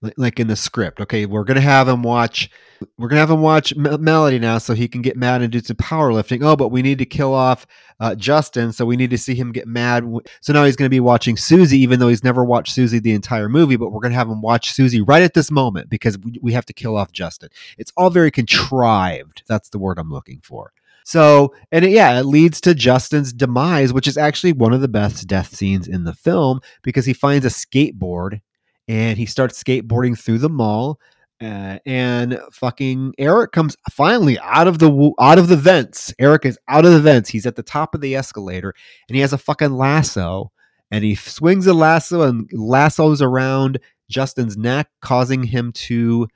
Like- 0.02 0.40
in 0.40 0.48
the 0.48 0.56
script 0.56 1.02
okay? 1.02 1.26
We're 1.26 1.44
gonna 1.44 1.62
have 1.62 1.88
him 1.88 2.04
watch 2.04 2.50
we're 2.98 3.08
gonna 3.08 3.22
have 3.22 3.32
him 3.32 3.42
watch 3.42 3.76
melody 3.76 4.38
now 4.38 4.60
so 4.60 4.74
he 4.74 4.88
can 4.88 5.02
get 5.02 5.18
mad 5.18 5.42
and 5.42 5.52
do 5.52 5.60
some 5.60 5.78
powerlifting. 5.78 6.44
Oh 6.44 6.56
but 6.56 6.70
we 6.70 6.82
need 6.82 7.00
to 7.00 7.06
kill 7.06 7.34
off 7.34 7.66
uh, 8.00 8.14
justin 8.14 8.72
so 8.72 8.86
we 8.86 8.96
need 8.96 9.10
to 9.10 9.18
see 9.18 9.34
him 9.34 9.52
get 9.52 9.68
mad 9.68 10.04
so 10.42 10.54
now 10.54 10.64
he's 10.66 10.76
gonna 10.76 10.90
be 10.90 11.00
watching 11.00 11.36
susie 11.36 11.80
even 11.80 12.00
though 12.00 12.10
he's 12.10 12.24
never 12.24 12.46
watched 12.46 12.74
susie 12.74 13.00
the 13.00 13.14
entire 13.14 13.50
movie 13.50 13.76
but 13.76 13.92
we're 13.92 14.02
gonna 14.02 14.14
have 14.14 14.30
him 14.30 14.42
watch 14.42 14.72
susie 14.72 15.02
right 15.02 15.24
at 15.24 15.34
this 15.34 15.50
moment 15.50 15.90
because 15.90 16.18
we, 16.20 16.38
we 16.42 16.54
have 16.54 16.66
to 16.66 16.74
kill 16.74 16.96
off 16.96 17.12
justin. 17.12 17.50
It's 17.80 17.92
all 17.98 18.12
very 18.12 18.30
contrived. 18.30 19.44
That's 19.48 19.70
the 19.70 19.80
word 19.80 19.98
i'm 19.98 20.12
looking 20.12 20.42
for. 20.44 20.72
So, 21.08 21.54
and 21.72 21.86
it, 21.86 21.92
yeah, 21.92 22.20
it 22.20 22.26
leads 22.26 22.60
to 22.60 22.76
Justin's 22.76 23.32
demise, 23.32 23.94
which 23.94 24.10
is 24.10 24.18
actually 24.18 24.52
one 24.52 24.74
of 24.74 24.82
the 24.82 24.90
best 24.90 25.26
death 25.26 25.56
scenes 25.56 25.88
in 25.88 26.04
the 26.04 26.14
film 26.14 26.60
because 26.82 27.06
he 27.06 27.14
finds 27.14 27.46
a 27.46 27.50
skateboard 27.50 28.42
and 28.88 29.18
he 29.18 29.26
starts 29.26 29.62
skateboarding 29.62 30.18
through 30.18 30.40
the 30.40 30.50
mall. 30.50 31.00
Uh, 31.40 31.78
and 31.86 32.40
fucking 32.52 33.14
Eric 33.20 33.52
comes 33.52 33.78
finally 33.92 34.40
out 34.40 34.68
of 34.68 34.80
the 34.80 35.12
out 35.20 35.38
of 35.38 35.48
the 35.48 35.58
vents. 35.58 36.14
Eric 36.18 36.46
is 36.46 36.58
out 36.68 36.86
of 36.86 36.94
the 36.94 37.00
vents. 37.00 37.30
He's 37.30 37.46
at 37.46 37.56
the 37.56 37.64
top 37.64 37.94
of 37.94 38.02
the 38.02 38.16
escalator, 38.16 38.74
and 39.08 39.16
he 39.16 39.22
has 39.22 39.34
a 39.34 39.38
fucking 39.38 39.74
lasso. 39.74 40.52
And 40.90 41.04
he 41.04 41.16
swings 41.16 41.66
the 41.66 41.74
lasso 41.74 42.22
and 42.22 42.50
lassos 42.54 43.22
around 43.22 43.80
Justin's 44.10 44.56
neck, 44.56 44.90
causing 45.02 45.44
him 45.44 45.74
to 45.74 46.28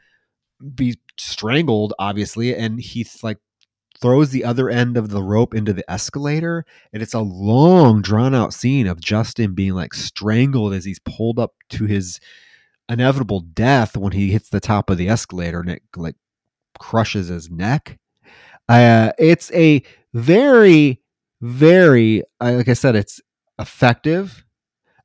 be 0.75 0.99
strangled, 1.17 1.93
obviously. 1.99 2.55
And 2.55 2.79
he's 2.79 3.23
like 3.23 3.37
throws 4.01 4.31
the 4.31 4.43
other 4.43 4.69
end 4.69 4.97
of 4.97 5.09
the 5.09 5.21
rope 5.21 5.53
into 5.53 5.71
the 5.71 5.89
escalator 5.89 6.65
and 6.91 7.03
it's 7.03 7.13
a 7.13 7.19
long 7.19 8.01
drawn 8.01 8.33
out 8.35 8.53
scene 8.53 8.87
of 8.87 8.99
Justin 8.99 9.53
being 9.53 9.73
like 9.73 9.93
strangled 9.93 10.73
as 10.73 10.83
he's 10.85 10.99
pulled 10.99 11.39
up 11.39 11.53
to 11.69 11.85
his 11.85 12.19
inevitable 12.89 13.39
death 13.39 13.95
when 13.95 14.11
he 14.11 14.31
hits 14.31 14.49
the 14.49 14.59
top 14.59 14.89
of 14.89 14.97
the 14.97 15.07
escalator 15.07 15.59
and 15.61 15.69
it 15.69 15.83
like 15.95 16.15
crushes 16.79 17.27
his 17.27 17.49
neck. 17.49 17.99
Uh, 18.67 19.11
it's 19.17 19.51
a 19.53 19.83
very 20.13 21.01
very 21.41 22.21
uh, 22.39 22.51
like 22.53 22.67
i 22.67 22.73
said 22.73 22.95
it's 22.95 23.19
effective 23.59 24.45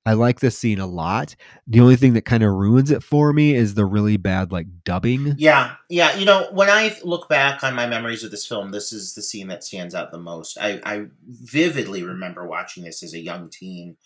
I 0.06 0.12
like 0.12 0.38
this 0.38 0.56
scene 0.56 0.78
a 0.78 0.86
lot. 0.86 1.34
The 1.66 1.80
only 1.80 1.96
thing 1.96 2.12
that 2.12 2.24
kind 2.24 2.44
of 2.44 2.54
ruins 2.54 2.92
it 2.92 3.02
for 3.02 3.32
me 3.32 3.56
is 3.56 3.74
the 3.74 3.84
really 3.84 4.16
bad 4.16 4.52
like 4.52 4.68
dubbing. 4.84 5.34
Yeah, 5.36 5.74
yeah. 5.90 6.14
You 6.16 6.24
know, 6.24 6.48
when 6.52 6.70
I 6.70 6.96
look 7.02 7.28
back 7.28 7.64
on 7.64 7.74
my 7.74 7.88
memories 7.88 8.22
of 8.22 8.30
this 8.30 8.46
film, 8.46 8.70
this 8.70 8.92
is 8.92 9.14
the 9.14 9.22
scene 9.22 9.48
that 9.48 9.64
stands 9.64 9.96
out 9.96 10.12
the 10.12 10.18
most. 10.18 10.58
I, 10.60 10.80
I 10.84 11.06
vividly 11.26 12.04
remember 12.04 12.46
watching 12.46 12.84
this 12.84 13.02
as 13.02 13.14
a 13.14 13.20
young 13.20 13.50
teen, 13.50 13.96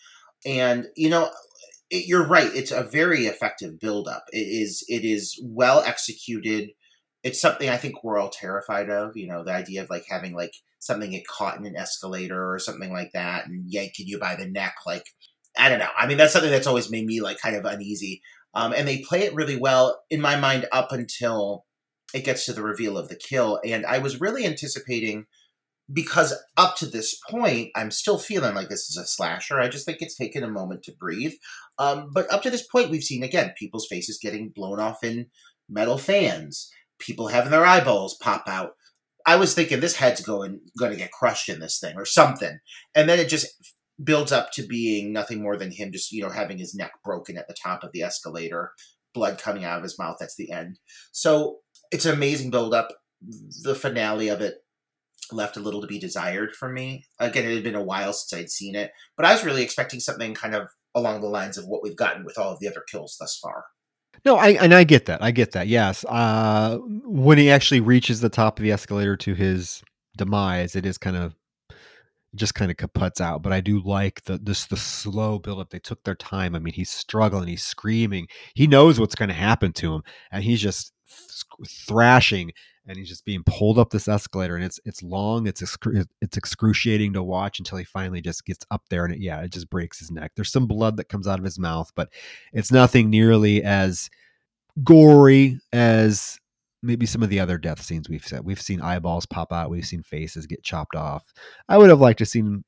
and 0.43 0.87
you 0.95 1.09
know, 1.09 1.29
it, 1.91 2.07
you're 2.07 2.27
right. 2.27 2.49
It's 2.51 2.71
a 2.71 2.81
very 2.81 3.27
effective 3.27 3.79
buildup. 3.79 4.23
It 4.33 4.39
is. 4.39 4.83
It 4.87 5.05
is 5.05 5.39
well 5.43 5.81
executed. 5.81 6.71
It's 7.21 7.39
something 7.39 7.69
I 7.69 7.77
think 7.77 8.03
we're 8.03 8.17
all 8.17 8.31
terrified 8.31 8.89
of. 8.89 9.15
You 9.15 9.27
know, 9.27 9.43
the 9.43 9.53
idea 9.53 9.83
of 9.83 9.91
like 9.91 10.05
having 10.09 10.33
like 10.33 10.55
something 10.79 11.11
get 11.11 11.27
caught 11.27 11.59
in 11.59 11.65
an 11.67 11.77
escalator 11.77 12.51
or 12.51 12.57
something 12.57 12.91
like 12.91 13.11
that 13.13 13.45
and 13.45 13.71
yanking 13.71 14.07
you 14.07 14.17
by 14.17 14.35
the 14.35 14.47
neck, 14.47 14.77
like 14.87 15.05
I 15.57 15.69
don't 15.69 15.79
know. 15.79 15.89
I 15.97 16.07
mean, 16.07 16.17
that's 16.17 16.33
something 16.33 16.51
that's 16.51 16.67
always 16.67 16.89
made 16.89 17.05
me 17.05 17.21
like 17.21 17.39
kind 17.39 17.55
of 17.55 17.65
uneasy. 17.65 18.21
Um, 18.53 18.73
and 18.73 18.87
they 18.87 18.99
play 18.99 19.21
it 19.23 19.33
really 19.33 19.55
well 19.55 20.01
in 20.09 20.21
my 20.21 20.35
mind 20.35 20.67
up 20.71 20.91
until 20.91 21.65
it 22.13 22.25
gets 22.25 22.45
to 22.45 22.53
the 22.53 22.63
reveal 22.63 22.97
of 22.97 23.09
the 23.09 23.15
kill. 23.15 23.59
And 23.65 23.85
I 23.85 23.99
was 23.99 24.19
really 24.19 24.45
anticipating 24.45 25.25
because 25.91 26.33
up 26.57 26.75
to 26.77 26.85
this 26.85 27.19
point, 27.29 27.71
I'm 27.75 27.91
still 27.91 28.17
feeling 28.17 28.55
like 28.55 28.69
this 28.69 28.89
is 28.89 28.97
a 28.97 29.05
slasher. 29.05 29.59
I 29.59 29.67
just 29.67 29.85
think 29.85 29.97
it's 30.01 30.15
taken 30.15 30.43
a 30.43 30.49
moment 30.49 30.83
to 30.83 30.93
breathe. 30.93 31.33
Um, 31.79 32.09
but 32.13 32.31
up 32.31 32.43
to 32.43 32.49
this 32.49 32.65
point, 32.65 32.89
we've 32.89 33.03
seen 33.03 33.23
again 33.23 33.53
people's 33.57 33.87
faces 33.87 34.19
getting 34.21 34.51
blown 34.53 34.79
off 34.79 35.03
in 35.03 35.27
metal 35.69 35.97
fans, 35.97 36.69
people 36.99 37.27
having 37.27 37.51
their 37.51 37.65
eyeballs 37.65 38.17
pop 38.21 38.43
out. 38.47 38.71
I 39.25 39.35
was 39.35 39.53
thinking 39.53 39.79
this 39.79 39.95
head's 39.95 40.21
going 40.21 40.61
going 40.79 40.91
to 40.91 40.97
get 40.97 41.11
crushed 41.11 41.49
in 41.49 41.59
this 41.59 41.79
thing 41.79 41.95
or 41.95 42.05
something, 42.05 42.59
and 42.95 43.07
then 43.07 43.19
it 43.19 43.29
just 43.29 43.47
builds 44.03 44.31
up 44.31 44.51
to 44.51 44.65
being 44.65 45.11
nothing 45.11 45.41
more 45.41 45.57
than 45.57 45.71
him 45.71 45.91
just 45.91 46.11
you 46.11 46.21
know 46.21 46.29
having 46.29 46.57
his 46.57 46.75
neck 46.75 46.91
broken 47.03 47.37
at 47.37 47.47
the 47.47 47.55
top 47.61 47.83
of 47.83 47.91
the 47.93 48.01
escalator 48.01 48.71
blood 49.13 49.37
coming 49.37 49.63
out 49.63 49.77
of 49.77 49.83
his 49.83 49.99
mouth 49.99 50.17
that's 50.19 50.35
the 50.35 50.51
end 50.51 50.79
so 51.11 51.57
it's 51.91 52.05
an 52.05 52.13
amazing 52.13 52.49
build 52.49 52.73
up 52.73 52.89
the 53.63 53.75
finale 53.75 54.29
of 54.29 54.41
it 54.41 54.55
left 55.31 55.57
a 55.57 55.61
little 55.61 55.81
to 55.81 55.87
be 55.87 55.99
desired 55.99 56.55
for 56.55 56.69
me 56.69 57.05
again 57.19 57.45
it 57.45 57.53
had 57.53 57.63
been 57.63 57.75
a 57.75 57.83
while 57.83 58.13
since 58.13 58.39
i'd 58.39 58.49
seen 58.49 58.75
it 58.75 58.91
but 59.15 59.25
i 59.25 59.31
was 59.31 59.43
really 59.43 59.63
expecting 59.63 59.99
something 59.99 60.33
kind 60.33 60.55
of 60.55 60.67
along 60.95 61.21
the 61.21 61.27
lines 61.27 61.57
of 61.57 61.65
what 61.67 61.83
we've 61.83 61.95
gotten 61.95 62.25
with 62.25 62.37
all 62.37 62.51
of 62.51 62.59
the 62.59 62.67
other 62.67 62.83
kills 62.89 63.15
thus 63.19 63.37
far 63.37 63.65
no, 64.23 64.35
I 64.35 64.49
and 64.49 64.73
I 64.73 64.83
get 64.83 65.05
that. 65.07 65.23
I 65.23 65.31
get 65.31 65.53
that. 65.53 65.67
Yes. 65.67 66.05
Uh 66.07 66.77
when 67.05 67.37
he 67.37 67.49
actually 67.49 67.79
reaches 67.79 68.21
the 68.21 68.29
top 68.29 68.59
of 68.59 68.63
the 68.63 68.71
escalator 68.71 69.17
to 69.17 69.33
his 69.33 69.81
demise, 70.15 70.75
it 70.75 70.85
is 70.85 70.97
kind 70.97 71.15
of 71.15 71.35
just 72.35 72.55
kind 72.55 72.71
of 72.71 72.77
kaputs 72.77 73.21
out. 73.21 73.41
But 73.41 73.53
I 73.53 73.61
do 73.61 73.81
like 73.83 74.23
the 74.23 74.37
this 74.37 74.65
the 74.65 74.77
slow 74.77 75.39
build 75.39 75.59
up. 75.59 75.69
They 75.69 75.79
took 75.79 76.03
their 76.03 76.15
time. 76.15 76.55
I 76.55 76.59
mean, 76.59 76.73
he's 76.73 76.89
struggling, 76.89 77.47
he's 77.47 77.63
screaming. 77.63 78.27
He 78.55 78.67
knows 78.67 78.99
what's 78.99 79.15
going 79.15 79.29
to 79.29 79.35
happen 79.35 79.73
to 79.73 79.93
him, 79.93 80.03
and 80.31 80.43
he's 80.43 80.61
just 80.61 80.93
thrashing 81.67 82.51
and 82.87 82.97
he's 82.97 83.09
just 83.09 83.25
being 83.25 83.43
pulled 83.45 83.77
up 83.77 83.89
this 83.89 84.07
escalator 84.07 84.55
and 84.55 84.63
it's 84.63 84.79
it's 84.85 85.03
long 85.03 85.45
it's 85.47 85.61
excru- 85.61 86.05
it's 86.21 86.37
excruciating 86.37 87.13
to 87.13 87.21
watch 87.21 87.59
until 87.59 87.77
he 87.77 87.83
finally 87.83 88.21
just 88.21 88.45
gets 88.45 88.65
up 88.71 88.83
there 88.89 89.05
and 89.05 89.13
it, 89.13 89.19
yeah 89.19 89.41
it 89.41 89.51
just 89.51 89.69
breaks 89.69 89.99
his 89.99 90.09
neck 90.09 90.31
there's 90.35 90.51
some 90.51 90.67
blood 90.67 90.97
that 90.97 91.09
comes 91.09 91.27
out 91.27 91.39
of 91.39 91.45
his 91.45 91.59
mouth 91.59 91.91
but 91.95 92.09
it's 92.53 92.71
nothing 92.71 93.09
nearly 93.09 93.63
as 93.63 94.09
gory 94.83 95.59
as 95.73 96.39
maybe 96.83 97.05
some 97.05 97.23
of 97.23 97.29
the 97.29 97.39
other 97.39 97.57
death 97.57 97.81
scenes 97.81 98.09
we've 98.09 98.25
said. 98.25 98.43
We've 98.43 98.61
seen 98.61 98.81
eyeballs 98.81 99.25
pop 99.25 99.51
out, 99.51 99.69
we've 99.69 99.85
seen 99.85 100.03
faces 100.03 100.47
get 100.47 100.63
chopped 100.63 100.95
off. 100.95 101.23
I 101.69 101.77
would 101.77 101.89
have 101.89 102.01
liked 102.01 102.19
to 102.19 102.25
seen 102.25 102.63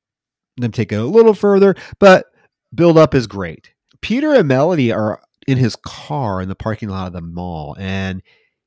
them 0.57 0.71
take 0.71 0.91
it 0.91 0.95
a 0.95 1.03
little 1.03 1.33
further, 1.33 1.75
but 1.99 2.27
build 2.73 2.97
up 2.97 3.15
is 3.15 3.27
great. 3.27 3.73
Peter 4.01 4.33
and 4.33 4.47
Melody 4.47 4.91
are 4.91 5.21
in 5.47 5.57
his 5.57 5.75
car 5.75 6.41
in 6.41 6.49
the 6.49 6.55
parking 6.55 6.89
lot 6.89 7.07
of 7.07 7.13
the 7.13 7.21
mall, 7.21 7.75
and 7.79 8.21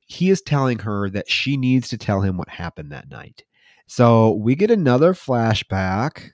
he 0.07 0.29
is 0.29 0.41
telling 0.41 0.79
her 0.79 1.09
that 1.09 1.29
she 1.29 1.57
needs 1.57 1.89
to 1.89 1.97
tell 1.97 2.21
him 2.21 2.37
what 2.37 2.49
happened 2.49 2.91
that 2.91 3.09
night. 3.09 3.43
So 3.87 4.31
we 4.31 4.55
get 4.55 4.71
another 4.71 5.13
flashback. 5.13 6.31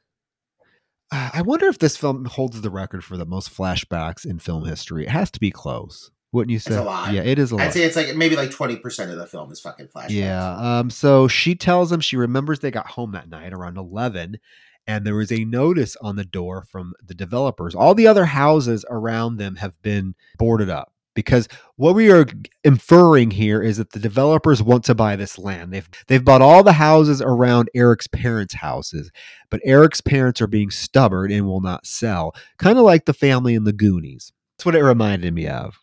Uh, 1.12 1.30
I 1.34 1.42
wonder 1.42 1.68
if 1.68 1.80
this 1.80 1.98
film 1.98 2.26
holds 2.26 2.60
the 2.60 2.70
record 2.70 3.04
for 3.04 3.18
the 3.18 3.26
most 3.26 3.56
flashbacks 3.56 4.26
in 4.26 4.40
film 4.40 4.66
history. 4.66 5.04
It 5.04 5.10
has 5.10 5.30
to 5.32 5.40
be 5.40 5.52
close. 5.52 6.12
Wouldn't 6.34 6.52
you 6.52 6.60
say? 6.60 6.72
It's 6.72 6.82
a 6.82 6.84
lot. 6.84 7.14
Yeah, 7.14 7.22
it 7.22 7.38
is 7.38 7.52
a 7.52 7.56
lot. 7.56 7.68
I'd 7.68 7.74
say 7.74 7.84
it's 7.84 7.96
like 7.96 8.16
maybe 8.16 8.36
like 8.36 8.50
twenty 8.50 8.76
percent 8.76 9.12
of 9.12 9.18
the 9.18 9.28
film 9.28 9.52
is 9.52 9.60
fucking 9.60 9.88
flashbacks. 9.88 10.10
Yeah. 10.10 10.80
Um. 10.80 10.90
So 10.90 11.28
she 11.28 11.54
tells 11.54 11.92
him 11.92 12.00
she 12.00 12.18
remembers 12.18 12.60
they 12.60 12.72
got 12.72 12.88
home 12.88 13.12
that 13.12 13.30
night 13.30 13.54
around 13.54 13.78
eleven, 13.78 14.40
and 14.88 15.06
there 15.06 15.14
was 15.14 15.32
a 15.32 15.46
notice 15.46 15.96
on 16.02 16.16
the 16.16 16.26
door 16.26 16.66
from 16.72 16.94
the 17.06 17.14
developers. 17.14 17.76
All 17.76 17.94
the 17.94 18.08
other 18.08 18.26
houses 18.26 18.84
around 18.90 19.38
them 19.38 19.58
have 19.58 19.80
been 19.84 20.16
boarded 20.40 20.72
up 20.72 20.92
because 21.14 21.48
what 21.76 21.94
we 21.94 22.12
are 22.12 22.26
inferring 22.64 23.30
here 23.30 23.62
is 23.62 23.78
that 23.78 23.92
the 23.92 24.00
developers 24.00 24.64
want 24.64 24.86
to 24.86 24.96
buy 24.96 25.16
this 25.16 25.38
land. 25.38 25.72
They've 25.72 25.90
they've 26.08 26.26
bought 26.26 26.42
all 26.42 26.64
the 26.64 26.74
houses 26.74 27.22
around 27.22 27.70
Eric's 27.76 28.08
parents' 28.08 28.56
houses, 28.56 29.12
but 29.52 29.62
Eric's 29.64 30.02
parents 30.02 30.42
are 30.42 30.48
being 30.48 30.72
stubborn 30.72 31.32
and 31.32 31.46
will 31.46 31.62
not 31.62 31.86
sell. 31.86 32.36
Kind 32.58 32.80
of 32.80 32.86
like 32.86 33.06
the 33.06 33.14
family 33.14 33.54
in 33.54 33.66
the 33.66 33.72
Goonies. 33.72 34.34
That's 34.58 34.66
what 34.66 34.76
it 34.76 34.84
reminded 34.84 35.36
me 35.36 35.48
of 35.48 35.78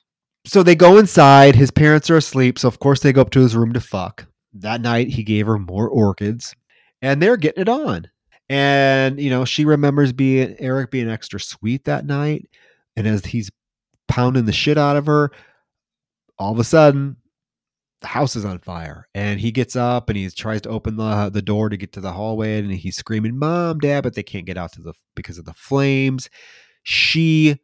so 0.45 0.63
they 0.63 0.75
go 0.75 0.99
inside. 0.99 1.55
His 1.55 1.71
parents 1.71 2.11
are 2.11 2.17
asleep. 2.17 2.59
So, 2.59 2.69
of 2.69 2.79
course, 2.79 3.01
they 3.01 3.13
go 3.13 3.21
up 3.21 3.31
to 3.31 3.41
his 3.41 3.57
room 3.57 3.73
to 3.73 3.81
fuck. 3.81 4.27
That 4.55 4.81
night, 4.81 5.09
he 5.09 5.23
gave 5.23 5.47
her 5.47 5.59
more 5.59 5.89
orchids 5.89 6.55
and 7.03 7.23
they're 7.23 7.37
getting 7.37 7.63
it 7.63 7.69
on. 7.69 8.09
And, 8.49 9.21
you 9.21 9.31
know, 9.31 9.45
she 9.45 9.65
remembers 9.65 10.13
being 10.13 10.57
Eric 10.59 10.91
being 10.91 11.09
extra 11.09 11.39
sweet 11.39 11.85
that 11.85 12.05
night. 12.05 12.49
And 12.97 13.07
as 13.07 13.25
he's 13.25 13.51
pounding 14.09 14.47
the 14.47 14.53
shit 14.53 14.77
out 14.77 14.97
of 14.97 15.07
her, 15.07 15.31
all 16.37 16.53
of 16.53 16.59
a 16.59 16.65
sudden, 16.65 17.17
the 18.01 18.09
house 18.09 18.35
is 18.35 18.45
on 18.45 18.59
fire. 18.59 19.07
And 19.15 19.39
he 19.39 19.53
gets 19.53 19.77
up 19.77 20.09
and 20.09 20.17
he 20.17 20.29
tries 20.31 20.63
to 20.63 20.71
open 20.71 20.97
the, 20.97 21.31
the 21.31 21.43
door 21.43 21.69
to 21.69 21.77
get 21.77 21.93
to 21.93 22.01
the 22.01 22.13
hallway. 22.13 22.59
And 22.59 22.73
he's 22.73 22.97
screaming, 22.97 23.39
Mom, 23.39 23.79
Dad, 23.79 24.03
but 24.03 24.15
they 24.15 24.23
can't 24.25 24.47
get 24.47 24.59
out 24.59 24.73
to 24.73 24.83
the 24.83 24.95
because 25.15 25.39
of 25.39 25.45
the 25.45 25.55
flames. 25.55 26.29
She 26.83 27.57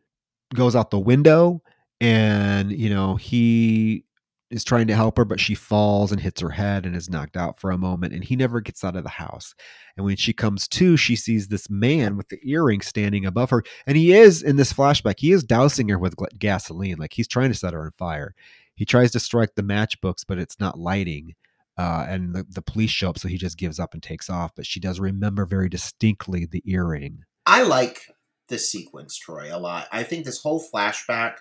goes 0.54 0.76
out 0.76 0.90
the 0.90 1.00
window 1.00 1.62
and 2.00 2.72
you 2.72 2.90
know 2.90 3.16
he 3.16 4.04
is 4.50 4.62
trying 4.62 4.86
to 4.86 4.94
help 4.94 5.16
her 5.16 5.24
but 5.24 5.40
she 5.40 5.54
falls 5.54 6.12
and 6.12 6.20
hits 6.20 6.40
her 6.40 6.50
head 6.50 6.86
and 6.86 6.94
is 6.94 7.10
knocked 7.10 7.36
out 7.36 7.58
for 7.58 7.70
a 7.70 7.78
moment 7.78 8.12
and 8.12 8.22
he 8.22 8.36
never 8.36 8.60
gets 8.60 8.84
out 8.84 8.94
of 8.94 9.02
the 9.02 9.08
house. 9.10 9.54
And 9.96 10.06
when 10.06 10.16
she 10.16 10.32
comes 10.32 10.68
to 10.68 10.96
she 10.96 11.16
sees 11.16 11.48
this 11.48 11.68
man 11.68 12.16
with 12.16 12.28
the 12.28 12.38
earring 12.44 12.80
standing 12.80 13.26
above 13.26 13.50
her 13.50 13.64
and 13.86 13.96
he 13.96 14.12
is 14.12 14.42
in 14.42 14.56
this 14.56 14.72
flashback 14.72 15.18
he 15.18 15.32
is 15.32 15.42
dousing 15.42 15.88
her 15.88 15.98
with 15.98 16.14
gasoline 16.38 16.98
like 16.98 17.12
he's 17.12 17.28
trying 17.28 17.50
to 17.50 17.58
set 17.58 17.72
her 17.72 17.84
on 17.84 17.92
fire. 17.98 18.34
He 18.76 18.84
tries 18.84 19.10
to 19.12 19.20
strike 19.20 19.54
the 19.56 19.62
matchbooks 19.62 20.24
but 20.26 20.38
it's 20.38 20.60
not 20.60 20.78
lighting 20.78 21.34
uh, 21.78 22.06
and 22.08 22.34
the, 22.34 22.46
the 22.48 22.62
police 22.62 22.90
show 22.90 23.10
up 23.10 23.18
so 23.18 23.28
he 23.28 23.36
just 23.36 23.58
gives 23.58 23.80
up 23.80 23.94
and 23.94 24.02
takes 24.02 24.30
off 24.30 24.52
but 24.54 24.64
she 24.64 24.80
does 24.80 25.00
remember 25.00 25.44
very 25.44 25.68
distinctly 25.68 26.46
the 26.46 26.62
earring. 26.66 27.24
I 27.46 27.62
like 27.62 28.06
this 28.48 28.70
sequence 28.70 29.18
troy 29.18 29.48
a 29.54 29.58
lot. 29.58 29.88
I 29.90 30.04
think 30.04 30.24
this 30.24 30.40
whole 30.40 30.62
flashback 30.62 31.38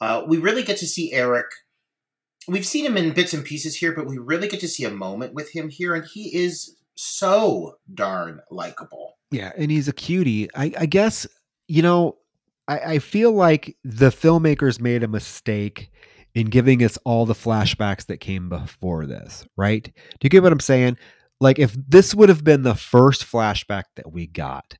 uh, 0.00 0.22
we 0.26 0.38
really 0.38 0.62
get 0.62 0.78
to 0.78 0.86
see 0.86 1.12
Eric. 1.12 1.46
We've 2.48 2.66
seen 2.66 2.86
him 2.86 2.96
in 2.96 3.12
bits 3.12 3.34
and 3.34 3.44
pieces 3.44 3.76
here, 3.76 3.92
but 3.92 4.06
we 4.06 4.18
really 4.18 4.48
get 4.48 4.60
to 4.60 4.68
see 4.68 4.84
a 4.84 4.90
moment 4.90 5.34
with 5.34 5.52
him 5.52 5.68
here, 5.68 5.94
and 5.94 6.04
he 6.04 6.34
is 6.34 6.76
so 6.94 7.76
darn 7.92 8.40
likable. 8.50 9.18
Yeah, 9.30 9.52
and 9.56 9.70
he's 9.70 9.88
a 9.88 9.92
cutie. 9.92 10.48
I, 10.54 10.72
I 10.78 10.86
guess 10.86 11.26
you 11.68 11.82
know. 11.82 12.16
I, 12.68 12.78
I 12.78 12.98
feel 13.00 13.32
like 13.32 13.76
the 13.82 14.10
filmmakers 14.10 14.80
made 14.80 15.02
a 15.02 15.08
mistake 15.08 15.90
in 16.34 16.46
giving 16.46 16.84
us 16.84 16.96
all 17.04 17.26
the 17.26 17.34
flashbacks 17.34 18.06
that 18.06 18.18
came 18.18 18.48
before 18.48 19.06
this. 19.06 19.44
Right? 19.56 19.82
Do 19.84 19.92
you 20.22 20.30
get 20.30 20.42
what 20.42 20.52
I'm 20.52 20.60
saying? 20.60 20.96
Like, 21.40 21.58
if 21.58 21.74
this 21.74 22.14
would 22.14 22.28
have 22.28 22.44
been 22.44 22.62
the 22.62 22.74
first 22.74 23.24
flashback 23.24 23.84
that 23.96 24.12
we 24.12 24.26
got, 24.26 24.76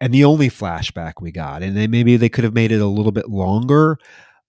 and 0.00 0.12
the 0.12 0.24
only 0.24 0.48
flashback 0.48 1.14
we 1.20 1.30
got, 1.30 1.62
and 1.62 1.76
then 1.76 1.90
maybe 1.90 2.16
they 2.16 2.28
could 2.28 2.44
have 2.44 2.54
made 2.54 2.72
it 2.72 2.80
a 2.80 2.86
little 2.86 3.12
bit 3.12 3.28
longer. 3.28 3.98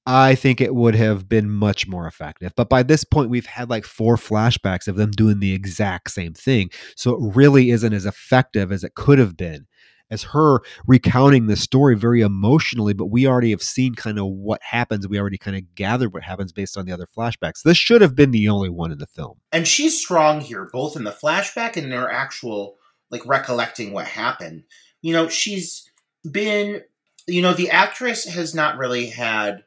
I 0.06 0.36
think 0.36 0.60
it 0.60 0.76
would 0.76 0.96
have 0.96 1.30
been 1.30 1.50
much 1.50 1.88
more 1.88 2.08
effective. 2.08 2.54
But 2.56 2.70
by 2.70 2.84
this 2.84 3.04
point, 3.04 3.30
we've 3.30 3.46
had 3.46 3.70
like 3.70 3.86
four 3.86 4.18
flashbacks 4.18 4.88
of 4.88 4.96
them 4.96 5.12
doing 5.12 5.40
the 5.40 5.54
exact 5.54 6.12
same 6.12 6.34
thing. 6.34 6.70
So 6.96 7.12
it 7.12 7.36
really 7.36 7.70
isn't 7.70 7.94
as 7.94 8.06
effective 8.06 8.72
as 8.72 8.84
it 8.84 8.96
could 8.96 9.20
have 9.20 9.38
been 9.38 9.66
as 10.12 10.24
her 10.24 10.60
recounting 10.86 11.48
the 11.48 11.56
story 11.56 11.96
very 11.96 12.22
emotionally, 12.22 12.94
but 12.94 13.08
we 13.08 13.26
already 13.26 13.50
have 13.50 13.64
seen 13.64 13.96
kind 13.96 14.20
of 14.20 14.28
what 14.28 14.62
happens. 14.62 15.08
We 15.08 15.20
already 15.20 15.38
kind 15.38 15.58
of 15.58 15.74
gathered 15.76 16.14
what 16.14 16.24
happens 16.24 16.52
based 16.52 16.78
on 16.78 16.86
the 16.86 16.92
other 16.92 17.08
flashbacks. 17.08 17.64
This 17.64 17.78
should 17.78 18.02
have 18.02 18.16
been 18.16 18.32
the 18.32 18.48
only 18.48 18.70
one 18.70 18.92
in 18.92 19.00
the 19.00 19.08
film. 19.08 19.40
And 19.52 19.68
she's 19.68 20.00
strong 20.00 20.42
here, 20.42 20.70
both 20.72 20.96
in 20.96 21.04
the 21.04 21.12
flashback 21.12 21.78
and 21.78 21.88
in 21.88 21.92
her 21.92 22.12
actual, 22.12 22.76
like, 23.10 23.26
recollecting 23.26 23.92
what 23.92 24.06
happened. 24.06 24.64
You 25.02 25.14
know, 25.14 25.30
she's 25.30 25.90
been, 26.30 26.82
you 27.28 27.42
know, 27.42 27.54
the 27.54 27.72
actress 27.72 28.26
has 28.26 28.54
not 28.54 28.78
really 28.78 29.08
had 29.08 29.64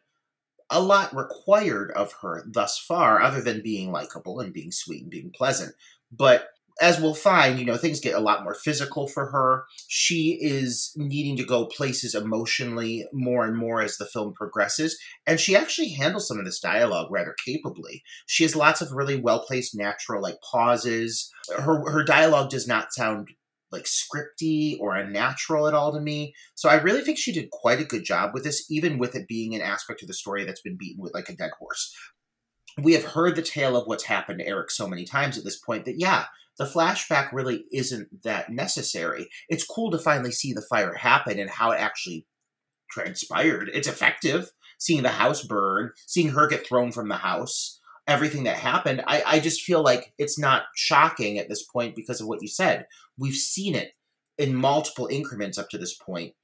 a 0.71 0.81
lot 0.81 1.15
required 1.15 1.93
of 1.93 2.13
her 2.23 2.45
thus 2.47 2.79
far, 2.79 3.21
other 3.21 3.41
than 3.41 3.63
being 3.63 3.93
likable 3.93 4.41
and 4.41 4.53
being 4.53 4.73
sweet 4.73 5.03
and 5.03 5.11
being 5.11 5.31
pleasant. 5.31 5.75
But 6.11 6.49
as 6.81 7.01
we'll 7.01 7.15
find, 7.15 7.59
you 7.59 7.65
know, 7.65 7.77
things 7.77 8.01
get 8.01 8.15
a 8.15 8.21
lot 8.21 8.45
more 8.45 8.55
physical 8.55 9.09
for 9.09 9.27
her. 9.27 9.65
She 9.89 10.39
is 10.41 10.93
needing 10.95 11.37
to 11.39 11.45
go 11.45 11.67
places 11.67 12.15
emotionally 12.15 13.07
more 13.13 13.47
and 13.47 13.57
more 13.57 13.81
as 13.81 13.97
the 13.97 14.05
film 14.05 14.35
progresses. 14.35 14.99
And 15.27 15.41
she 15.41 15.57
actually 15.57 15.91
handles 15.91 16.29
some 16.29 16.39
of 16.39 16.45
this 16.45 16.61
dialogue 16.61 17.11
rather 17.11 17.35
capably. 17.45 18.03
She 18.27 18.43
has 18.43 18.55
lots 18.55 18.83
of 18.83 18.93
really 18.93 19.17
well 19.17 19.41
placed 19.41 19.75
natural 19.75 20.21
like 20.21 20.37
pauses. 20.43 21.33
Her 21.57 21.91
her 21.91 22.05
dialogue 22.05 22.51
does 22.51 22.69
not 22.69 22.93
sound 22.93 23.31
like 23.73 23.85
scripty 23.85 24.79
or 24.81 24.95
unnatural 24.95 25.67
at 25.67 25.75
all 25.75 25.93
to 25.93 26.01
me. 26.01 26.35
So 26.55 26.69
I 26.69 26.77
really 26.77 27.03
think 27.03 27.19
she 27.19 27.33
did 27.33 27.51
quite 27.51 27.81
a 27.81 27.85
good 27.85 28.05
job 28.05 28.31
with 28.33 28.45
this, 28.45 28.71
even 28.71 28.99
with 28.99 29.15
it 29.15 29.29
being 29.29 29.55
an 29.55 29.63
aspect 29.63 30.03
of 30.03 30.09
the 30.09 30.15
story 30.15 30.45
that's 30.45 30.61
been 30.61 30.77
beaten 30.77 31.03
with 31.03 31.15
like 31.15 31.29
a 31.29 31.37
dead 31.37 31.51
horse. 31.59 31.95
We 32.81 32.93
have 32.93 33.05
heard 33.05 33.37
the 33.37 33.43
tale 33.43 33.77
of 33.77 33.87
what's 33.87 34.05
happened 34.05 34.41
to 34.41 34.47
Eric 34.47 34.71
so 34.71 34.87
many 34.87 35.05
times 35.05 35.39
at 35.39 35.45
this 35.45 35.59
point 35.59 35.85
that 35.87 35.99
yeah, 35.99 36.27
the 36.59 36.65
flashback 36.65 37.33
really 37.33 37.65
isn't 37.73 38.23
that 38.23 38.51
necessary. 38.51 39.29
It's 39.49 39.67
cool 39.67 39.91
to 39.91 39.99
finally 39.99 40.33
see 40.33 40.53
the 40.53 40.67
fire 40.69 40.95
happen 40.95 41.39
and 41.39 41.51
how 41.51 41.73
it 41.73 41.81
actually 41.81 42.27
transpired. 42.91 43.71
It's 43.73 43.89
effective. 43.89 44.51
Seeing 44.79 45.03
the 45.03 45.09
house 45.09 45.43
burn, 45.43 45.93
seeing 46.07 46.29
her 46.29 46.47
get 46.47 46.67
thrown 46.67 46.93
from 46.93 47.09
the 47.09 47.17
house, 47.17 47.81
everything 48.07 48.45
that 48.45 48.57
happened. 48.57 49.03
I, 49.07 49.23
I 49.27 49.41
just 49.41 49.63
feel 49.63 49.83
like 49.83 50.13
it's 50.19 50.39
not 50.39 50.65
shocking 50.75 51.39
at 51.39 51.49
this 51.49 51.63
point 51.65 51.97
because 51.97 52.21
of 52.21 52.27
what 52.27 52.43
you 52.43 52.49
said. 52.49 52.87
We've 53.19 53.35
seen 53.35 53.75
it 53.75 53.93
in 54.39 54.55
multiple 54.55 55.07
increments 55.07 55.59
up 55.59 55.69
to 55.71 55.79
this 55.79 55.95
point. 55.95 56.35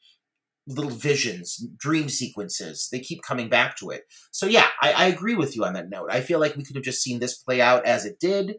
Little 0.67 0.91
visions, 0.91 1.67
dream 1.77 2.09
sequences, 2.09 2.89
they 2.93 3.01
keep 3.01 3.23
coming 3.23 3.49
back 3.49 3.77
to 3.79 3.91
it. 3.91 4.03
So, 4.31 4.47
yeah, 4.47 4.69
I, 4.81 4.93
I 4.93 5.05
agree 5.07 5.35
with 5.35 5.57
you 5.57 5.65
on 5.65 5.73
that 5.73 5.91
note. 5.91 6.09
I 6.11 6.21
feel 6.21 6.39
like 6.39 6.55
we 6.55 6.63
could 6.63 6.77
have 6.77 6.85
just 6.85 7.03
seen 7.03 7.19
this 7.19 7.37
play 7.37 7.61
out 7.61 7.85
as 7.85 8.05
it 8.05 8.21
did 8.21 8.57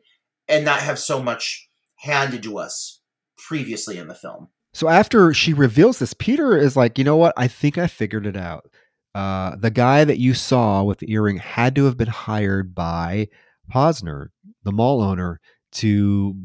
and 0.50 0.66
not 0.66 0.82
have 0.82 1.00
so 1.00 1.24
much 1.24 1.70
handed 2.00 2.44
to 2.44 2.58
us 2.58 3.00
previously 3.38 3.98
in 3.98 4.10
the 4.10 4.16
film. 4.16 4.50
So 4.74 4.90
after 4.90 5.34
she 5.34 5.54
reveals 5.54 6.00
this, 6.00 6.14
Peter 6.14 6.58
is 6.58 6.76
like, 6.76 6.98
you 6.98 7.04
know 7.04 7.16
what? 7.16 7.34
I 7.38 7.48
think 7.48 7.78
I 7.78 7.88
figured 7.88 8.26
it 8.26 8.36
out. 8.36 8.70
Uh, 9.16 9.56
the 9.56 9.72
guy 9.72 10.04
that 10.04 10.20
you 10.20 10.34
saw 10.34 10.84
with 10.84 10.98
the 10.98 11.12
earring 11.12 11.38
had 11.38 11.76
to 11.76 11.86
have 11.86 11.98
been 11.98 12.08
hired 12.08 12.74
by 12.74 13.30
Posner, 13.72 14.30
the 14.64 14.72
mall 14.72 15.02
owner, 15.02 15.40
to 15.74 16.36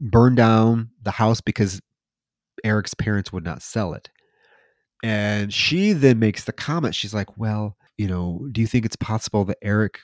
burn 0.00 0.34
down 0.34 0.90
the 1.02 1.10
house 1.10 1.40
because 1.40 1.80
Eric's 2.64 2.94
parents 2.94 3.32
would 3.32 3.44
not 3.44 3.62
sell 3.62 3.94
it. 3.94 4.08
And 5.02 5.52
she 5.52 5.92
then 5.92 6.18
makes 6.18 6.44
the 6.44 6.52
comment, 6.52 6.94
she's 6.94 7.14
like, 7.14 7.36
Well, 7.36 7.76
you 7.98 8.08
know, 8.08 8.46
do 8.52 8.60
you 8.60 8.66
think 8.66 8.84
it's 8.84 8.96
possible 8.96 9.44
that 9.44 9.58
Eric 9.62 10.00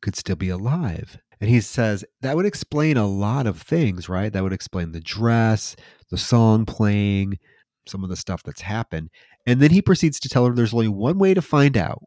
could 0.00 0.16
still 0.16 0.36
be 0.36 0.48
alive? 0.48 1.18
And 1.40 1.50
he 1.50 1.60
says 1.60 2.04
that 2.20 2.36
would 2.36 2.46
explain 2.46 2.96
a 2.96 3.06
lot 3.06 3.46
of 3.48 3.60
things, 3.60 4.08
right? 4.08 4.32
That 4.32 4.44
would 4.44 4.52
explain 4.52 4.92
the 4.92 5.00
dress, 5.00 5.74
the 6.10 6.16
song 6.16 6.64
playing, 6.64 7.38
some 7.88 8.04
of 8.04 8.10
the 8.10 8.16
stuff 8.16 8.42
that's 8.44 8.60
happened. 8.60 9.10
And 9.46 9.60
then 9.60 9.70
he 9.70 9.82
proceeds 9.82 10.20
to 10.20 10.28
tell 10.28 10.46
her 10.46 10.54
there's 10.54 10.72
only 10.72 10.88
one 10.88 11.18
way 11.18 11.34
to 11.34 11.42
find 11.42 11.76
out. 11.76 12.02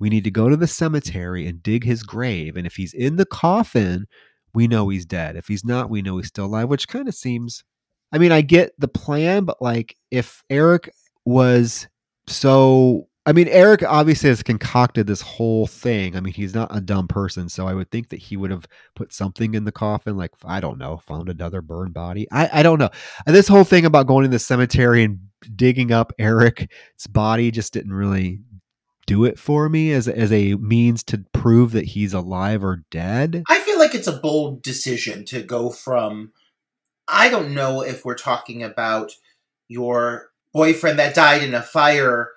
We 0.00 0.08
need 0.08 0.24
to 0.24 0.30
go 0.30 0.48
to 0.48 0.56
the 0.56 0.66
cemetery 0.66 1.46
and 1.46 1.62
dig 1.62 1.84
his 1.84 2.02
grave. 2.02 2.56
And 2.56 2.66
if 2.66 2.74
he's 2.74 2.94
in 2.94 3.14
the 3.14 3.26
coffin, 3.26 4.06
we 4.54 4.68
know 4.68 4.88
he's 4.88 5.06
dead. 5.06 5.36
If 5.36 5.48
he's 5.48 5.64
not, 5.64 5.90
we 5.90 6.02
know 6.02 6.18
he's 6.18 6.28
still 6.28 6.46
alive, 6.46 6.68
which 6.68 6.88
kind 6.88 7.08
of 7.08 7.14
seems. 7.14 7.64
I 8.12 8.18
mean, 8.18 8.32
I 8.32 8.40
get 8.40 8.72
the 8.78 8.88
plan, 8.88 9.44
but 9.44 9.62
like 9.62 9.96
if 10.10 10.42
Eric 10.50 10.90
was 11.24 11.88
so 12.26 13.08
I 13.26 13.32
mean, 13.32 13.48
Eric 13.48 13.82
obviously 13.82 14.30
has 14.30 14.42
concocted 14.42 15.06
this 15.06 15.20
whole 15.20 15.66
thing. 15.66 16.16
I 16.16 16.20
mean, 16.20 16.32
he's 16.32 16.54
not 16.54 16.74
a 16.74 16.80
dumb 16.80 17.06
person, 17.06 17.50
so 17.50 17.68
I 17.68 17.74
would 17.74 17.90
think 17.90 18.08
that 18.08 18.16
he 18.18 18.36
would 18.36 18.50
have 18.50 18.66
put 18.94 19.12
something 19.12 19.54
in 19.54 19.64
the 19.64 19.72
coffin, 19.72 20.16
like 20.16 20.32
I 20.44 20.58
don't 20.58 20.78
know, 20.78 20.96
found 20.96 21.28
another 21.28 21.60
burned 21.60 21.92
body. 21.92 22.26
I, 22.32 22.48
I 22.52 22.62
don't 22.62 22.78
know. 22.78 22.88
And 23.26 23.36
this 23.36 23.46
whole 23.46 23.64
thing 23.64 23.84
about 23.84 24.06
going 24.06 24.24
to 24.24 24.30
the 24.30 24.38
cemetery 24.38 25.04
and 25.04 25.20
digging 25.54 25.92
up 25.92 26.12
Eric's 26.18 27.06
body 27.08 27.50
just 27.50 27.74
didn't 27.74 27.92
really 27.92 28.40
do 29.10 29.24
it 29.24 29.40
for 29.40 29.68
me 29.68 29.90
as 29.90 30.06
as 30.06 30.30
a 30.30 30.54
means 30.54 31.02
to 31.02 31.18
prove 31.32 31.72
that 31.72 31.84
he's 31.84 32.12
alive 32.12 32.62
or 32.62 32.84
dead. 32.92 33.42
I 33.48 33.58
feel 33.58 33.76
like 33.76 33.92
it's 33.92 34.06
a 34.06 34.16
bold 34.16 34.62
decision 34.62 35.24
to 35.26 35.42
go 35.42 35.70
from. 35.70 36.30
I 37.08 37.28
don't 37.28 37.52
know 37.52 37.82
if 37.82 38.04
we're 38.04 38.14
talking 38.14 38.62
about 38.62 39.10
your 39.66 40.30
boyfriend 40.54 41.00
that 41.00 41.16
died 41.16 41.42
in 41.42 41.54
a 41.54 41.62
fire 41.62 42.28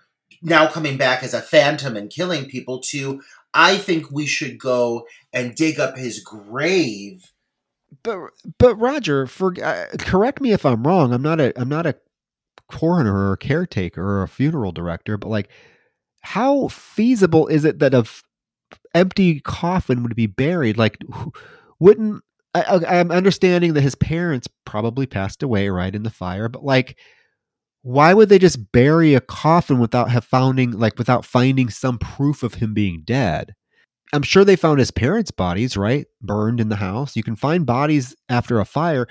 now 0.42 0.68
coming 0.68 0.98
back 0.98 1.22
as 1.22 1.36
a 1.36 1.42
phantom 1.42 1.96
and 1.96 2.10
killing 2.10 2.46
people 2.46 2.80
to 2.86 3.22
I 3.54 3.78
think 3.78 4.10
we 4.10 4.26
should 4.26 4.58
go 4.58 5.06
and 5.32 5.54
dig 5.54 5.80
up 5.80 5.96
his 5.96 6.22
grave. 6.22 7.34
But 8.02 8.32
but 8.58 8.78
Roger, 8.78 9.28
for 9.28 9.54
uh, 9.64 9.86
correct 10.00 10.42
me 10.42 10.54
if 10.54 10.66
I'm 10.66 10.88
wrong. 10.88 11.14
I'm 11.14 11.22
not 11.22 11.40
a 11.40 11.54
I'm 11.56 11.70
not 11.70 11.86
a 11.86 11.98
coroner 12.68 13.14
or 13.14 13.34
a 13.34 13.38
caretaker 13.38 14.04
or 14.04 14.24
a 14.24 14.28
funeral 14.28 14.72
director, 14.72 15.20
but 15.20 15.30
like 15.30 15.50
how 16.24 16.68
feasible 16.70 17.48
is 17.48 17.66
it 17.66 17.80
that 17.80 17.94
a 17.94 18.00
f- 18.00 18.24
empty 18.96 19.40
coffin 19.42 20.04
would 20.04 20.16
be 20.16 20.28
buried? 20.28 20.78
Like 20.78 20.98
wouldn't 21.80 22.24
I, 22.56 22.82
I'm 22.88 23.12
understanding 23.12 23.74
that 23.74 23.82
his 23.82 23.96
parents 23.96 24.48
probably 24.66 25.08
passed 25.08 25.42
away 25.42 25.70
right 25.70 25.94
in 25.94 26.04
the 26.04 26.10
fire, 26.10 26.50
but 26.50 26.64
like 26.64 26.98
why 27.84 28.14
would 28.14 28.30
they 28.30 28.40
just 28.40 28.72
bury 28.72 29.14
a 29.14 29.22
coffin 29.22 29.78
without 29.80 30.10
have 30.10 30.24
finding 30.24 30.72
like 30.72 30.98
without 30.98 31.26
finding 31.26 31.70
some 31.70 31.98
proof 31.98 32.42
of 32.42 32.56
him 32.56 32.74
being 32.74 33.04
dead? 33.06 33.54
I'm 34.14 34.24
sure 34.24 34.46
they 34.46 34.56
found 34.56 34.80
his 34.80 34.92
parents' 34.92 35.32
bodies, 35.32 35.76
right? 35.76 36.06
Burned 36.22 36.60
in 36.60 36.70
the 36.70 36.76
house. 36.76 37.16
You 37.16 37.24
can 37.24 37.36
find 37.36 37.66
bodies 37.66 38.16
after 38.30 38.60
a 38.60 38.66
fire. 38.66 39.08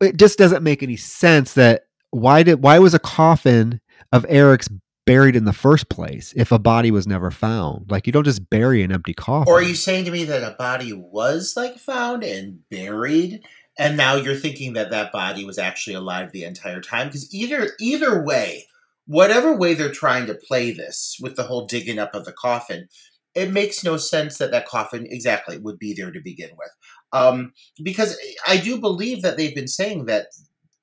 It 0.00 0.16
just 0.16 0.38
doesn't 0.38 0.64
make 0.64 0.82
any 0.82 0.96
sense 0.96 1.54
that 1.54 1.82
why 2.10 2.42
did 2.42 2.62
why 2.62 2.78
was 2.78 2.92
a 2.92 2.98
coffin 2.98 3.80
of 4.12 4.26
Eric's 4.28 4.68
buried 5.10 5.34
in 5.34 5.44
the 5.44 5.52
first 5.52 5.88
place 5.88 6.32
if 6.36 6.52
a 6.52 6.58
body 6.58 6.92
was 6.92 7.06
never 7.06 7.32
found? 7.32 7.90
Like 7.90 8.06
you 8.06 8.12
don't 8.12 8.24
just 8.24 8.48
bury 8.48 8.82
an 8.84 8.92
empty 8.92 9.12
coffin. 9.12 9.52
Or 9.52 9.58
are 9.58 9.62
you 9.62 9.74
saying 9.74 10.04
to 10.04 10.12
me 10.12 10.22
that 10.24 10.42
a 10.44 10.54
body 10.56 10.92
was 10.92 11.54
like 11.56 11.78
found 11.78 12.22
and 12.22 12.60
buried 12.70 13.42
and 13.80 13.96
now 13.96 14.14
you're 14.14 14.36
thinking 14.36 14.74
that 14.74 14.90
that 14.90 15.10
body 15.10 15.44
was 15.44 15.58
actually 15.58 15.94
alive 15.94 16.30
the 16.30 16.44
entire 16.44 16.80
time 16.80 17.08
because 17.08 17.34
either 17.34 17.72
either 17.80 18.22
way 18.22 18.66
whatever 19.06 19.56
way 19.56 19.74
they're 19.74 19.90
trying 19.90 20.26
to 20.26 20.34
play 20.34 20.70
this 20.70 21.16
with 21.20 21.34
the 21.34 21.42
whole 21.44 21.66
digging 21.66 21.98
up 21.98 22.14
of 22.14 22.24
the 22.24 22.32
coffin 22.32 22.86
it 23.34 23.50
makes 23.50 23.82
no 23.82 23.96
sense 23.96 24.38
that 24.38 24.50
that 24.50 24.66
coffin 24.66 25.06
exactly 25.10 25.56
would 25.58 25.78
be 25.78 25.94
there 25.94 26.10
to 26.10 26.20
begin 26.20 26.50
with 26.58 26.70
um, 27.12 27.52
because 27.82 28.16
i 28.46 28.56
do 28.56 28.78
believe 28.78 29.22
that 29.22 29.36
they've 29.36 29.54
been 29.54 29.68
saying 29.68 30.06
that 30.06 30.26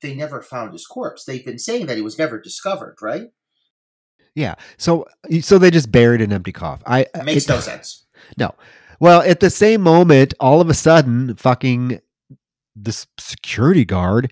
they 0.02 0.14
never 0.14 0.42
found 0.42 0.74
his 0.74 0.86
corpse 0.86 1.24
they've 1.24 1.46
been 1.46 1.60
saying 1.60 1.86
that 1.86 1.98
he 1.98 2.04
was 2.04 2.18
never 2.18 2.40
discovered 2.40 2.98
right 3.02 3.28
yeah 4.38 4.56
so 4.78 5.06
so 5.42 5.58
they 5.58 5.72
just 5.72 5.92
buried 5.92 6.22
an 6.22 6.32
empty 6.32 6.52
coffin 6.52 6.84
i 6.88 7.02
it 7.02 7.26
makes 7.26 7.46
it, 7.46 7.50
no 7.50 7.60
sense 7.60 8.06
no 8.38 8.54
well 9.00 9.22
at 9.22 9.40
the 9.40 9.50
same 9.50 9.82
moment 9.82 10.34
all 10.40 10.62
of 10.62 10.70
a 10.70 10.74
sudden 10.74 11.36
fucking 11.36 12.00
this 12.84 13.08
security 13.20 13.86
guard, 13.86 14.32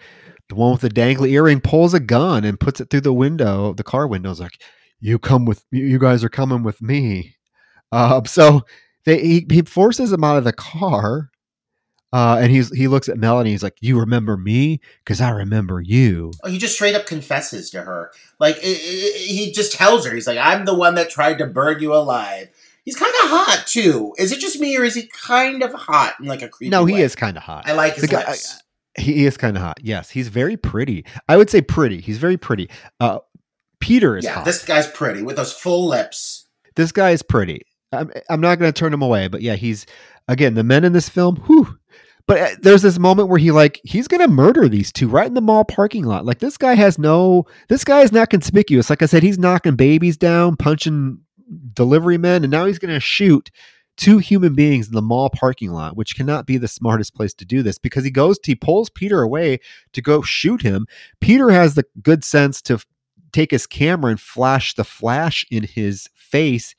the 0.49 0.55
one 0.55 0.71
with 0.71 0.81
the 0.81 0.89
dangly 0.89 1.31
earring, 1.31 1.61
pulls 1.61 1.93
a 1.93 1.99
gun 1.99 2.43
and 2.43 2.59
puts 2.59 2.79
it 2.79 2.89
through 2.89 3.01
the 3.01 3.13
window, 3.13 3.73
the 3.73 3.83
car 3.83 4.07
window. 4.07 4.31
Is 4.31 4.39
like, 4.39 4.61
"You 4.99 5.19
come 5.19 5.45
with, 5.45 5.65
you 5.71 5.99
guys 5.99 6.23
are 6.23 6.29
coming 6.29 6.63
with 6.63 6.81
me." 6.81 7.35
Uh, 7.91 8.21
so 8.25 8.61
they 9.05 9.21
he, 9.21 9.47
he 9.49 9.61
forces 9.63 10.11
him 10.11 10.23
out 10.23 10.37
of 10.37 10.43
the 10.43 10.53
car, 10.53 11.31
uh, 12.15 12.37
and 12.39 12.49
he's 12.49 12.69
he 12.69 12.87
looks 12.87 13.09
at 13.09 13.17
Melanie. 13.17 13.49
He's 13.49 13.61
like, 13.61 13.75
"You 13.81 13.99
remember 13.99 14.37
me? 14.37 14.79
Because 15.03 15.19
I 15.19 15.31
remember 15.31 15.81
you." 15.81 16.31
Oh, 16.45 16.49
he 16.49 16.57
just 16.57 16.75
straight 16.75 16.95
up 16.95 17.05
confesses 17.05 17.69
to 17.71 17.81
her. 17.81 18.09
Like 18.39 18.55
it, 18.59 18.61
it, 18.63 19.17
he 19.17 19.51
just 19.51 19.73
tells 19.73 20.05
her, 20.05 20.15
he's 20.15 20.25
like, 20.25 20.37
"I'm 20.37 20.63
the 20.63 20.73
one 20.73 20.95
that 20.95 21.09
tried 21.09 21.39
to 21.39 21.45
burn 21.45 21.81
you 21.81 21.93
alive." 21.93 22.47
He's 22.85 22.95
kind 22.95 23.13
of 23.25 23.31
hot 23.31 23.65
too. 23.67 24.13
Is 24.17 24.31
it 24.31 24.39
just 24.39 24.61
me, 24.61 24.77
or 24.77 24.85
is 24.85 24.95
he 24.95 25.07
kind 25.07 25.61
of 25.61 25.73
hot 25.73 26.15
in 26.21 26.27
like 26.27 26.41
a 26.41 26.47
creepy? 26.47 26.69
No, 26.69 26.85
he 26.85 26.93
way? 26.93 27.01
is 27.01 27.15
kind 27.15 27.35
of 27.35 27.43
hot. 27.43 27.67
I 27.67 27.73
like 27.73 27.95
his 27.95 28.05
guy, 28.05 28.19
lips. 28.19 28.63
he 28.97 29.25
is 29.25 29.35
kind 29.35 29.57
of 29.57 29.63
hot. 29.63 29.79
Yes, 29.83 30.09
he's 30.09 30.29
very 30.29 30.55
pretty. 30.55 31.03
I 31.27 31.35
would 31.35 31.49
say 31.49 31.61
pretty. 31.61 31.99
He's 31.99 32.17
very 32.17 32.37
pretty. 32.37 32.69
Uh, 33.01 33.19
Peter 33.81 34.15
is. 34.15 34.23
Yeah, 34.23 34.35
hot. 34.35 34.45
this 34.45 34.63
guy's 34.63 34.87
pretty 34.87 35.21
with 35.21 35.35
those 35.35 35.51
full 35.51 35.85
lips. 35.85 36.47
This 36.77 36.93
guy 36.93 37.11
is 37.11 37.23
pretty. 37.23 37.63
I'm, 37.91 38.09
I'm 38.29 38.39
not 38.39 38.57
going 38.57 38.71
to 38.71 38.79
turn 38.79 38.93
him 38.93 39.01
away, 39.01 39.27
but 39.27 39.41
yeah, 39.41 39.55
he's 39.55 39.85
again 40.29 40.53
the 40.53 40.63
men 40.63 40.85
in 40.85 40.93
this 40.93 41.09
film. 41.09 41.35
Whew. 41.47 41.77
But 42.27 42.39
uh, 42.39 42.55
there's 42.61 42.81
this 42.81 42.97
moment 42.97 43.29
where 43.29 43.37
he 43.37 43.51
like 43.51 43.79
he's 43.83 44.07
gonna 44.07 44.27
murder 44.27 44.67
these 44.67 44.91
two 44.91 45.07
right 45.07 45.27
in 45.27 45.35
the 45.35 45.41
mall 45.41 45.63
parking 45.63 46.05
lot. 46.05 46.25
Like 46.25 46.39
this 46.39 46.57
guy 46.57 46.73
has 46.73 46.97
no. 46.97 47.45
This 47.69 47.83
guy 47.83 48.01
is 48.01 48.11
not 48.11 48.29
conspicuous. 48.29 48.89
Like 48.89 49.03
I 49.03 49.05
said, 49.05 49.23
he's 49.23 49.37
knocking 49.37 49.75
babies 49.75 50.17
down, 50.17 50.55
punching 50.55 51.19
delivery 51.73 52.17
men, 52.17 52.43
and 52.43 52.51
now 52.51 52.65
he's 52.65 52.79
to 52.79 52.99
shoot 52.99 53.51
two 53.97 54.17
human 54.17 54.53
beings 54.55 54.87
in 54.87 54.93
the 54.93 55.01
mall 55.01 55.29
parking 55.29 55.71
lot, 55.71 55.95
which 55.95 56.15
cannot 56.15 56.45
be 56.45 56.57
the 56.57 56.67
smartest 56.67 57.15
place 57.15 57.33
to 57.33 57.45
do 57.45 57.63
this 57.63 57.77
because 57.77 58.03
he 58.03 58.11
goes, 58.11 58.37
he 58.43 58.55
pulls 58.55 58.89
Peter 58.89 59.21
away 59.21 59.59
to 59.93 60.01
go 60.01 60.21
shoot 60.21 60.61
him. 60.61 60.85
Peter 61.21 61.49
has 61.49 61.75
the 61.75 61.85
good 62.01 62.23
sense 62.23 62.61
to 62.63 62.79
take 63.31 63.51
his 63.51 63.67
camera 63.67 64.11
and 64.11 64.19
flash 64.19 64.73
the 64.75 64.83
flash 64.83 65.45
in 65.49 65.63
his 65.63 66.09
face 66.13 66.75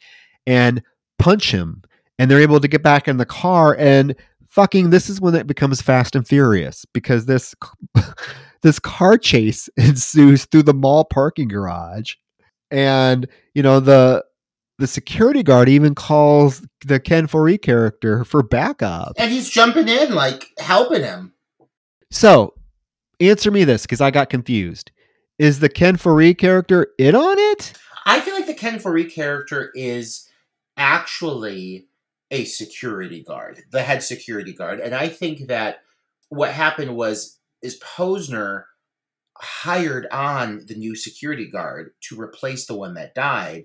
and 0.47 0.83
punch 1.19 1.53
him. 1.53 1.83
And 2.19 2.31
they're 2.31 2.41
able 2.41 2.61
to 2.61 2.69
get 2.69 2.83
back 2.83 3.09
in 3.09 3.19
the 3.19 3.27
car 3.27 3.77
and 3.79 4.15
fucking 4.57 4.89
this 4.89 5.11
is 5.11 5.21
when 5.21 5.35
it 5.35 5.47
becomes 5.47 5.83
fast 5.83 6.17
and 6.17 6.27
furious 6.27 6.87
because 6.95 7.27
this 7.27 7.55
this 8.63 8.79
car 8.79 9.19
chase 9.19 9.69
ensues 9.77 10.47
through 10.47 10.63
the 10.63 10.75
mall 10.75 11.05
parking 11.05 11.47
garage 11.47 12.15
and 12.71 13.29
you 13.55 13.63
know 13.63 13.79
the 13.79 14.25
the 14.79 14.87
security 14.87 15.43
guard 15.43 15.69
even 15.69 15.95
calls 15.95 16.67
the 16.85 17.01
Ken 17.01 17.27
Foree 17.27 17.61
character 17.61 18.25
for 18.25 18.43
backup. 18.43 19.15
And 19.17 19.33
he's 19.33 19.49
jumping 19.49 19.89
in, 19.89 20.15
like 20.15 20.51
helping 20.59 21.03
him. 21.03 21.33
So, 22.11 22.53
answer 23.19 23.51
me 23.51 23.65
this 23.65 23.83
because 23.83 24.03
I 24.03 24.11
got 24.11 24.29
confused. 24.29 24.91
Is 25.39 25.61
the 25.61 25.71
Ken 25.71 25.97
Foree 25.97 26.37
character 26.37 26.89
it 26.99 27.15
on 27.15 27.39
it? 27.39 27.73
I 28.05 28.21
feel 28.21 28.35
like 28.35 28.47
the 28.47 28.53
Ken 28.53 28.79
Foree 28.79 29.11
character 29.11 29.73
is 29.75 30.29
actually 30.77 31.89
a 32.31 32.45
security 32.45 33.23
guard, 33.23 33.63
the 33.71 33.83
head 33.83 34.03
security 34.03 34.53
guard, 34.53 34.81
and 34.81 34.95
I 34.95 35.09
think 35.09 35.49
that 35.49 35.79
what 36.29 36.51
happened 36.51 36.97
was 36.97 37.39
is 37.63 37.81
Posner 37.81 38.65
hired 39.39 40.07
on 40.11 40.63
the 40.67 40.75
new 40.75 40.97
security 40.97 41.49
guard 41.49 41.91
to 42.01 42.21
replace 42.21 42.67
the 42.67 42.77
one 42.77 42.95
that 42.95 43.15
died, 43.15 43.65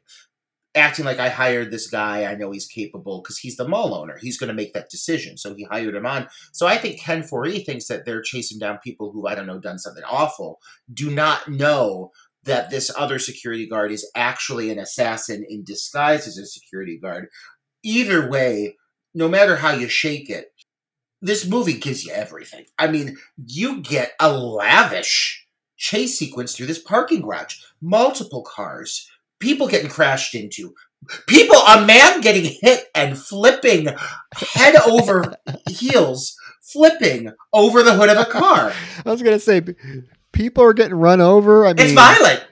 acting 0.75 1.05
like 1.05 1.19
I 1.19 1.29
hired 1.29 1.71
this 1.71 1.87
guy. 1.87 2.25
I 2.25 2.35
know 2.35 2.51
he's 2.51 2.67
capable 2.67 3.21
because 3.21 3.37
he's 3.37 3.57
the 3.57 3.67
mall 3.67 3.93
owner. 3.93 4.17
He's 4.19 4.37
going 4.37 4.49
to 4.49 4.53
make 4.53 4.73
that 4.73 4.89
decision. 4.89 5.37
So 5.37 5.53
he 5.53 5.63
hired 5.63 5.95
him 5.95 6.05
on. 6.05 6.27
So 6.51 6.67
I 6.67 6.77
think 6.77 6.99
Ken 6.99 7.23
Foree 7.23 7.65
thinks 7.65 7.87
that 7.87 8.05
they're 8.05 8.21
chasing 8.21 8.59
down 8.59 8.79
people 8.83 9.11
who, 9.11 9.27
I 9.27 9.35
don't 9.35 9.47
know, 9.47 9.59
done 9.59 9.79
something 9.79 10.03
awful, 10.09 10.59
do 10.93 11.09
not 11.09 11.47
know 11.47 12.11
that 12.43 12.69
this 12.69 12.91
other 12.97 13.19
security 13.19 13.67
guard 13.67 13.91
is 13.91 14.09
actually 14.15 14.71
an 14.71 14.79
assassin 14.79 15.45
in 15.47 15.63
disguise 15.63 16.27
as 16.27 16.37
a 16.37 16.45
security 16.45 16.97
guard. 16.97 17.27
Either 17.83 18.29
way, 18.29 18.77
no 19.13 19.27
matter 19.27 19.55
how 19.57 19.71
you 19.71 19.87
shake 19.89 20.29
it, 20.29 20.53
this 21.21 21.45
movie 21.47 21.73
gives 21.77 22.05
you 22.05 22.11
everything. 22.13 22.65
I 22.79 22.87
mean, 22.87 23.17
you 23.45 23.81
get 23.81 24.13
a 24.19 24.31
lavish 24.31 25.45
chase 25.77 26.17
sequence 26.17 26.55
through 26.55 26.67
this 26.67 26.79
parking 26.79 27.21
garage, 27.21 27.57
multiple 27.81 28.43
cars, 28.43 29.09
people 29.39 29.67
getting 29.67 29.89
crashed 29.89 30.33
into, 30.35 30.73
people, 31.27 31.57
a 31.57 31.85
man 31.85 32.21
getting 32.21 32.55
hit 32.61 32.85
and 32.95 33.17
flipping 33.17 33.87
head 34.35 34.75
over 34.87 35.35
heels, 35.69 36.35
flipping 36.61 37.31
over 37.53 37.83
the 37.83 37.93
hood 37.93 38.09
of 38.09 38.17
a 38.17 38.25
car. 38.25 38.71
I 39.05 39.11
was 39.11 39.21
gonna 39.21 39.39
say, 39.39 39.61
people 40.31 40.63
are 40.63 40.73
getting 40.73 40.95
run 40.95 41.21
over. 41.21 41.65
I 41.65 41.73
mean, 41.73 41.85
It's 41.85 41.93
violent. 41.93 42.45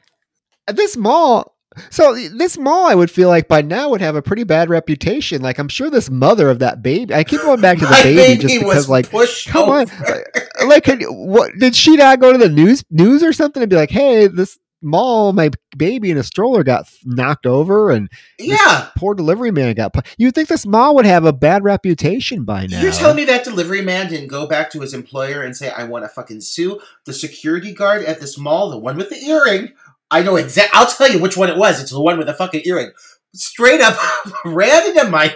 this 0.68 0.98
mall. 0.98 1.56
So 1.90 2.16
this 2.16 2.58
mall, 2.58 2.86
I 2.88 2.96
would 2.96 3.12
feel 3.12 3.30
like 3.30 3.48
by 3.48 3.62
now 3.62 3.90
would 3.90 4.02
have 4.02 4.16
a 4.16 4.22
pretty 4.22 4.44
bad 4.44 4.70
reputation. 4.70 5.42
Like 5.42 5.58
I'm 5.60 5.70
sure 5.70 5.90
this 5.90 6.10
mother 6.10 6.50
of 6.50 6.60
that 6.60 6.82
baby. 6.82 7.14
I 7.14 7.24
keep 7.24 7.42
going 7.42 7.62
back 7.62 7.78
to 7.80 7.86
the 7.86 7.92
baby, 8.04 8.42
just 8.42 8.60
because, 8.60 8.90
like, 8.90 9.10
come 9.48 9.70
on, 9.70 9.84
over. 9.84 10.26
like, 10.66 10.86
what 11.10 11.52
did 11.60 11.76
she 11.76 11.96
not 11.96 12.20
go 12.20 12.32
to 12.32 12.38
the 12.38 12.50
news 12.50 12.84
news 12.90 13.24
or 13.24 13.34
something 13.34 13.62
and 13.64 13.70
be 13.70 13.76
like, 13.76 13.92
hey, 13.92 14.28
this 14.28 14.58
mall, 14.82 15.34
my 15.34 15.50
baby 15.78 16.10
in 16.10 16.18
a 16.18 16.24
stroller 16.24 16.64
got 16.64 16.90
knocked 17.04 17.46
over, 17.46 17.92
and 17.92 18.10
Yeah. 18.38 18.88
poor 18.96 19.14
delivery 19.14 19.52
man 19.52 19.74
got. 19.76 19.94
You'd 20.18 20.34
think 20.36 20.48
this 20.48 20.66
mall 20.66 20.96
would 20.96 21.06
have 21.06 21.26
a 21.26 21.34
bad 21.34 21.64
reputation 21.66 22.46
by 22.46 22.66
now. 22.68 22.82
You're 22.82 22.94
telling 22.94 23.18
me 23.18 23.26
that 23.26 23.44
delivery 23.44 23.82
man 23.82 24.10
didn't 24.10 24.28
go 24.30 24.48
back 24.48 24.72
to 24.72 24.80
his 24.80 24.94
employer 24.94 25.42
and 25.42 25.56
say, 25.56 25.70
I 25.70 25.84
want 25.84 26.06
to 26.06 26.10
fucking 26.10 26.40
sue 26.42 26.80
the 27.06 27.14
security 27.14 27.74
guard 27.74 28.04
at 28.06 28.22
this 28.22 28.38
mall, 28.38 28.70
the 28.70 28.78
one 28.78 28.96
with 28.96 29.10
the 29.10 29.18
earring? 29.18 29.74
I 30.12 30.24
know 30.24 30.36
exact. 30.36 30.74
I'll 30.74 30.88
tell 30.88 31.12
you 31.12 31.20
which 31.20 31.38
one 31.38 31.50
it 31.50 31.58
was. 31.58 31.82
It's 31.82 31.92
the 31.92 32.02
one 32.02 32.18
with 32.18 32.28
the 32.28 32.34
fucking 32.34 32.64
earring. 32.66 32.92
Straight 33.34 33.82
up 33.82 33.98
ran 34.46 34.90
into 34.90 35.10
my 35.10 35.36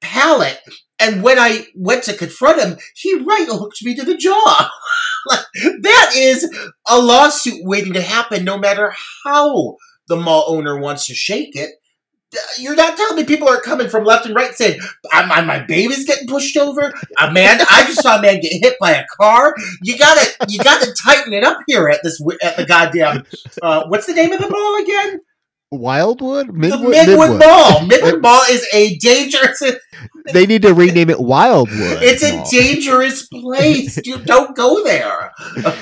palate, 0.00 0.60
and 0.98 1.22
when 1.22 1.38
I 1.38 1.66
went 1.74 2.04
to 2.04 2.16
confront 2.16 2.60
him, 2.60 2.78
he 2.94 3.14
right 3.14 3.46
hooked 3.48 3.82
me 3.82 3.94
to 3.96 4.04
the 4.04 4.16
jaw. 4.16 4.70
like, 5.26 5.44
that 5.82 6.12
is 6.14 6.44
a 6.88 7.00
lawsuit 7.00 7.60
waiting 7.62 7.94
to 7.94 8.02
happen, 8.02 8.44
no 8.44 8.58
matter 8.58 8.94
how 9.24 9.76
the 10.08 10.16
mall 10.16 10.44
owner 10.46 10.78
wants 10.78 11.06
to 11.06 11.14
shake 11.14 11.56
it. 11.56 11.70
You're 12.58 12.74
not 12.74 12.96
telling 12.96 13.16
me 13.16 13.24
people 13.24 13.48
are 13.48 13.60
coming 13.60 13.88
from 13.88 14.04
left 14.04 14.26
and 14.26 14.34
right 14.34 14.54
saying, 14.54 14.80
"I- 15.12 15.26
my, 15.26 15.40
my 15.42 15.58
baby's 15.60 16.04
getting 16.06 16.26
pushed 16.28 16.56
over. 16.56 16.92
A 17.20 17.30
man, 17.32 17.60
I 17.70 17.84
just 17.86 18.02
saw 18.02 18.18
a 18.18 18.22
man 18.22 18.40
get 18.40 18.52
hit 18.52 18.76
by 18.80 18.92
a 18.92 19.04
car. 19.06 19.54
You 19.82 19.98
gotta, 19.98 20.30
you 20.48 20.58
gotta 20.62 20.92
tighten 21.04 21.32
it 21.32 21.44
up 21.44 21.58
here 21.66 21.88
at 21.88 22.00
this, 22.02 22.20
at 22.42 22.56
the 22.56 22.64
goddamn, 22.66 23.24
uh, 23.62 23.84
what's 23.88 24.06
the 24.06 24.14
name 24.14 24.32
of 24.32 24.40
the 24.40 24.48
ball 24.48 24.82
again? 24.82 25.20
Wildwood, 25.72 26.48
the 26.48 26.52
Midwood, 26.52 26.94
Midwood, 26.94 27.38
Midwood. 27.38 27.38
Mall. 27.38 27.80
Midwood 27.88 28.22
Mall 28.22 28.42
is 28.50 28.66
a 28.72 28.96
dangerous, 28.98 29.62
They 30.32 30.46
need 30.46 30.62
to 30.62 30.74
rename 30.74 31.10
it 31.10 31.18
Wildwood. 31.18 32.02
it's 32.02 32.22
a 32.22 32.44
dangerous 32.50 33.26
place. 33.26 33.96
Dude, 34.02 34.24
don't 34.24 34.54
go 34.54 34.84
there. 34.84 35.32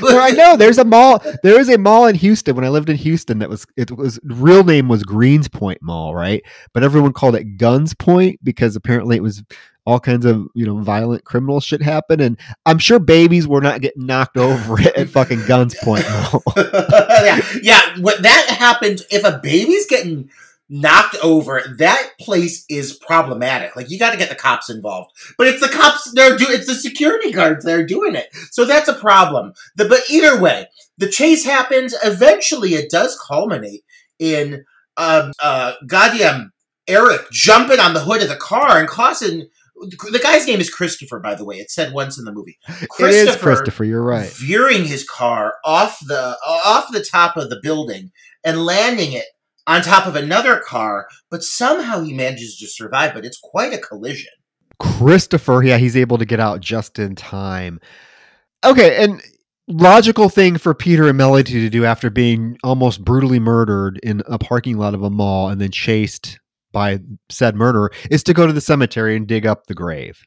Well, 0.01 0.21
I 0.21 0.31
know 0.31 0.57
there's 0.57 0.79
a 0.79 0.85
mall. 0.85 1.23
There 1.43 1.61
is 1.61 1.69
a 1.69 1.77
mall 1.77 2.07
in 2.07 2.15
Houston. 2.15 2.57
When 2.57 2.65
I 2.65 2.69
lived 2.69 2.89
in 2.89 2.97
Houston, 2.97 3.41
that 3.41 3.51
was 3.51 3.67
it 3.77 3.91
was 3.91 4.19
real 4.25 4.65
name 4.65 4.89
was 4.89 5.03
Greenspoint 5.03 5.79
Mall, 5.83 6.15
right? 6.15 6.43
But 6.73 6.85
everyone 6.85 7.13
called 7.13 7.35
it 7.35 7.57
Guns 7.57 7.93
Point 7.95 8.41
because 8.43 8.77
apparently 8.77 9.17
it 9.17 9.23
was 9.23 9.43
all 9.91 10.01
kinds 10.01 10.25
of 10.25 10.47
you 10.55 10.65
know 10.65 10.79
violent 10.79 11.25
criminal 11.25 11.61
shit 11.61 11.83
happen, 11.83 12.21
and 12.21 12.39
I'm 12.65 12.79
sure 12.79 12.99
babies 12.99 13.47
were 13.49 13.61
not 13.61 13.81
getting 13.81 14.07
knocked 14.07 14.37
over 14.37 14.81
at 14.81 15.09
fucking 15.09 15.47
Guns 15.47 15.75
Point 15.83 16.05
yeah, 16.57 17.41
yeah. 17.63 17.99
What 17.99 18.23
that 18.23 18.57
happens 18.59 19.03
if 19.11 19.25
a 19.25 19.41
baby's 19.43 19.87
getting 19.87 20.31
knocked 20.71 21.17
over, 21.23 21.63
that 21.79 22.13
place 22.21 22.65
is 22.71 22.93
problematic. 22.95 23.75
Like 23.75 23.91
you 23.91 23.99
got 23.99 24.13
to 24.13 24.17
get 24.17 24.29
the 24.29 24.37
cops 24.37 24.71
involved. 24.71 25.11
But 25.37 25.49
it's 25.49 25.61
the 25.61 25.69
cops. 25.69 26.11
They're 26.13 26.37
do. 26.39 26.47
It's 26.49 26.69
the 26.69 26.75
security 26.75 27.33
guards 27.33 27.65
that 27.65 27.79
are 27.79 27.85
doing 27.85 28.15
it. 28.15 28.29
So 28.53 28.65
that's 28.65 28.89
a 28.89 28.95
problem. 28.95 29.53
The, 29.77 29.87
but 29.87 30.03
either 30.09 30.41
way, 30.41 30.69
the 30.97 31.09
chase 31.09 31.45
happens. 31.45 31.95
Eventually, 32.05 32.75
it 32.75 32.91
does 32.91 33.21
culminate 33.21 33.83
in 34.19 34.65
uh, 34.97 35.33
uh, 35.43 35.73
goddamn 35.87 36.53
Eric 36.87 37.31
jumping 37.31 37.81
on 37.81 37.95
the 37.95 38.01
hood 38.01 38.23
of 38.23 38.29
the 38.29 38.37
car 38.37 38.79
and 38.79 38.89
causing. 38.89 39.49
The 39.81 40.21
guy's 40.23 40.47
name 40.47 40.61
is 40.61 40.71
Christopher, 40.71 41.21
by 41.21 41.35
the 41.35 41.45
way. 41.45 41.57
It 41.57 41.71
said 41.71 41.93
once 41.93 42.19
in 42.19 42.25
the 42.25 42.33
movie. 42.33 42.59
it 42.69 42.89
is 43.01 43.37
Christopher. 43.37 43.85
You're 43.85 44.03
right. 44.03 44.31
veering 44.31 44.85
his 44.85 45.09
car 45.09 45.55
off 45.65 45.99
the 46.07 46.37
off 46.47 46.93
the 46.93 47.05
top 47.05 47.37
of 47.37 47.51
the 47.51 47.61
building 47.63 48.13
and 48.45 48.65
landing 48.65 49.13
it 49.13 49.27
on 49.67 49.83
top 49.83 50.07
of 50.07 50.17
another 50.17 50.59
car, 50.59 51.07
but 51.31 51.43
somehow 51.43 52.03
he 52.03 52.13
manages 52.13 52.59
to 52.59 52.67
survive. 52.67 53.15
But 53.15 53.25
it's 53.25 53.39
quite 53.39 53.73
a 53.73 53.79
collision. 53.79 54.31
Christopher, 54.79 55.63
yeah, 55.63 55.79
he's 55.79 55.97
able 55.97 56.19
to 56.19 56.25
get 56.25 56.41
out 56.41 56.61
just 56.61 56.99
in 56.99 57.15
time. 57.15 57.81
Okay, 58.65 59.03
and 59.03 59.23
logical 59.69 60.29
thing 60.29 60.59
for 60.59 60.75
Peter 60.75 61.09
and 61.09 61.17
Melody 61.17 61.53
to 61.53 61.71
do 61.71 61.85
after 61.85 62.11
being 62.11 62.59
almost 62.65 63.05
brutally 63.05 63.39
murdered 63.39 63.99
in 64.03 64.23
a 64.27 64.39
parking 64.39 64.77
lot 64.77 64.95
of 64.95 65.03
a 65.03 65.11
mall 65.11 65.49
and 65.49 65.61
then 65.61 65.71
chased 65.71 66.39
by 66.73 67.01
said 67.29 67.55
murderer 67.55 67.93
is 68.11 68.23
to 68.25 68.35
go 68.35 68.47
to 68.47 68.53
the 68.53 68.61
cemetery 68.61 69.17
and 69.17 69.27
dig 69.27 69.47
up 69.47 69.67
the 69.67 69.75
grave. 69.75 70.23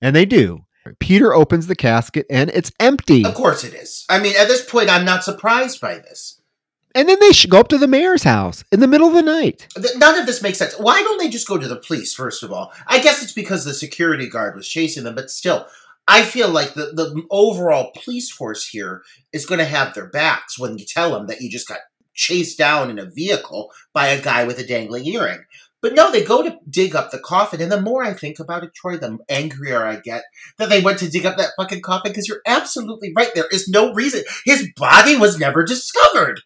And 0.00 0.14
they 0.14 0.24
do. 0.24 0.64
Peter 0.98 1.34
opens 1.34 1.66
the 1.66 1.76
casket 1.76 2.26
and 2.30 2.50
it's 2.50 2.72
empty. 2.80 3.24
Of 3.24 3.34
course, 3.34 3.64
it 3.64 3.74
is. 3.74 4.06
I 4.08 4.18
mean, 4.18 4.34
at 4.38 4.48
this 4.48 4.64
point, 4.64 4.88
I'm 4.88 5.04
not 5.04 5.24
surprised 5.24 5.80
by 5.80 5.94
this. 5.94 6.40
And 6.94 7.08
then 7.08 7.18
they 7.20 7.32
sh- 7.32 7.46
go 7.46 7.60
up 7.60 7.68
to 7.68 7.78
the 7.78 7.86
mayor's 7.86 8.24
house 8.24 8.64
in 8.72 8.80
the 8.80 8.88
middle 8.88 9.06
of 9.06 9.14
the 9.14 9.22
night. 9.22 9.68
None 9.96 10.18
of 10.18 10.26
this 10.26 10.42
makes 10.42 10.58
sense. 10.58 10.74
Why 10.78 11.02
don't 11.02 11.18
they 11.18 11.28
just 11.28 11.46
go 11.46 11.56
to 11.56 11.68
the 11.68 11.76
police, 11.76 12.14
first 12.14 12.42
of 12.42 12.50
all? 12.50 12.72
I 12.86 12.98
guess 13.00 13.22
it's 13.22 13.32
because 13.32 13.64
the 13.64 13.74
security 13.74 14.28
guard 14.28 14.56
was 14.56 14.66
chasing 14.66 15.04
them, 15.04 15.14
but 15.14 15.30
still, 15.30 15.66
I 16.08 16.22
feel 16.22 16.48
like 16.48 16.74
the, 16.74 16.86
the 16.86 17.22
overall 17.30 17.92
police 18.02 18.30
force 18.30 18.66
here 18.66 19.02
is 19.32 19.46
going 19.46 19.60
to 19.60 19.64
have 19.64 19.94
their 19.94 20.08
backs 20.08 20.58
when 20.58 20.78
you 20.78 20.84
tell 20.84 21.12
them 21.12 21.28
that 21.28 21.40
you 21.40 21.48
just 21.48 21.68
got 21.68 21.78
chased 22.20 22.58
down 22.58 22.90
in 22.90 22.98
a 22.98 23.06
vehicle 23.06 23.72
by 23.94 24.08
a 24.08 24.20
guy 24.20 24.44
with 24.44 24.58
a 24.58 24.66
dangling 24.66 25.06
earring. 25.06 25.42
But 25.82 25.94
no, 25.94 26.12
they 26.12 26.24
go 26.24 26.42
to 26.42 26.58
dig 26.68 26.94
up 26.94 27.10
the 27.10 27.18
coffin, 27.18 27.60
and 27.60 27.72
the 27.72 27.80
more 27.80 28.04
I 28.04 28.12
think 28.12 28.38
about 28.38 28.64
it, 28.64 28.74
Troy, 28.74 28.96
the 28.98 29.18
angrier 29.28 29.84
I 29.84 29.96
get 29.96 30.24
that 30.58 30.68
they 30.68 30.82
went 30.82 30.98
to 30.98 31.10
dig 31.10 31.24
up 31.24 31.38
that 31.38 31.52
fucking 31.56 31.80
coffin 31.80 32.12
because 32.12 32.28
you're 32.28 32.42
absolutely 32.46 33.12
right. 33.16 33.30
There 33.34 33.48
is 33.50 33.68
no 33.68 33.92
reason. 33.92 34.22
His 34.44 34.68
body 34.76 35.16
was 35.16 35.38
never 35.38 35.64
discovered. 35.64 36.40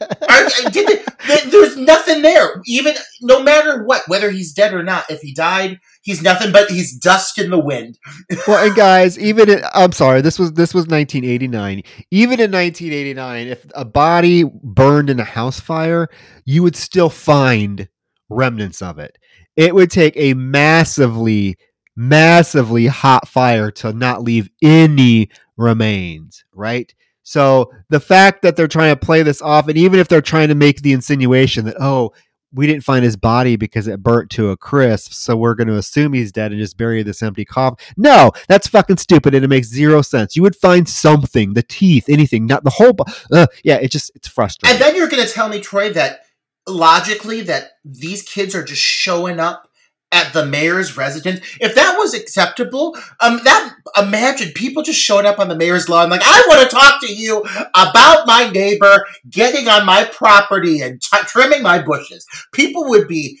I, 0.00 0.50
I 0.66 1.50
there's 1.50 1.76
nothing 1.76 2.22
there. 2.22 2.60
Even 2.66 2.94
no 3.20 3.42
matter 3.42 3.84
what, 3.84 4.02
whether 4.08 4.30
he's 4.30 4.52
dead 4.52 4.74
or 4.74 4.82
not, 4.82 5.10
if 5.10 5.20
he 5.20 5.32
died, 5.32 5.78
he's 6.02 6.22
nothing 6.22 6.52
but 6.52 6.70
he's 6.70 6.96
dust 6.96 7.38
in 7.38 7.50
the 7.50 7.58
wind. 7.58 7.98
well, 8.46 8.64
and 8.64 8.74
guys, 8.74 9.18
even 9.18 9.48
in, 9.48 9.62
I'm 9.74 9.92
sorry, 9.92 10.20
this 10.20 10.38
was 10.38 10.52
this 10.54 10.74
was 10.74 10.86
1989. 10.86 11.82
Even 12.10 12.40
in 12.40 12.50
1989, 12.50 13.46
if 13.46 13.66
a 13.74 13.84
body 13.84 14.44
burned 14.62 15.10
in 15.10 15.20
a 15.20 15.24
house 15.24 15.60
fire, 15.60 16.08
you 16.44 16.62
would 16.62 16.76
still 16.76 17.10
find 17.10 17.88
remnants 18.28 18.82
of 18.82 18.98
it. 18.98 19.18
It 19.56 19.74
would 19.74 19.90
take 19.90 20.16
a 20.16 20.34
massively, 20.34 21.56
massively 21.96 22.86
hot 22.86 23.28
fire 23.28 23.70
to 23.72 23.92
not 23.92 24.22
leave 24.22 24.48
any 24.62 25.30
remains, 25.56 26.44
right? 26.52 26.94
So 27.22 27.70
the 27.90 28.00
fact 28.00 28.42
that 28.42 28.56
they're 28.56 28.68
trying 28.68 28.94
to 28.94 29.04
play 29.04 29.22
this 29.22 29.42
off, 29.42 29.68
and 29.68 29.76
even 29.76 30.00
if 30.00 30.08
they're 30.08 30.22
trying 30.22 30.48
to 30.48 30.54
make 30.54 30.80
the 30.80 30.92
insinuation 30.92 31.66
that, 31.66 31.76
oh, 31.78 32.12
we 32.52 32.66
didn't 32.66 32.84
find 32.84 33.04
his 33.04 33.16
body 33.16 33.56
because 33.56 33.86
it 33.86 34.02
burnt 34.02 34.30
to 34.30 34.50
a 34.50 34.56
crisp, 34.56 35.12
so 35.12 35.36
we're 35.36 35.54
going 35.54 35.68
to 35.68 35.76
assume 35.76 36.14
he's 36.14 36.32
dead 36.32 36.52
and 36.52 36.60
just 36.60 36.78
bury 36.78 37.02
this 37.02 37.22
empty 37.22 37.44
coffin. 37.44 37.76
No, 37.98 38.32
that's 38.48 38.66
fucking 38.68 38.96
stupid, 38.96 39.34
and 39.34 39.44
it 39.44 39.48
makes 39.48 39.68
zero 39.68 40.00
sense. 40.00 40.36
You 40.36 40.42
would 40.42 40.56
find 40.56 40.88
something, 40.88 41.52
the 41.52 41.62
teeth, 41.62 42.06
anything, 42.08 42.46
not 42.46 42.64
the 42.64 42.70
whole. 42.70 42.96
Uh, 43.30 43.46
yeah, 43.64 43.76
it 43.76 43.90
just 43.90 44.10
it's 44.14 44.28
frustrating. 44.28 44.74
And 44.74 44.82
then 44.82 44.96
you're 44.96 45.08
going 45.08 45.26
to 45.26 45.30
tell 45.30 45.50
me, 45.50 45.60
Troy, 45.60 45.92
that 45.92 46.20
logically 46.68 47.40
that 47.42 47.70
these 47.84 48.22
kids 48.22 48.54
are 48.54 48.64
just 48.64 48.82
showing 48.82 49.40
up 49.40 49.68
at 50.10 50.32
the 50.32 50.46
mayor's 50.46 50.96
residence. 50.96 51.40
If 51.60 51.74
that 51.74 51.96
was 51.98 52.14
acceptable, 52.14 52.96
um, 53.20 53.40
that 53.44 53.74
imagine 53.96 54.52
people 54.54 54.82
just 54.82 55.00
showing 55.00 55.26
up 55.26 55.38
on 55.38 55.48
the 55.48 55.56
mayor's 55.56 55.88
lawn 55.88 56.08
like, 56.08 56.22
I 56.24 56.42
want 56.48 56.62
to 56.62 56.74
talk 56.74 57.00
to 57.02 57.14
you 57.14 57.44
about 57.74 58.26
my 58.26 58.50
neighbor 58.52 59.04
getting 59.28 59.68
on 59.68 59.84
my 59.84 60.04
property 60.04 60.80
and 60.80 61.00
t- 61.00 61.18
trimming 61.26 61.62
my 61.62 61.82
bushes. 61.82 62.26
People 62.52 62.88
would 62.88 63.06
be 63.06 63.38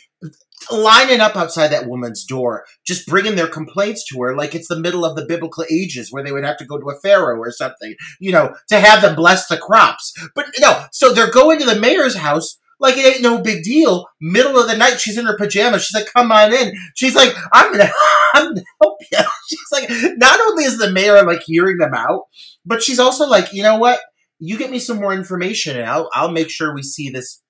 lining 0.70 1.20
up 1.20 1.36
outside 1.36 1.68
that 1.68 1.88
woman's 1.88 2.24
door, 2.24 2.66
just 2.84 3.06
bringing 3.06 3.36
their 3.36 3.46
complaints 3.46 4.04
to 4.06 4.20
her 4.20 4.36
like 4.36 4.54
it's 4.54 4.68
the 4.68 4.78
middle 4.78 5.04
of 5.04 5.16
the 5.16 5.24
biblical 5.24 5.64
ages 5.70 6.12
where 6.12 6.22
they 6.22 6.32
would 6.32 6.44
have 6.44 6.58
to 6.58 6.66
go 6.66 6.78
to 6.78 6.90
a 6.90 7.00
pharaoh 7.00 7.38
or 7.38 7.50
something, 7.50 7.94
you 8.20 8.32
know, 8.32 8.54
to 8.68 8.78
have 8.78 9.00
them 9.00 9.14
bless 9.14 9.46
the 9.46 9.56
crops. 9.56 10.12
But 10.34 10.46
no, 10.60 10.84
so 10.92 11.14
they're 11.14 11.30
going 11.30 11.58
to 11.60 11.66
the 11.66 11.80
mayor's 11.80 12.16
house 12.16 12.58
like 12.80 12.96
it 12.96 13.14
ain't 13.14 13.22
no 13.22 13.40
big 13.42 13.62
deal. 13.64 14.06
Middle 14.20 14.58
of 14.58 14.68
the 14.68 14.76
night, 14.76 15.00
she's 15.00 15.18
in 15.18 15.26
her 15.26 15.36
pajamas. 15.36 15.84
She's 15.84 15.94
like, 16.00 16.12
"Come 16.12 16.30
on 16.30 16.52
in." 16.52 16.72
She's 16.94 17.14
like, 17.14 17.34
"I'm 17.52 17.72
gonna, 17.72 17.90
I'm 18.34 18.48
gonna 18.48 18.64
help 18.80 18.98
you." 19.10 19.18
She's 19.48 19.72
like, 19.72 19.88
not 20.18 20.40
only 20.40 20.64
is 20.64 20.78
the 20.78 20.90
mayor 20.90 21.22
like 21.24 21.40
hearing 21.44 21.78
them 21.78 21.94
out, 21.94 22.24
but 22.66 22.82
she's 22.82 22.98
also 22.98 23.26
like, 23.26 23.52
you 23.54 23.62
know 23.62 23.78
what? 23.78 23.98
You 24.38 24.58
get 24.58 24.70
me 24.70 24.78
some 24.78 24.98
more 24.98 25.14
information, 25.14 25.76
and 25.78 25.88
I'll, 25.88 26.10
I'll 26.12 26.30
make 26.30 26.50
sure 26.50 26.74
we 26.74 26.82
see 26.82 27.08
this 27.08 27.42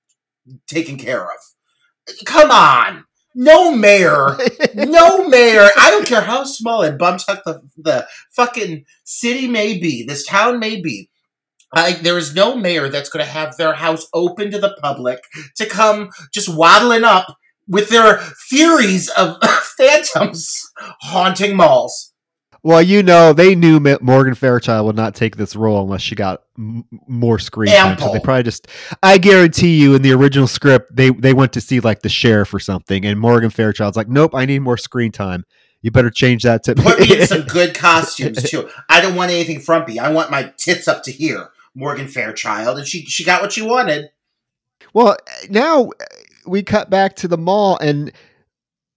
taken 0.69 0.97
care 0.97 1.25
of. 1.25 2.17
Come 2.25 2.51
on. 2.51 3.05
No 3.35 3.73
mayor, 3.75 4.37
no 4.75 5.29
mayor. 5.29 5.69
I 5.77 5.91
don't 5.91 6.07
care 6.07 6.23
how 6.23 6.45
small 6.45 6.83
and 6.83 6.99
bumtuck 6.99 7.43
the 7.45 7.61
the 7.77 8.07
fucking 8.33 8.85
city 9.05 9.47
may 9.47 9.79
be, 9.79 10.05
this 10.05 10.27
town 10.27 10.59
may 10.59 10.81
be. 10.81 11.11
I, 11.73 11.93
there 11.93 12.19
is 12.19 12.35
no 12.35 12.57
mayor 12.57 12.89
that's 12.89 13.11
going 13.11 13.25
to 13.25 13.31
have 13.31 13.57
their 13.57 13.75
house 13.75 14.07
open 14.15 14.51
to 14.51 14.59
the 14.59 14.77
public 14.81 15.21
to 15.57 15.67
come 15.67 16.11
just 16.33 16.49
waddling 16.49 17.05
up 17.05 17.37
with 17.67 17.91
their 17.91 18.19
theories 18.49 19.09
of 19.11 19.37
phantoms 19.77 20.71
haunting 21.03 21.57
malls. 21.57 22.13
Well, 22.65 22.83
you 22.83 23.03
know, 23.03 23.33
they 23.33 23.55
knew 23.55 23.79
Morgan 24.01 24.35
Fairchild 24.35 24.85
would 24.87 24.97
not 24.97 25.15
take 25.15 25.37
this 25.37 25.55
role 25.55 25.83
unless 25.83 26.03
she 26.03 26.15
got 26.17 26.43
m- 26.59 26.85
more 27.07 27.39
screen 27.39 27.71
time. 27.71 27.99
So 27.99 28.13
they 28.13 28.19
probably 28.19 28.43
just. 28.43 28.67
I 29.03 29.19
guarantee 29.19 29.81
you, 29.81 29.95
in 29.95 30.03
the 30.03 30.13
original 30.13 30.49
script, 30.49 30.95
they 30.95 31.11
they 31.11 31.33
went 31.33 31.53
to 31.53 31.61
see 31.61 31.79
like 31.79 32.01
the 32.03 32.09
sheriff 32.09 32.53
or 32.53 32.59
something, 32.59 33.07
and 33.07 33.19
Morgan 33.19 33.51
Fairchild's 33.51 33.97
like, 33.97 34.09
"Nope, 34.09 34.35
I 34.35 34.45
need 34.45 34.59
more 34.59 34.77
screen 34.77 35.13
time. 35.13 35.45
You 35.83 35.93
better 35.93 36.11
change 36.11 36.43
that 36.43 36.65
to." 36.65 36.75
Put 36.75 36.99
me 36.99 37.21
in 37.21 37.27
some 37.29 37.43
good 37.49 37.77
costumes 37.77 38.43
too. 38.43 38.69
I 38.89 39.01
don't 39.01 39.15
want 39.15 39.31
anything 39.31 39.61
frumpy. 39.61 40.01
I 40.01 40.11
want 40.11 40.33
my 40.33 40.53
tits 40.57 40.89
up 40.89 41.05
to 41.05 41.13
here. 41.13 41.51
Morgan 41.79 42.09
Fairchild, 42.09 42.77
and 42.77 42.87
she 42.87 43.03
she 43.03 43.25
got 43.25 43.41
what 43.41 43.53
she 43.53 43.63
wanted. 43.63 44.11
Well, 44.93 45.17
now 45.49 45.91
we 46.47 46.63
cut 46.63 46.91
back 46.91 47.15
to 47.17 47.29
the 47.29 47.39
mall, 47.39 47.79
and 47.81 48.13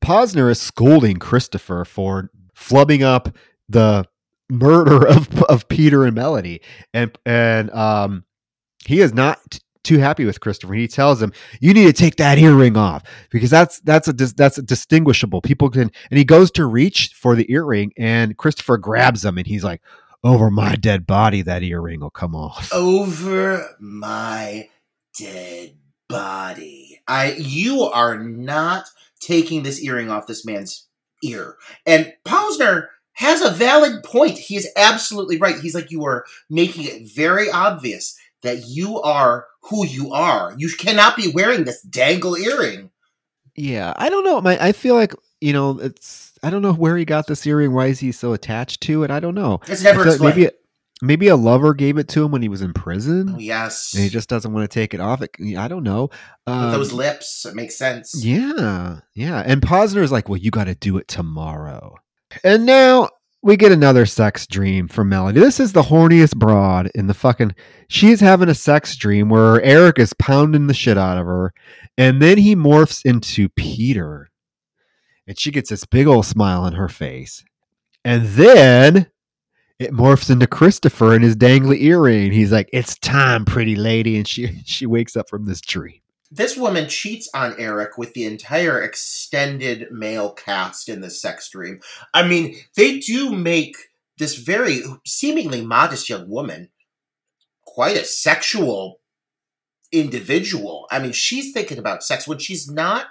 Posner 0.03 0.49
is 0.49 0.59
scolding 0.59 1.17
Christopher 1.17 1.85
for 1.85 2.31
flubbing 2.55 3.03
up 3.03 3.35
the 3.69 4.05
murder 4.49 5.07
of 5.15 5.43
of 5.43 5.69
Peter 5.69 6.05
and 6.05 6.15
Melody, 6.15 6.61
and 6.93 7.15
and 7.23 7.69
um, 7.71 8.23
he 8.83 8.99
is 8.99 9.13
not 9.13 9.39
t- 9.51 9.59
too 9.83 9.99
happy 9.99 10.25
with 10.25 10.39
Christopher. 10.39 10.73
He 10.73 10.87
tells 10.87 11.21
him, 11.21 11.33
"You 11.59 11.75
need 11.75 11.85
to 11.85 11.93
take 11.93 12.15
that 12.15 12.39
earring 12.39 12.77
off 12.77 13.03
because 13.29 13.51
that's 13.51 13.79
that's 13.81 14.07
a 14.07 14.13
that's 14.13 14.57
a 14.57 14.63
distinguishable. 14.63 15.41
People 15.41 15.69
can." 15.69 15.91
And 16.09 16.17
he 16.17 16.25
goes 16.25 16.49
to 16.51 16.65
reach 16.65 17.11
for 17.13 17.35
the 17.35 17.45
earring, 17.51 17.93
and 17.95 18.35
Christopher 18.37 18.77
grabs 18.77 19.23
him, 19.23 19.37
and 19.37 19.45
he's 19.45 19.63
like, 19.63 19.83
"Over 20.23 20.49
my 20.49 20.75
dead 20.75 21.07
body, 21.07 21.41
that 21.41 21.63
earring 21.63 22.01
will 22.01 22.09
come 22.09 22.35
off." 22.35 22.71
Over 22.73 23.75
my 23.79 24.69
dead 25.17 25.75
body. 26.07 27.01
I 27.07 27.33
you 27.33 27.83
are 27.83 28.17
not 28.17 28.85
taking 29.19 29.63
this 29.63 29.81
earring 29.81 30.09
off 30.09 30.27
this 30.27 30.45
man's 30.45 30.87
ear. 31.23 31.55
And 31.85 32.13
Posner 32.25 32.87
has 33.13 33.41
a 33.41 33.51
valid 33.51 34.03
point. 34.03 34.37
He 34.37 34.55
is 34.55 34.67
absolutely 34.75 35.37
right. 35.37 35.59
He's 35.59 35.75
like 35.75 35.91
you 35.91 36.05
are 36.05 36.25
making 36.49 36.85
it 36.85 37.13
very 37.13 37.49
obvious 37.49 38.17
that 38.41 38.67
you 38.67 38.99
are 39.01 39.47
who 39.63 39.85
you 39.85 40.11
are. 40.11 40.53
You 40.57 40.69
cannot 40.69 41.15
be 41.15 41.31
wearing 41.31 41.63
this 41.63 41.81
dangle 41.81 42.35
earring. 42.35 42.89
Yeah, 43.55 43.93
I 43.95 44.09
don't 44.09 44.23
know. 44.23 44.41
My, 44.41 44.57
I 44.63 44.71
feel 44.71 44.95
like 44.95 45.13
you 45.39 45.53
know, 45.53 45.79
it's. 45.79 46.30
I 46.43 46.49
don't 46.49 46.61
know 46.61 46.73
where 46.73 46.97
he 46.97 47.05
got 47.05 47.27
this 47.27 47.45
earring. 47.45 47.73
Why 47.73 47.87
is 47.87 47.99
he 47.99 48.11
so 48.11 48.33
attached 48.33 48.81
to 48.81 49.03
it? 49.03 49.11
I 49.11 49.19
don't 49.19 49.35
know. 49.35 49.59
It's 49.67 49.83
never 49.83 50.07
explained. 50.07 50.35
maybe 50.37 50.49
maybe 51.03 51.27
a 51.27 51.35
lover 51.35 51.73
gave 51.73 51.97
it 51.97 52.07
to 52.09 52.23
him 52.23 52.31
when 52.31 52.41
he 52.41 52.49
was 52.49 52.61
in 52.61 52.73
prison, 52.73 53.33
Oh, 53.35 53.39
yes. 53.39 53.93
and 53.93 54.03
he 54.03 54.09
just 54.09 54.29
doesn't 54.29 54.51
want 54.53 54.69
to 54.69 54.73
take 54.73 54.93
it 54.93 54.99
off. 54.99 55.21
It, 55.21 55.31
I 55.57 55.67
don't 55.67 55.83
know. 55.83 56.09
Um, 56.47 56.71
those 56.71 56.93
lips, 56.93 57.45
it 57.45 57.55
makes 57.55 57.75
sense. 57.77 58.23
yeah, 58.25 58.99
yeah. 59.13 59.43
And 59.45 59.61
Posner 59.61 60.01
is 60.03 60.11
like, 60.11 60.29
"Well, 60.29 60.37
you 60.37 60.51
got 60.51 60.65
to 60.65 60.75
do 60.75 60.97
it 60.97 61.07
tomorrow." 61.07 61.95
And 62.43 62.65
now 62.65 63.09
we 63.43 63.57
get 63.57 63.71
another 63.71 64.05
sex 64.05 64.47
dream 64.47 64.87
from 64.87 65.09
Melody. 65.09 65.39
This 65.39 65.59
is 65.59 65.73
the 65.73 65.81
horniest 65.81 66.37
broad 66.37 66.89
in 66.95 67.07
the 67.07 67.13
fucking. 67.13 67.53
She's 67.89 68.19
having 68.19 68.49
a 68.49 68.55
sex 68.55 68.95
dream 68.95 69.29
where 69.29 69.61
Eric 69.61 69.99
is 69.99 70.13
pounding 70.13 70.67
the 70.67 70.73
shit 70.73 70.97
out 70.97 71.17
of 71.17 71.25
her, 71.25 71.53
and 71.97 72.21
then 72.21 72.37
he 72.37 72.55
morphs 72.55 73.05
into 73.05 73.49
Peter, 73.49 74.29
and 75.31 75.39
she 75.39 75.49
gets 75.49 75.69
this 75.69 75.85
big 75.85 76.07
old 76.07 76.25
smile 76.25 76.63
on 76.63 76.73
her 76.73 76.89
face, 76.89 77.43
and 78.03 78.25
then. 78.27 79.07
It 79.79 79.93
morphs 79.93 80.29
into 80.29 80.45
Christopher 80.45 81.15
and 81.15 81.23
his 81.23 81.35
dangly 81.35 81.81
earring. 81.81 82.31
He's 82.31 82.51
like, 82.51 82.69
"It's 82.71 82.99
time, 82.99 83.45
pretty 83.45 83.75
lady," 83.75 84.15
and 84.15 84.27
she 84.27 84.61
she 84.65 84.85
wakes 84.85 85.15
up 85.15 85.27
from 85.27 85.45
this 85.45 85.59
dream. 85.59 86.01
This 86.29 86.55
woman 86.55 86.87
cheats 86.87 87.27
on 87.33 87.55
Eric 87.57 87.97
with 87.97 88.13
the 88.13 88.25
entire 88.25 88.79
extended 88.79 89.91
male 89.91 90.33
cast 90.33 90.87
in 90.87 91.01
the 91.01 91.09
sex 91.09 91.49
dream. 91.49 91.79
I 92.13 92.27
mean, 92.27 92.57
they 92.75 92.99
do 92.99 93.31
make 93.31 93.75
this 94.19 94.35
very 94.35 94.83
seemingly 95.03 95.65
modest 95.65 96.09
young 96.09 96.29
woman 96.29 96.69
quite 97.65 97.97
a 97.97 98.05
sexual 98.05 98.99
individual. 99.91 100.87
I 100.91 100.99
mean, 100.99 101.11
she's 101.11 101.53
thinking 101.53 101.77
about 101.77 102.03
sex 102.03 102.27
when 102.27 102.37
she's 102.37 102.69
not 102.69 103.07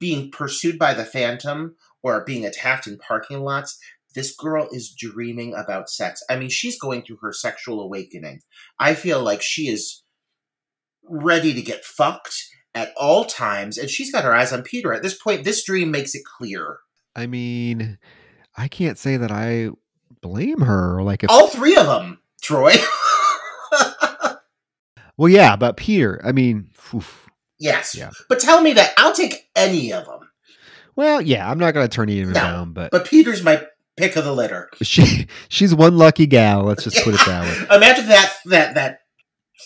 being 0.00 0.30
pursued 0.30 0.78
by 0.78 0.94
the 0.94 1.04
phantom 1.04 1.76
or 2.02 2.24
being 2.24 2.44
attacked 2.44 2.86
in 2.86 2.98
parking 2.98 3.40
lots. 3.40 3.78
This 4.14 4.34
girl 4.34 4.68
is 4.72 4.90
dreaming 4.90 5.54
about 5.54 5.88
sex. 5.88 6.22
I 6.28 6.36
mean, 6.36 6.48
she's 6.48 6.78
going 6.78 7.02
through 7.02 7.18
her 7.22 7.32
sexual 7.32 7.80
awakening. 7.80 8.40
I 8.78 8.94
feel 8.94 9.22
like 9.22 9.42
she 9.42 9.68
is 9.68 10.02
ready 11.04 11.54
to 11.54 11.62
get 11.62 11.84
fucked 11.84 12.34
at 12.74 12.92
all 12.96 13.24
times, 13.24 13.78
and 13.78 13.88
she's 13.88 14.10
got 14.10 14.24
her 14.24 14.34
eyes 14.34 14.52
on 14.52 14.62
Peter. 14.62 14.92
At 14.92 15.02
this 15.02 15.16
point, 15.16 15.44
this 15.44 15.64
dream 15.64 15.92
makes 15.92 16.14
it 16.14 16.22
clear. 16.24 16.78
I 17.14 17.26
mean, 17.26 17.98
I 18.56 18.66
can't 18.68 18.98
say 18.98 19.16
that 19.16 19.30
I 19.30 19.70
blame 20.20 20.60
her. 20.60 21.02
Like, 21.02 21.22
if 21.22 21.30
All 21.30 21.48
three 21.48 21.76
of 21.76 21.86
them, 21.86 22.20
Troy. 22.42 22.72
well, 25.16 25.28
yeah, 25.28 25.56
but 25.56 25.76
Peter. 25.76 26.20
I 26.24 26.32
mean, 26.32 26.70
oof. 26.94 27.29
Yes. 27.60 27.94
Yeah. 27.96 28.10
But 28.28 28.40
tell 28.40 28.60
me 28.60 28.72
that 28.72 28.92
I'll 28.98 29.12
take 29.12 29.48
any 29.54 29.92
of 29.92 30.06
them. 30.06 30.28
well, 30.96 31.20
yeah, 31.20 31.48
I'm 31.48 31.58
not 31.58 31.74
gonna 31.74 31.88
turn 31.88 32.08
either 32.08 32.26
No, 32.32 32.34
down, 32.34 32.72
but, 32.72 32.90
But 32.90 33.06
Peter's 33.06 33.42
my 33.44 33.64
pick 33.96 34.16
of 34.16 34.24
the 34.24 34.32
litter. 34.34 34.70
she 34.82 35.28
she's 35.48 35.74
one 35.74 35.96
lucky 35.98 36.26
gal. 36.26 36.64
Let's 36.64 36.84
just 36.84 37.04
put 37.04 37.14
it 37.14 37.20
that 37.26 37.44
way. 37.44 37.76
Imagine 37.76 38.08
that 38.08 38.34
that 38.46 38.74
that 38.74 39.00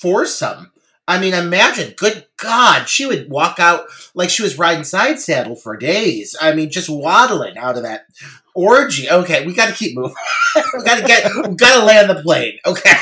foursome. 0.01 0.71
I 1.07 1.21
mean, 1.21 1.35
imagine. 1.35 1.93
Good 1.99 2.27
God, 2.39 2.89
she 2.89 3.05
would 3.05 3.29
walk 3.29 3.61
out 3.61 3.85
like 4.15 4.31
she 4.31 4.43
was 4.43 4.59
riding 4.59 4.85
side 4.85 5.21
saddle 5.21 5.55
for 5.55 5.77
days. 5.77 6.35
I 6.41 6.55
mean, 6.55 6.71
just 6.71 6.89
waddling 6.89 7.59
out 7.59 7.77
of 7.77 7.83
that 7.83 8.07
orgy. 8.55 9.11
Okay, 9.11 9.45
we 9.47 9.53
got 9.53 9.69
to 9.69 9.75
keep 9.75 9.95
moving. 9.97 10.17
we 10.57 10.83
got 10.83 11.01
to 11.01 11.07
get. 11.07 11.31
We 11.47 11.57
got 11.57 11.79
to 11.79 11.85
land 11.85 12.09
the 12.09 12.23
plane. 12.23 12.59
Okay. 12.65 12.95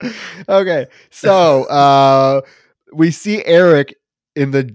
okay, 0.48 0.86
so 1.10 1.64
uh, 1.64 2.40
we 2.92 3.10
see 3.10 3.44
Eric 3.44 3.94
in 4.36 4.50
the 4.50 4.74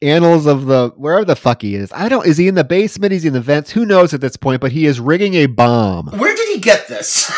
annals 0.00 0.46
of 0.46 0.66
the 0.66 0.90
wherever 0.96 1.24
the 1.24 1.34
fuck 1.36 1.62
he 1.62 1.74
is. 1.74 1.90
I 1.92 2.08
don't. 2.08 2.26
Is 2.26 2.36
he 2.36 2.48
in 2.48 2.54
the 2.54 2.64
basement? 2.64 3.12
Is 3.12 3.22
he 3.22 3.28
in 3.28 3.34
the 3.34 3.40
vents? 3.40 3.70
Who 3.70 3.84
knows 3.84 4.14
at 4.14 4.20
this 4.20 4.36
point? 4.36 4.60
But 4.60 4.72
he 4.72 4.86
is 4.86 5.00
rigging 5.00 5.34
a 5.34 5.46
bomb. 5.46 6.06
Where 6.18 6.34
did 6.36 6.48
he 6.48 6.60
get 6.60 6.86
this? 6.88 7.30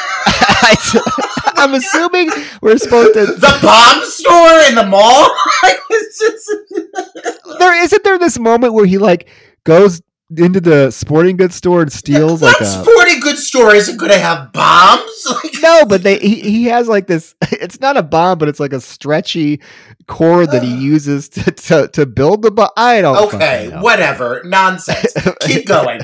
I'm 1.57 1.75
assuming 1.75 2.31
we're 2.63 2.79
supposed 2.79 3.15
to. 3.15 3.27
the 3.27 3.59
bomb 3.63 4.05
store 4.05 4.61
in 4.69 4.75
the 4.75 4.87
mall. 4.87 5.29
Just- 5.91 7.59
There 7.59 7.83
isn't 7.83 8.05
there 8.05 8.19
this 8.19 8.39
moment 8.39 8.73
where 8.75 8.87
he 8.87 8.99
like 8.99 9.29
goes 9.65 10.01
into 10.37 10.61
the 10.61 10.91
sporting 10.91 11.37
goods 11.37 11.57
store 11.57 11.83
and 11.83 11.93
steals 11.93 12.41
like 12.43 12.61
a 12.61 12.65
sporting 12.67 13.21
goods 13.21 13.47
store 13.47 13.75
isn't 13.75 13.97
going 13.97 14.13
to 14.13 14.19
have 14.19 14.53
bombs? 14.53 15.07
Like, 15.31 15.53
no, 15.61 15.85
but 15.85 16.03
they 16.03 16.19
he, 16.19 16.37
he 16.41 16.65
has 16.65 16.89
like 16.89 17.07
this. 17.07 17.35
It's 17.53 17.79
not 17.79 17.97
a 17.99 18.03
bomb, 18.03 18.39
but 18.39 18.49
it's 18.49 18.59
like 18.59 18.73
a 18.73 18.81
stretchy 18.81 19.61
cord 20.07 20.51
that 20.51 20.63
he 20.63 20.75
uses 20.75 21.29
to 21.31 21.51
to, 21.51 21.89
to 21.89 22.07
build 22.07 22.43
the 22.43 22.51
bomb. 22.51 22.71
I 22.77 23.03
don't. 23.03 23.35
okay, 23.35 23.71
whatever. 23.81 24.41
Nonsense. 24.45 25.13
Keep 25.43 25.67
going. 25.67 26.01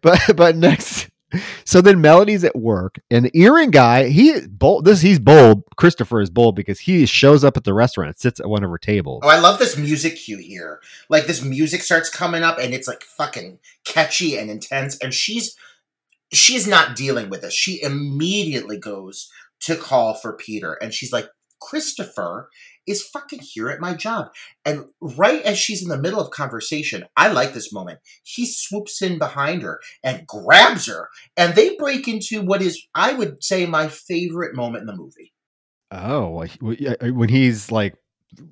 But 0.00 0.20
but 0.36 0.56
next, 0.56 1.08
so 1.64 1.80
then 1.80 2.00
Melody's 2.00 2.44
at 2.44 2.56
work, 2.56 3.00
and 3.10 3.24
the 3.24 3.30
earring 3.34 3.70
guy 3.70 4.08
he 4.08 4.40
bold. 4.46 4.84
This 4.84 5.00
he's 5.00 5.18
bold. 5.18 5.62
Christopher 5.76 6.20
is 6.20 6.30
bold 6.30 6.56
because 6.56 6.80
he 6.80 7.06
shows 7.06 7.44
up 7.44 7.56
at 7.56 7.64
the 7.64 7.74
restaurant, 7.74 8.08
and 8.08 8.18
sits 8.18 8.40
at 8.40 8.48
one 8.48 8.64
of 8.64 8.70
her 8.70 8.78
tables. 8.78 9.22
Oh, 9.24 9.28
I 9.28 9.38
love 9.38 9.58
this 9.58 9.76
music 9.76 10.16
cue 10.16 10.38
here. 10.38 10.80
Like 11.08 11.26
this 11.26 11.42
music 11.42 11.82
starts 11.82 12.10
coming 12.10 12.42
up 12.42 12.58
and 12.58 12.74
it's 12.74 12.88
like 12.88 13.02
fucking 13.02 13.58
catchy 13.84 14.36
and 14.36 14.50
intense 14.50 14.98
and 14.98 15.12
she's 15.12 15.56
she's 16.32 16.66
not 16.66 16.96
dealing 16.96 17.30
with 17.30 17.42
this. 17.42 17.54
She 17.54 17.82
immediately 17.82 18.78
goes 18.78 19.30
to 19.60 19.76
call 19.76 20.14
for 20.14 20.32
Peter 20.32 20.74
and 20.74 20.92
she's 20.92 21.12
like, 21.12 21.28
"Christopher 21.60 22.48
is 22.86 23.02
fucking 23.02 23.40
here 23.40 23.70
at 23.70 23.80
my 23.80 23.94
job." 23.94 24.28
And 24.64 24.86
right 25.00 25.42
as 25.42 25.58
she's 25.58 25.82
in 25.82 25.88
the 25.88 25.98
middle 25.98 26.20
of 26.20 26.30
conversation, 26.30 27.04
I 27.16 27.28
like 27.28 27.54
this 27.54 27.72
moment. 27.72 28.00
He 28.22 28.46
swoops 28.46 29.02
in 29.02 29.18
behind 29.18 29.62
her 29.62 29.80
and 30.02 30.26
grabs 30.26 30.86
her 30.86 31.08
and 31.36 31.54
they 31.54 31.76
break 31.76 32.08
into 32.08 32.42
what 32.42 32.62
is 32.62 32.86
I 32.94 33.12
would 33.12 33.42
say 33.42 33.66
my 33.66 33.88
favorite 33.88 34.54
moment 34.54 34.82
in 34.82 34.86
the 34.86 34.96
movie. 34.96 35.32
Oh, 35.90 36.30
well, 36.30 36.46
he- 36.46 36.58
well, 36.60 36.76
yeah, 36.78 36.94
when 37.10 37.28
he's 37.28 37.70
like 37.70 37.94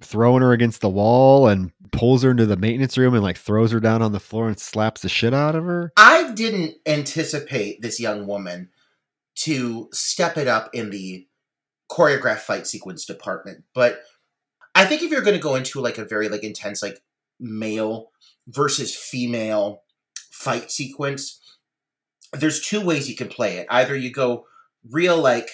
throwing 0.00 0.42
her 0.42 0.52
against 0.52 0.80
the 0.80 0.88
wall 0.88 1.48
and 1.48 1.72
pulls 1.90 2.22
her 2.22 2.30
into 2.30 2.46
the 2.46 2.56
maintenance 2.56 2.96
room 2.96 3.14
and 3.14 3.22
like 3.22 3.36
throws 3.36 3.72
her 3.72 3.80
down 3.80 4.00
on 4.02 4.12
the 4.12 4.20
floor 4.20 4.48
and 4.48 4.58
slaps 4.58 5.02
the 5.02 5.08
shit 5.08 5.34
out 5.34 5.56
of 5.56 5.64
her. 5.64 5.92
I 5.96 6.32
didn't 6.32 6.76
anticipate 6.86 7.82
this 7.82 7.98
young 7.98 8.26
woman 8.26 8.70
to 9.34 9.88
step 9.92 10.36
it 10.36 10.46
up 10.46 10.70
in 10.72 10.90
the 10.90 11.26
choreographed 11.90 12.40
fight 12.40 12.66
sequence 12.66 13.04
department, 13.04 13.64
but 13.74 14.02
I 14.74 14.84
think 14.84 15.02
if 15.02 15.10
you're 15.10 15.22
going 15.22 15.36
to 15.36 15.42
go 15.42 15.54
into 15.54 15.80
like 15.80 15.98
a 15.98 16.04
very 16.04 16.28
like 16.28 16.44
intense 16.44 16.82
like 16.82 16.98
male 17.38 18.10
versus 18.48 18.94
female 18.94 19.82
fight 20.30 20.70
sequence, 20.70 21.40
there's 22.32 22.62
two 22.62 22.84
ways 22.84 23.08
you 23.08 23.16
can 23.16 23.28
play 23.28 23.58
it. 23.58 23.66
Either 23.70 23.96
you 23.96 24.10
go 24.10 24.46
real 24.90 25.20
like 25.20 25.48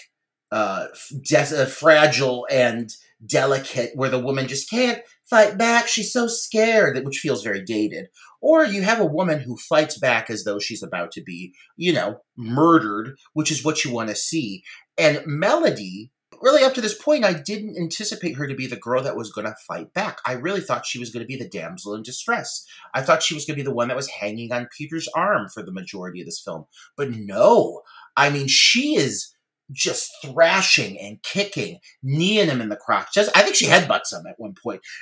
uh, 0.50 0.86
uh 1.32 1.66
fragile 1.66 2.46
and 2.50 2.90
delicate, 3.24 3.90
where 3.94 4.08
the 4.08 4.18
woman 4.18 4.46
just 4.46 4.70
can't 4.70 5.02
fight 5.28 5.58
back. 5.58 5.88
She's 5.88 6.12
so 6.12 6.26
scared, 6.26 7.04
which 7.04 7.18
feels 7.18 7.42
very 7.42 7.62
dated. 7.62 8.08
Or 8.40 8.64
you 8.64 8.82
have 8.82 9.00
a 9.00 9.06
woman 9.06 9.40
who 9.40 9.56
fights 9.56 9.98
back 9.98 10.30
as 10.30 10.44
though 10.44 10.58
she's 10.58 10.82
about 10.82 11.10
to 11.12 11.22
be, 11.22 11.54
you 11.76 11.92
know, 11.92 12.20
murdered, 12.36 13.16
which 13.32 13.50
is 13.50 13.64
what 13.64 13.84
you 13.84 13.92
want 13.92 14.10
to 14.10 14.16
see. 14.16 14.62
And 14.96 15.20
Melody, 15.26 16.12
really 16.40 16.64
up 16.64 16.74
to 16.74 16.80
this 16.80 17.00
point, 17.00 17.24
I 17.24 17.32
didn't 17.32 17.76
anticipate 17.76 18.36
her 18.36 18.46
to 18.46 18.54
be 18.54 18.66
the 18.66 18.76
girl 18.76 19.02
that 19.02 19.16
was 19.16 19.32
going 19.32 19.46
to 19.46 19.54
fight 19.66 19.92
back. 19.94 20.18
I 20.26 20.32
really 20.32 20.60
thought 20.60 20.86
she 20.86 20.98
was 20.98 21.10
going 21.10 21.22
to 21.22 21.26
be 21.26 21.36
the 21.36 21.48
damsel 21.48 21.94
in 21.94 22.02
distress. 22.02 22.64
I 22.94 23.02
thought 23.02 23.22
she 23.22 23.34
was 23.34 23.44
going 23.44 23.56
to 23.56 23.62
be 23.62 23.68
the 23.68 23.74
one 23.74 23.88
that 23.88 23.96
was 23.96 24.08
hanging 24.08 24.52
on 24.52 24.68
Peter's 24.76 25.08
arm 25.14 25.48
for 25.52 25.62
the 25.62 25.72
majority 25.72 26.20
of 26.20 26.26
this 26.26 26.40
film. 26.40 26.66
But 26.96 27.10
no, 27.10 27.82
I 28.16 28.30
mean, 28.30 28.48
she 28.48 28.96
is 28.96 29.34
just 29.70 30.10
thrashing 30.24 30.98
and 30.98 31.22
kicking, 31.22 31.78
kneeing 32.02 32.48
him 32.48 32.60
in 32.60 32.68
the 32.68 32.76
crotch. 32.76 33.12
Just, 33.12 33.36
I 33.36 33.42
think 33.42 33.54
she 33.54 33.66
headbutts 33.66 34.12
him 34.12 34.26
at 34.26 34.36
one. 34.38 34.54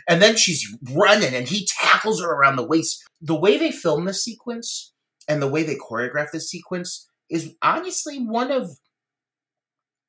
And 0.08 0.20
then 0.20 0.36
she's 0.36 0.66
running 0.92 1.34
and 1.34 1.46
he 1.46 1.66
tackles 1.66 2.20
her 2.20 2.30
around 2.30 2.56
the 2.56 2.66
waist. 2.66 3.04
The 3.20 3.38
way 3.38 3.58
they 3.58 3.70
film 3.70 4.04
this 4.04 4.24
sequence 4.24 4.92
and 5.28 5.40
the 5.40 5.48
way 5.48 5.62
they 5.62 5.76
choreograph 5.76 6.30
this 6.32 6.50
sequence 6.50 7.08
is 7.30 7.54
honestly 7.62 8.18
one 8.18 8.50
of 8.50 8.70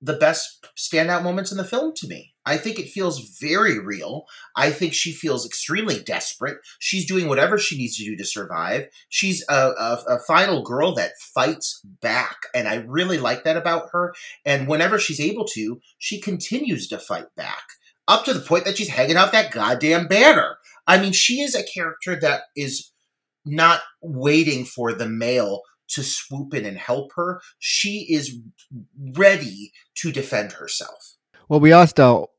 the 0.01 0.13
best 0.13 0.65
standout 0.77 1.23
moments 1.23 1.51
in 1.51 1.57
the 1.57 1.63
film 1.63 1.93
to 1.95 2.07
me. 2.07 2.33
I 2.45 2.57
think 2.57 2.79
it 2.79 2.89
feels 2.89 3.37
very 3.39 3.79
real. 3.79 4.25
I 4.55 4.69
think 4.71 4.93
she 4.93 5.11
feels 5.11 5.45
extremely 5.45 6.01
desperate. 6.01 6.59
She's 6.79 7.07
doing 7.07 7.27
whatever 7.27 7.57
she 7.57 7.77
needs 7.77 7.97
to 7.97 8.05
do 8.05 8.15
to 8.15 8.23
survive. 8.23 8.87
She's 9.09 9.43
a, 9.49 9.53
a, 9.53 10.03
a 10.07 10.19
final 10.19 10.63
girl 10.63 10.93
that 10.95 11.17
fights 11.33 11.81
back, 12.01 12.37
and 12.53 12.67
I 12.67 12.75
really 12.75 13.17
like 13.17 13.43
that 13.43 13.57
about 13.57 13.89
her. 13.91 14.13
And 14.45 14.67
whenever 14.67 14.99
she's 14.99 15.19
able 15.19 15.45
to, 15.53 15.81
she 15.97 16.21
continues 16.21 16.87
to 16.89 16.99
fight 16.99 17.27
back 17.35 17.63
up 18.07 18.25
to 18.25 18.33
the 18.33 18.39
point 18.39 18.65
that 18.65 18.77
she's 18.77 18.89
hanging 18.89 19.17
off 19.17 19.31
that 19.31 19.51
goddamn 19.51 20.07
banner. 20.07 20.57
I 20.85 21.01
mean, 21.01 21.11
she 21.11 21.41
is 21.41 21.55
a 21.55 21.63
character 21.63 22.17
that 22.21 22.43
is 22.55 22.91
not 23.45 23.81
waiting 24.01 24.65
for 24.65 24.93
the 24.93 25.07
male 25.07 25.61
to 25.89 26.03
swoop 26.03 26.53
in 26.53 26.65
and 26.65 26.77
help 26.77 27.11
her. 27.15 27.41
She 27.59 28.07
is 28.09 28.35
ready 29.15 29.72
to 29.95 30.11
defend 30.11 30.53
herself. 30.53 31.15
Well, 31.49 31.59
we 31.59 31.72
also 31.72 32.30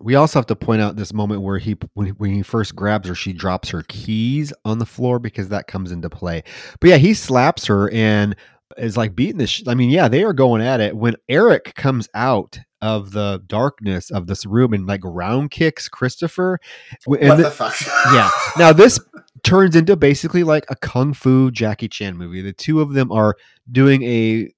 we 0.00 0.14
also 0.14 0.38
have 0.38 0.46
to 0.46 0.56
point 0.56 0.80
out 0.80 0.96
this 0.96 1.12
moment 1.12 1.42
where 1.42 1.58
he 1.58 1.76
when, 1.94 2.08
when 2.10 2.32
he 2.32 2.42
first 2.42 2.74
grabs 2.74 3.08
her, 3.08 3.14
she 3.14 3.32
drops 3.32 3.68
her 3.70 3.82
keys 3.88 4.52
on 4.64 4.78
the 4.78 4.86
floor 4.86 5.18
because 5.18 5.48
that 5.50 5.66
comes 5.66 5.92
into 5.92 6.08
play. 6.08 6.42
But 6.80 6.90
yeah, 6.90 6.96
he 6.96 7.12
slaps 7.14 7.66
her 7.66 7.90
and 7.92 8.34
is 8.78 8.96
like 8.96 9.14
beating 9.14 9.38
this. 9.38 9.50
Sh- 9.50 9.62
I 9.66 9.74
mean, 9.74 9.90
yeah, 9.90 10.08
they 10.08 10.24
are 10.24 10.32
going 10.32 10.62
at 10.62 10.80
it. 10.80 10.96
When 10.96 11.16
Eric 11.28 11.74
comes 11.74 12.08
out 12.14 12.58
of 12.82 13.12
the 13.12 13.42
darkness 13.46 14.10
of 14.10 14.26
this 14.26 14.44
room 14.46 14.72
and 14.72 14.86
like 14.86 15.00
round 15.04 15.50
kicks 15.50 15.88
Christopher, 15.88 16.58
and 17.06 17.28
what 17.28 17.36
the- 17.36 17.42
the 17.44 17.50
fuck? 17.50 17.74
yeah. 18.12 18.30
Now 18.58 18.72
this 18.72 18.98
turns 19.46 19.76
into 19.76 19.94
basically 19.96 20.42
like 20.42 20.66
a 20.68 20.76
kung 20.76 21.14
fu 21.14 21.52
Jackie 21.52 21.88
Chan 21.88 22.16
movie. 22.16 22.42
The 22.42 22.52
two 22.52 22.80
of 22.80 22.94
them 22.94 23.12
are 23.12 23.36
doing 23.70 24.02
a 24.02 24.50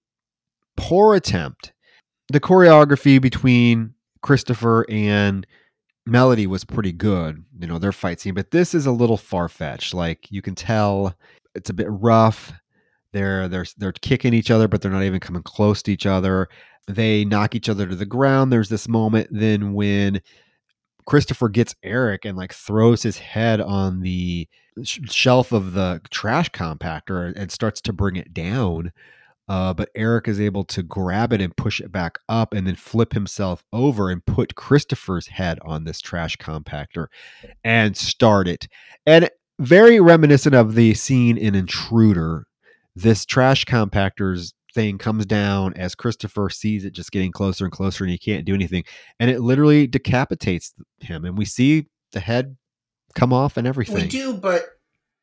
poor 0.78 1.15
attempt. 1.15 1.74
The 2.32 2.40
choreography 2.40 3.20
between 3.20 3.93
Christopher 4.23 4.86
and 4.89 5.47
Melody 6.06 6.47
was 6.47 6.65
pretty 6.65 6.93
good. 6.93 7.44
You 7.60 7.66
know, 7.66 7.78
their 7.78 7.93
fight 7.93 8.19
scene, 8.19 8.32
but 8.32 8.51
this 8.51 8.74
is 8.74 8.86
a 8.86 8.93
little 8.93 9.19
far 9.19 9.51
fetched. 9.51 9.93
Like 9.93 10.27
you 10.31 10.40
can 10.40 10.55
tell 10.55 11.15
it's 11.55 11.69
a 11.69 11.74
bit 11.74 11.89
rough. 11.90 12.51
They're 13.12 13.47
they're 13.47 13.66
they're 13.77 13.93
kicking 13.93 14.32
each 14.32 14.51
other, 14.51 14.69
but 14.69 14.81
they're 14.81 14.90
not 14.90 15.02
even 15.02 15.20
coming 15.20 15.43
close 15.43 15.82
to 15.82 15.93
each 15.93 16.06
other. 16.06 16.48
They 16.86 17.27
knock 17.27 17.55
each 17.55 17.69
other 17.69 17.86
to 17.86 17.94
the 17.94 18.06
ground. 18.06 18.51
There's 18.51 18.70
this 18.70 18.89
moment 18.89 19.28
then 19.31 19.74
when 19.74 20.23
Christopher 21.05 21.51
gets 21.51 21.74
Eric 21.82 22.24
and 22.24 22.39
like 22.39 22.55
throws 22.55 23.02
his 23.02 23.19
head 23.19 23.60
on 23.60 24.01
the 24.01 24.48
shelf 24.84 25.52
of 25.52 25.72
the 25.72 26.00
trash 26.10 26.50
compactor 26.50 27.34
and 27.36 27.50
starts 27.50 27.80
to 27.82 27.92
bring 27.92 28.16
it 28.16 28.32
down. 28.32 28.92
Uh, 29.48 29.72
but 29.72 29.88
Eric 29.94 30.28
is 30.28 30.40
able 30.40 30.62
to 30.64 30.82
grab 30.82 31.32
it 31.32 31.40
and 31.40 31.56
push 31.56 31.80
it 31.80 31.90
back 31.90 32.18
up 32.28 32.52
and 32.52 32.66
then 32.66 32.76
flip 32.76 33.14
himself 33.14 33.64
over 33.72 34.10
and 34.10 34.24
put 34.26 34.55
Christopher's 34.56 35.26
head 35.26 35.59
on 35.62 35.84
this 35.84 36.00
trash 36.00 36.36
compactor 36.36 37.06
and 37.64 37.96
start 37.96 38.46
it. 38.46 38.68
And 39.06 39.30
very 39.59 40.00
reminiscent 40.00 40.55
of 40.55 40.74
the 40.74 40.92
scene 40.94 41.38
in 41.38 41.55
Intruder, 41.55 42.46
this 42.94 43.24
trash 43.24 43.64
compactor's 43.64 44.52
thing 44.74 44.98
comes 44.98 45.24
down 45.24 45.72
as 45.74 45.94
Christopher 45.94 46.50
sees 46.50 46.84
it 46.84 46.92
just 46.92 47.10
getting 47.10 47.32
closer 47.32 47.64
and 47.64 47.72
closer 47.72 48.05
and 48.05 48.10
he 48.10 48.18
can't 48.18 48.44
do 48.44 48.55
anything. 48.55 48.84
And 49.18 49.30
it 49.30 49.40
literally 49.40 49.86
decapitates 49.86 50.74
him. 51.00 51.24
And 51.24 51.38
we 51.38 51.46
see 51.46 51.86
the 52.12 52.20
head 52.20 52.56
come 53.14 53.32
off 53.32 53.56
and 53.56 53.66
everything. 53.66 53.97
We 53.97 54.06
do, 54.06 54.35
but 54.35 54.66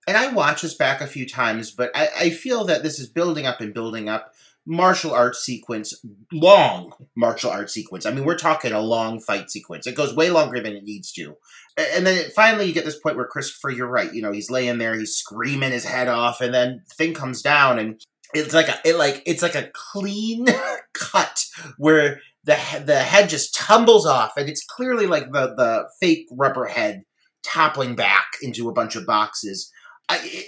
and 0.08 0.18
I 0.18 0.32
watch 0.32 0.62
this 0.62 0.76
back 0.76 1.02
a 1.02 1.08
few 1.08 1.28
times, 1.28 1.72
but 1.72 1.92
I, 1.96 2.10
I 2.20 2.30
feel 2.30 2.66
that 2.66 2.84
this 2.84 3.00
is 3.00 3.08
building 3.08 3.46
up 3.46 3.62
and 3.62 3.74
building 3.74 4.08
up. 4.10 4.34
Martial 4.68 5.14
arts 5.14 5.44
sequence, 5.44 5.94
long 6.34 6.92
martial 7.16 7.52
arts 7.52 7.72
sequence. 7.72 8.04
I 8.04 8.12
mean, 8.12 8.26
we're 8.26 8.36
talking 8.36 8.72
a 8.72 8.80
long 8.80 9.20
fight 9.20 9.52
sequence. 9.52 9.86
It 9.86 9.94
goes 9.94 10.16
way 10.16 10.32
longer 10.32 10.60
than 10.60 10.74
it 10.74 10.84
needs 10.84 11.12
to. 11.14 11.38
And 11.78 12.06
then 12.06 12.18
it, 12.18 12.34
finally, 12.34 12.66
you 12.66 12.74
get 12.74 12.84
this 12.84 12.98
point 12.98 13.16
where 13.16 13.28
Christopher, 13.28 13.70
you're 13.70 13.88
right. 13.88 14.12
You 14.12 14.24
know, 14.24 14.32
he's 14.32 14.50
laying 14.50 14.80
there, 14.80 14.98
he's 14.98 15.16
screaming 15.16 15.72
his 15.72 15.86
head 15.86 16.08
off, 16.08 16.42
and 16.42 16.52
then 16.52 16.82
the 16.88 16.96
thing 16.96 17.14
comes 17.14 17.44
down, 17.44 17.78
and 17.78 18.02
it's 18.34 18.56
like 18.56 18.68
a 18.68 18.80
it 18.84 18.96
like 18.96 19.22
it's 19.28 19.44
like 19.44 19.56
a 19.56 19.70
clean 19.74 20.48
cut 20.94 21.46
where 21.78 22.22
the 22.44 22.58
the 22.84 23.00
head 23.00 23.30
just 23.30 23.54
tumbles 23.54 24.08
off, 24.08 24.36
and 24.36 24.50
it's 24.50 24.66
clearly 24.66 25.06
like 25.06 25.32
the 25.32 25.54
the 25.56 25.90
fake 26.00 26.28
rubber 26.32 26.66
head 26.66 27.04
toppling 27.46 27.96
back 27.96 28.26
into 28.42 28.68
a 28.68 28.74
bunch 28.74 28.96
of 28.96 29.06
boxes. 29.06 29.72
I, 30.10 30.20
it, 30.24 30.46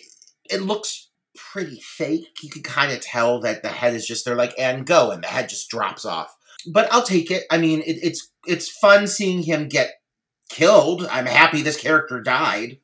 it 0.49 0.61
looks 0.61 1.09
pretty 1.35 1.79
fake. 1.79 2.37
You 2.41 2.49
can 2.49 2.63
kind 2.63 2.91
of 2.91 2.99
tell 2.99 3.39
that 3.41 3.61
the 3.61 3.69
head 3.69 3.93
is 3.93 4.05
just 4.05 4.25
they're 4.25 4.35
like 4.35 4.53
and 4.57 4.85
go, 4.85 5.11
and 5.11 5.23
the 5.23 5.27
head 5.27 5.49
just 5.49 5.69
drops 5.69 6.05
off. 6.05 6.35
But 6.71 6.91
I'll 6.91 7.03
take 7.03 7.31
it. 7.31 7.43
I 7.51 7.57
mean, 7.57 7.81
it, 7.81 7.99
it's 8.01 8.29
it's 8.45 8.69
fun 8.69 9.07
seeing 9.07 9.43
him 9.43 9.67
get 9.67 10.01
killed. 10.49 11.07
I'm 11.09 11.25
happy 11.25 11.61
this 11.61 11.79
character 11.79 12.21
died. 12.21 12.79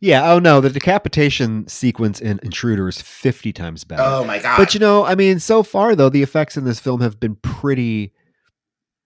Yeah. 0.00 0.32
Oh 0.32 0.38
no, 0.38 0.60
the 0.60 0.70
decapitation 0.70 1.66
sequence 1.66 2.20
in 2.20 2.38
Intruder 2.42 2.88
is 2.88 3.02
fifty 3.02 3.52
times 3.52 3.84
better. 3.84 4.02
Oh 4.04 4.24
my 4.24 4.38
god! 4.38 4.56
But 4.56 4.74
you 4.74 4.80
know, 4.80 5.04
I 5.04 5.14
mean, 5.14 5.40
so 5.40 5.62
far 5.62 5.96
though, 5.96 6.08
the 6.08 6.22
effects 6.22 6.56
in 6.56 6.64
this 6.64 6.80
film 6.80 7.00
have 7.00 7.18
been 7.18 7.36
pretty 7.36 8.12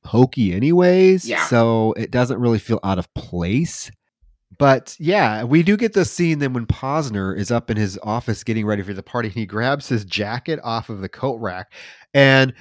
hokey, 0.04 0.52
anyways. 0.52 1.26
Yeah. 1.26 1.46
So 1.46 1.94
it 1.96 2.10
doesn't 2.10 2.40
really 2.40 2.58
feel 2.58 2.80
out 2.84 2.98
of 2.98 3.12
place. 3.14 3.90
But 4.58 4.96
yeah, 4.98 5.44
we 5.44 5.62
do 5.62 5.76
get 5.76 5.92
the 5.92 6.04
scene 6.04 6.38
then 6.38 6.52
when 6.52 6.66
Posner 6.66 7.36
is 7.36 7.50
up 7.50 7.70
in 7.70 7.76
his 7.76 7.98
office 8.02 8.44
getting 8.44 8.66
ready 8.66 8.82
for 8.82 8.94
the 8.94 9.02
party 9.02 9.28
and 9.28 9.36
he 9.36 9.46
grabs 9.46 9.88
his 9.88 10.04
jacket 10.04 10.60
off 10.62 10.88
of 10.88 11.00
the 11.00 11.08
coat 11.08 11.36
rack 11.40 11.72
and 12.12 12.52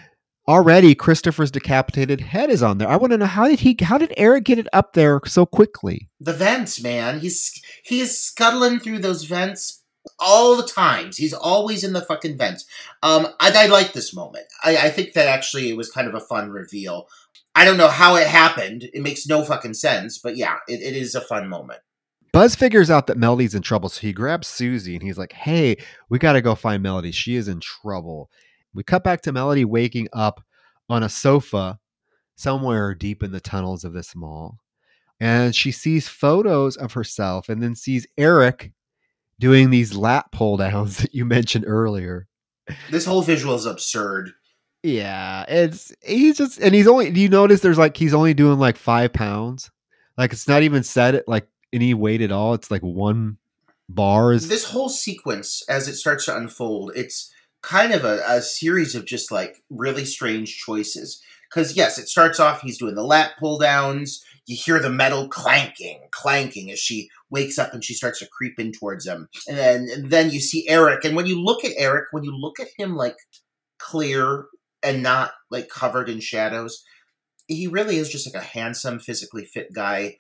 already 0.47 0.95
Christopher's 0.95 1.51
decapitated 1.51 2.21
head 2.21 2.49
is 2.49 2.63
on 2.63 2.77
there. 2.77 2.87
I 2.87 2.97
want 2.97 3.11
to 3.11 3.17
know 3.17 3.25
how 3.25 3.47
did 3.47 3.59
he 3.59 3.77
how 3.81 3.97
did 3.97 4.13
Eric 4.17 4.45
get 4.45 4.59
it 4.59 4.67
up 4.73 4.93
there 4.93 5.19
so 5.25 5.45
quickly? 5.45 6.09
The 6.19 6.33
vents, 6.33 6.81
man. 6.81 7.19
He's 7.19 7.61
he's 7.83 8.17
scuttling 8.17 8.79
through 8.79 8.99
those 8.99 9.23
vents 9.25 9.81
all 10.19 10.55
the 10.55 10.67
times. 10.67 11.17
He's 11.17 11.33
always 11.33 11.83
in 11.83 11.93
the 11.93 12.01
fucking 12.01 12.37
vents. 12.37 12.65
Um, 13.03 13.27
I, 13.39 13.51
I 13.55 13.67
like 13.67 13.93
this 13.93 14.15
moment. 14.15 14.45
I, 14.63 14.77
I 14.77 14.89
think 14.89 15.13
that 15.13 15.27
actually 15.27 15.69
it 15.69 15.77
was 15.77 15.91
kind 15.91 16.07
of 16.07 16.15
a 16.15 16.19
fun 16.19 16.49
reveal. 16.49 17.07
I 17.55 17.65
don't 17.65 17.77
know 17.77 17.89
how 17.89 18.15
it 18.15 18.27
happened. 18.27 18.89
It 18.93 19.01
makes 19.01 19.27
no 19.27 19.43
fucking 19.43 19.73
sense, 19.73 20.17
but 20.17 20.37
yeah, 20.37 20.57
it, 20.67 20.81
it 20.81 20.95
is 20.95 21.15
a 21.15 21.21
fun 21.21 21.47
moment. 21.47 21.79
Buzz 22.33 22.55
figures 22.55 22.89
out 22.89 23.07
that 23.07 23.17
Melody's 23.17 23.55
in 23.55 23.61
trouble, 23.61 23.89
so 23.89 24.01
he 24.01 24.13
grabs 24.13 24.47
Susie 24.47 24.95
and 24.95 25.03
he's 25.03 25.17
like, 25.17 25.33
Hey, 25.33 25.77
we 26.09 26.17
got 26.17 26.33
to 26.33 26.41
go 26.41 26.55
find 26.55 26.81
Melody. 26.81 27.11
She 27.11 27.35
is 27.35 27.49
in 27.49 27.59
trouble. 27.59 28.29
We 28.73 28.83
cut 28.83 29.03
back 29.03 29.21
to 29.23 29.33
Melody 29.33 29.65
waking 29.65 30.07
up 30.13 30.41
on 30.89 31.03
a 31.03 31.09
sofa 31.09 31.79
somewhere 32.35 32.95
deep 32.95 33.21
in 33.21 33.31
the 33.31 33.41
tunnels 33.41 33.83
of 33.83 33.93
this 33.93 34.15
mall. 34.15 34.59
And 35.19 35.55
she 35.55 35.71
sees 35.71 36.07
photos 36.07 36.77
of 36.77 36.93
herself 36.93 37.49
and 37.49 37.61
then 37.61 37.75
sees 37.75 38.07
Eric 38.17 38.71
doing 39.39 39.69
these 39.69 39.93
lat 39.93 40.31
pull 40.31 40.57
downs 40.57 40.97
that 41.01 41.13
you 41.13 41.25
mentioned 41.25 41.65
earlier. 41.67 42.27
This 42.89 43.05
whole 43.05 43.21
visual 43.21 43.55
is 43.55 43.65
absurd. 43.65 44.31
Yeah, 44.83 45.45
it's 45.47 45.93
he's 46.01 46.37
just 46.37 46.59
and 46.59 46.73
he's 46.73 46.87
only. 46.87 47.11
Do 47.11 47.21
you 47.21 47.29
notice 47.29 47.61
there's 47.61 47.77
like 47.77 47.95
he's 47.95 48.13
only 48.13 48.33
doing 48.33 48.57
like 48.57 48.77
five 48.77 49.13
pounds? 49.13 49.69
Like 50.17 50.33
it's 50.33 50.47
not 50.47 50.63
even 50.63 50.83
set 50.83 51.13
at 51.13 51.27
like 51.27 51.47
any 51.71 51.93
weight 51.93 52.21
at 52.21 52.31
all. 52.31 52.53
It's 52.55 52.71
like 52.71 52.81
one 52.81 53.37
bars. 53.87 54.47
This 54.47 54.65
whole 54.65 54.89
sequence, 54.89 55.63
as 55.69 55.87
it 55.87 55.95
starts 55.95 56.25
to 56.25 56.35
unfold, 56.35 56.93
it's 56.95 57.31
kind 57.61 57.93
of 57.93 58.03
a, 58.03 58.23
a 58.27 58.41
series 58.41 58.95
of 58.95 59.05
just 59.05 59.31
like 59.31 59.57
really 59.69 60.05
strange 60.05 60.57
choices. 60.57 61.21
Because 61.49 61.75
yes, 61.75 61.99
it 61.99 62.07
starts 62.07 62.39
off 62.39 62.61
he's 62.61 62.77
doing 62.79 62.95
the 62.95 63.03
lat 63.03 63.33
pull 63.39 63.59
downs. 63.59 64.23
You 64.47 64.57
hear 64.57 64.79
the 64.79 64.89
metal 64.89 65.27
clanking, 65.27 66.01
clanking 66.11 66.71
as 66.71 66.79
she 66.79 67.09
wakes 67.29 67.59
up 67.59 67.73
and 67.73 67.83
she 67.83 67.93
starts 67.93 68.19
to 68.19 68.27
creep 68.27 68.59
in 68.59 68.71
towards 68.71 69.05
him. 69.05 69.29
And 69.47 69.57
then, 69.57 69.87
and 69.93 70.09
then 70.09 70.31
you 70.31 70.39
see 70.39 70.67
Eric. 70.67 71.05
And 71.05 71.15
when 71.15 71.27
you 71.27 71.39
look 71.39 71.63
at 71.63 71.73
Eric, 71.77 72.05
when 72.11 72.23
you 72.23 72.35
look 72.35 72.59
at 72.59 72.67
him 72.77 72.95
like 72.95 73.17
clear 73.79 74.45
and 74.83 75.03
not 75.03 75.31
like 75.49 75.69
covered 75.69 76.09
in 76.09 76.19
shadows, 76.19 76.83
he 77.47 77.67
really 77.67 77.97
is 77.97 78.09
just 78.09 78.31
like 78.31 78.41
a 78.41 78.45
handsome, 78.45 78.99
physically 78.99 79.45
fit 79.45 79.73
guy 79.73 80.15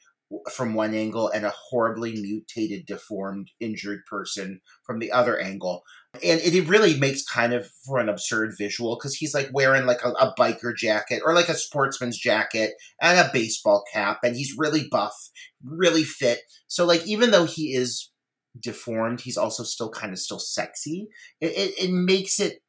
from 0.51 0.73
one 0.73 0.93
angle 0.93 1.29
and 1.29 1.45
a 1.45 1.53
horribly 1.69 2.13
mutated, 2.13 2.85
deformed, 2.85 3.49
injured 3.59 4.05
person 4.09 4.61
from 4.83 4.99
the 4.99 5.11
other 5.11 5.39
angle. 5.39 5.83
And 6.23 6.39
it 6.41 6.67
really 6.67 6.97
makes 6.97 7.23
kind 7.23 7.53
of 7.53 7.67
for 7.85 7.99
an 7.99 8.09
absurd 8.09 8.53
visual 8.57 8.97
because 8.97 9.15
he's 9.15 9.33
like 9.33 9.49
wearing 9.53 9.85
like 9.85 10.03
a, 10.03 10.09
a, 10.11 10.33
biker 10.37 10.75
jacket 10.75 11.21
or 11.25 11.33
like 11.33 11.49
a 11.49 11.53
sportsman's 11.53 12.17
jacket 12.17 12.73
and 13.01 13.19
a 13.19 13.29
baseball 13.31 13.83
cap, 13.91 14.19
and 14.23 14.35
he's 14.35 14.55
really 14.57 14.87
buff, 14.89 15.29
really 15.63 16.03
fit. 16.03 16.39
So 16.67 16.85
like 16.85 17.05
even 17.05 17.31
though 17.31 17.45
he 17.45 17.73
is 17.73 18.11
deformed, 18.59 19.21
he's 19.21 19.37
also 19.37 19.63
still 19.63 19.89
kind 19.89 20.11
of 20.11 20.19
still 20.19 20.39
sexy. 20.39 21.07
It, 21.39 21.51
it, 21.51 21.85
it 21.85 21.91
makes 21.91 22.39
it 22.39 22.61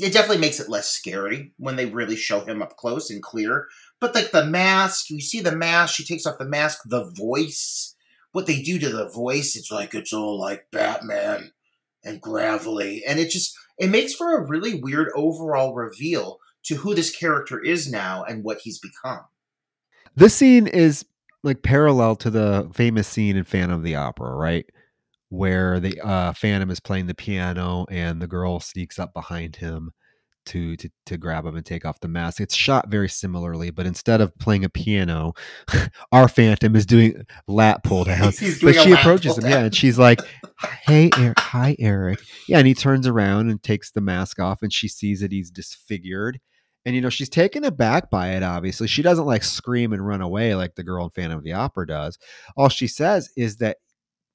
it 0.00 0.12
definitely 0.12 0.38
makes 0.38 0.60
it 0.60 0.68
less 0.68 0.90
scary 0.90 1.52
when 1.56 1.76
they 1.76 1.86
really 1.86 2.16
show 2.16 2.40
him 2.40 2.62
up 2.62 2.76
close 2.76 3.10
and 3.10 3.22
clear. 3.22 3.66
But 4.00 4.14
like 4.14 4.30
the 4.30 4.44
mask, 4.44 5.10
you 5.10 5.20
see 5.20 5.40
the 5.40 5.56
mask, 5.56 5.94
she 5.94 6.04
takes 6.04 6.26
off 6.26 6.38
the 6.38 6.44
mask, 6.44 6.82
the 6.84 7.10
voice, 7.16 7.94
what 8.32 8.46
they 8.46 8.60
do 8.60 8.78
to 8.78 8.88
the 8.90 9.08
voice, 9.08 9.56
it's 9.56 9.70
like 9.70 9.94
it's 9.94 10.12
all 10.12 10.38
like 10.38 10.66
Batman 10.70 11.52
and 12.04 12.20
gravelly. 12.20 13.02
And 13.06 13.18
it 13.18 13.30
just 13.30 13.56
it 13.78 13.88
makes 13.88 14.14
for 14.14 14.36
a 14.36 14.46
really 14.46 14.74
weird 14.74 15.08
overall 15.14 15.74
reveal 15.74 16.38
to 16.64 16.76
who 16.76 16.94
this 16.94 17.14
character 17.14 17.58
is 17.60 17.90
now 17.90 18.24
and 18.24 18.44
what 18.44 18.58
he's 18.62 18.78
become. 18.78 19.24
This 20.14 20.34
scene 20.34 20.66
is 20.66 21.04
like 21.42 21.62
parallel 21.62 22.16
to 22.16 22.30
the 22.30 22.68
famous 22.74 23.08
scene 23.08 23.36
in 23.36 23.44
Phantom 23.44 23.78
of 23.78 23.84
the 23.84 23.96
Opera, 23.96 24.34
right? 24.34 24.66
Where 25.28 25.80
the 25.80 26.00
uh, 26.00 26.32
Phantom 26.32 26.70
is 26.70 26.80
playing 26.80 27.06
the 27.06 27.14
piano 27.14 27.86
and 27.90 28.20
the 28.20 28.26
girl 28.26 28.60
sneaks 28.60 28.98
up 28.98 29.12
behind 29.12 29.56
him 29.56 29.92
to 30.46 30.76
to 30.76 30.88
to 31.06 31.16
grab 31.18 31.44
him 31.44 31.56
and 31.56 31.66
take 31.66 31.84
off 31.84 32.00
the 32.00 32.08
mask. 32.08 32.40
It's 32.40 32.54
shot 32.54 32.88
very 32.88 33.08
similarly, 33.08 33.70
but 33.70 33.86
instead 33.86 34.20
of 34.20 34.36
playing 34.38 34.64
a 34.64 34.68
piano, 34.68 35.34
our 36.12 36.28
Phantom 36.28 36.74
is 36.74 36.86
doing 36.86 37.26
lat 37.46 37.82
pull 37.84 38.04
downs. 38.04 38.40
but 38.62 38.74
she 38.76 38.92
approaches 38.92 39.36
him, 39.36 39.42
down. 39.42 39.50
yeah, 39.50 39.64
and 39.64 39.74
she's 39.74 39.98
like, 39.98 40.20
"Hey, 40.82 41.10
Eric, 41.18 41.38
hi, 41.38 41.76
Eric." 41.78 42.20
Yeah, 42.48 42.58
and 42.58 42.66
he 42.66 42.74
turns 42.74 43.06
around 43.06 43.50
and 43.50 43.62
takes 43.62 43.90
the 43.90 44.00
mask 44.00 44.38
off, 44.38 44.62
and 44.62 44.72
she 44.72 44.88
sees 44.88 45.20
that 45.20 45.32
he's 45.32 45.50
disfigured. 45.50 46.40
And 46.84 46.94
you 46.94 47.00
know 47.00 47.10
she's 47.10 47.28
taken 47.28 47.64
aback 47.64 48.10
by 48.10 48.30
it. 48.36 48.44
Obviously, 48.44 48.86
she 48.86 49.02
doesn't 49.02 49.26
like 49.26 49.42
scream 49.42 49.92
and 49.92 50.06
run 50.06 50.20
away 50.20 50.54
like 50.54 50.76
the 50.76 50.84
girl 50.84 51.04
in 51.06 51.10
Phantom 51.10 51.36
of 51.38 51.44
the 51.44 51.52
Opera 51.52 51.84
does. 51.84 52.16
All 52.56 52.68
she 52.68 52.86
says 52.86 53.28
is 53.36 53.56
that 53.56 53.78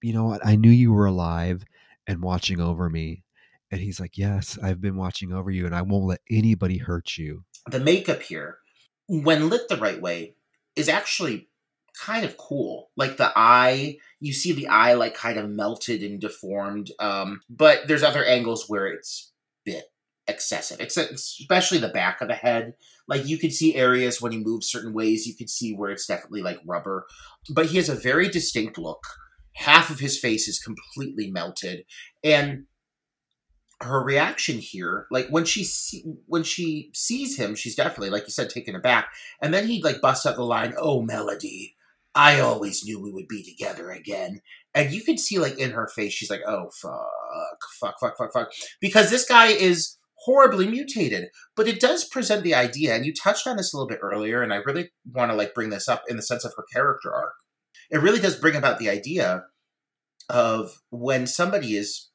you 0.02 0.14
know 0.14 0.26
what? 0.26 0.46
I 0.46 0.56
knew 0.56 0.72
you 0.72 0.92
were 0.94 1.06
alive 1.06 1.64
and 2.08 2.22
watching 2.22 2.60
over 2.60 2.90
me. 2.90 3.24
And 3.72 3.80
he's 3.80 4.00
like, 4.00 4.18
Yes, 4.18 4.58
I've 4.62 4.82
been 4.82 4.98
watching 4.98 5.32
over 5.32 5.50
you 5.50 5.66
and 5.66 5.76
I 5.76 5.82
won't 5.82 6.06
let 6.06 6.22
anybody 6.30 6.78
hurt 6.78 7.18
you. 7.18 7.44
The 7.70 7.80
makeup 7.80 8.22
here, 8.22 8.58
when 9.08 9.50
lit 9.50 9.68
the 9.70 9.78
right 9.78 10.02
way, 10.02 10.36
is 10.76 10.90
actually 10.90 11.50
kind 11.98 12.26
of 12.26 12.38
cool. 12.38 12.90
Like 12.96 13.18
the 13.18 13.32
eye, 13.36 13.98
you 14.20 14.34
see 14.34 14.54
the 14.54 14.68
eye 14.68 14.94
like 14.94 15.14
kind 15.14 15.38
of 15.38 15.50
melted 15.50 16.04
and 16.04 16.20
deformed. 16.20 16.92
Um, 17.00 17.42
but 17.50 17.88
there's 17.88 18.04
other 18.04 18.26
angles 18.26 18.66
where 18.68 18.88
it's 18.88 19.32
bit 19.66 19.86
excessive, 20.28 20.80
except 20.80 21.12
especially 21.12 21.78
the 21.78 21.90
back 21.90 22.22
of 22.22 22.28
the 22.28 22.36
head. 22.36 22.74
Like 23.08 23.28
you 23.28 23.38
could 23.38 23.54
see 23.54 23.76
areas 23.76 24.22
when 24.22 24.32
he 24.32 24.40
moves 24.40 24.68
certain 24.68 24.94
ways, 24.94 25.28
you 25.28 25.36
could 25.36 25.50
see 25.50 25.74
where 25.74 25.92
it's 25.92 26.06
definitely 26.06 26.42
like 26.42 26.60
rubber. 26.66 27.06
But 27.50 27.68
he 27.68 27.78
has 27.78 27.90
a 27.90 27.96
very 27.96 28.30
distinct 28.30 28.78
look 28.78 29.04
half 29.54 29.90
of 29.90 30.00
his 30.00 30.20
face 30.20 30.48
is 30.48 30.60
completely 30.60 31.30
melted. 31.30 31.86
And 32.24 32.66
her 33.82 34.04
reaction 34.04 34.60
here 34.60 35.08
like 35.10 35.28
when 35.30 35.44
she 35.44 35.64
see, 35.64 36.04
when 36.28 36.44
she 36.44 36.92
sees 36.94 37.38
him 37.38 37.56
she's 37.56 37.76
definitely 37.76 38.12
like 38.12 38.24
you 38.24 38.32
said 38.32 38.50
taken 38.50 38.76
aback. 38.76 39.10
And 39.42 39.54
then 39.54 39.68
he 39.68 39.82
like 39.82 40.02
busts 40.02 40.26
out 40.26 40.36
the 40.36 40.44
line 40.44 40.74
oh 40.78 41.02
melody 41.02 41.76
i 42.14 42.40
always 42.40 42.84
knew 42.84 43.02
we 43.02 43.12
would 43.12 43.28
be 43.28 43.44
together 43.44 43.90
again. 43.90 44.42
And 44.74 44.92
you 44.92 45.04
can 45.04 45.18
see 45.18 45.40
like 45.40 45.58
in 45.58 45.72
her 45.72 45.88
face 45.88 46.14
she's 46.14 46.30
like 46.30 46.44
oh 46.48 46.70
fuck 46.72 47.58
fuck 47.80 48.00
fuck 48.00 48.18
fuck 48.18 48.34
fuck. 48.34 48.52
Because 48.80 49.10
this 49.10 49.26
guy 49.26 49.48
is 49.48 49.98
horribly 50.26 50.68
mutated. 50.68 51.30
But 51.56 51.68
it 51.68 51.80
does 51.80 52.04
present 52.04 52.44
the 52.44 52.54
idea 52.54 52.96
and 52.96 53.06
you 53.06 53.14
touched 53.14 53.48
on 53.48 53.58
this 53.58 53.74
a 53.74 53.78
little 53.78 53.90
bit 53.90 54.00
earlier 54.04 54.44
and 54.44 54.54
i 54.54 54.58
really 54.58 54.92
want 55.12 55.32
to 55.32 55.36
like 55.36 55.56
bring 55.56 55.70
this 55.70 55.88
up 55.88 56.04
in 56.08 56.18
the 56.18 56.24
sense 56.24 56.46
of 56.46 56.54
her 56.56 56.66
character 56.72 57.12
arc 57.14 57.34
it 57.92 58.02
really 58.02 58.20
does 58.20 58.36
bring 58.36 58.56
about 58.56 58.80
the 58.80 58.90
idea 58.90 59.46
of 60.30 60.82
when 60.90 61.28
somebody 61.28 61.76
is 61.76 62.10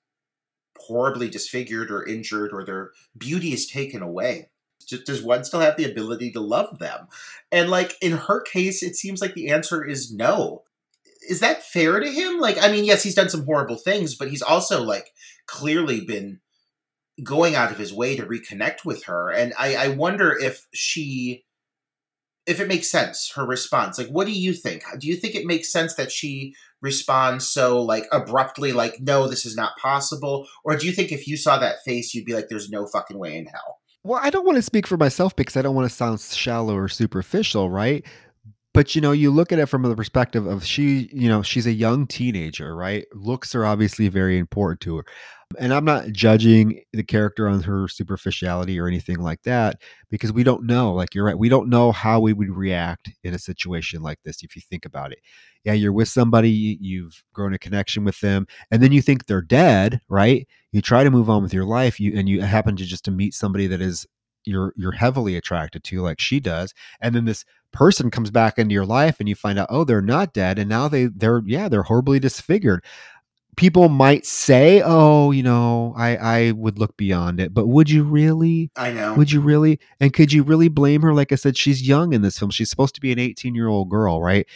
horribly 0.79 1.29
disfigured 1.29 1.91
or 1.91 2.07
injured 2.07 2.53
or 2.53 2.65
their 2.65 2.93
beauty 3.19 3.53
is 3.53 3.67
taken 3.67 4.03
away 4.03 4.49
does 4.87 5.23
one 5.23 5.45
still 5.45 5.61
have 5.61 5.77
the 5.77 5.91
ability 5.91 6.31
to 6.33 6.41
love 6.41 6.79
them? 6.79 7.09
And 7.51 7.71
like 7.71 7.97
in 8.01 8.13
her 8.13 8.41
case 8.41 8.83
it 8.83 8.97
seems 8.97 9.21
like 9.21 9.35
the 9.35 9.51
answer 9.51 9.85
is 9.85 10.13
no. 10.13 10.63
Is 11.29 11.41
that 11.41 11.65
fair 11.65 11.99
to 12.01 12.11
him? 12.11 12.39
Like 12.39 12.63
i 12.63 12.71
mean 12.71 12.85
yes 12.85 13.03
he's 13.03 13.15
done 13.15 13.29
some 13.29 13.45
horrible 13.45 13.77
things 13.77 14.15
but 14.15 14.29
he's 14.29 14.43
also 14.43 14.83
like 14.83 15.13
clearly 15.47 16.01
been 16.01 16.41
going 17.23 17.55
out 17.55 17.73
of 17.73 17.79
his 17.79 17.95
way 17.95 18.17
to 18.17 18.27
reconnect 18.27 18.85
with 18.85 19.05
her. 19.05 19.31
And 19.31 19.53
i 19.59 19.75
i 19.77 19.89
wonder 19.89 20.37
if 20.37 20.67
she 20.73 21.45
if 22.47 22.61
it 22.61 22.69
makes 22.69 22.89
sense 22.89 23.33
her 23.35 23.45
response 23.45 23.99
like 23.99 24.09
what 24.09 24.27
do 24.27 24.33
you 24.33 24.53
think? 24.53 24.83
Do 24.99 25.07
you 25.07 25.17
think 25.17 25.35
it 25.35 25.47
makes 25.47 25.71
sense 25.71 25.95
that 25.95 26.13
she 26.13 26.55
responds 26.81 27.47
so 27.47 27.83
like 27.83 28.07
abruptly 28.13 28.73
like 28.73 29.01
no 29.01 29.29
this 29.29 29.45
is 29.45 29.57
not 29.57 29.77
possible? 29.79 30.47
Or 30.65 30.77
do 30.77 30.87
you 30.87 30.93
think 30.93 31.13
if 31.13 31.27
you 31.27 31.37
saw 31.37 31.59
that 31.59 31.83
face 31.85 32.15
you'd 32.15 32.25
be 32.25 32.35
like 32.35 32.49
there's 32.49 32.71
no 32.71 32.87
fucking 32.87 33.19
way 33.19 33.37
in 33.37 33.47
hell? 33.47 33.79
Well 34.05 34.21
i 34.23 34.31
don't 34.31 34.47
want 34.47 34.57
to 34.57 34.63
speak 34.63 34.87
for 34.87 34.97
myself 34.97 35.35
because 35.35 35.57
i 35.57 35.63
don't 35.63 35.75
want 35.75 35.89
to 35.89 35.95
sound 35.95 36.21
shallow 36.21 36.77
or 36.77 36.89
superficial 36.89 37.71
right 37.71 38.05
but 38.77 38.95
you 38.95 39.01
know 39.01 39.13
you 39.13 39.31
look 39.31 39.53
at 39.53 39.59
it 39.59 39.67
from 39.67 39.83
the 39.83 39.97
perspective 39.97 40.47
of 40.47 40.65
she 40.65 41.09
you 41.11 41.29
know 41.29 41.43
she's 41.43 41.67
a 41.67 41.73
young 41.73 42.07
teenager 42.07 42.77
right 42.77 43.07
looks 43.15 43.55
are 43.55 43.65
obviously 43.65 44.09
very 44.09 44.39
important 44.39 44.81
to 44.81 44.99
her 44.99 45.05
and 45.59 45.73
I'm 45.73 45.85
not 45.85 46.09
judging 46.09 46.83
the 46.93 47.05
character 47.05 47.49
on 47.49 47.63
her 47.63 47.89
superficiality 47.89 48.79
or 48.81 48.89
anything 48.89 49.21
like 49.21 49.43
that 49.45 49.81
because 50.11 50.33
we 50.33 50.43
don't 50.43 50.65
know. 50.67 50.93
Like 50.93 51.15
you're 51.15 51.25
right, 51.25 51.39
we 51.39 51.49
don't 51.49 51.69
know 51.69 51.93
how 51.93 52.19
we 52.19 52.33
would 52.33 52.51
react 52.51 53.11
in 53.23 53.33
a 53.33 53.39
situation 53.39 54.03
like 54.03 54.19
this 54.25 54.43
if 54.43 54.57
you 54.57 54.63
think 54.63 54.85
about 54.85 55.13
it. 55.13 55.19
Yeah, 55.65 55.75
you're 55.75 55.93
with 55.93 56.09
somebody, 56.09 56.79
you've 56.81 57.23
grown 57.33 57.55
a 57.55 57.59
connection 57.59 58.05
with 58.05 58.21
them, 58.21 58.47
and 58.71 58.83
then 58.83 58.93
you 58.93 59.01
think 59.03 59.27
they're 59.27 59.41
dead, 59.41 60.01
right? 60.09 60.49
You 60.73 60.83
try 60.83 61.05
to 61.05 61.11
move 61.11 61.31
on 61.31 61.43
with 61.45 61.55
your 61.55 61.65
life, 61.65 62.01
you 62.01 62.13
and 62.19 62.29
you 62.29 62.43
happen 62.43 62.75
to 62.77 62.85
just 62.85 63.05
to 63.05 63.11
meet 63.11 63.33
somebody 63.33 63.69
that 63.69 63.81
is 63.81 64.05
you're 64.47 64.73
you're 64.77 64.93
heavily 64.93 65.37
attracted 65.37 65.85
to 65.85 66.01
like 66.01 66.21
she 66.21 66.39
does 66.41 66.73
and 67.01 67.15
then 67.15 67.25
this 67.25 67.45
person 67.73 68.11
comes 68.11 68.31
back 68.31 68.59
into 68.59 68.73
your 68.73 68.87
life 68.87 69.17
and 69.21 69.29
you 69.29 69.35
find 69.35 69.59
out 69.59 69.67
oh 69.71 69.85
they're 69.85 70.01
not 70.01 70.33
dead 70.33 70.59
and 70.59 70.69
now 70.69 70.89
they 70.89 71.07
they're 71.07 71.43
yeah 71.47 71.69
they're 71.69 71.83
horribly 71.83 72.19
disfigured 72.19 72.83
people 73.57 73.89
might 73.89 74.25
say, 74.27 74.83
"Oh, 74.85 75.31
you 75.31 75.43
know, 75.43 75.95
I 75.97 76.17
I 76.17 76.51
would 76.53 76.79
look 76.79 76.97
beyond 76.97 77.41
it," 77.41 77.53
but 77.53 77.67
would 77.67 77.91
you 77.91 78.05
really? 78.05 78.71
I 78.77 78.93
know. 78.93 79.15
Would 79.15 79.33
you 79.33 79.41
really? 79.41 79.81
And 79.99 80.13
could 80.13 80.33
you 80.33 80.43
really 80.43 80.69
blame 80.69 81.03
her? 81.03 81.13
Like 81.13 81.33
I 81.33 81.37
said, 81.37 81.57
she's 81.57 81.87
young 81.87 82.13
in 82.13 82.23
this 82.23 82.39
film. 82.39 82.51
She's 82.51 82.71
supposed 82.71 82.95
to 82.95 83.01
be 83.01 83.13
an 83.13 83.19
18 83.19 83.55
year 83.55 83.69
old 83.69 83.89
girl, 83.91 84.23
right? 84.23 84.47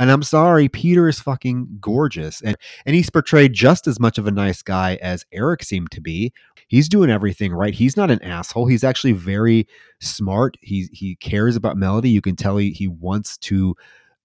And 0.00 0.10
I'm 0.10 0.22
sorry, 0.22 0.66
Peter 0.70 1.08
is 1.10 1.20
fucking 1.20 1.76
gorgeous, 1.78 2.40
and 2.40 2.56
and 2.86 2.96
he's 2.96 3.10
portrayed 3.10 3.52
just 3.52 3.86
as 3.86 4.00
much 4.00 4.16
of 4.16 4.26
a 4.26 4.30
nice 4.30 4.62
guy 4.62 4.98
as 5.02 5.26
Eric 5.30 5.62
seemed 5.62 5.90
to 5.90 6.00
be. 6.00 6.32
He's 6.68 6.88
doing 6.88 7.10
everything 7.10 7.52
right. 7.52 7.74
He's 7.74 7.98
not 7.98 8.10
an 8.10 8.22
asshole. 8.22 8.66
He's 8.66 8.82
actually 8.82 9.12
very 9.12 9.68
smart. 10.00 10.56
He 10.62 10.88
he 10.92 11.16
cares 11.16 11.54
about 11.54 11.76
Melody. 11.76 12.08
You 12.08 12.22
can 12.22 12.34
tell 12.34 12.56
he 12.56 12.70
he 12.70 12.88
wants 12.88 13.36
to 13.38 13.74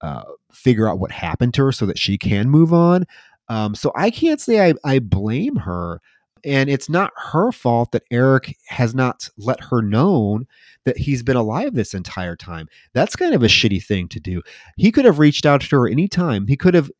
uh, 0.00 0.22
figure 0.50 0.88
out 0.88 0.98
what 0.98 1.12
happened 1.12 1.52
to 1.54 1.64
her 1.66 1.72
so 1.72 1.84
that 1.84 1.98
she 1.98 2.16
can 2.16 2.48
move 2.48 2.72
on. 2.72 3.04
Um, 3.50 3.74
so 3.74 3.92
I 3.94 4.10
can't 4.10 4.40
say 4.40 4.70
I, 4.70 4.74
I 4.82 4.98
blame 4.98 5.56
her. 5.56 6.00
And 6.46 6.70
it's 6.70 6.88
not 6.88 7.12
her 7.16 7.50
fault 7.50 7.90
that 7.92 8.04
Eric 8.10 8.56
has 8.68 8.94
not 8.94 9.28
let 9.36 9.60
her 9.64 9.82
known 9.82 10.46
that 10.84 10.96
he's 10.96 11.22
been 11.22 11.36
alive 11.36 11.74
this 11.74 11.92
entire 11.92 12.36
time. 12.36 12.68
That's 12.94 13.16
kind 13.16 13.34
of 13.34 13.42
a 13.42 13.48
shitty 13.48 13.84
thing 13.84 14.08
to 14.08 14.20
do. 14.20 14.42
He 14.76 14.92
could 14.92 15.04
have 15.04 15.18
reached 15.18 15.44
out 15.44 15.60
to 15.62 15.76
her 15.76 15.88
anytime. 15.88 16.46
He 16.46 16.56
could 16.56 16.74
have 16.74 16.90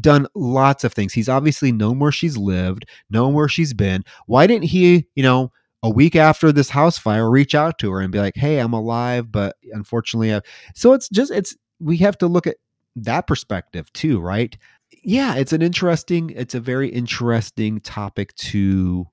done 0.00 0.26
lots 0.34 0.82
of 0.82 0.94
things. 0.94 1.12
He's 1.12 1.28
obviously 1.28 1.72
known 1.72 1.98
where 1.98 2.12
she's 2.12 2.36
lived, 2.38 2.86
known 3.10 3.34
where 3.34 3.48
she's 3.48 3.74
been. 3.74 4.02
Why 4.26 4.46
didn't 4.46 4.64
he, 4.64 5.06
you 5.14 5.22
know, 5.22 5.52
a 5.82 5.90
week 5.90 6.16
after 6.16 6.50
this 6.50 6.70
house 6.70 6.98
fire, 6.98 7.30
reach 7.30 7.54
out 7.54 7.78
to 7.78 7.92
her 7.92 8.00
and 8.00 8.10
be 8.10 8.18
like, 8.18 8.34
"Hey, 8.34 8.58
I'm 8.58 8.72
alive, 8.72 9.30
but 9.30 9.56
unfortunately," 9.72 10.32
I've... 10.34 10.42
so 10.74 10.94
it's 10.94 11.08
just 11.10 11.30
it's 11.30 11.54
we 11.78 11.98
have 11.98 12.16
to 12.18 12.26
look 12.26 12.46
at 12.46 12.56
that 12.96 13.26
perspective 13.26 13.92
too, 13.92 14.18
right? 14.18 14.56
Yeah, 15.02 15.34
it's 15.34 15.52
an 15.52 15.62
interesting, 15.62 16.30
it's 16.30 16.54
a 16.54 16.60
very 16.60 16.88
interesting 16.88 17.80
topic 17.80 18.34
to 18.36 19.06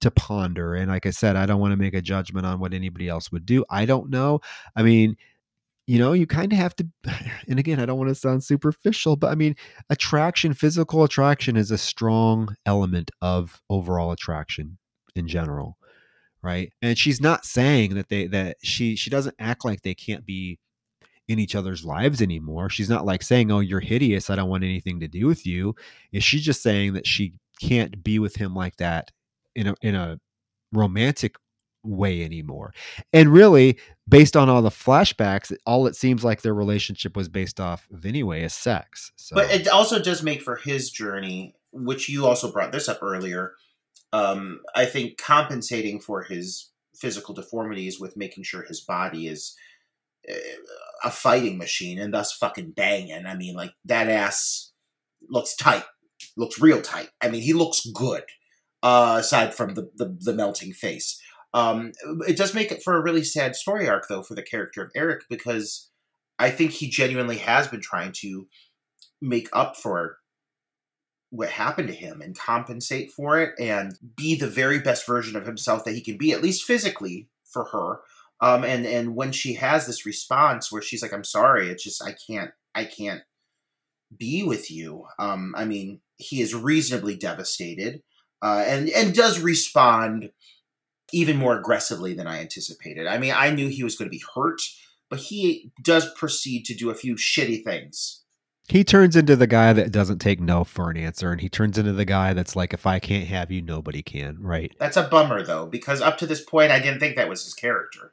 to 0.00 0.10
ponder. 0.10 0.74
And 0.74 0.90
like 0.90 1.06
I 1.06 1.10
said, 1.10 1.36
I 1.36 1.46
don't 1.46 1.60
want 1.60 1.72
to 1.72 1.76
make 1.76 1.94
a 1.94 2.00
judgment 2.00 2.46
on 2.46 2.58
what 2.58 2.72
anybody 2.72 3.08
else 3.08 3.30
would 3.32 3.44
do. 3.44 3.64
I 3.70 3.84
don't 3.84 4.10
know. 4.10 4.40
I 4.74 4.82
mean, 4.82 5.16
you 5.86 5.98
know, 5.98 6.12
you 6.12 6.26
kind 6.26 6.52
of 6.52 6.58
have 6.58 6.74
to, 6.76 6.86
and 7.48 7.58
again, 7.58 7.80
I 7.80 7.86
don't 7.86 7.98
want 7.98 8.08
to 8.08 8.14
sound 8.14 8.44
superficial, 8.44 9.16
but 9.16 9.30
I 9.30 9.34
mean, 9.34 9.56
attraction, 9.90 10.54
physical 10.54 11.04
attraction 11.04 11.56
is 11.56 11.70
a 11.70 11.78
strong 11.78 12.54
element 12.64 13.10
of 13.20 13.60
overall 13.68 14.12
attraction 14.12 14.78
in 15.14 15.26
general. 15.26 15.76
Right. 16.42 16.72
And 16.80 16.96
she's 16.96 17.20
not 17.20 17.44
saying 17.44 17.94
that 17.96 18.08
they, 18.08 18.26
that 18.28 18.56
she, 18.62 18.96
she 18.96 19.10
doesn't 19.10 19.36
act 19.38 19.64
like 19.64 19.82
they 19.82 19.94
can't 19.94 20.24
be 20.24 20.58
in 21.30 21.38
each 21.38 21.54
other's 21.54 21.84
lives 21.84 22.20
anymore. 22.20 22.68
She's 22.68 22.90
not 22.90 23.06
like 23.06 23.22
saying, 23.22 23.52
"Oh, 23.52 23.60
you're 23.60 23.78
hideous. 23.78 24.30
I 24.30 24.34
don't 24.34 24.50
want 24.50 24.64
anything 24.64 24.98
to 25.00 25.08
do 25.08 25.26
with 25.26 25.46
you." 25.46 25.76
Is 26.10 26.24
she 26.24 26.40
just 26.40 26.60
saying 26.60 26.94
that 26.94 27.06
she 27.06 27.34
can't 27.60 28.02
be 28.02 28.18
with 28.18 28.34
him 28.34 28.52
like 28.54 28.76
that 28.76 29.12
in 29.54 29.68
a 29.68 29.74
in 29.80 29.94
a 29.94 30.18
romantic 30.72 31.36
way 31.84 32.24
anymore? 32.24 32.72
And 33.12 33.28
really, 33.28 33.78
based 34.08 34.36
on 34.36 34.48
all 34.48 34.60
the 34.60 34.70
flashbacks, 34.70 35.56
all 35.66 35.86
it 35.86 35.94
seems 35.94 36.24
like 36.24 36.42
their 36.42 36.54
relationship 36.54 37.16
was 37.16 37.28
based 37.28 37.60
off 37.60 37.86
of 37.92 38.04
anyway 38.04 38.42
is 38.42 38.52
sex. 38.52 39.12
So. 39.14 39.36
But 39.36 39.52
it 39.52 39.68
also 39.68 40.00
does 40.00 40.24
make 40.24 40.42
for 40.42 40.56
his 40.56 40.90
journey, 40.90 41.54
which 41.70 42.08
you 42.08 42.26
also 42.26 42.50
brought 42.50 42.72
this 42.72 42.88
up 42.88 42.98
earlier. 43.02 43.52
Um, 44.12 44.62
I 44.74 44.84
think 44.86 45.16
compensating 45.16 46.00
for 46.00 46.24
his 46.24 46.72
physical 46.96 47.34
deformities 47.34 48.00
with 48.00 48.16
making 48.16 48.42
sure 48.42 48.62
his 48.62 48.80
body 48.80 49.28
is 49.28 49.54
a 51.02 51.10
fighting 51.10 51.58
machine 51.58 51.98
and 51.98 52.12
thus 52.12 52.32
fucking 52.32 52.72
banging. 52.72 53.26
I 53.26 53.34
mean, 53.34 53.54
like 53.54 53.72
that 53.84 54.08
ass 54.08 54.72
looks 55.28 55.56
tight, 55.56 55.84
looks 56.36 56.60
real 56.60 56.82
tight. 56.82 57.10
I 57.20 57.28
mean, 57.28 57.42
he 57.42 57.52
looks 57.52 57.86
good. 57.94 58.24
Uh, 58.82 59.18
aside 59.20 59.54
from 59.54 59.74
the, 59.74 59.90
the, 59.96 60.16
the 60.20 60.32
melting 60.32 60.72
face, 60.72 61.20
um, 61.52 61.92
it 62.26 62.38
does 62.38 62.54
make 62.54 62.72
it 62.72 62.82
for 62.82 62.96
a 62.96 63.02
really 63.02 63.24
sad 63.24 63.54
story 63.54 63.86
arc 63.88 64.08
though 64.08 64.22
for 64.22 64.34
the 64.34 64.42
character 64.42 64.82
of 64.82 64.90
Eric 64.96 65.24
because 65.28 65.90
I 66.38 66.50
think 66.50 66.70
he 66.70 66.88
genuinely 66.88 67.36
has 67.38 67.68
been 67.68 67.82
trying 67.82 68.12
to 68.20 68.46
make 69.20 69.48
up 69.52 69.76
for 69.76 70.16
what 71.30 71.48
happened 71.48 71.88
to 71.88 71.94
him 71.94 72.20
and 72.20 72.36
compensate 72.36 73.12
for 73.12 73.38
it 73.40 73.52
and 73.58 73.96
be 74.16 74.34
the 74.34 74.48
very 74.48 74.80
best 74.80 75.06
version 75.06 75.36
of 75.36 75.46
himself 75.46 75.84
that 75.84 75.94
he 75.94 76.00
can 76.00 76.16
be, 76.16 76.32
at 76.32 76.42
least 76.42 76.64
physically 76.64 77.28
for 77.44 77.66
her. 77.66 78.00
Um, 78.40 78.64
and 78.64 78.86
and 78.86 79.14
when 79.14 79.32
she 79.32 79.54
has 79.54 79.86
this 79.86 80.06
response 80.06 80.72
where 80.72 80.82
she's 80.82 81.02
like, 81.02 81.12
"I'm 81.12 81.24
sorry, 81.24 81.68
it's 81.68 81.84
just 81.84 82.02
I 82.02 82.14
can't, 82.26 82.50
I 82.74 82.84
can't 82.84 83.22
be 84.16 84.42
with 84.42 84.70
you." 84.70 85.04
Um, 85.18 85.54
I 85.56 85.64
mean, 85.64 86.00
he 86.16 86.40
is 86.40 86.54
reasonably 86.54 87.16
devastated, 87.16 88.02
uh, 88.42 88.64
and 88.66 88.88
and 88.90 89.14
does 89.14 89.40
respond 89.40 90.30
even 91.12 91.36
more 91.36 91.58
aggressively 91.58 92.14
than 92.14 92.26
I 92.26 92.40
anticipated. 92.40 93.06
I 93.06 93.18
mean, 93.18 93.34
I 93.36 93.50
knew 93.50 93.68
he 93.68 93.84
was 93.84 93.96
going 93.96 94.08
to 94.08 94.16
be 94.16 94.22
hurt, 94.34 94.60
but 95.08 95.18
he 95.18 95.72
does 95.82 96.12
proceed 96.14 96.64
to 96.66 96.74
do 96.74 96.90
a 96.90 96.94
few 96.94 97.16
shitty 97.16 97.64
things. 97.64 98.22
He 98.68 98.84
turns 98.84 99.16
into 99.16 99.34
the 99.34 99.48
guy 99.48 99.72
that 99.72 99.90
doesn't 99.90 100.20
take 100.20 100.38
no 100.38 100.62
for 100.62 100.90
an 100.90 100.96
answer, 100.96 101.32
and 101.32 101.40
he 101.40 101.48
turns 101.48 101.76
into 101.76 101.92
the 101.92 102.04
guy 102.04 102.32
that's 102.32 102.54
like, 102.54 102.72
if 102.72 102.86
I 102.86 103.00
can't 103.00 103.26
have 103.26 103.50
you, 103.50 103.60
nobody 103.60 104.00
can, 104.00 104.36
right? 104.40 104.72
That's 104.78 104.96
a 104.96 105.08
bummer, 105.08 105.42
though, 105.42 105.66
because 105.66 106.00
up 106.00 106.18
to 106.18 106.26
this 106.26 106.44
point, 106.44 106.70
I 106.70 106.78
didn't 106.78 107.00
think 107.00 107.16
that 107.16 107.28
was 107.28 107.42
his 107.42 107.54
character. 107.54 108.12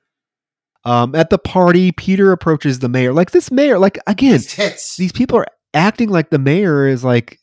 Um, 0.85 1.15
at 1.15 1.29
the 1.29 1.37
party, 1.37 1.91
Peter 1.91 2.31
approaches 2.31 2.79
the 2.79 2.89
mayor. 2.89 3.13
Like 3.13 3.31
this 3.31 3.51
mayor, 3.51 3.79
like 3.79 3.99
again, 4.07 4.39
these 4.97 5.11
people 5.11 5.37
are 5.37 5.47
acting 5.73 6.09
like 6.09 6.29
the 6.29 6.39
mayor 6.39 6.87
is 6.87 7.03
like 7.03 7.39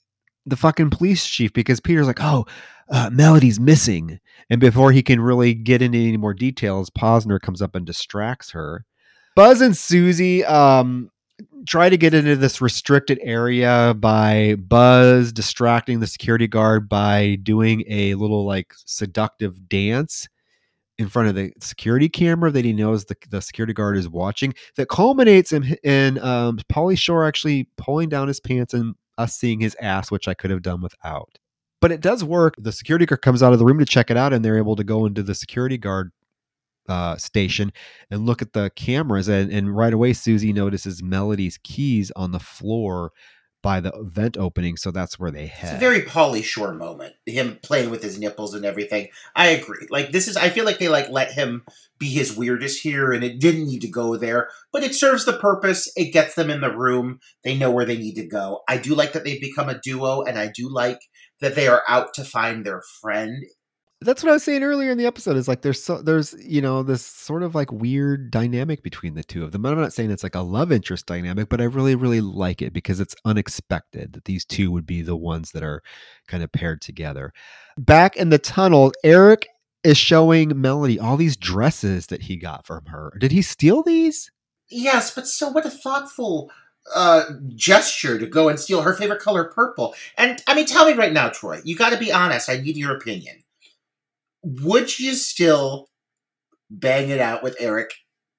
the 0.47 0.57
fucking 0.57 0.91
police 0.91 1.27
chief 1.27 1.53
because 1.53 1.81
Peter's 1.81 2.07
like, 2.07 2.21
oh, 2.21 2.47
uh, 2.91 3.11
Melody's 3.13 3.61
missing. 3.61 4.19
And 4.51 4.61
before 4.61 4.93
he 4.93 5.03
can 5.03 5.21
really 5.21 5.55
get 5.55 5.83
into 5.83 5.99
any 5.99 6.17
more 6.17 6.35
details, 6.35 6.91
Posner 6.91 7.41
comes 7.41 7.63
up 7.63 7.75
and 7.75 7.87
distracts 7.87 8.51
her. 8.51 8.85
Buzz 9.37 9.61
and 9.61 9.77
Susie 9.77 10.45
um, 10.45 11.11
try 11.67 11.89
to 11.89 11.97
get 11.97 12.15
into 12.15 12.37
this 12.37 12.61
restricted 12.61 13.19
area 13.23 13.95
by 13.99 14.57
Buzz 14.57 15.33
distracting 15.33 16.01
the 16.01 16.07
security 16.07 16.47
guard 16.47 16.89
by 16.89 17.37
doing 17.43 17.85
a 17.89 18.15
little 18.15 18.45
like 18.45 18.75
seductive 18.85 19.69
dance 19.69 20.29
in 20.99 21.09
front 21.09 21.29
of 21.29 21.35
the 21.35 21.53
security 21.61 22.09
camera 22.09 22.51
that 22.51 22.65
he 22.65 22.73
knows 22.73 23.05
the, 23.07 23.17
the 23.31 23.43
security 23.43 23.73
guard 23.73 23.97
is 23.97 24.09
watching 24.09 24.55
that 24.77 24.89
culminates 24.89 25.53
in, 25.53 25.77
in 25.83 26.19
um, 26.19 26.59
Pauly 26.73 26.97
Shore 26.97 27.27
actually 27.27 27.69
pulling 27.77 28.09
down 28.09 28.29
his 28.29 28.41
pants 28.41 28.75
and 28.75 28.95
us 29.19 29.37
seeing 29.37 29.61
his 29.61 29.77
ass, 29.81 30.11
which 30.11 30.29
I 30.29 30.35
could 30.35 30.51
have 30.51 30.63
done 30.63 30.81
without. 30.81 31.39
But 31.81 31.93
it 31.93 32.01
does 32.01 32.25
work. 32.25 32.55
The 32.59 32.73
security 32.73 33.07
guard 33.07 33.23
comes 33.23 33.43
out 33.43 33.53
of 33.53 33.59
the 33.59 33.65
room 33.65 33.79
to 33.79 33.85
check 33.85 34.11
it 34.11 34.17
out, 34.17 34.33
and 34.33 34.45
they're 34.45 34.57
able 34.57 34.77
to 34.77 34.85
go 34.85 35.05
into 35.07 35.23
the 35.23 35.35
security 35.35 35.77
guard 35.77 36.13
uh, 36.89 37.17
station 37.17 37.73
and 38.11 38.27
look 38.27 38.41
at 38.41 38.53
the 38.53 38.71
cameras. 38.77 39.29
And, 39.29 39.53
and 39.53 39.77
right 39.77 39.93
away, 39.93 40.13
Susie 40.13 40.53
notices 40.53 41.03
Melody's 41.03 41.59
keys 41.63 42.11
on 42.17 42.33
the 42.33 42.41
floor 42.41 43.11
by 43.65 43.81
the 43.81 43.93
vent 44.03 44.37
opening, 44.37 44.77
so 44.77 44.91
that's 44.91 45.19
where 45.19 45.31
they 45.31 45.47
head. 45.47 45.73
It's 45.73 45.83
a 45.83 45.89
very 45.89 46.03
Pauly 46.03 46.45
Shore 46.45 46.75
moment. 46.75 47.15
Him 47.25 47.59
playing 47.63 47.89
with 47.89 48.03
his 48.03 48.19
nipples 48.19 48.53
and 48.53 48.63
everything. 48.63 49.09
I 49.35 49.49
agree. 49.49 49.87
Like 49.89 50.13
this 50.13 50.29
is 50.29 50.37
I 50.37 50.51
feel 50.51 50.67
like 50.67 50.79
they 50.79 50.91
like 50.91 51.09
let 51.09 51.33
him 51.33 51.65
be 51.99 52.11
his 52.11 52.37
weirdest 52.37 52.83
here 52.83 53.11
and 53.11 53.25
it 53.25 53.41
didn't 53.41 53.65
need 53.65 53.81
to 53.81 53.89
go 53.89 54.19
there, 54.19 54.51
but 54.71 54.85
it 54.85 54.95
serves 54.95 55.25
the 55.25 55.39
purpose. 55.39 55.91
It 55.97 56.13
gets 56.13 56.35
them 56.35 56.51
in 56.51 56.61
the 56.61 56.77
room. 56.77 57.21
They 57.43 57.57
know 57.57 57.71
where 57.71 57.87
they 57.87 57.97
need 57.97 58.17
to 58.17 58.27
go. 58.27 58.61
I 58.69 58.77
do 58.77 58.95
like 58.95 59.15
that 59.15 59.25
they've 59.25 59.41
become 59.41 59.71
a 59.71 59.81
duo 59.81 60.21
and 60.21 60.39
I 60.39 60.49
do 60.49 60.69
like 60.69 61.01
that 61.41 61.55
they 61.55 61.67
are 61.67 61.83
out 61.89 62.13
to 62.15 62.25
find 62.25 62.67
their 62.67 62.83
friend 63.01 63.45
that's 64.05 64.23
what 64.23 64.31
I 64.31 64.35
was 64.35 64.45
saying 64.45 64.63
earlier 64.63 64.91
in 64.91 64.99
the 64.99 65.07
episode. 65.07 65.37
Is 65.37 65.49
like 65.49 65.63
there's 65.63 65.83
so 65.83 66.01
there's 66.01 66.35
you 66.45 66.61
know 66.61 66.83
this 66.83 67.05
sort 67.05 67.43
of 67.43 67.55
like 67.55 67.73
weird 67.73 68.31
dynamic 68.31 68.83
between 68.83 69.15
the 69.15 69.25
two 69.25 69.45
of 69.45 69.53
them. 69.53 69.65
I'm 69.67 69.81
not 69.81 69.93
saying 69.93 70.11
it's 70.11 70.23
like 70.23 70.35
a 70.35 70.41
love 70.41 70.71
interest 70.71 71.07
dynamic, 71.07 71.49
but 71.49 71.61
I 71.61 71.65
really 71.65 71.95
really 71.95 72.21
like 72.21 72.63
it 72.63 72.73
because 72.73 73.01
it's 73.01 73.17
unexpected 73.25 74.13
that 74.13 74.25
these 74.25 74.45
two 74.45 74.71
would 74.71 74.87
be 74.87 75.03
the 75.03 75.17
ones 75.17 75.53
that 75.53 75.63
are 75.63 75.83
kind 76.29 76.43
of 76.43 76.53
paired 76.53 76.81
together. 76.81 77.33
Back 77.79 78.17
in 78.17 78.31
the 78.31 78.39
tunnel, 78.39 78.93
Eric 79.03 79.49
is 79.83 79.97
showing 79.97 80.61
Melody 80.61 80.99
all 80.99 81.17
these 81.17 81.37
dresses 81.37 82.07
that 82.07 82.23
he 82.23 82.37
got 82.37 82.67
from 82.67 82.87
her. 82.87 83.13
Did 83.19 83.33
he 83.33 83.43
steal 83.43 83.83
these? 83.83 84.31
Yes, 84.71 85.15
but 85.15 85.27
so 85.27 85.51
what 85.51 85.67
a 85.67 85.71
thoughtful 85.71 86.51
uh, 86.95 87.25
gesture 87.55 88.19
to 88.19 88.27
go 88.27 88.49
and 88.49 88.59
steal 88.59 88.83
her 88.83 88.95
favorite 88.95 89.21
color, 89.21 89.45
purple. 89.45 89.95
And 90.17 90.43
I 90.47 90.55
mean, 90.55 90.67
tell 90.67 90.87
me 90.87 90.95
right 90.95 91.13
now, 91.13 91.29
Troy, 91.29 91.61
you 91.65 91.77
got 91.77 91.91
to 91.91 91.99
be 91.99 92.13
honest. 92.13 92.49
I 92.49 92.57
need 92.57 92.77
your 92.77 92.97
opinion 92.97 93.44
would 94.45 94.99
you 94.99 95.15
still 95.15 95.89
bang 96.71 97.09
it 97.09 97.21
out 97.21 97.43
with 97.43 97.57
Eric 97.59 97.91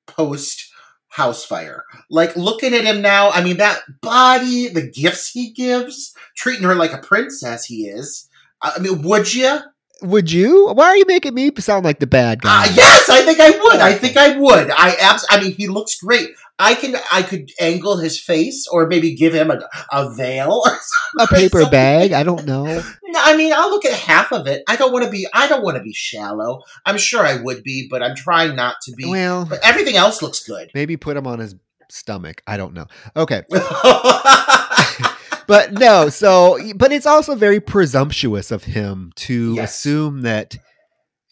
post 0.08 0.72
house 1.10 1.44
fire? 1.44 1.84
Like 2.10 2.36
looking 2.36 2.74
at 2.74 2.86
him 2.86 3.02
now, 3.02 3.32
I 3.32 3.44
mean 3.44 3.58
that 3.58 3.82
body, 4.02 4.68
the 4.68 4.88
gifts 4.88 5.32
he 5.32 5.52
gives, 5.52 6.14
treating 6.38 6.64
her 6.64 6.76
like 6.76 6.94
a 6.94 7.00
princess 7.00 7.66
he 7.66 7.88
is. 7.88 8.30
I 8.62 8.80
mean, 8.80 9.02
would 9.02 9.34
you? 9.34 9.60
Would 10.02 10.32
you? 10.32 10.68
Why 10.74 10.86
are 10.86 10.98
you 10.98 11.06
making 11.08 11.34
me 11.34 11.52
sound 11.58 11.86
like 11.86 12.00
the 12.00 12.08
bad 12.08 12.42
guy? 12.42 12.66
Uh, 12.66 12.72
yes, 12.76 13.10
I 13.10 13.22
think 13.22 13.40
I 13.40 13.50
would. 13.52 13.78
I 13.78 13.94
think 13.94 14.18
I 14.18 14.38
would. 14.38 14.70
I 14.70 14.92
abs- 15.02 15.26
I 15.30 15.42
mean, 15.42 15.54
he 15.54 15.68
looks 15.68 15.98
great. 16.00 16.32
I 16.58 16.76
can. 16.76 16.96
I 17.12 17.22
could 17.22 17.50
angle 17.60 17.98
his 17.98 18.20
face, 18.20 18.66
or 18.72 18.88
maybe 18.88 19.14
give 19.16 19.34
him 19.34 19.52
a, 19.52 19.60
a 19.92 20.14
veil, 20.14 20.62
or 20.66 20.78
a 21.24 21.28
paper 21.28 21.70
bag. 21.70 22.14
I 22.14 22.24
don't 22.24 22.46
know. 22.46 22.64
No, 22.66 23.20
I 23.22 23.36
mean, 23.36 23.52
I'll 23.54 23.70
look 23.70 23.86
at 23.86 23.92
half 23.94 24.32
of 24.32 24.48
it. 24.48 24.64
I 24.68 24.76
don't 24.78 24.94
want 24.94 25.04
to 25.06 25.12
be. 25.12 25.28
I 25.34 25.48
don't 25.50 25.64
want 25.64 25.76
to 25.78 25.84
be 25.84 25.94
shallow. 25.94 26.62
I'm 26.86 26.98
sure 26.98 27.26
I 27.26 27.42
would 27.42 27.64
be, 27.64 27.88
but 27.90 28.02
I'm 28.02 28.16
trying 28.16 28.56
not 28.56 28.78
to 28.84 28.94
be. 28.94 29.06
Well, 29.10 29.46
but 29.46 29.60
everything 29.64 29.96
else 29.98 30.22
looks 30.22 30.44
good. 30.46 30.72
maybe 30.74 30.96
put 30.96 31.18
him 31.18 31.28
on 31.28 31.40
his 31.40 31.56
stomach. 31.90 32.42
I 32.48 32.56
don't 32.58 32.74
know. 32.74 32.86
Okay. 33.18 33.44
but 35.48 35.74
no 35.74 36.10
so 36.10 36.58
but 36.76 36.92
it's 36.92 37.06
also 37.06 37.36
very 37.36 37.60
presumptuous 37.60 38.50
of 38.52 38.64
him 38.64 39.12
to 39.16 39.54
Yes. 39.54 39.76
assume 39.78 40.22
that 40.24 40.58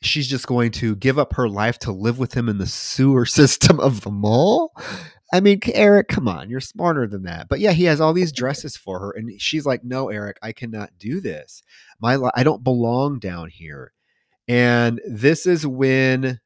she's 0.06 0.28
just 0.28 0.48
going 0.48 0.72
to 0.72 0.96
give 0.96 1.18
up 1.18 1.34
her 1.34 1.50
life 1.50 1.80
to 1.80 1.92
live 1.92 2.20
with 2.20 2.34
him 2.34 2.50
in 2.50 2.58
the 2.58 2.68
sewer 2.68 3.26
system 3.40 3.80
of 3.80 4.02
the 4.02 4.12
mall? 4.12 4.74
I 5.34 5.40
mean 5.40 5.60
eric 5.74 6.10
come 6.10 6.28
on 6.28 6.50
you're 6.50 6.60
smarter 6.60 7.08
than 7.08 7.24
that. 7.24 7.48
But 7.50 7.60
yeah 7.60 7.72
he 7.72 7.86
has 7.86 8.00
all 8.00 8.14
these 8.14 8.32
dresses 8.32 8.78
for 8.78 9.00
her 9.00 9.12
and 9.12 9.42
she's 9.42 9.66
like 9.66 9.84
no 9.84 10.10
eric 10.10 10.38
i 10.42 10.52
cannot 10.52 10.92
do 11.00 11.22
this. 11.22 11.64
My 12.00 12.16
li- 12.16 12.32
i 12.36 12.44
don't 12.44 12.64
belong 12.64 13.20
down 13.20 13.50
here. 13.50 13.94
And 14.48 15.02
this 15.08 15.46
is 15.46 15.66
when 15.66 16.40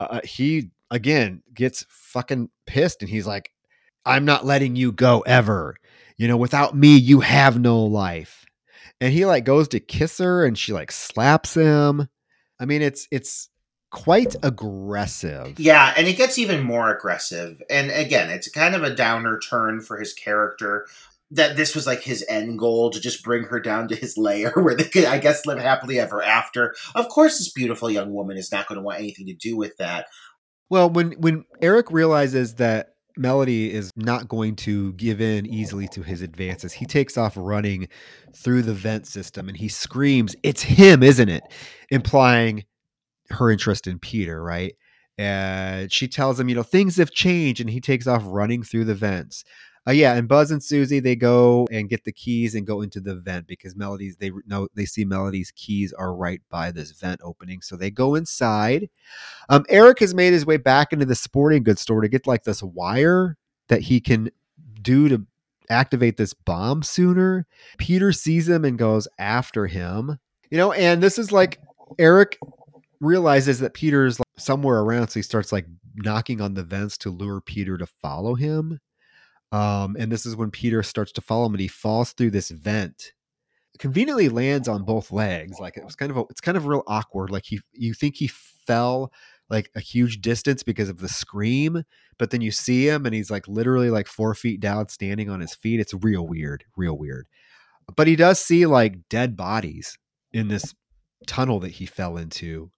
uh, 0.00 0.20
he 0.24 0.70
again 0.90 1.42
gets 1.52 1.84
fucking 1.88 2.48
pissed 2.66 3.02
and 3.02 3.10
he's 3.10 3.26
like 3.26 3.50
i'm 4.04 4.24
not 4.24 4.46
letting 4.46 4.76
you 4.76 4.92
go 4.92 5.20
ever. 5.20 5.76
You 6.16 6.28
know, 6.28 6.36
without 6.36 6.74
me, 6.74 6.96
you 6.96 7.20
have 7.20 7.60
no 7.60 7.84
life. 7.84 8.46
And 9.00 9.12
he 9.12 9.26
like 9.26 9.44
goes 9.44 9.68
to 9.68 9.80
kiss 9.80 10.18
her 10.18 10.44
and 10.44 10.56
she 10.56 10.72
like 10.72 10.90
slaps 10.90 11.54
him. 11.54 12.08
I 12.58 12.64
mean, 12.64 12.82
it's 12.82 13.06
it's 13.10 13.48
quite 13.90 14.36
aggressive. 14.42 15.58
yeah, 15.58 15.94
and 15.96 16.06
it 16.06 16.16
gets 16.16 16.38
even 16.38 16.62
more 16.62 16.94
aggressive. 16.94 17.62
And 17.70 17.90
again, 17.90 18.30
it's 18.30 18.48
kind 18.48 18.74
of 18.74 18.82
a 18.82 18.94
downer 18.94 19.38
turn 19.38 19.80
for 19.80 19.98
his 19.98 20.12
character. 20.12 20.86
That 21.32 21.56
this 21.56 21.74
was 21.74 21.88
like 21.88 22.02
his 22.02 22.24
end 22.28 22.56
goal 22.56 22.90
to 22.90 23.00
just 23.00 23.24
bring 23.24 23.44
her 23.44 23.58
down 23.58 23.88
to 23.88 23.96
his 23.96 24.16
lair 24.16 24.50
where 24.54 24.76
they 24.76 24.84
could, 24.84 25.06
I 25.06 25.18
guess, 25.18 25.44
live 25.44 25.58
happily 25.58 25.98
ever 25.98 26.22
after. 26.22 26.74
Of 26.94 27.08
course, 27.08 27.38
this 27.38 27.50
beautiful 27.50 27.90
young 27.90 28.12
woman 28.12 28.36
is 28.36 28.52
not 28.52 28.68
going 28.68 28.76
to 28.76 28.82
want 28.82 29.00
anything 29.00 29.26
to 29.26 29.34
do 29.34 29.56
with 29.56 29.76
that. 29.78 30.06
Well, 30.70 30.88
when 30.88 31.12
when 31.12 31.44
Eric 31.60 31.90
realizes 31.90 32.54
that 32.56 32.95
Melody 33.18 33.72
is 33.72 33.90
not 33.96 34.28
going 34.28 34.56
to 34.56 34.92
give 34.94 35.20
in 35.20 35.46
easily 35.46 35.88
to 35.88 36.02
his 36.02 36.22
advances, 36.22 36.72
he 36.72 36.86
takes 36.86 37.16
off 37.18 37.34
running 37.36 37.88
through 38.34 38.62
the 38.62 38.74
vent 38.74 39.06
system 39.06 39.48
and 39.48 39.56
he 39.56 39.68
screams, 39.68 40.36
"It's 40.42 40.62
him, 40.62 41.02
isn't 41.02 41.28
it?" 41.28 41.42
implying 41.90 42.64
her 43.30 43.50
interest 43.50 43.86
in 43.86 43.98
Peter, 44.00 44.42
right? 44.42 44.74
And 45.18 45.92
she 45.92 46.08
tells 46.08 46.40
him, 46.40 46.48
you 46.48 46.54
know, 46.56 46.62
things 46.64 46.96
have 46.98 47.10
changed, 47.12 47.60
and 47.60 47.70
he 47.70 47.80
takes 47.80 48.06
off 48.06 48.22
running 48.26 48.62
through 48.62 48.84
the 48.86 48.94
vents. 48.94 49.44
Uh, 49.88 49.92
yeah, 49.92 50.14
and 50.14 50.26
Buzz 50.26 50.50
and 50.50 50.62
Susie 50.62 51.00
they 51.00 51.14
go 51.14 51.66
and 51.70 51.88
get 51.88 52.04
the 52.04 52.12
keys 52.12 52.54
and 52.54 52.66
go 52.66 52.82
into 52.82 53.00
the 53.00 53.14
vent 53.14 53.46
because 53.46 53.76
Melody's 53.76 54.16
they 54.16 54.32
know 54.46 54.68
they 54.74 54.84
see 54.84 55.04
Melody's 55.04 55.52
keys 55.52 55.92
are 55.92 56.14
right 56.14 56.40
by 56.50 56.72
this 56.72 56.90
vent 56.90 57.20
opening, 57.22 57.62
so 57.62 57.76
they 57.76 57.90
go 57.90 58.14
inside. 58.14 58.88
Um, 59.48 59.64
Eric 59.68 60.00
has 60.00 60.14
made 60.14 60.32
his 60.32 60.44
way 60.46 60.56
back 60.56 60.92
into 60.92 61.06
the 61.06 61.14
sporting 61.14 61.62
goods 61.62 61.80
store 61.80 62.00
to 62.00 62.08
get 62.08 62.26
like 62.26 62.44
this 62.44 62.62
wire 62.62 63.36
that 63.68 63.82
he 63.82 64.00
can 64.00 64.30
do 64.82 65.08
to 65.08 65.24
activate 65.70 66.16
this 66.16 66.34
bomb 66.34 66.82
sooner. 66.82 67.46
Peter 67.78 68.12
sees 68.12 68.48
him 68.48 68.64
and 68.64 68.78
goes 68.78 69.06
after 69.18 69.66
him. 69.66 70.18
You 70.50 70.58
know, 70.58 70.72
and 70.72 71.02
this 71.02 71.18
is 71.18 71.32
like 71.32 71.60
Eric 71.98 72.38
realizes 73.00 73.60
that 73.60 73.74
Peter's 73.74 74.18
like 74.18 74.26
somewhere 74.36 74.80
around, 74.80 75.08
so 75.08 75.20
he 75.20 75.22
starts 75.22 75.52
like 75.52 75.66
knocking 75.94 76.40
on 76.40 76.54
the 76.54 76.62
vents 76.62 76.98
to 76.98 77.10
lure 77.10 77.40
Peter 77.40 77.78
to 77.78 77.86
follow 77.86 78.34
him. 78.34 78.80
Um, 79.52 79.96
and 79.98 80.10
this 80.10 80.26
is 80.26 80.36
when 80.36 80.50
Peter 80.50 80.82
starts 80.82 81.12
to 81.12 81.20
follow 81.20 81.46
him, 81.46 81.54
and 81.54 81.60
he 81.60 81.68
falls 81.68 82.12
through 82.12 82.30
this 82.30 82.50
vent. 82.50 83.12
Conveniently 83.78 84.28
lands 84.28 84.68
on 84.68 84.84
both 84.84 85.12
legs. 85.12 85.58
Like 85.60 85.76
it 85.76 85.84
was 85.84 85.96
kind 85.96 86.10
of 86.10 86.16
a, 86.16 86.24
it's 86.30 86.40
kind 86.40 86.56
of 86.56 86.66
real 86.66 86.82
awkward. 86.86 87.30
Like 87.30 87.44
he 87.44 87.60
you 87.72 87.92
think 87.92 88.16
he 88.16 88.26
fell 88.28 89.12
like 89.50 89.70
a 89.74 89.80
huge 89.80 90.20
distance 90.20 90.62
because 90.62 90.88
of 90.88 90.98
the 90.98 91.08
scream, 91.08 91.84
but 92.18 92.30
then 92.30 92.40
you 92.40 92.50
see 92.50 92.88
him 92.88 93.06
and 93.06 93.14
he's 93.14 93.30
like 93.30 93.46
literally 93.46 93.90
like 93.90 94.06
four 94.06 94.34
feet 94.34 94.60
down, 94.60 94.88
standing 94.88 95.28
on 95.28 95.40
his 95.40 95.54
feet. 95.54 95.78
It's 95.78 95.94
real 95.94 96.26
weird, 96.26 96.64
real 96.76 96.96
weird. 96.96 97.28
But 97.94 98.06
he 98.06 98.16
does 98.16 98.40
see 98.40 98.66
like 98.66 99.08
dead 99.08 99.36
bodies 99.36 99.98
in 100.32 100.48
this 100.48 100.74
tunnel 101.26 101.60
that 101.60 101.72
he 101.72 101.86
fell 101.86 102.16
into. 102.16 102.70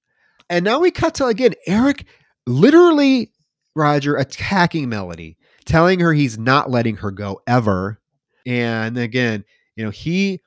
And 0.51 0.65
now 0.65 0.81
we 0.81 0.91
cut 0.91 1.15
to 1.15 1.27
again 1.27 1.55
Eric 1.67 2.07
literally 2.47 3.33
Roger 3.75 4.17
attacking 4.17 4.89
Melody, 4.89 5.38
telling 5.69 6.01
her 6.01 6.13
he's 6.13 6.39
not 6.39 6.71
letting 6.71 6.97
her 6.97 7.11
go 7.11 7.41
ever. 7.47 8.01
And 8.47 8.99
again, 8.99 9.45
you 9.77 9.85
know, 9.85 9.91
he 9.91 10.41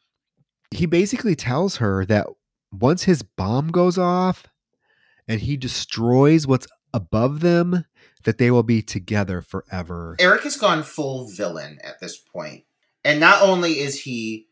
he 0.71 0.85
basically 0.85 1.35
tells 1.35 1.77
her 1.77 2.05
that 2.05 2.27
once 2.71 3.03
his 3.03 3.21
bomb 3.21 3.67
goes 3.67 3.97
off 3.97 4.47
and 5.27 5.39
he 5.39 5.57
destroys 5.57 6.47
what's 6.47 6.67
above 6.93 7.41
them, 7.41 7.85
that 8.23 8.37
they 8.37 8.49
will 8.51 8.63
be 8.63 8.81
together 8.81 9.41
forever. 9.41 10.15
Eric 10.19 10.43
has 10.43 10.57
gone 10.57 10.83
full 10.83 11.29
villain 11.29 11.79
at 11.83 11.99
this 11.99 12.17
point. 12.17 12.63
And 13.03 13.19
not 13.19 13.41
only 13.41 13.79
is 13.79 14.01
he 14.01 14.47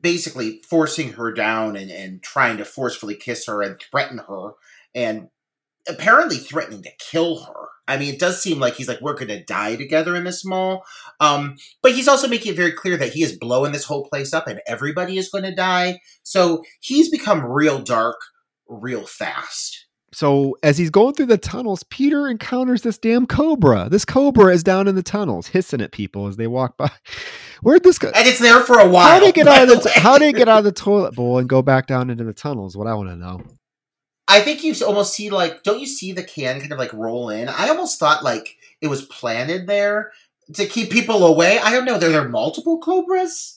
basically 0.00 0.60
forcing 0.68 1.12
her 1.14 1.32
down 1.32 1.76
and, 1.76 1.90
and 1.90 2.22
trying 2.22 2.58
to 2.58 2.64
forcefully 2.64 3.14
kiss 3.14 3.46
her 3.46 3.62
and 3.62 3.80
threaten 3.80 4.18
her 4.18 4.52
and 4.94 5.28
apparently 5.88 6.36
threatening 6.36 6.82
to 6.82 6.90
kill 6.98 7.44
her. 7.44 7.68
I 7.88 7.96
mean, 7.96 8.14
it 8.14 8.20
does 8.20 8.40
seem 8.40 8.60
like 8.60 8.74
he's 8.74 8.86
like, 8.86 9.00
we're 9.00 9.14
going 9.14 9.28
to 9.28 9.44
die 9.44 9.74
together 9.74 10.14
in 10.14 10.22
this 10.22 10.44
mall. 10.44 10.84
Um, 11.18 11.56
but 11.82 11.92
he's 11.92 12.06
also 12.06 12.28
making 12.28 12.52
it 12.52 12.56
very 12.56 12.70
clear 12.70 12.96
that 12.96 13.12
he 13.12 13.24
is 13.24 13.36
blowing 13.36 13.72
this 13.72 13.84
whole 13.84 14.04
place 14.08 14.32
up 14.32 14.46
and 14.46 14.60
everybody 14.68 15.18
is 15.18 15.28
going 15.28 15.44
to 15.44 15.54
die. 15.54 15.98
So 16.22 16.62
he's 16.80 17.10
become 17.10 17.44
real 17.44 17.80
dark 17.80 18.16
real 18.68 19.06
fast. 19.06 19.86
So 20.12 20.56
as 20.62 20.76
he's 20.76 20.90
going 20.90 21.14
through 21.14 21.26
the 21.26 21.38
tunnels, 21.38 21.84
Peter 21.84 22.28
encounters 22.28 22.82
this 22.82 22.98
damn 22.98 23.26
cobra. 23.26 23.88
This 23.88 24.04
cobra 24.04 24.52
is 24.52 24.64
down 24.64 24.88
in 24.88 24.96
the 24.96 25.04
tunnels, 25.04 25.46
hissing 25.46 25.80
at 25.80 25.92
people 25.92 26.26
as 26.26 26.36
they 26.36 26.48
walk 26.48 26.76
by. 26.76 26.90
Where'd 27.62 27.84
this 27.84 27.98
go? 27.98 28.10
And 28.14 28.26
it's 28.26 28.40
there 28.40 28.60
for 28.60 28.78
a 28.78 28.88
while. 28.88 29.08
How 29.08 29.20
did 29.20 29.28
it 29.28 29.34
get 29.36 29.46
out 29.46 29.62
of 29.62 29.68
the? 29.68 29.88
way. 29.88 29.92
how 29.96 30.18
did 30.18 30.34
it 30.34 30.36
get 30.36 30.48
out 30.48 30.58
of 30.58 30.64
the 30.64 30.72
toilet 30.72 31.14
bowl 31.14 31.38
and 31.38 31.48
go 31.48 31.62
back 31.62 31.86
down 31.86 32.10
into 32.10 32.24
the 32.24 32.32
tunnels? 32.32 32.76
What 32.76 32.88
I 32.88 32.94
want 32.94 33.10
to 33.10 33.16
know. 33.16 33.40
I 34.30 34.40
think 34.40 34.62
you 34.62 34.74
almost 34.86 35.12
see 35.12 35.28
like, 35.28 35.64
don't 35.64 35.80
you 35.80 35.86
see 35.86 36.12
the 36.12 36.22
can 36.22 36.60
kind 36.60 36.72
of 36.72 36.78
like 36.78 36.92
roll 36.92 37.30
in? 37.30 37.48
I 37.48 37.68
almost 37.68 37.98
thought 37.98 38.22
like 38.22 38.56
it 38.80 38.86
was 38.86 39.02
planted 39.02 39.66
there 39.66 40.12
to 40.54 40.66
keep 40.66 40.90
people 40.90 41.26
away. 41.26 41.58
I 41.58 41.72
don't 41.72 41.84
know. 41.84 41.98
There 41.98 42.18
are 42.20 42.28
multiple 42.28 42.78
cobras. 42.78 43.56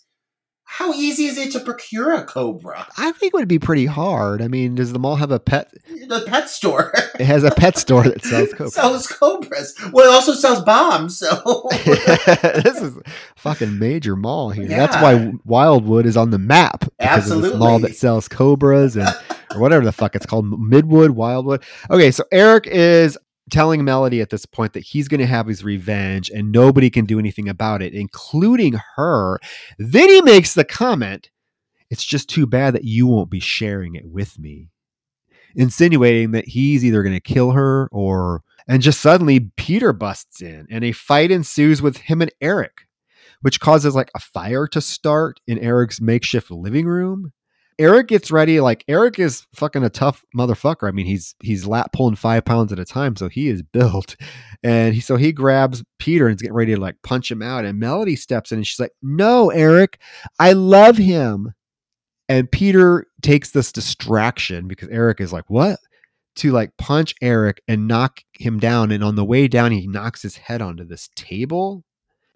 How 0.65 0.91
easy 0.93 1.25
is 1.25 1.37
it 1.37 1.51
to 1.51 1.59
procure 1.59 2.13
a 2.13 2.23
cobra? 2.23 2.87
I 2.97 3.11
think 3.11 3.35
it 3.35 3.37
would 3.37 3.47
be 3.47 3.59
pretty 3.59 3.85
hard. 3.85 4.41
I 4.41 4.47
mean, 4.47 4.73
does 4.73 4.91
the 4.91 4.97
mall 4.97 5.17
have 5.17 5.29
a 5.29 5.39
pet? 5.39 5.71
The 6.07 6.23
pet 6.25 6.49
store 6.49 6.91
It 7.19 7.25
has 7.25 7.43
a 7.43 7.51
pet 7.51 7.77
store 7.77 8.05
that 8.05 8.23
sells 8.23 8.49
cobras. 8.53 8.73
sells 8.73 9.07
cobras. 9.07 9.75
Well, 9.91 10.11
it 10.11 10.15
also 10.15 10.33
sells 10.33 10.63
bombs. 10.63 11.19
So 11.19 11.67
this 11.85 12.81
is 12.81 12.97
a 12.97 13.03
fucking 13.35 13.77
major 13.77 14.15
mall 14.15 14.49
here. 14.49 14.67
That's 14.67 14.95
why 14.95 15.33
Wildwood 15.45 16.07
is 16.07 16.17
on 16.17 16.31
the 16.31 16.39
map. 16.39 16.85
This 16.99 17.29
mall 17.29 17.77
that 17.77 17.95
sells 17.95 18.27
cobras 18.27 18.95
and 18.95 19.07
or 19.53 19.59
whatever 19.59 19.85
the 19.85 19.91
fuck 19.91 20.15
it's 20.15 20.25
called, 20.25 20.45
Midwood, 20.45 21.11
Wildwood. 21.11 21.63
Okay, 21.89 22.11
so 22.11 22.23
Eric 22.31 22.67
is 22.67 23.17
telling 23.49 23.83
Melody 23.83 24.21
at 24.21 24.29
this 24.29 24.45
point 24.45 24.73
that 24.73 24.83
he's 24.83 25.07
going 25.07 25.19
to 25.19 25.27
have 25.27 25.47
his 25.47 25.63
revenge 25.63 26.29
and 26.29 26.51
nobody 26.51 26.89
can 26.89 27.05
do 27.05 27.19
anything 27.19 27.49
about 27.49 27.81
it, 27.81 27.93
including 27.93 28.79
her. 28.95 29.39
Then 29.77 30.09
he 30.09 30.21
makes 30.21 30.53
the 30.53 30.63
comment, 30.63 31.29
"It's 31.89 32.05
just 32.05 32.29
too 32.29 32.47
bad 32.47 32.73
that 32.73 32.85
you 32.85 33.07
won't 33.07 33.29
be 33.29 33.39
sharing 33.39 33.95
it 33.95 34.05
with 34.05 34.39
me." 34.39 34.69
Insinuating 35.55 36.31
that 36.31 36.47
he's 36.47 36.83
either 36.83 37.03
going 37.03 37.15
to 37.15 37.19
kill 37.19 37.51
her 37.51 37.87
or 37.91 38.43
and 38.67 38.81
just 38.81 39.01
suddenly 39.01 39.51
Peter 39.57 39.93
busts 39.93 40.41
in 40.41 40.65
and 40.69 40.83
a 40.83 40.93
fight 40.93 41.29
ensues 41.29 41.81
with 41.81 41.97
him 41.97 42.21
and 42.21 42.31
Eric, 42.41 42.87
which 43.41 43.59
causes 43.59 43.93
like 43.93 44.09
a 44.15 44.19
fire 44.19 44.67
to 44.67 44.81
start 44.81 45.41
in 45.45 45.59
Eric's 45.59 45.99
makeshift 45.99 46.49
living 46.49 46.85
room. 46.85 47.33
Eric 47.79 48.07
gets 48.07 48.31
ready, 48.31 48.59
like 48.59 48.83
Eric 48.87 49.19
is 49.19 49.45
fucking 49.53 49.83
a 49.83 49.89
tough 49.89 50.23
motherfucker. 50.35 50.87
I 50.87 50.91
mean, 50.91 51.05
he's 51.05 51.35
he's 51.41 51.65
lap 51.65 51.91
pulling 51.93 52.15
five 52.15 52.45
pounds 52.45 52.71
at 52.71 52.79
a 52.79 52.85
time, 52.85 53.15
so 53.15 53.29
he 53.29 53.49
is 53.49 53.61
built. 53.61 54.15
And 54.65 54.93
he 54.95 55.01
so 55.01 55.17
he 55.17 55.33
grabs 55.33 55.83
Peter 55.99 56.27
and 56.27 56.35
is 56.35 56.41
getting 56.41 56.55
ready 56.55 56.73
to 56.73 56.79
like 56.79 56.95
punch 57.03 57.29
him 57.29 57.41
out. 57.41 57.65
And 57.65 57.79
Melody 57.79 58.15
steps 58.15 58.51
in 58.51 58.59
and 58.59 58.67
she's 58.67 58.79
like, 58.79 58.93
No, 59.01 59.49
Eric, 59.49 59.99
I 60.39 60.53
love 60.53 60.95
him. 60.97 61.53
And 62.29 62.49
Peter 62.49 63.05
takes 63.21 63.51
this 63.51 63.73
distraction 63.73 64.69
because 64.69 64.87
Eric 64.87 65.19
is 65.19 65.33
like, 65.33 65.49
What? 65.49 65.79
to 66.35 66.51
like 66.51 66.75
punch 66.77 67.13
Eric 67.21 67.61
and 67.67 67.87
knock 67.87 68.21
him 68.33 68.59
down. 68.59 68.91
And 68.91 69.03
on 69.03 69.15
the 69.15 69.25
way 69.25 69.47
down, 69.47 69.71
he 69.71 69.87
knocks 69.87 70.21
his 70.21 70.37
head 70.37 70.61
onto 70.61 70.83
this 70.83 71.09
table. 71.15 71.83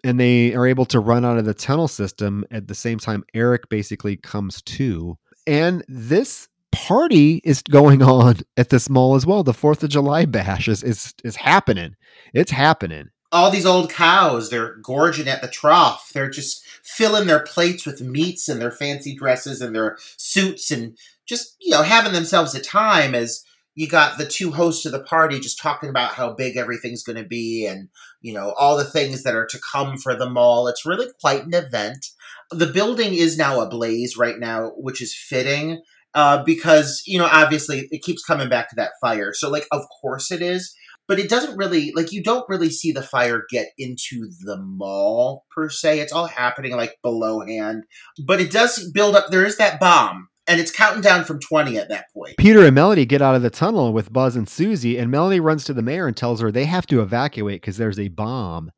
And 0.04 0.18
they 0.18 0.54
are 0.54 0.66
able 0.66 0.86
to 0.86 1.00
run 1.00 1.24
out 1.24 1.38
of 1.38 1.44
the 1.44 1.54
tunnel 1.54 1.88
system 1.88 2.44
at 2.52 2.68
the 2.68 2.74
same 2.74 2.98
time 2.98 3.24
Eric 3.34 3.68
basically 3.68 4.16
comes 4.16 4.62
to. 4.62 5.18
And 5.48 5.82
this 5.88 6.46
party 6.72 7.40
is 7.42 7.62
going 7.62 8.02
on 8.02 8.36
at 8.58 8.68
this 8.68 8.90
mall 8.90 9.14
as 9.14 9.24
well. 9.24 9.42
The 9.42 9.54
Fourth 9.54 9.82
of 9.82 9.88
July 9.88 10.26
bash 10.26 10.68
is 10.68 10.84
is 10.84 11.14
is 11.24 11.36
happening. 11.36 11.96
It's 12.34 12.50
happening. 12.50 13.08
All 13.32 13.50
these 13.50 13.66
old 13.66 13.90
cows, 13.90 14.50
they're 14.50 14.76
gorging 14.76 15.26
at 15.26 15.42
the 15.42 15.48
trough. 15.48 16.10
They're 16.14 16.30
just 16.30 16.64
filling 16.82 17.26
their 17.26 17.40
plates 17.40 17.84
with 17.84 18.00
meats 18.00 18.48
and 18.48 18.60
their 18.60 18.70
fancy 18.70 19.14
dresses 19.14 19.60
and 19.60 19.74
their 19.74 19.98
suits 20.16 20.70
and 20.70 20.96
just, 21.26 21.56
you 21.60 21.70
know, 21.70 21.82
having 21.82 22.12
themselves 22.12 22.54
a 22.54 22.60
time 22.60 23.14
as 23.14 23.44
you 23.74 23.86
got 23.86 24.16
the 24.16 24.24
two 24.26 24.52
hosts 24.52 24.86
of 24.86 24.92
the 24.92 25.02
party 25.02 25.40
just 25.40 25.60
talking 25.60 25.90
about 25.90 26.14
how 26.14 26.32
big 26.32 26.56
everything's 26.56 27.02
going 27.02 27.22
to 27.22 27.28
be 27.28 27.66
and, 27.66 27.88
you 28.20 28.32
know, 28.32 28.54
all 28.58 28.76
the 28.76 28.84
things 28.84 29.22
that 29.22 29.34
are 29.34 29.46
to 29.46 29.60
come 29.72 29.96
for 29.96 30.14
the 30.14 30.28
mall. 30.28 30.68
It's 30.68 30.86
really 30.86 31.06
quite 31.20 31.44
an 31.44 31.54
event. 31.54 32.06
The 32.50 32.66
building 32.66 33.14
is 33.14 33.36
now 33.36 33.60
ablaze 33.60 34.16
right 34.16 34.38
now, 34.38 34.72
which 34.76 35.02
is 35.02 35.14
fitting 35.14 35.82
uh, 36.14 36.42
because, 36.44 37.02
you 37.06 37.18
know, 37.18 37.28
obviously 37.30 37.88
it 37.90 38.02
keeps 38.02 38.24
coming 38.24 38.48
back 38.48 38.70
to 38.70 38.76
that 38.76 38.92
fire. 39.00 39.32
So, 39.34 39.50
like, 39.50 39.66
of 39.70 39.82
course 40.00 40.30
it 40.30 40.42
is 40.42 40.74
but 41.08 41.18
it 41.18 41.30
doesn't 41.30 41.56
really 41.56 41.90
like 41.96 42.12
you 42.12 42.22
don't 42.22 42.48
really 42.48 42.68
see 42.68 42.92
the 42.92 43.02
fire 43.02 43.42
get 43.50 43.68
into 43.78 44.30
the 44.42 44.58
mall 44.58 45.46
per 45.50 45.70
se. 45.70 46.00
It's 46.00 46.12
all 46.12 46.26
happening 46.26 46.76
like 46.76 46.98
below 47.02 47.40
hand, 47.40 47.84
but 48.24 48.40
it 48.40 48.52
does 48.52 48.90
build 48.92 49.16
up. 49.16 49.30
There 49.30 49.44
is 49.44 49.56
that 49.56 49.80
bomb, 49.80 50.28
and 50.48 50.58
it's 50.58 50.72
counting 50.72 51.02
down 51.02 51.24
from 51.24 51.38
twenty 51.38 51.78
at 51.78 51.88
that 51.90 52.06
point. 52.12 52.36
Peter 52.38 52.64
and 52.64 52.74
Melody 52.74 53.06
get 53.06 53.22
out 53.22 53.34
of 53.34 53.42
the 53.42 53.50
tunnel 53.50 53.92
with 53.92 54.12
Buzz 54.12 54.34
and 54.34 54.48
Susie, 54.48 54.98
and 54.98 55.10
Melody 55.10 55.38
runs 55.38 55.64
to 55.64 55.74
the 55.74 55.82
mayor 55.82 56.06
and 56.06 56.16
tells 56.16 56.40
her 56.40 56.50
they 56.50 56.64
have 56.64 56.86
to 56.86 57.02
evacuate 57.02 57.60
because 57.60 57.76
there's 57.76 57.98
a 57.98 58.08
bomb. 58.08 58.72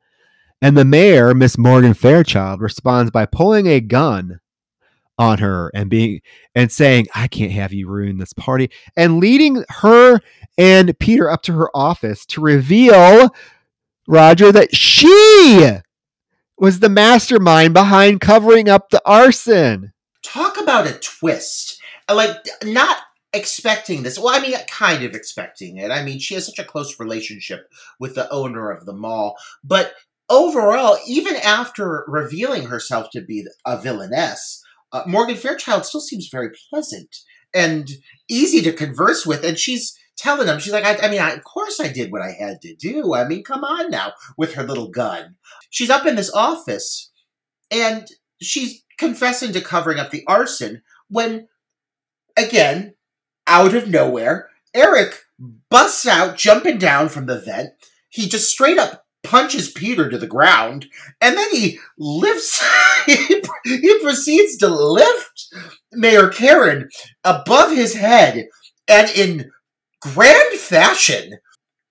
And 0.60 0.76
the 0.76 0.84
mayor, 0.84 1.32
Miss 1.32 1.56
Morgan 1.56 1.94
Fairchild, 1.94 2.60
responds 2.60 3.10
by 3.10 3.24
pulling 3.24 3.66
a 3.66 3.80
gun 3.80 4.40
on 5.16 5.38
her 5.38 5.70
and 5.74 5.88
being 5.88 6.20
and 6.54 6.72
saying, 6.72 7.06
I 7.14 7.28
can't 7.28 7.52
have 7.52 7.72
you 7.72 7.88
ruin 7.88 8.18
this 8.18 8.32
party, 8.32 8.70
and 8.96 9.18
leading 9.18 9.64
her 9.68 10.20
and 10.58 10.98
Peter 10.98 11.30
up 11.30 11.42
to 11.42 11.52
her 11.52 11.74
office 11.74 12.26
to 12.26 12.40
reveal, 12.40 13.34
Roger, 14.08 14.50
that 14.50 14.74
she 14.74 15.78
was 16.58 16.80
the 16.80 16.88
mastermind 16.88 17.72
behind 17.72 18.20
covering 18.20 18.68
up 18.68 18.90
the 18.90 19.00
arson. 19.06 19.92
Talk 20.22 20.60
about 20.60 20.86
a 20.86 20.98
twist. 20.98 21.80
Like, 22.08 22.36
not 22.64 22.98
expecting 23.32 24.02
this. 24.02 24.18
Well, 24.18 24.34
I 24.34 24.40
mean, 24.40 24.54
kind 24.68 25.04
of 25.04 25.14
expecting 25.14 25.76
it. 25.76 25.90
I 25.90 26.02
mean, 26.02 26.18
she 26.18 26.34
has 26.34 26.46
such 26.46 26.58
a 26.58 26.64
close 26.64 26.98
relationship 26.98 27.68
with 27.98 28.14
the 28.14 28.30
owner 28.30 28.70
of 28.70 28.86
the 28.86 28.92
mall. 28.92 29.36
But 29.62 29.94
overall, 30.28 30.98
even 31.06 31.36
after 31.36 32.04
revealing 32.08 32.64
herself 32.64 33.10
to 33.12 33.20
be 33.20 33.46
a 33.66 33.80
villainess, 33.80 34.62
uh, 34.92 35.02
Morgan 35.06 35.36
Fairchild 35.36 35.86
still 35.86 36.00
seems 36.00 36.28
very 36.28 36.50
pleasant 36.68 37.18
and 37.54 37.88
easy 38.28 38.60
to 38.62 38.72
converse 38.72 39.24
with. 39.24 39.44
And 39.44 39.58
she's 39.58 39.96
telling 40.16 40.48
him, 40.48 40.58
she's 40.58 40.72
like, 40.72 40.84
I, 40.84 41.06
I 41.06 41.10
mean, 41.10 41.20
I, 41.20 41.30
of 41.30 41.44
course 41.44 41.80
I 41.80 41.88
did 41.88 42.12
what 42.12 42.22
I 42.22 42.32
had 42.32 42.60
to 42.62 42.74
do. 42.74 43.14
I 43.14 43.26
mean, 43.26 43.42
come 43.42 43.64
on 43.64 43.90
now 43.90 44.12
with 44.36 44.54
her 44.54 44.62
little 44.62 44.88
gun. 44.88 45.36
She's 45.70 45.90
up 45.90 46.06
in 46.06 46.16
this 46.16 46.32
office 46.32 47.10
and 47.70 48.06
she's 48.40 48.82
confessing 49.00 49.50
to 49.54 49.60
covering 49.62 49.98
up 49.98 50.10
the 50.10 50.22
arson 50.28 50.82
when, 51.08 51.48
again, 52.36 52.94
out 53.46 53.74
of 53.74 53.88
nowhere, 53.88 54.50
Eric 54.74 55.22
busts 55.70 56.06
out, 56.06 56.36
jumping 56.36 56.78
down 56.78 57.08
from 57.08 57.24
the 57.24 57.40
vent. 57.40 57.70
He 58.10 58.28
just 58.28 58.50
straight 58.50 58.78
up 58.78 59.06
punches 59.22 59.70
Peter 59.70 60.08
to 60.10 60.18
the 60.18 60.26
ground, 60.26 60.86
and 61.20 61.36
then 61.36 61.50
he 61.50 61.78
lifts, 61.98 62.62
he, 63.06 63.98
proceeds 64.02 64.56
to 64.58 64.68
lift 64.68 65.54
Mayor 65.92 66.28
Karen 66.28 66.90
above 67.24 67.72
his 67.72 67.94
head, 67.94 68.48
and 68.86 69.10
in 69.10 69.50
grand 70.00 70.58
fashion 70.58 71.38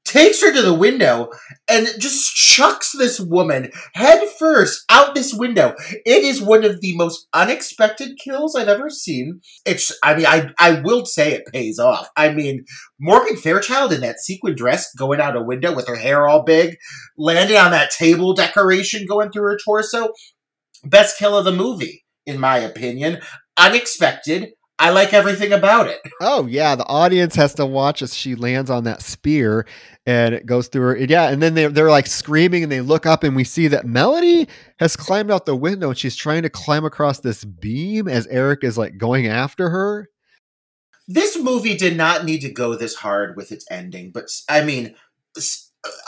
takes 0.09 0.41
her 0.41 0.51
to 0.51 0.61
the 0.61 0.73
window 0.73 1.29
and 1.69 1.87
just 1.99 2.33
chucks 2.35 2.91
this 2.97 3.19
woman 3.19 3.71
head 3.93 4.27
first 4.37 4.83
out 4.89 5.13
this 5.15 5.33
window. 5.33 5.75
It 6.05 6.23
is 6.23 6.41
one 6.41 6.63
of 6.63 6.81
the 6.81 6.95
most 6.95 7.27
unexpected 7.33 8.17
kills 8.23 8.55
I've 8.55 8.67
ever 8.67 8.89
seen. 8.89 9.41
It's, 9.65 9.97
I 10.03 10.15
mean, 10.15 10.25
I, 10.25 10.49
I 10.59 10.81
will 10.81 11.05
say 11.05 11.33
it 11.33 11.45
pays 11.53 11.79
off. 11.79 12.09
I 12.17 12.33
mean, 12.33 12.65
Morgan 12.99 13.35
Fairchild 13.35 13.93
in 13.93 14.01
that 14.01 14.19
sequin 14.19 14.55
dress 14.55 14.93
going 14.97 15.21
out 15.21 15.37
a 15.37 15.41
window 15.41 15.75
with 15.75 15.87
her 15.87 15.95
hair 15.95 16.27
all 16.27 16.43
big, 16.43 16.77
landing 17.17 17.57
on 17.57 17.71
that 17.71 17.91
table 17.91 18.33
decoration 18.33 19.05
going 19.07 19.31
through 19.31 19.43
her 19.43 19.59
torso. 19.63 20.09
Best 20.83 21.17
kill 21.17 21.37
of 21.37 21.45
the 21.45 21.51
movie, 21.51 22.05
in 22.25 22.39
my 22.39 22.57
opinion. 22.57 23.19
Unexpected, 23.57 24.49
I 24.79 24.91
like 24.91 25.13
everything 25.13 25.51
about 25.51 25.87
it. 25.87 25.99
Oh 26.21 26.47
yeah, 26.47 26.75
the 26.75 26.85
audience 26.85 27.33
has 27.35 27.53
to 27.55 27.65
watch 27.65 28.01
as 28.01 28.13
she 28.13 28.35
lands 28.35 28.69
on 28.69 28.83
that 28.83 29.01
spear 29.01 29.65
and 30.05 30.35
it 30.35 30.45
goes 30.45 30.67
through 30.67 30.81
her. 30.81 30.97
Yeah, 30.97 31.29
and 31.29 31.41
then 31.41 31.53
they're 31.53 31.69
they're 31.69 31.89
like 31.89 32.07
screaming 32.07 32.63
and 32.63 32.71
they 32.71 32.81
look 32.81 33.05
up 33.05 33.23
and 33.23 33.37
we 33.37 33.45
see 33.45 33.69
that 33.69 33.85
Melody 33.85 34.47
has 34.79 34.97
climbed 34.97 35.31
out 35.31 35.45
the 35.45 35.55
window 35.55 35.89
and 35.89 35.97
she's 35.97 36.17
trying 36.17 36.43
to 36.43 36.49
climb 36.49 36.83
across 36.83 37.21
this 37.21 37.45
beam 37.45 38.09
as 38.09 38.27
Eric 38.27 38.65
is 38.65 38.77
like 38.77 38.97
going 38.97 39.27
after 39.27 39.69
her. 39.69 40.09
This 41.07 41.37
movie 41.37 41.77
did 41.77 41.95
not 41.95 42.25
need 42.25 42.41
to 42.41 42.51
go 42.51 42.75
this 42.75 42.95
hard 42.95 43.37
with 43.37 43.51
its 43.53 43.65
ending, 43.71 44.11
but 44.11 44.25
I 44.49 44.61
mean, 44.61 44.95
uh, 45.37 45.41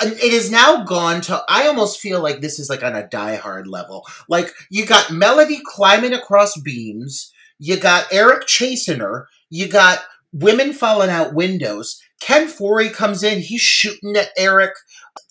it 0.01 0.33
is 0.33 0.51
now 0.51 0.83
gone 0.83 1.21
to. 1.21 1.41
I 1.47 1.67
almost 1.67 2.01
feel 2.01 2.21
like 2.21 2.41
this 2.41 2.59
is 2.59 2.69
like 2.69 2.83
on 2.83 2.95
a 2.95 3.07
Die 3.07 3.35
Hard 3.35 3.67
level. 3.67 4.05
Like 4.27 4.53
you 4.69 4.85
got 4.85 5.11
Melody 5.11 5.61
climbing 5.65 6.13
across 6.13 6.59
beams 6.59 7.30
you 7.63 7.77
got 7.77 8.07
Eric 8.11 8.47
chasing 8.47 9.01
her. 9.01 9.27
You 9.51 9.67
got 9.67 9.99
women 10.33 10.73
falling 10.73 11.11
out 11.11 11.35
windows. 11.35 12.01
Ken 12.19 12.47
Foree 12.47 12.91
comes 12.91 13.21
in. 13.21 13.39
He's 13.39 13.61
shooting 13.61 14.15
at 14.15 14.31
Eric. 14.35 14.73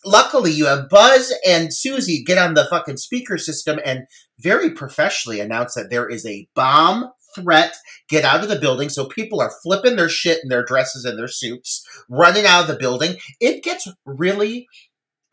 Luckily, 0.05 0.52
you 0.52 0.66
have 0.66 0.89
Buzz 0.89 1.35
and 1.44 1.74
Susie 1.74 2.23
get 2.23 2.39
on 2.39 2.55
the 2.55 2.66
fucking 2.66 2.98
speaker 2.98 3.36
system 3.36 3.81
and 3.85 4.05
very 4.39 4.70
professionally 4.70 5.40
announce 5.40 5.74
that 5.74 5.90
there 5.90 6.09
is 6.09 6.24
a 6.24 6.47
bomb 6.55 7.11
threat. 7.35 7.74
Get 8.09 8.24
out 8.24 8.44
of 8.44 8.48
the 8.48 8.61
building. 8.61 8.90
So 8.90 9.07
people 9.07 9.40
are 9.40 9.52
flipping 9.65 9.97
their 9.97 10.09
shit 10.09 10.39
in 10.44 10.51
their 10.51 10.65
dresses 10.65 11.05
and 11.05 11.19
their 11.19 11.27
suits, 11.27 11.85
running 12.09 12.47
out 12.47 12.62
of 12.62 12.69
the 12.69 12.77
building. 12.77 13.16
It 13.40 13.65
gets 13.65 13.89
really 14.07 14.69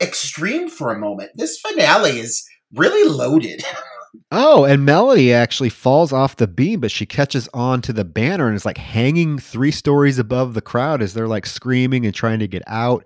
extreme 0.00 0.68
for 0.68 0.92
a 0.92 0.98
moment. 0.98 1.30
This 1.36 1.60
finale 1.60 2.18
is 2.18 2.44
really 2.74 3.08
loaded. 3.08 3.62
Oh, 4.30 4.64
and 4.64 4.84
Melody 4.84 5.32
actually 5.32 5.68
falls 5.68 6.12
off 6.12 6.36
the 6.36 6.46
beam, 6.46 6.80
but 6.80 6.90
she 6.90 7.06
catches 7.06 7.48
on 7.54 7.82
to 7.82 7.92
the 7.92 8.04
banner 8.04 8.46
and 8.46 8.56
is 8.56 8.64
like 8.64 8.78
hanging 8.78 9.38
three 9.38 9.70
stories 9.70 10.18
above 10.18 10.54
the 10.54 10.60
crowd 10.60 11.02
as 11.02 11.14
they're 11.14 11.28
like 11.28 11.46
screaming 11.46 12.06
and 12.06 12.14
trying 12.14 12.38
to 12.38 12.48
get 12.48 12.62
out. 12.66 13.04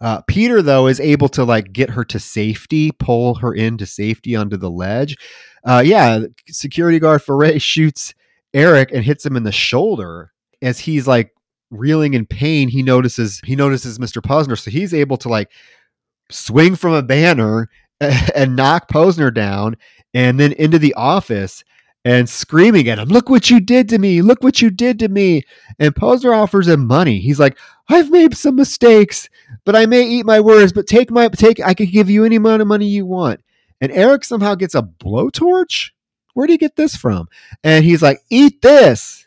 Uh, 0.00 0.20
Peter, 0.22 0.62
though, 0.62 0.86
is 0.86 1.00
able 1.00 1.28
to 1.30 1.44
like 1.44 1.72
get 1.72 1.90
her 1.90 2.04
to 2.04 2.18
safety, 2.18 2.90
pull 2.92 3.34
her 3.36 3.54
into 3.54 3.86
safety 3.86 4.36
onto 4.36 4.56
the 4.56 4.70
ledge. 4.70 5.16
Uh, 5.64 5.82
yeah, 5.84 6.20
security 6.48 6.98
guard 6.98 7.22
Foree 7.22 7.60
shoots 7.60 8.14
Eric 8.52 8.92
and 8.92 9.04
hits 9.04 9.24
him 9.24 9.36
in 9.36 9.44
the 9.44 9.52
shoulder 9.52 10.32
as 10.62 10.78
he's 10.78 11.06
like 11.06 11.32
reeling 11.70 12.14
in 12.14 12.26
pain. 12.26 12.68
He 12.68 12.82
notices 12.82 13.40
he 13.44 13.56
notices 13.56 13.98
Mr. 13.98 14.20
Posner, 14.22 14.58
so 14.58 14.70
he's 14.70 14.94
able 14.94 15.16
to 15.18 15.28
like 15.28 15.50
swing 16.30 16.76
from 16.76 16.92
a 16.92 17.02
banner 17.02 17.68
and 18.34 18.56
knock 18.56 18.88
Posner 18.88 19.32
down 19.32 19.76
and 20.14 20.40
then 20.40 20.52
into 20.52 20.78
the 20.78 20.94
office 20.94 21.64
and 22.04 22.28
screaming 22.28 22.88
at 22.88 22.98
him, 22.98 23.08
Look 23.08 23.28
what 23.28 23.50
you 23.50 23.60
did 23.60 23.88
to 23.90 23.98
me! 23.98 24.22
Look 24.22 24.42
what 24.42 24.62
you 24.62 24.70
did 24.70 24.98
to 25.00 25.08
me! 25.08 25.42
And 25.78 25.94
Posner 25.94 26.36
offers 26.36 26.68
him 26.68 26.86
money. 26.86 27.18
He's 27.18 27.40
like, 27.40 27.58
I've 27.88 28.10
made 28.10 28.36
some 28.36 28.56
mistakes, 28.56 29.28
but 29.64 29.76
I 29.76 29.86
may 29.86 30.06
eat 30.06 30.24
my 30.24 30.40
words, 30.40 30.72
but 30.72 30.86
take 30.86 31.10
my 31.10 31.28
take 31.28 31.60
I 31.60 31.74
can 31.74 31.90
give 31.90 32.08
you 32.08 32.24
any 32.24 32.36
amount 32.36 32.62
of 32.62 32.68
money 32.68 32.86
you 32.86 33.04
want. 33.04 33.40
And 33.80 33.92
Eric 33.92 34.24
somehow 34.24 34.54
gets 34.54 34.74
a 34.74 34.82
blowtorch. 34.82 35.90
Where 36.32 36.46
do 36.46 36.52
you 36.52 36.58
get 36.58 36.76
this 36.76 36.96
from? 36.96 37.28
And 37.62 37.84
he's 37.84 38.02
like, 38.02 38.20
Eat 38.30 38.62
this. 38.62 39.26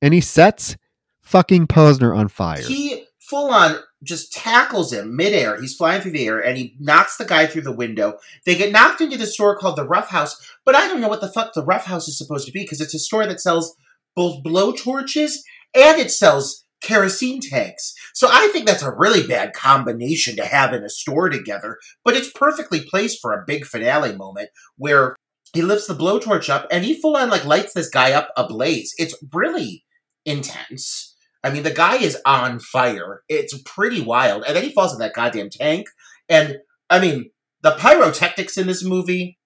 And 0.00 0.12
he 0.12 0.20
sets 0.20 0.76
fucking 1.20 1.66
Posner 1.66 2.16
on 2.16 2.28
fire. 2.28 2.62
He 2.62 3.06
full 3.18 3.50
on 3.50 3.76
just 4.02 4.32
tackles 4.32 4.92
him 4.92 5.16
midair. 5.16 5.60
He's 5.60 5.76
flying 5.76 6.00
through 6.00 6.12
the 6.12 6.26
air 6.26 6.38
and 6.38 6.56
he 6.56 6.74
knocks 6.78 7.16
the 7.16 7.24
guy 7.24 7.46
through 7.46 7.62
the 7.62 7.72
window. 7.72 8.18
They 8.44 8.54
get 8.54 8.72
knocked 8.72 9.00
into 9.00 9.16
the 9.16 9.26
store 9.26 9.56
called 9.56 9.76
the 9.76 9.86
Rough 9.86 10.08
House, 10.08 10.36
but 10.64 10.74
I 10.74 10.88
don't 10.88 11.00
know 11.00 11.08
what 11.08 11.20
the 11.20 11.32
fuck 11.32 11.54
the 11.54 11.64
Rough 11.64 11.84
House 11.84 12.08
is 12.08 12.18
supposed 12.18 12.46
to 12.46 12.52
be 12.52 12.62
because 12.62 12.80
it's 12.80 12.94
a 12.94 12.98
store 12.98 13.26
that 13.26 13.40
sells 13.40 13.76
both 14.14 14.42
blow 14.42 14.72
torches 14.72 15.44
and 15.74 15.98
it 15.98 16.10
sells 16.10 16.64
kerosene 16.82 17.40
tanks. 17.40 17.94
So 18.12 18.28
I 18.30 18.48
think 18.52 18.66
that's 18.66 18.82
a 18.82 18.92
really 18.92 19.26
bad 19.26 19.52
combination 19.52 20.36
to 20.36 20.44
have 20.44 20.72
in 20.72 20.82
a 20.82 20.90
store 20.90 21.28
together, 21.28 21.78
but 22.04 22.16
it's 22.16 22.30
perfectly 22.30 22.84
placed 22.84 23.20
for 23.20 23.32
a 23.32 23.44
big 23.46 23.64
finale 23.64 24.14
moment 24.14 24.50
where 24.76 25.14
he 25.52 25.62
lifts 25.62 25.86
the 25.86 25.94
blowtorch 25.94 26.48
up 26.48 26.66
and 26.70 26.84
he 26.84 27.00
full 27.00 27.16
on 27.16 27.30
like 27.30 27.44
lights 27.44 27.74
this 27.74 27.88
guy 27.88 28.12
up 28.12 28.30
ablaze. 28.36 28.94
It's 28.98 29.14
really 29.32 29.84
intense. 30.24 31.11
I 31.44 31.50
mean, 31.50 31.62
the 31.62 31.70
guy 31.70 31.96
is 31.96 32.18
on 32.24 32.60
fire. 32.60 33.22
It's 33.28 33.60
pretty 33.62 34.00
wild. 34.00 34.44
And 34.46 34.56
then 34.56 34.62
he 34.62 34.72
falls 34.72 34.92
in 34.92 35.00
that 35.00 35.14
goddamn 35.14 35.50
tank. 35.50 35.88
And 36.28 36.58
I 36.88 37.00
mean, 37.00 37.30
the 37.62 37.72
pyrotechnics 37.72 38.56
in 38.56 38.66
this 38.66 38.84
movie, 38.84 39.38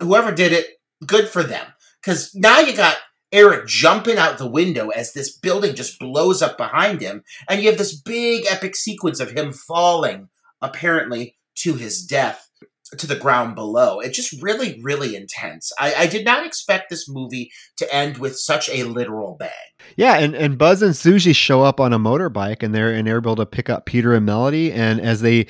whoever 0.00 0.32
did 0.32 0.52
it, 0.52 0.66
good 1.06 1.28
for 1.28 1.42
them. 1.42 1.66
Because 2.00 2.34
now 2.34 2.60
you 2.60 2.76
got 2.76 2.96
Eric 3.32 3.66
jumping 3.66 4.18
out 4.18 4.36
the 4.36 4.50
window 4.50 4.90
as 4.90 5.12
this 5.12 5.34
building 5.34 5.74
just 5.74 5.98
blows 5.98 6.42
up 6.42 6.58
behind 6.58 7.00
him, 7.00 7.24
and 7.48 7.62
you 7.62 7.68
have 7.70 7.78
this 7.78 7.98
big 7.98 8.44
epic 8.46 8.76
sequence 8.76 9.20
of 9.20 9.30
him 9.30 9.52
falling, 9.52 10.28
apparently 10.60 11.36
to 11.54 11.74
his 11.74 12.04
death 12.04 12.50
to 12.98 13.06
the 13.06 13.16
ground 13.16 13.54
below. 13.54 14.00
It's 14.00 14.16
just 14.16 14.42
really, 14.42 14.80
really 14.82 15.16
intense. 15.16 15.72
I, 15.78 15.94
I, 15.94 16.06
did 16.06 16.24
not 16.24 16.44
expect 16.44 16.90
this 16.90 17.08
movie 17.08 17.50
to 17.78 17.94
end 17.94 18.18
with 18.18 18.36
such 18.36 18.68
a 18.68 18.84
literal 18.84 19.36
bang. 19.38 19.50
Yeah, 19.96 20.18
and, 20.18 20.34
and 20.34 20.58
Buzz 20.58 20.82
and 20.82 20.94
Susie 20.94 21.32
show 21.32 21.62
up 21.62 21.80
on 21.80 21.92
a 21.92 21.98
motorbike 21.98 22.62
and 22.62 22.74
they're 22.74 22.92
and 22.92 23.06
they're 23.06 23.16
able 23.16 23.36
to 23.36 23.46
pick 23.46 23.70
up 23.70 23.86
Peter 23.86 24.14
and 24.14 24.26
Melody. 24.26 24.72
And 24.72 25.00
as 25.00 25.22
they 25.22 25.46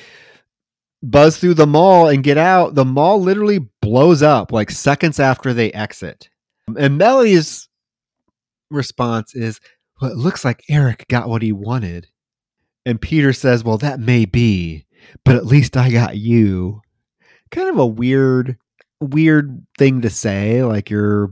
buzz 1.03 1.37
through 1.37 1.55
the 1.55 1.67
mall 1.67 2.09
and 2.09 2.23
get 2.23 2.39
out, 2.39 2.75
the 2.75 2.85
mall 2.85 3.21
literally 3.21 3.59
blows 3.81 4.23
up 4.23 4.53
like 4.53 4.71
seconds 4.71 5.19
after 5.19 5.53
they 5.53 5.73
exit. 5.73 6.29
And 6.77 6.97
Melody's 6.97 7.69
response 8.71 9.35
is, 9.35 9.61
Well, 10.01 10.13
it 10.13 10.17
looks 10.17 10.45
like 10.45 10.65
Eric 10.69 11.07
got 11.09 11.29
what 11.29 11.43
he 11.43 11.53
wanted. 11.53 12.09
And 12.87 13.01
Peter 13.01 13.33
says, 13.33 13.65
Well, 13.65 13.79
that 13.79 13.99
may 13.99 14.27
be, 14.27 14.87
but 15.25 15.35
at 15.35 15.47
least 15.47 15.77
I 15.77 15.91
got 15.91 16.17
you 16.17 16.83
kind 17.53 17.69
of 17.69 17.79
a 17.79 17.87
weird 17.87 18.59
weird 19.01 19.65
thing 19.79 20.01
to 20.01 20.11
say 20.11 20.63
like 20.65 20.89
you're 20.89 21.31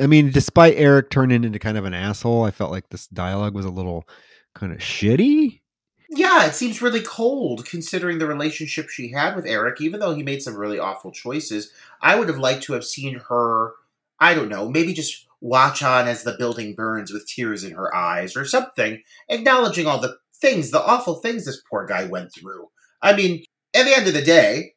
i 0.00 0.06
mean 0.06 0.30
despite 0.30 0.74
eric 0.76 1.10
turning 1.10 1.44
into 1.44 1.58
kind 1.58 1.78
of 1.78 1.84
an 1.84 1.94
asshole 1.94 2.44
i 2.44 2.50
felt 2.50 2.70
like 2.70 2.88
this 2.90 3.06
dialogue 3.08 3.54
was 3.54 3.64
a 3.64 3.70
little 3.70 4.08
kind 4.54 4.72
of 4.72 4.78
shitty. 4.78 5.60
Yeah 6.08 6.46
it 6.46 6.54
seems 6.54 6.80
really 6.80 7.02
cold 7.02 7.66
considering 7.66 8.18
the 8.18 8.26
relationship 8.26 8.88
she 8.88 9.10
had 9.10 9.34
with 9.34 9.44
eric 9.44 9.80
even 9.80 10.00
though 10.00 10.14
he 10.14 10.22
made 10.22 10.40
some 10.42 10.56
really 10.56 10.78
awful 10.78 11.10
choices. 11.10 11.72
I 12.00 12.16
would 12.16 12.28
have 12.28 12.38
liked 12.38 12.62
to 12.64 12.72
have 12.72 12.84
seen 12.84 13.20
her 13.28 13.72
i 14.20 14.34
don't 14.34 14.48
know 14.48 14.68
maybe 14.68 14.94
just 14.94 15.26
watch 15.40 15.82
on 15.82 16.08
as 16.08 16.22
the 16.22 16.36
building 16.38 16.74
burns 16.74 17.12
with 17.12 17.26
tears 17.26 17.64
in 17.64 17.72
her 17.72 17.94
eyes 17.94 18.36
or 18.36 18.44
something 18.44 19.02
acknowledging 19.28 19.86
all 19.86 20.00
the 20.00 20.16
things 20.34 20.70
the 20.70 20.82
awful 20.82 21.16
things 21.16 21.44
this 21.44 21.62
poor 21.68 21.86
guy 21.86 22.04
went 22.04 22.32
through. 22.32 22.68
I 23.02 23.14
mean 23.16 23.44
at 23.74 23.84
the 23.84 23.96
end 23.96 24.06
of 24.06 24.14
the 24.14 24.22
day 24.22 24.74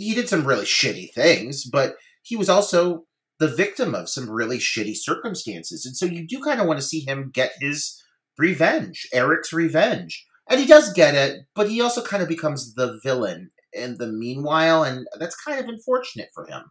he 0.00 0.14
did 0.14 0.28
some 0.28 0.46
really 0.46 0.64
shitty 0.64 1.12
things, 1.12 1.64
but 1.64 1.96
he 2.22 2.36
was 2.36 2.48
also 2.48 3.04
the 3.38 3.48
victim 3.48 3.94
of 3.94 4.08
some 4.08 4.28
really 4.28 4.58
shitty 4.58 4.96
circumstances. 4.96 5.86
And 5.86 5.96
so 5.96 6.06
you 6.06 6.26
do 6.26 6.40
kind 6.40 6.60
of 6.60 6.66
want 6.66 6.78
to 6.78 6.86
see 6.86 7.00
him 7.00 7.30
get 7.32 7.52
his 7.60 8.02
revenge, 8.38 9.08
Eric's 9.12 9.52
revenge. 9.52 10.26
And 10.48 10.60
he 10.60 10.66
does 10.66 10.92
get 10.92 11.14
it, 11.14 11.42
but 11.54 11.68
he 11.68 11.80
also 11.80 12.02
kind 12.02 12.22
of 12.22 12.28
becomes 12.28 12.74
the 12.74 12.98
villain 13.02 13.50
in 13.72 13.98
the 13.98 14.08
meanwhile, 14.08 14.82
and 14.82 15.06
that's 15.18 15.36
kind 15.36 15.60
of 15.60 15.68
unfortunate 15.68 16.30
for 16.34 16.44
him. 16.46 16.64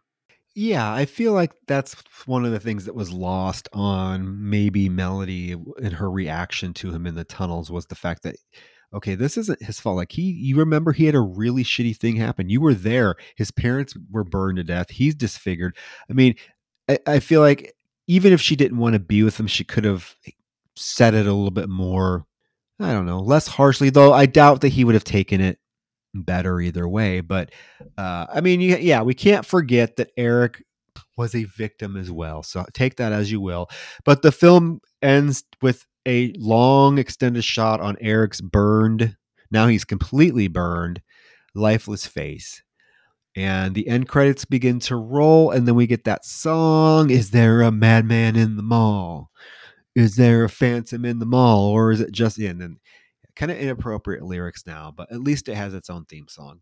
Yeah, 0.54 0.92
I 0.92 1.06
feel 1.06 1.32
like 1.32 1.52
that's 1.66 1.96
one 2.26 2.44
of 2.44 2.52
the 2.52 2.60
things 2.60 2.84
that 2.84 2.94
was 2.94 3.12
lost 3.12 3.68
on 3.72 4.50
maybe 4.50 4.88
Melody 4.88 5.56
in 5.78 5.92
her 5.92 6.10
reaction 6.10 6.74
to 6.74 6.90
him 6.90 7.06
in 7.06 7.14
the 7.14 7.24
tunnels 7.24 7.70
was 7.70 7.86
the 7.86 7.94
fact 7.94 8.24
that 8.24 8.36
okay, 8.92 9.14
this 9.14 9.36
isn't 9.36 9.62
his 9.62 9.80
fault. 9.80 9.96
Like 9.96 10.12
he, 10.12 10.22
you 10.22 10.56
remember 10.56 10.92
he 10.92 11.06
had 11.06 11.14
a 11.14 11.20
really 11.20 11.64
shitty 11.64 11.96
thing 11.96 12.16
happen. 12.16 12.50
You 12.50 12.60
were 12.60 12.74
there. 12.74 13.16
His 13.36 13.50
parents 13.50 13.94
were 14.10 14.24
burned 14.24 14.56
to 14.56 14.64
death. 14.64 14.90
He's 14.90 15.14
disfigured. 15.14 15.76
I 16.08 16.12
mean, 16.12 16.34
I, 16.88 16.98
I 17.06 17.20
feel 17.20 17.40
like 17.40 17.74
even 18.06 18.32
if 18.32 18.40
she 18.40 18.56
didn't 18.56 18.78
want 18.78 18.94
to 18.94 19.00
be 19.00 19.22
with 19.22 19.38
him, 19.38 19.46
she 19.46 19.64
could 19.64 19.84
have 19.84 20.16
said 20.76 21.14
it 21.14 21.26
a 21.26 21.32
little 21.32 21.50
bit 21.50 21.68
more. 21.68 22.26
I 22.80 22.92
don't 22.92 23.06
know, 23.06 23.20
less 23.20 23.46
harshly. 23.46 23.90
Though 23.90 24.12
I 24.12 24.26
doubt 24.26 24.62
that 24.62 24.68
he 24.68 24.84
would 24.84 24.94
have 24.94 25.04
taken 25.04 25.40
it 25.40 25.58
better 26.14 26.60
either 26.60 26.88
way. 26.88 27.20
But 27.20 27.50
uh, 27.98 28.26
I 28.32 28.40
mean, 28.40 28.60
yeah, 28.60 29.02
we 29.02 29.14
can't 29.14 29.46
forget 29.46 29.96
that 29.96 30.10
Eric 30.16 30.64
was 31.16 31.34
a 31.34 31.44
victim 31.44 31.96
as 31.96 32.10
well. 32.10 32.42
So 32.42 32.64
take 32.72 32.96
that 32.96 33.12
as 33.12 33.30
you 33.30 33.40
will. 33.40 33.68
But 34.04 34.22
the 34.22 34.32
film 34.32 34.80
ends 35.02 35.44
with 35.60 35.86
a 36.10 36.32
long 36.38 36.98
extended 36.98 37.44
shot 37.44 37.80
on 37.80 37.96
Eric's 38.00 38.40
burned, 38.40 39.16
now 39.50 39.68
he's 39.68 39.84
completely 39.84 40.48
burned, 40.48 41.00
lifeless 41.54 42.06
face. 42.06 42.62
And 43.36 43.76
the 43.76 43.86
end 43.86 44.08
credits 44.08 44.44
begin 44.44 44.80
to 44.80 44.96
roll, 44.96 45.52
and 45.52 45.68
then 45.68 45.76
we 45.76 45.86
get 45.86 46.02
that 46.04 46.24
song 46.24 47.10
Is 47.10 47.30
there 47.30 47.62
a 47.62 47.70
madman 47.70 48.34
in 48.34 48.56
the 48.56 48.62
mall? 48.62 49.30
Is 49.94 50.16
there 50.16 50.44
a 50.44 50.48
phantom 50.48 51.04
in 51.04 51.20
the 51.20 51.26
mall? 51.26 51.68
Or 51.68 51.92
is 51.92 52.00
it 52.00 52.10
just 52.10 52.38
in? 52.38 52.60
And 52.60 52.78
kind 53.36 53.52
of 53.52 53.58
inappropriate 53.58 54.24
lyrics 54.24 54.66
now, 54.66 54.92
but 54.94 55.10
at 55.12 55.20
least 55.20 55.48
it 55.48 55.54
has 55.54 55.74
its 55.74 55.88
own 55.88 56.04
theme 56.06 56.26
song. 56.28 56.60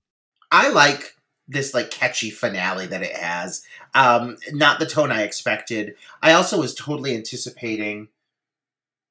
I 0.52 0.68
like 0.68 1.14
this 1.48 1.72
like 1.72 1.90
catchy 1.90 2.30
finale 2.30 2.86
that 2.86 3.02
it 3.02 3.16
has. 3.16 3.62
Um, 3.94 4.36
not 4.52 4.78
the 4.78 4.86
tone 4.86 5.10
I 5.10 5.22
expected. 5.22 5.94
I 6.22 6.32
also 6.32 6.60
was 6.60 6.74
totally 6.74 7.16
anticipating 7.16 8.08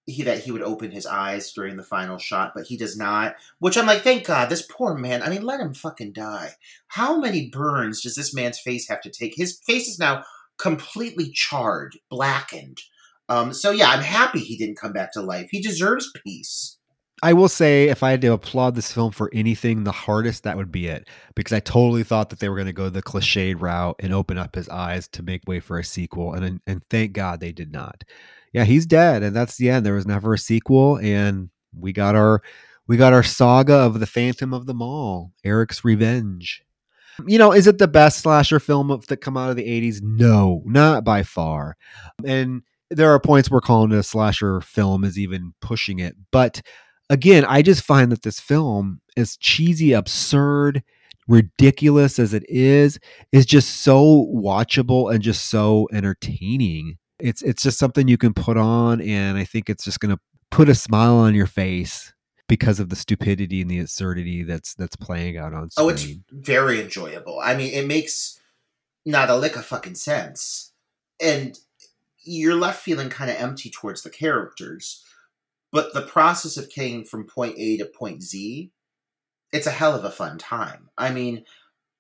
he 0.08 0.24
that 0.24 0.40
he 0.40 0.52
would 0.52 0.64
open 0.64 0.90
his 0.90 1.06
eyes 1.06 1.52
during 1.52 1.76
the 1.76 1.84
final 1.84 2.18
shot, 2.18 2.54
but 2.56 2.66
he 2.66 2.78
does 2.78 2.98
not. 2.98 3.36
Which 3.60 3.78
I'm 3.78 3.86
like, 3.86 4.02
thank 4.02 4.26
God, 4.26 4.50
this 4.50 4.66
poor 4.68 4.96
man. 4.96 5.22
I 5.22 5.30
mean, 5.30 5.44
let 5.44 5.60
him 5.60 5.74
fucking 5.74 6.14
die. 6.14 6.54
How 6.88 7.20
many 7.20 7.50
burns 7.50 8.02
does 8.02 8.16
this 8.16 8.34
man's 8.34 8.58
face 8.58 8.88
have 8.88 9.02
to 9.02 9.12
take? 9.12 9.34
His 9.36 9.60
face 9.68 9.88
is 9.88 10.00
now 10.00 10.24
completely 10.58 11.30
charred, 11.32 11.98
blackened. 12.10 12.82
Um, 13.30 13.52
so 13.52 13.72
yeah, 13.72 13.90
I'm 13.90 14.02
happy 14.02 14.40
he 14.40 14.58
didn't 14.58 14.80
come 14.80 14.94
back 14.94 15.12
to 15.14 15.22
life. 15.22 15.50
He 15.52 15.62
deserves 15.62 16.10
peace. 16.24 16.78
I 17.22 17.34
will 17.34 17.50
say, 17.50 17.90
if 17.90 18.04
I 18.04 18.12
had 18.12 18.22
to 18.22 18.32
applaud 18.32 18.76
this 18.76 18.94
film 18.94 19.12
for 19.12 19.30
anything, 19.34 19.84
the 19.84 19.92
hardest 19.92 20.44
that 20.44 20.56
would 20.56 20.72
be 20.72 20.88
it, 20.88 21.10
because 21.36 21.52
I 21.52 21.60
totally 21.60 22.04
thought 22.04 22.30
that 22.30 22.40
they 22.40 22.48
were 22.48 22.56
going 22.56 22.68
to 22.68 22.74
go 22.74 22.90
the 22.90 23.02
cliched 23.02 23.60
route 23.60 23.96
and 24.00 24.14
open 24.14 24.38
up 24.38 24.56
his 24.56 24.70
eyes 24.70 25.08
to 25.10 25.24
make 25.24 25.48
way 25.48 25.60
for 25.60 25.80
a 25.80 25.84
sequel, 25.84 26.34
and 26.34 26.62
and 26.68 26.84
thank 26.86 27.14
God 27.14 27.40
they 27.40 27.52
did 27.52 27.74
not 27.74 28.04
yeah, 28.58 28.64
he's 28.64 28.88
dead, 28.88 29.22
and 29.22 29.36
that's 29.36 29.56
the 29.58 29.70
end. 29.70 29.86
There 29.86 29.94
was 29.94 30.08
never 30.08 30.34
a 30.34 30.38
sequel, 30.40 30.98
and 30.98 31.52
we 31.80 31.94
got 31.94 32.16
our 32.16 32.42
we 32.88 32.98
got 32.98 33.14
our 33.14 33.22
saga 33.22 33.76
of 33.76 34.00
the 34.00 34.08
Phantom 34.08 34.52
of 34.52 34.66
the 34.66 34.74
Mall, 34.74 35.32
Eric's 35.44 35.86
Revenge. 35.86 36.64
You 37.28 37.38
know, 37.38 37.52
is 37.52 37.68
it 37.68 37.78
the 37.78 37.88
best 37.88 38.18
slasher 38.18 38.60
film 38.60 38.88
that 39.10 39.18
come 39.18 39.38
out 39.38 39.52
of 39.52 39.58
the 39.58 39.68
'80s? 39.68 40.00
No, 40.02 40.64
not 40.66 41.04
by 41.04 41.22
far. 41.22 41.78
And 42.26 42.64
there 42.90 43.12
are 43.12 43.20
points 43.20 43.52
where 43.52 43.62
calling 43.62 43.92
it 43.92 44.00
a 44.00 44.02
slasher 44.02 44.60
film 44.62 45.04
is 45.04 45.20
even 45.20 45.54
pushing 45.62 46.00
it. 46.00 46.16
But 46.32 46.64
again, 47.12 47.46
I 47.46 47.62
just 47.62 47.84
find 47.84 48.12
that 48.12 48.24
this 48.24 48.40
film 48.40 49.02
is 49.16 49.38
cheesy, 49.38 49.94
absurd, 49.94 50.82
ridiculous 51.28 52.18
as 52.18 52.34
it 52.34 52.46
is, 52.50 52.98
is 53.32 53.46
just 53.46 53.82
so 53.82 54.28
watchable 54.34 55.14
and 55.14 55.22
just 55.22 55.46
so 55.46 55.88
entertaining 55.94 56.98
it's 57.20 57.42
it's 57.42 57.64
just 57.64 57.80
something 57.80 58.08
you 58.08 58.18
can 58.18 58.34
put 58.34 58.58
on 58.58 59.02
and 59.02 59.38
i 59.38 59.44
think 59.44 59.70
it's 59.70 59.84
just 59.84 60.00
going 60.00 60.16
to 60.16 60.22
put 60.52 60.70
a 60.70 60.76
smile 60.76 61.16
on 61.16 61.36
your 61.36 61.48
face 61.48 62.14
because 62.48 62.80
of 62.80 62.90
the 62.90 62.96
stupidity 62.96 63.62
and 63.62 63.70
the 63.70 63.80
absurdity 63.80 64.44
that's 64.44 64.74
that's 64.76 64.96
playing 64.96 65.38
out 65.38 65.54
on 65.54 65.70
screen. 65.70 65.86
Oh, 65.86 65.90
it's 65.90 66.08
very 66.32 66.82
enjoyable. 66.82 67.40
I 67.44 67.56
mean, 67.56 67.74
it 67.74 67.86
makes 67.86 68.40
not 69.06 69.30
a 69.30 69.36
lick 69.36 69.56
of 69.56 69.66
fucking 69.66 69.96
sense. 69.96 70.72
And 71.22 71.58
you're 72.24 72.56
left 72.56 72.82
feeling 72.82 73.10
kind 73.10 73.30
of 73.30 73.38
empty 73.38 73.70
towards 73.70 74.04
the 74.04 74.10
characters. 74.10 75.04
But 75.72 75.94
the 75.94 76.02
process 76.02 76.58
of 76.58 76.70
getting 76.70 77.04
from 77.04 77.28
point 77.28 77.56
A 77.58 77.78
to 77.78 77.86
point 77.86 78.24
Z, 78.24 78.72
it's 79.52 79.68
a 79.68 79.72
hell 79.72 79.96
of 79.96 80.06
a 80.06 80.12
fun 80.12 80.38
time. 80.38 80.90
I 80.98 81.12
mean, 81.12 81.44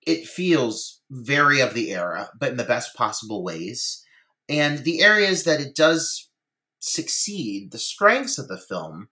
it 0.06 0.26
feels 0.26 1.02
very 1.11 1.60
of 1.60 1.73
the 1.73 1.91
era, 1.91 2.30
but 2.39 2.52
in 2.52 2.57
the 2.57 2.64
best 2.64 2.95
possible 2.95 3.44
ways. 3.44 4.03
And 4.49 4.80
the 4.80 5.02
areas 5.02 5.44
that 5.44 5.60
it 5.60 5.76
does 5.76 6.30
succeed, 6.80 7.72
the 7.72 7.78
strengths 7.78 8.38
of 8.38 8.48
the 8.48 8.57
film, 8.57 9.10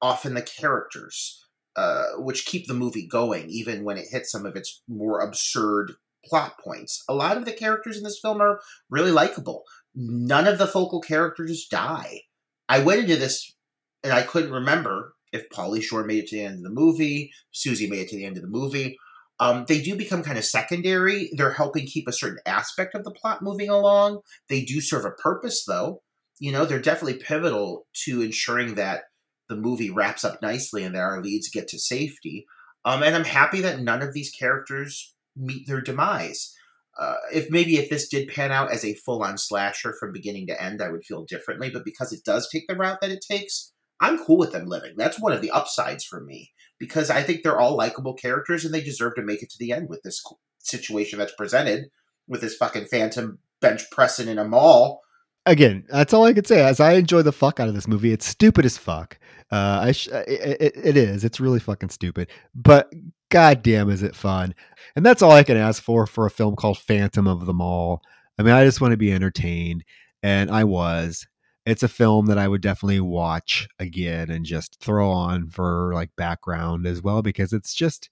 often 0.00 0.34
the 0.34 0.42
characters, 0.42 1.44
uh, 1.74 2.12
which 2.18 2.46
keep 2.46 2.66
the 2.66 2.74
movie 2.74 3.06
going, 3.06 3.48
even 3.48 3.84
when 3.84 3.98
it 3.98 4.08
hits 4.10 4.30
some 4.30 4.46
of 4.46 4.56
its 4.56 4.82
more 4.88 5.20
absurd 5.20 5.94
plot 6.24 6.58
points. 6.58 7.04
A 7.08 7.14
lot 7.14 7.36
of 7.36 7.44
the 7.44 7.52
characters 7.52 7.96
in 7.96 8.04
this 8.04 8.18
film 8.20 8.40
are 8.40 8.60
really 8.90 9.10
likable. 9.10 9.64
None 9.94 10.46
of 10.46 10.58
the 10.58 10.66
focal 10.66 11.00
characters 11.00 11.66
die. 11.70 12.22
I 12.68 12.80
went 12.80 13.00
into 13.00 13.16
this 13.16 13.54
and 14.02 14.12
I 14.12 14.22
couldn't 14.22 14.52
remember 14.52 15.14
if 15.32 15.48
Pauly 15.50 15.82
Shore 15.82 16.04
made 16.04 16.24
it 16.24 16.28
to 16.28 16.36
the 16.36 16.44
end 16.44 16.58
of 16.58 16.62
the 16.62 16.70
movie, 16.70 17.32
Susie 17.50 17.88
made 17.88 18.00
it 18.00 18.08
to 18.10 18.16
the 18.16 18.24
end 18.24 18.36
of 18.36 18.42
the 18.42 18.48
movie. 18.48 18.96
Um, 19.38 19.66
they 19.68 19.82
do 19.82 19.96
become 19.96 20.22
kind 20.22 20.38
of 20.38 20.44
secondary. 20.44 21.30
They're 21.32 21.52
helping 21.52 21.86
keep 21.86 22.08
a 22.08 22.12
certain 22.12 22.38
aspect 22.46 22.94
of 22.94 23.04
the 23.04 23.10
plot 23.10 23.42
moving 23.42 23.68
along. 23.68 24.20
They 24.48 24.62
do 24.62 24.80
serve 24.80 25.04
a 25.04 25.10
purpose, 25.10 25.64
though. 25.66 26.02
You 26.38 26.52
know, 26.52 26.64
they're 26.64 26.80
definitely 26.80 27.18
pivotal 27.18 27.86
to 28.04 28.22
ensuring 28.22 28.74
that 28.74 29.04
the 29.48 29.56
movie 29.56 29.90
wraps 29.90 30.24
up 30.24 30.42
nicely 30.42 30.84
and 30.84 30.94
that 30.94 31.00
our 31.00 31.22
leads 31.22 31.50
get 31.50 31.68
to 31.68 31.78
safety. 31.78 32.46
Um, 32.84 33.02
and 33.02 33.14
I'm 33.14 33.24
happy 33.24 33.60
that 33.62 33.80
none 33.80 34.02
of 34.02 34.12
these 34.12 34.30
characters 34.30 35.14
meet 35.36 35.66
their 35.66 35.80
demise. 35.80 36.54
Uh, 36.98 37.16
if 37.32 37.50
maybe 37.50 37.76
if 37.76 37.90
this 37.90 38.08
did 38.08 38.28
pan 38.28 38.52
out 38.52 38.72
as 38.72 38.84
a 38.84 38.94
full-on 38.94 39.36
slasher 39.36 39.94
from 40.00 40.12
beginning 40.12 40.46
to 40.46 40.62
end, 40.62 40.80
I 40.80 40.88
would 40.88 41.04
feel 41.04 41.24
differently. 41.24 41.68
But 41.68 41.84
because 41.84 42.12
it 42.12 42.24
does 42.24 42.48
take 42.48 42.66
the 42.68 42.74
route 42.74 43.00
that 43.02 43.10
it 43.10 43.24
takes, 43.28 43.72
I'm 44.00 44.24
cool 44.24 44.38
with 44.38 44.52
them 44.52 44.66
living. 44.66 44.94
That's 44.96 45.20
one 45.20 45.32
of 45.32 45.42
the 45.42 45.50
upsides 45.50 46.04
for 46.04 46.22
me 46.22 46.52
because 46.78 47.10
I 47.10 47.22
think 47.22 47.42
they're 47.42 47.58
all 47.58 47.76
likable 47.76 48.14
characters 48.14 48.64
and 48.64 48.72
they 48.72 48.82
deserve 48.82 49.14
to 49.16 49.22
make 49.22 49.42
it 49.42 49.50
to 49.50 49.58
the 49.58 49.72
end 49.72 49.88
with 49.88 50.02
this 50.02 50.22
situation 50.58 51.18
that's 51.18 51.34
presented 51.34 51.86
with 52.28 52.40
this 52.40 52.56
fucking 52.56 52.86
phantom 52.86 53.38
bench 53.60 53.90
pressing 53.90 54.28
in 54.28 54.38
a 54.38 54.44
mall. 54.44 55.00
again, 55.46 55.84
that's 55.88 56.12
all 56.12 56.24
I 56.24 56.32
could 56.32 56.46
say. 56.46 56.62
As 56.64 56.80
I 56.80 56.94
enjoy 56.94 57.22
the 57.22 57.32
fuck 57.32 57.60
out 57.60 57.68
of 57.68 57.74
this 57.74 57.88
movie, 57.88 58.12
it's 58.12 58.26
stupid 58.26 58.64
as 58.64 58.76
fuck. 58.76 59.18
Uh, 59.50 59.78
I 59.82 59.92
sh- 59.92 60.08
it, 60.08 60.60
it, 60.60 60.72
it 60.76 60.96
is. 60.96 61.24
It's 61.24 61.40
really 61.40 61.60
fucking 61.60 61.90
stupid. 61.90 62.28
But 62.54 62.92
goddamn, 63.30 63.88
is 63.90 64.02
it 64.02 64.16
fun? 64.16 64.54
And 64.96 65.06
that's 65.06 65.22
all 65.22 65.30
I 65.30 65.44
can 65.44 65.56
ask 65.56 65.82
for 65.82 66.06
for 66.06 66.26
a 66.26 66.30
film 66.30 66.56
called 66.56 66.78
Phantom 66.78 67.28
of 67.28 67.46
the 67.46 67.54
Mall. 67.54 68.02
I 68.38 68.42
mean, 68.42 68.52
I 68.52 68.64
just 68.64 68.80
want 68.80 68.90
to 68.92 68.98
be 68.98 69.12
entertained, 69.12 69.84
and 70.22 70.50
I 70.50 70.64
was. 70.64 71.26
It's 71.66 71.82
a 71.82 71.88
film 71.88 72.26
that 72.26 72.38
I 72.38 72.48
would 72.48 72.62
definitely 72.62 73.00
watch 73.00 73.68
again 73.78 74.30
and 74.30 74.46
just 74.46 74.80
throw 74.80 75.10
on 75.10 75.50
for 75.50 75.92
like 75.92 76.10
background 76.16 76.86
as 76.86 77.02
well 77.02 77.22
because 77.22 77.52
it's 77.52 77.74
just 77.74 78.08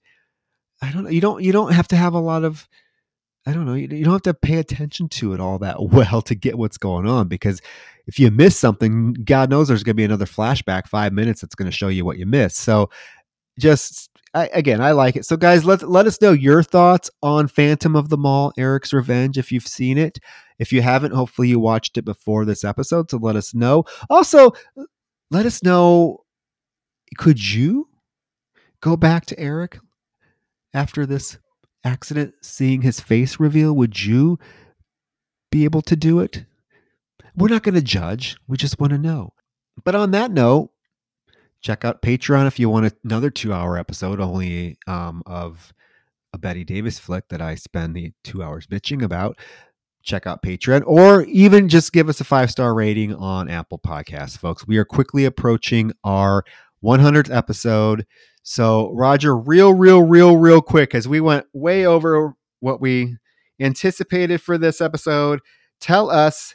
I 0.81 0.91
don't 0.91 1.05
know. 1.05 1.09
You 1.09 1.21
don't 1.21 1.41
you 1.41 1.51
don't 1.51 1.71
have 1.71 1.87
to 1.87 1.95
have 1.95 2.13
a 2.13 2.19
lot 2.19 2.43
of 2.43 2.67
I 3.47 3.53
don't 3.53 3.65
know. 3.65 3.75
You, 3.75 3.87
you 3.87 4.03
don't 4.03 4.13
have 4.13 4.21
to 4.23 4.33
pay 4.33 4.57
attention 4.57 5.07
to 5.09 5.33
it 5.33 5.39
all 5.39 5.57
that 5.59 5.81
well 5.89 6.21
to 6.23 6.35
get 6.35 6.57
what's 6.57 6.77
going 6.77 7.07
on 7.07 7.27
because 7.27 7.61
if 8.07 8.19
you 8.19 8.29
miss 8.29 8.57
something, 8.57 9.13
God 9.13 9.49
knows 9.49 9.67
there's 9.67 9.83
going 9.83 9.95
to 9.95 9.97
be 9.97 10.03
another 10.03 10.25
flashback 10.25 10.87
five 10.87 11.13
minutes 11.13 11.41
that's 11.41 11.55
going 11.55 11.69
to 11.69 11.75
show 11.75 11.87
you 11.87 12.05
what 12.05 12.17
you 12.17 12.25
missed. 12.25 12.57
So 12.57 12.89
just 13.59 14.09
I, 14.33 14.47
again, 14.53 14.81
I 14.81 14.91
like 14.91 15.15
it. 15.15 15.25
So 15.25 15.37
guys, 15.37 15.63
let 15.63 15.87
let 15.89 16.07
us 16.07 16.21
know 16.21 16.33
your 16.33 16.61
thoughts 16.61 17.09
on 17.23 17.47
Phantom 17.47 17.95
of 17.95 18.09
the 18.09 18.17
Mall, 18.17 18.51
Eric's 18.57 18.93
Revenge, 18.93 19.37
if 19.37 19.51
you've 19.51 19.67
seen 19.67 19.97
it. 19.97 20.19
If 20.59 20.73
you 20.73 20.81
haven't, 20.81 21.13
hopefully 21.13 21.47
you 21.47 21.59
watched 21.59 21.97
it 21.97 22.03
before 22.05 22.45
this 22.45 22.63
episode. 22.63 23.09
So 23.09 23.17
let 23.17 23.35
us 23.35 23.53
know. 23.53 23.85
Also, 24.09 24.51
let 25.31 25.45
us 25.45 25.63
know. 25.63 26.23
Could 27.17 27.53
you 27.53 27.87
go 28.81 28.97
back 28.97 29.25
to 29.27 29.39
Eric 29.39 29.79
after 30.73 31.05
this 31.05 31.37
accident 31.85 32.33
seeing 32.41 32.81
his 32.81 32.99
face 32.99 33.39
reveal, 33.39 33.73
would 33.73 34.03
you 34.03 34.37
be 35.51 35.63
able 35.63 35.81
to 35.83 35.95
do 35.95 36.19
it? 36.19 36.45
We're 37.35 37.49
not 37.49 37.63
going 37.63 37.75
to 37.75 37.81
judge. 37.81 38.35
We 38.47 38.57
just 38.57 38.79
want 38.79 38.91
to 38.91 38.97
know. 38.97 39.33
But 39.83 39.95
on 39.95 40.11
that 40.11 40.31
note, 40.31 40.71
check 41.65 41.83
out 41.83 42.03
Patreon 42.03 42.45
if 42.45 42.59
you 42.59 42.69
want 42.69 42.93
another 43.03 43.31
two 43.31 43.51
hour 43.51 43.75
episode 43.75 44.19
only 44.19 44.77
um, 44.85 45.23
of 45.25 45.73
a 46.31 46.37
Bette 46.37 46.63
Davis 46.63 46.99
flick 46.99 47.27
that 47.29 47.41
I 47.41 47.55
spend 47.55 47.95
the 47.95 48.13
two 48.23 48.43
hours 48.43 48.67
bitching 48.67 49.01
about. 49.01 49.39
Check 50.03 50.27
out 50.27 50.43
Patreon 50.43 50.83
or 50.85 51.23
even 51.23 51.67
just 51.67 51.91
give 51.91 52.07
us 52.07 52.21
a 52.21 52.23
five 52.23 52.51
star 52.51 52.75
rating 52.75 53.15
on 53.15 53.49
Apple 53.49 53.79
Podcasts, 53.79 54.37
folks. 54.37 54.67
We 54.67 54.77
are 54.77 54.85
quickly 54.85 55.25
approaching 55.25 55.91
our 56.03 56.43
100th 56.83 57.35
episode. 57.35 58.05
So, 58.43 58.91
Roger, 58.93 59.35
real, 59.35 59.73
real, 59.73 60.03
real, 60.03 60.37
real 60.37 60.61
quick, 60.61 60.93
as 60.93 61.07
we 61.07 61.19
went 61.19 61.47
way 61.51 61.87
over 61.87 62.35
what 62.59 62.79
we 62.79 63.17
anticipated 63.59 64.39
for 64.39 64.59
this 64.59 64.81
episode, 64.81 65.39
tell 65.79 66.11
us 66.11 66.53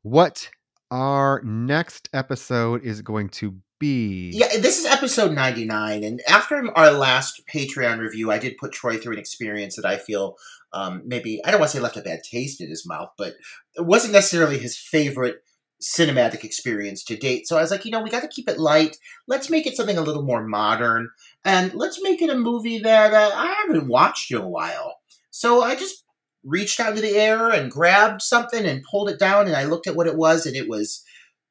what 0.00 0.48
our 0.90 1.42
next 1.44 2.08
episode 2.14 2.82
is 2.82 3.02
going 3.02 3.28
to 3.28 3.60
be. 3.82 4.30
Yeah, 4.32 4.46
this 4.60 4.78
is 4.78 4.86
episode 4.86 5.32
99. 5.32 6.04
And 6.04 6.22
after 6.28 6.64
our 6.78 6.92
last 6.92 7.42
Patreon 7.52 7.98
review, 7.98 8.30
I 8.30 8.38
did 8.38 8.56
put 8.56 8.70
Troy 8.70 8.96
through 8.96 9.14
an 9.14 9.18
experience 9.18 9.74
that 9.74 9.84
I 9.84 9.96
feel 9.96 10.36
um, 10.72 11.02
maybe, 11.04 11.44
I 11.44 11.50
don't 11.50 11.58
want 11.58 11.72
to 11.72 11.76
say 11.76 11.82
left 11.82 11.96
a 11.96 12.00
bad 12.00 12.22
taste 12.22 12.60
in 12.60 12.70
his 12.70 12.86
mouth, 12.86 13.10
but 13.18 13.34
it 13.74 13.84
wasn't 13.84 14.12
necessarily 14.12 14.56
his 14.56 14.78
favorite 14.78 15.42
cinematic 15.82 16.44
experience 16.44 17.02
to 17.02 17.16
date. 17.16 17.48
So 17.48 17.58
I 17.58 17.60
was 17.60 17.72
like, 17.72 17.84
you 17.84 17.90
know, 17.90 18.00
we 18.00 18.08
got 18.08 18.22
to 18.22 18.28
keep 18.28 18.48
it 18.48 18.60
light. 18.60 18.98
Let's 19.26 19.50
make 19.50 19.66
it 19.66 19.76
something 19.76 19.98
a 19.98 20.02
little 20.02 20.22
more 20.22 20.46
modern, 20.46 21.10
and 21.44 21.74
let's 21.74 22.00
make 22.00 22.22
it 22.22 22.30
a 22.30 22.38
movie 22.38 22.78
that 22.78 23.12
uh, 23.12 23.32
I 23.34 23.52
haven't 23.66 23.88
watched 23.88 24.30
in 24.30 24.38
a 24.38 24.48
while. 24.48 24.94
So 25.30 25.60
I 25.62 25.74
just 25.74 26.04
reached 26.44 26.78
out 26.78 26.94
to 26.94 27.02
the 27.02 27.16
air 27.16 27.50
and 27.50 27.68
grabbed 27.68 28.22
something 28.22 28.64
and 28.64 28.84
pulled 28.88 29.10
it 29.10 29.18
down, 29.18 29.48
and 29.48 29.56
I 29.56 29.64
looked 29.64 29.88
at 29.88 29.96
what 29.96 30.06
it 30.06 30.16
was, 30.16 30.46
and 30.46 30.54
it 30.54 30.68
was 30.68 31.02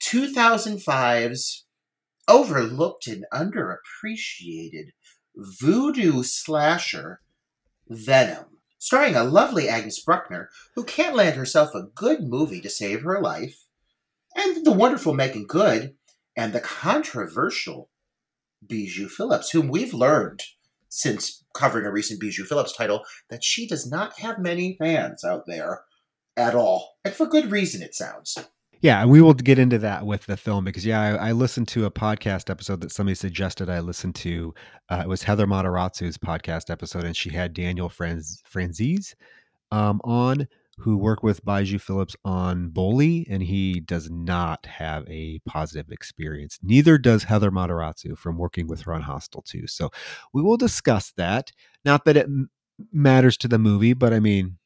2005's 0.02 1.66
overlooked 2.28 3.08
and 3.08 3.26
underappreciated 3.34 4.92
voodoo 5.36 6.24
slasher 6.24 7.22
Venom. 7.90 8.46
Starring 8.78 9.16
a 9.16 9.24
lovely 9.24 9.70
Agnes 9.70 10.00
Bruckner, 10.00 10.50
who 10.76 10.84
can't 10.84 11.16
land 11.16 11.36
herself 11.36 11.76
a 11.76 11.88
good 11.94 12.24
movie 12.24 12.62
to 12.62 12.70
save 12.70 13.04
her 13.04 13.22
life, 13.22 13.66
and 14.36 14.66
the 14.66 14.72
wonderful 14.72 15.14
Meagan 15.14 15.46
Good, 15.46 15.96
and 16.36 16.52
the 16.52 16.62
controversial 16.62 17.90
Bijou 18.66 19.08
Phillips, 19.08 19.52
whom 19.52 19.68
we've 19.68 19.94
learned 19.94 20.42
since 20.90 21.44
covering 21.54 21.86
a 21.86 21.92
recent 21.92 22.20
Bijou 22.20 22.44
Phillips 22.44 22.76
title 22.76 23.04
that 23.30 23.44
she 23.44 23.68
does 23.68 23.90
not 23.90 24.20
have 24.20 24.40
many 24.40 24.76
fans 24.80 25.24
out 25.24 25.46
there 25.46 25.84
at 26.36 26.56
all. 26.56 26.98
And 27.06 27.14
for 27.14 27.28
good 27.28 27.52
reason, 27.52 27.82
it 27.82 27.94
sounds. 27.94 28.38
Yeah, 28.82 29.02
and 29.02 29.12
we 29.12 29.22
will 29.22 29.36
get 29.36 29.60
into 29.60 29.78
that 29.80 30.08
with 30.08 30.26
the 30.26 30.36
film 30.36 30.66
because 30.66 30.84
yeah, 30.84 31.00
I, 31.00 31.30
I 31.30 31.32
listened 31.34 31.68
to 31.70 31.86
a 31.86 31.92
podcast 31.92 32.50
episode 32.50 32.82
that 32.82 32.92
somebody 32.92 33.14
suggested 33.14 33.70
I 33.70 33.80
listen 33.80 34.12
to. 34.14 34.56
Uh, 34.90 35.02
it 35.04 35.08
was 35.08 35.22
Heather 35.22 35.46
Matarazzo's 35.46 36.18
podcast 36.18 36.72
episode, 36.72 37.04
and 37.04 37.16
she 37.16 37.30
had 37.30 37.54
Daniel 37.54 37.90
Franz 37.90 38.42
Franzese 38.52 39.14
um, 39.72 40.02
on, 40.04 40.48
who 40.80 40.98
worked 40.98 41.22
with 41.22 41.46
Bijou 41.46 41.78
Phillips 41.78 42.16
on 42.26 42.70
Bully, 42.70 43.28
and 43.30 43.44
he 43.44 43.82
does 43.82 44.10
not 44.10 44.66
have 44.66 45.08
a 45.08 45.40
positive 45.46 45.92
experience. 45.92 46.58
Neither 46.64 46.98
does 46.98 47.24
Heather 47.24 47.52
Matarazzo 47.52 48.18
from 48.18 48.40
working 48.40 48.66
with 48.66 48.82
her 48.82 48.94
on 48.96 49.04
Hostel 49.04 49.44
2. 49.44 49.68
So 49.68 49.92
we 50.34 50.42
will 50.42 50.58
discuss 50.58 51.14
that. 51.18 51.52
Not 51.86 52.06
that 52.06 52.18
it 52.18 52.28
matters 52.92 53.38
to 53.38 53.48
the 53.48 53.60
movie, 53.60 53.94
but 53.94 54.12
I 54.12 54.20
mean, 54.20 54.58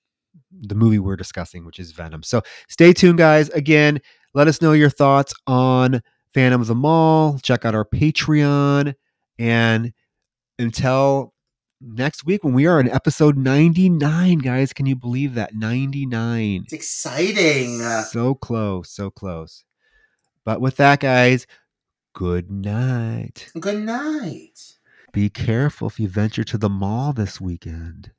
the 0.52 0.76
movie 0.76 1.00
we're 1.00 1.16
discussing, 1.16 1.66
which 1.66 1.80
is 1.80 1.92
Venom. 1.92 2.24
So 2.24 2.42
stay 2.70 2.94
tuned, 2.94 3.18
guys. 3.18 3.50
Again, 3.50 4.00
let 4.34 4.48
us 4.48 4.62
know 4.62 4.74
your 4.74 4.90
thoughts 4.90 5.34
on 5.48 6.02
Phantom 6.34 6.62
of 6.62 6.68
the 6.68 6.76
Mall. 6.76 7.40
Check 7.40 7.66
out 7.66 7.76
our 7.76 7.86
Patreon. 7.86 8.94
And 9.40 9.94
until 10.60 11.34
next 11.82 12.26
week 12.26 12.44
when 12.44 12.54
we 12.54 12.66
are 12.66 12.80
in 12.80 12.90
episode 12.90 13.38
99 13.38 14.40
guys 14.40 14.72
can 14.72 14.86
you 14.86 14.96
believe 14.96 15.34
that 15.36 15.54
99 15.54 16.62
It's 16.64 16.74
exciting. 16.74 17.80
So 18.10 18.34
close 18.34 18.90
so 18.90 19.12
close 19.12 19.66
but 20.46 20.62
with 20.62 20.78
that 20.78 21.02
guys 21.02 21.46
good 22.14 22.50
night 22.50 23.52
good 23.60 23.84
night. 23.84 24.78
be 25.12 25.30
careful 25.30 25.88
if 25.88 26.00
you 26.00 26.08
venture 26.08 26.46
to 26.46 26.58
the 26.58 26.70
mall 26.70 27.12
this 27.12 27.42
weekend 27.42 28.12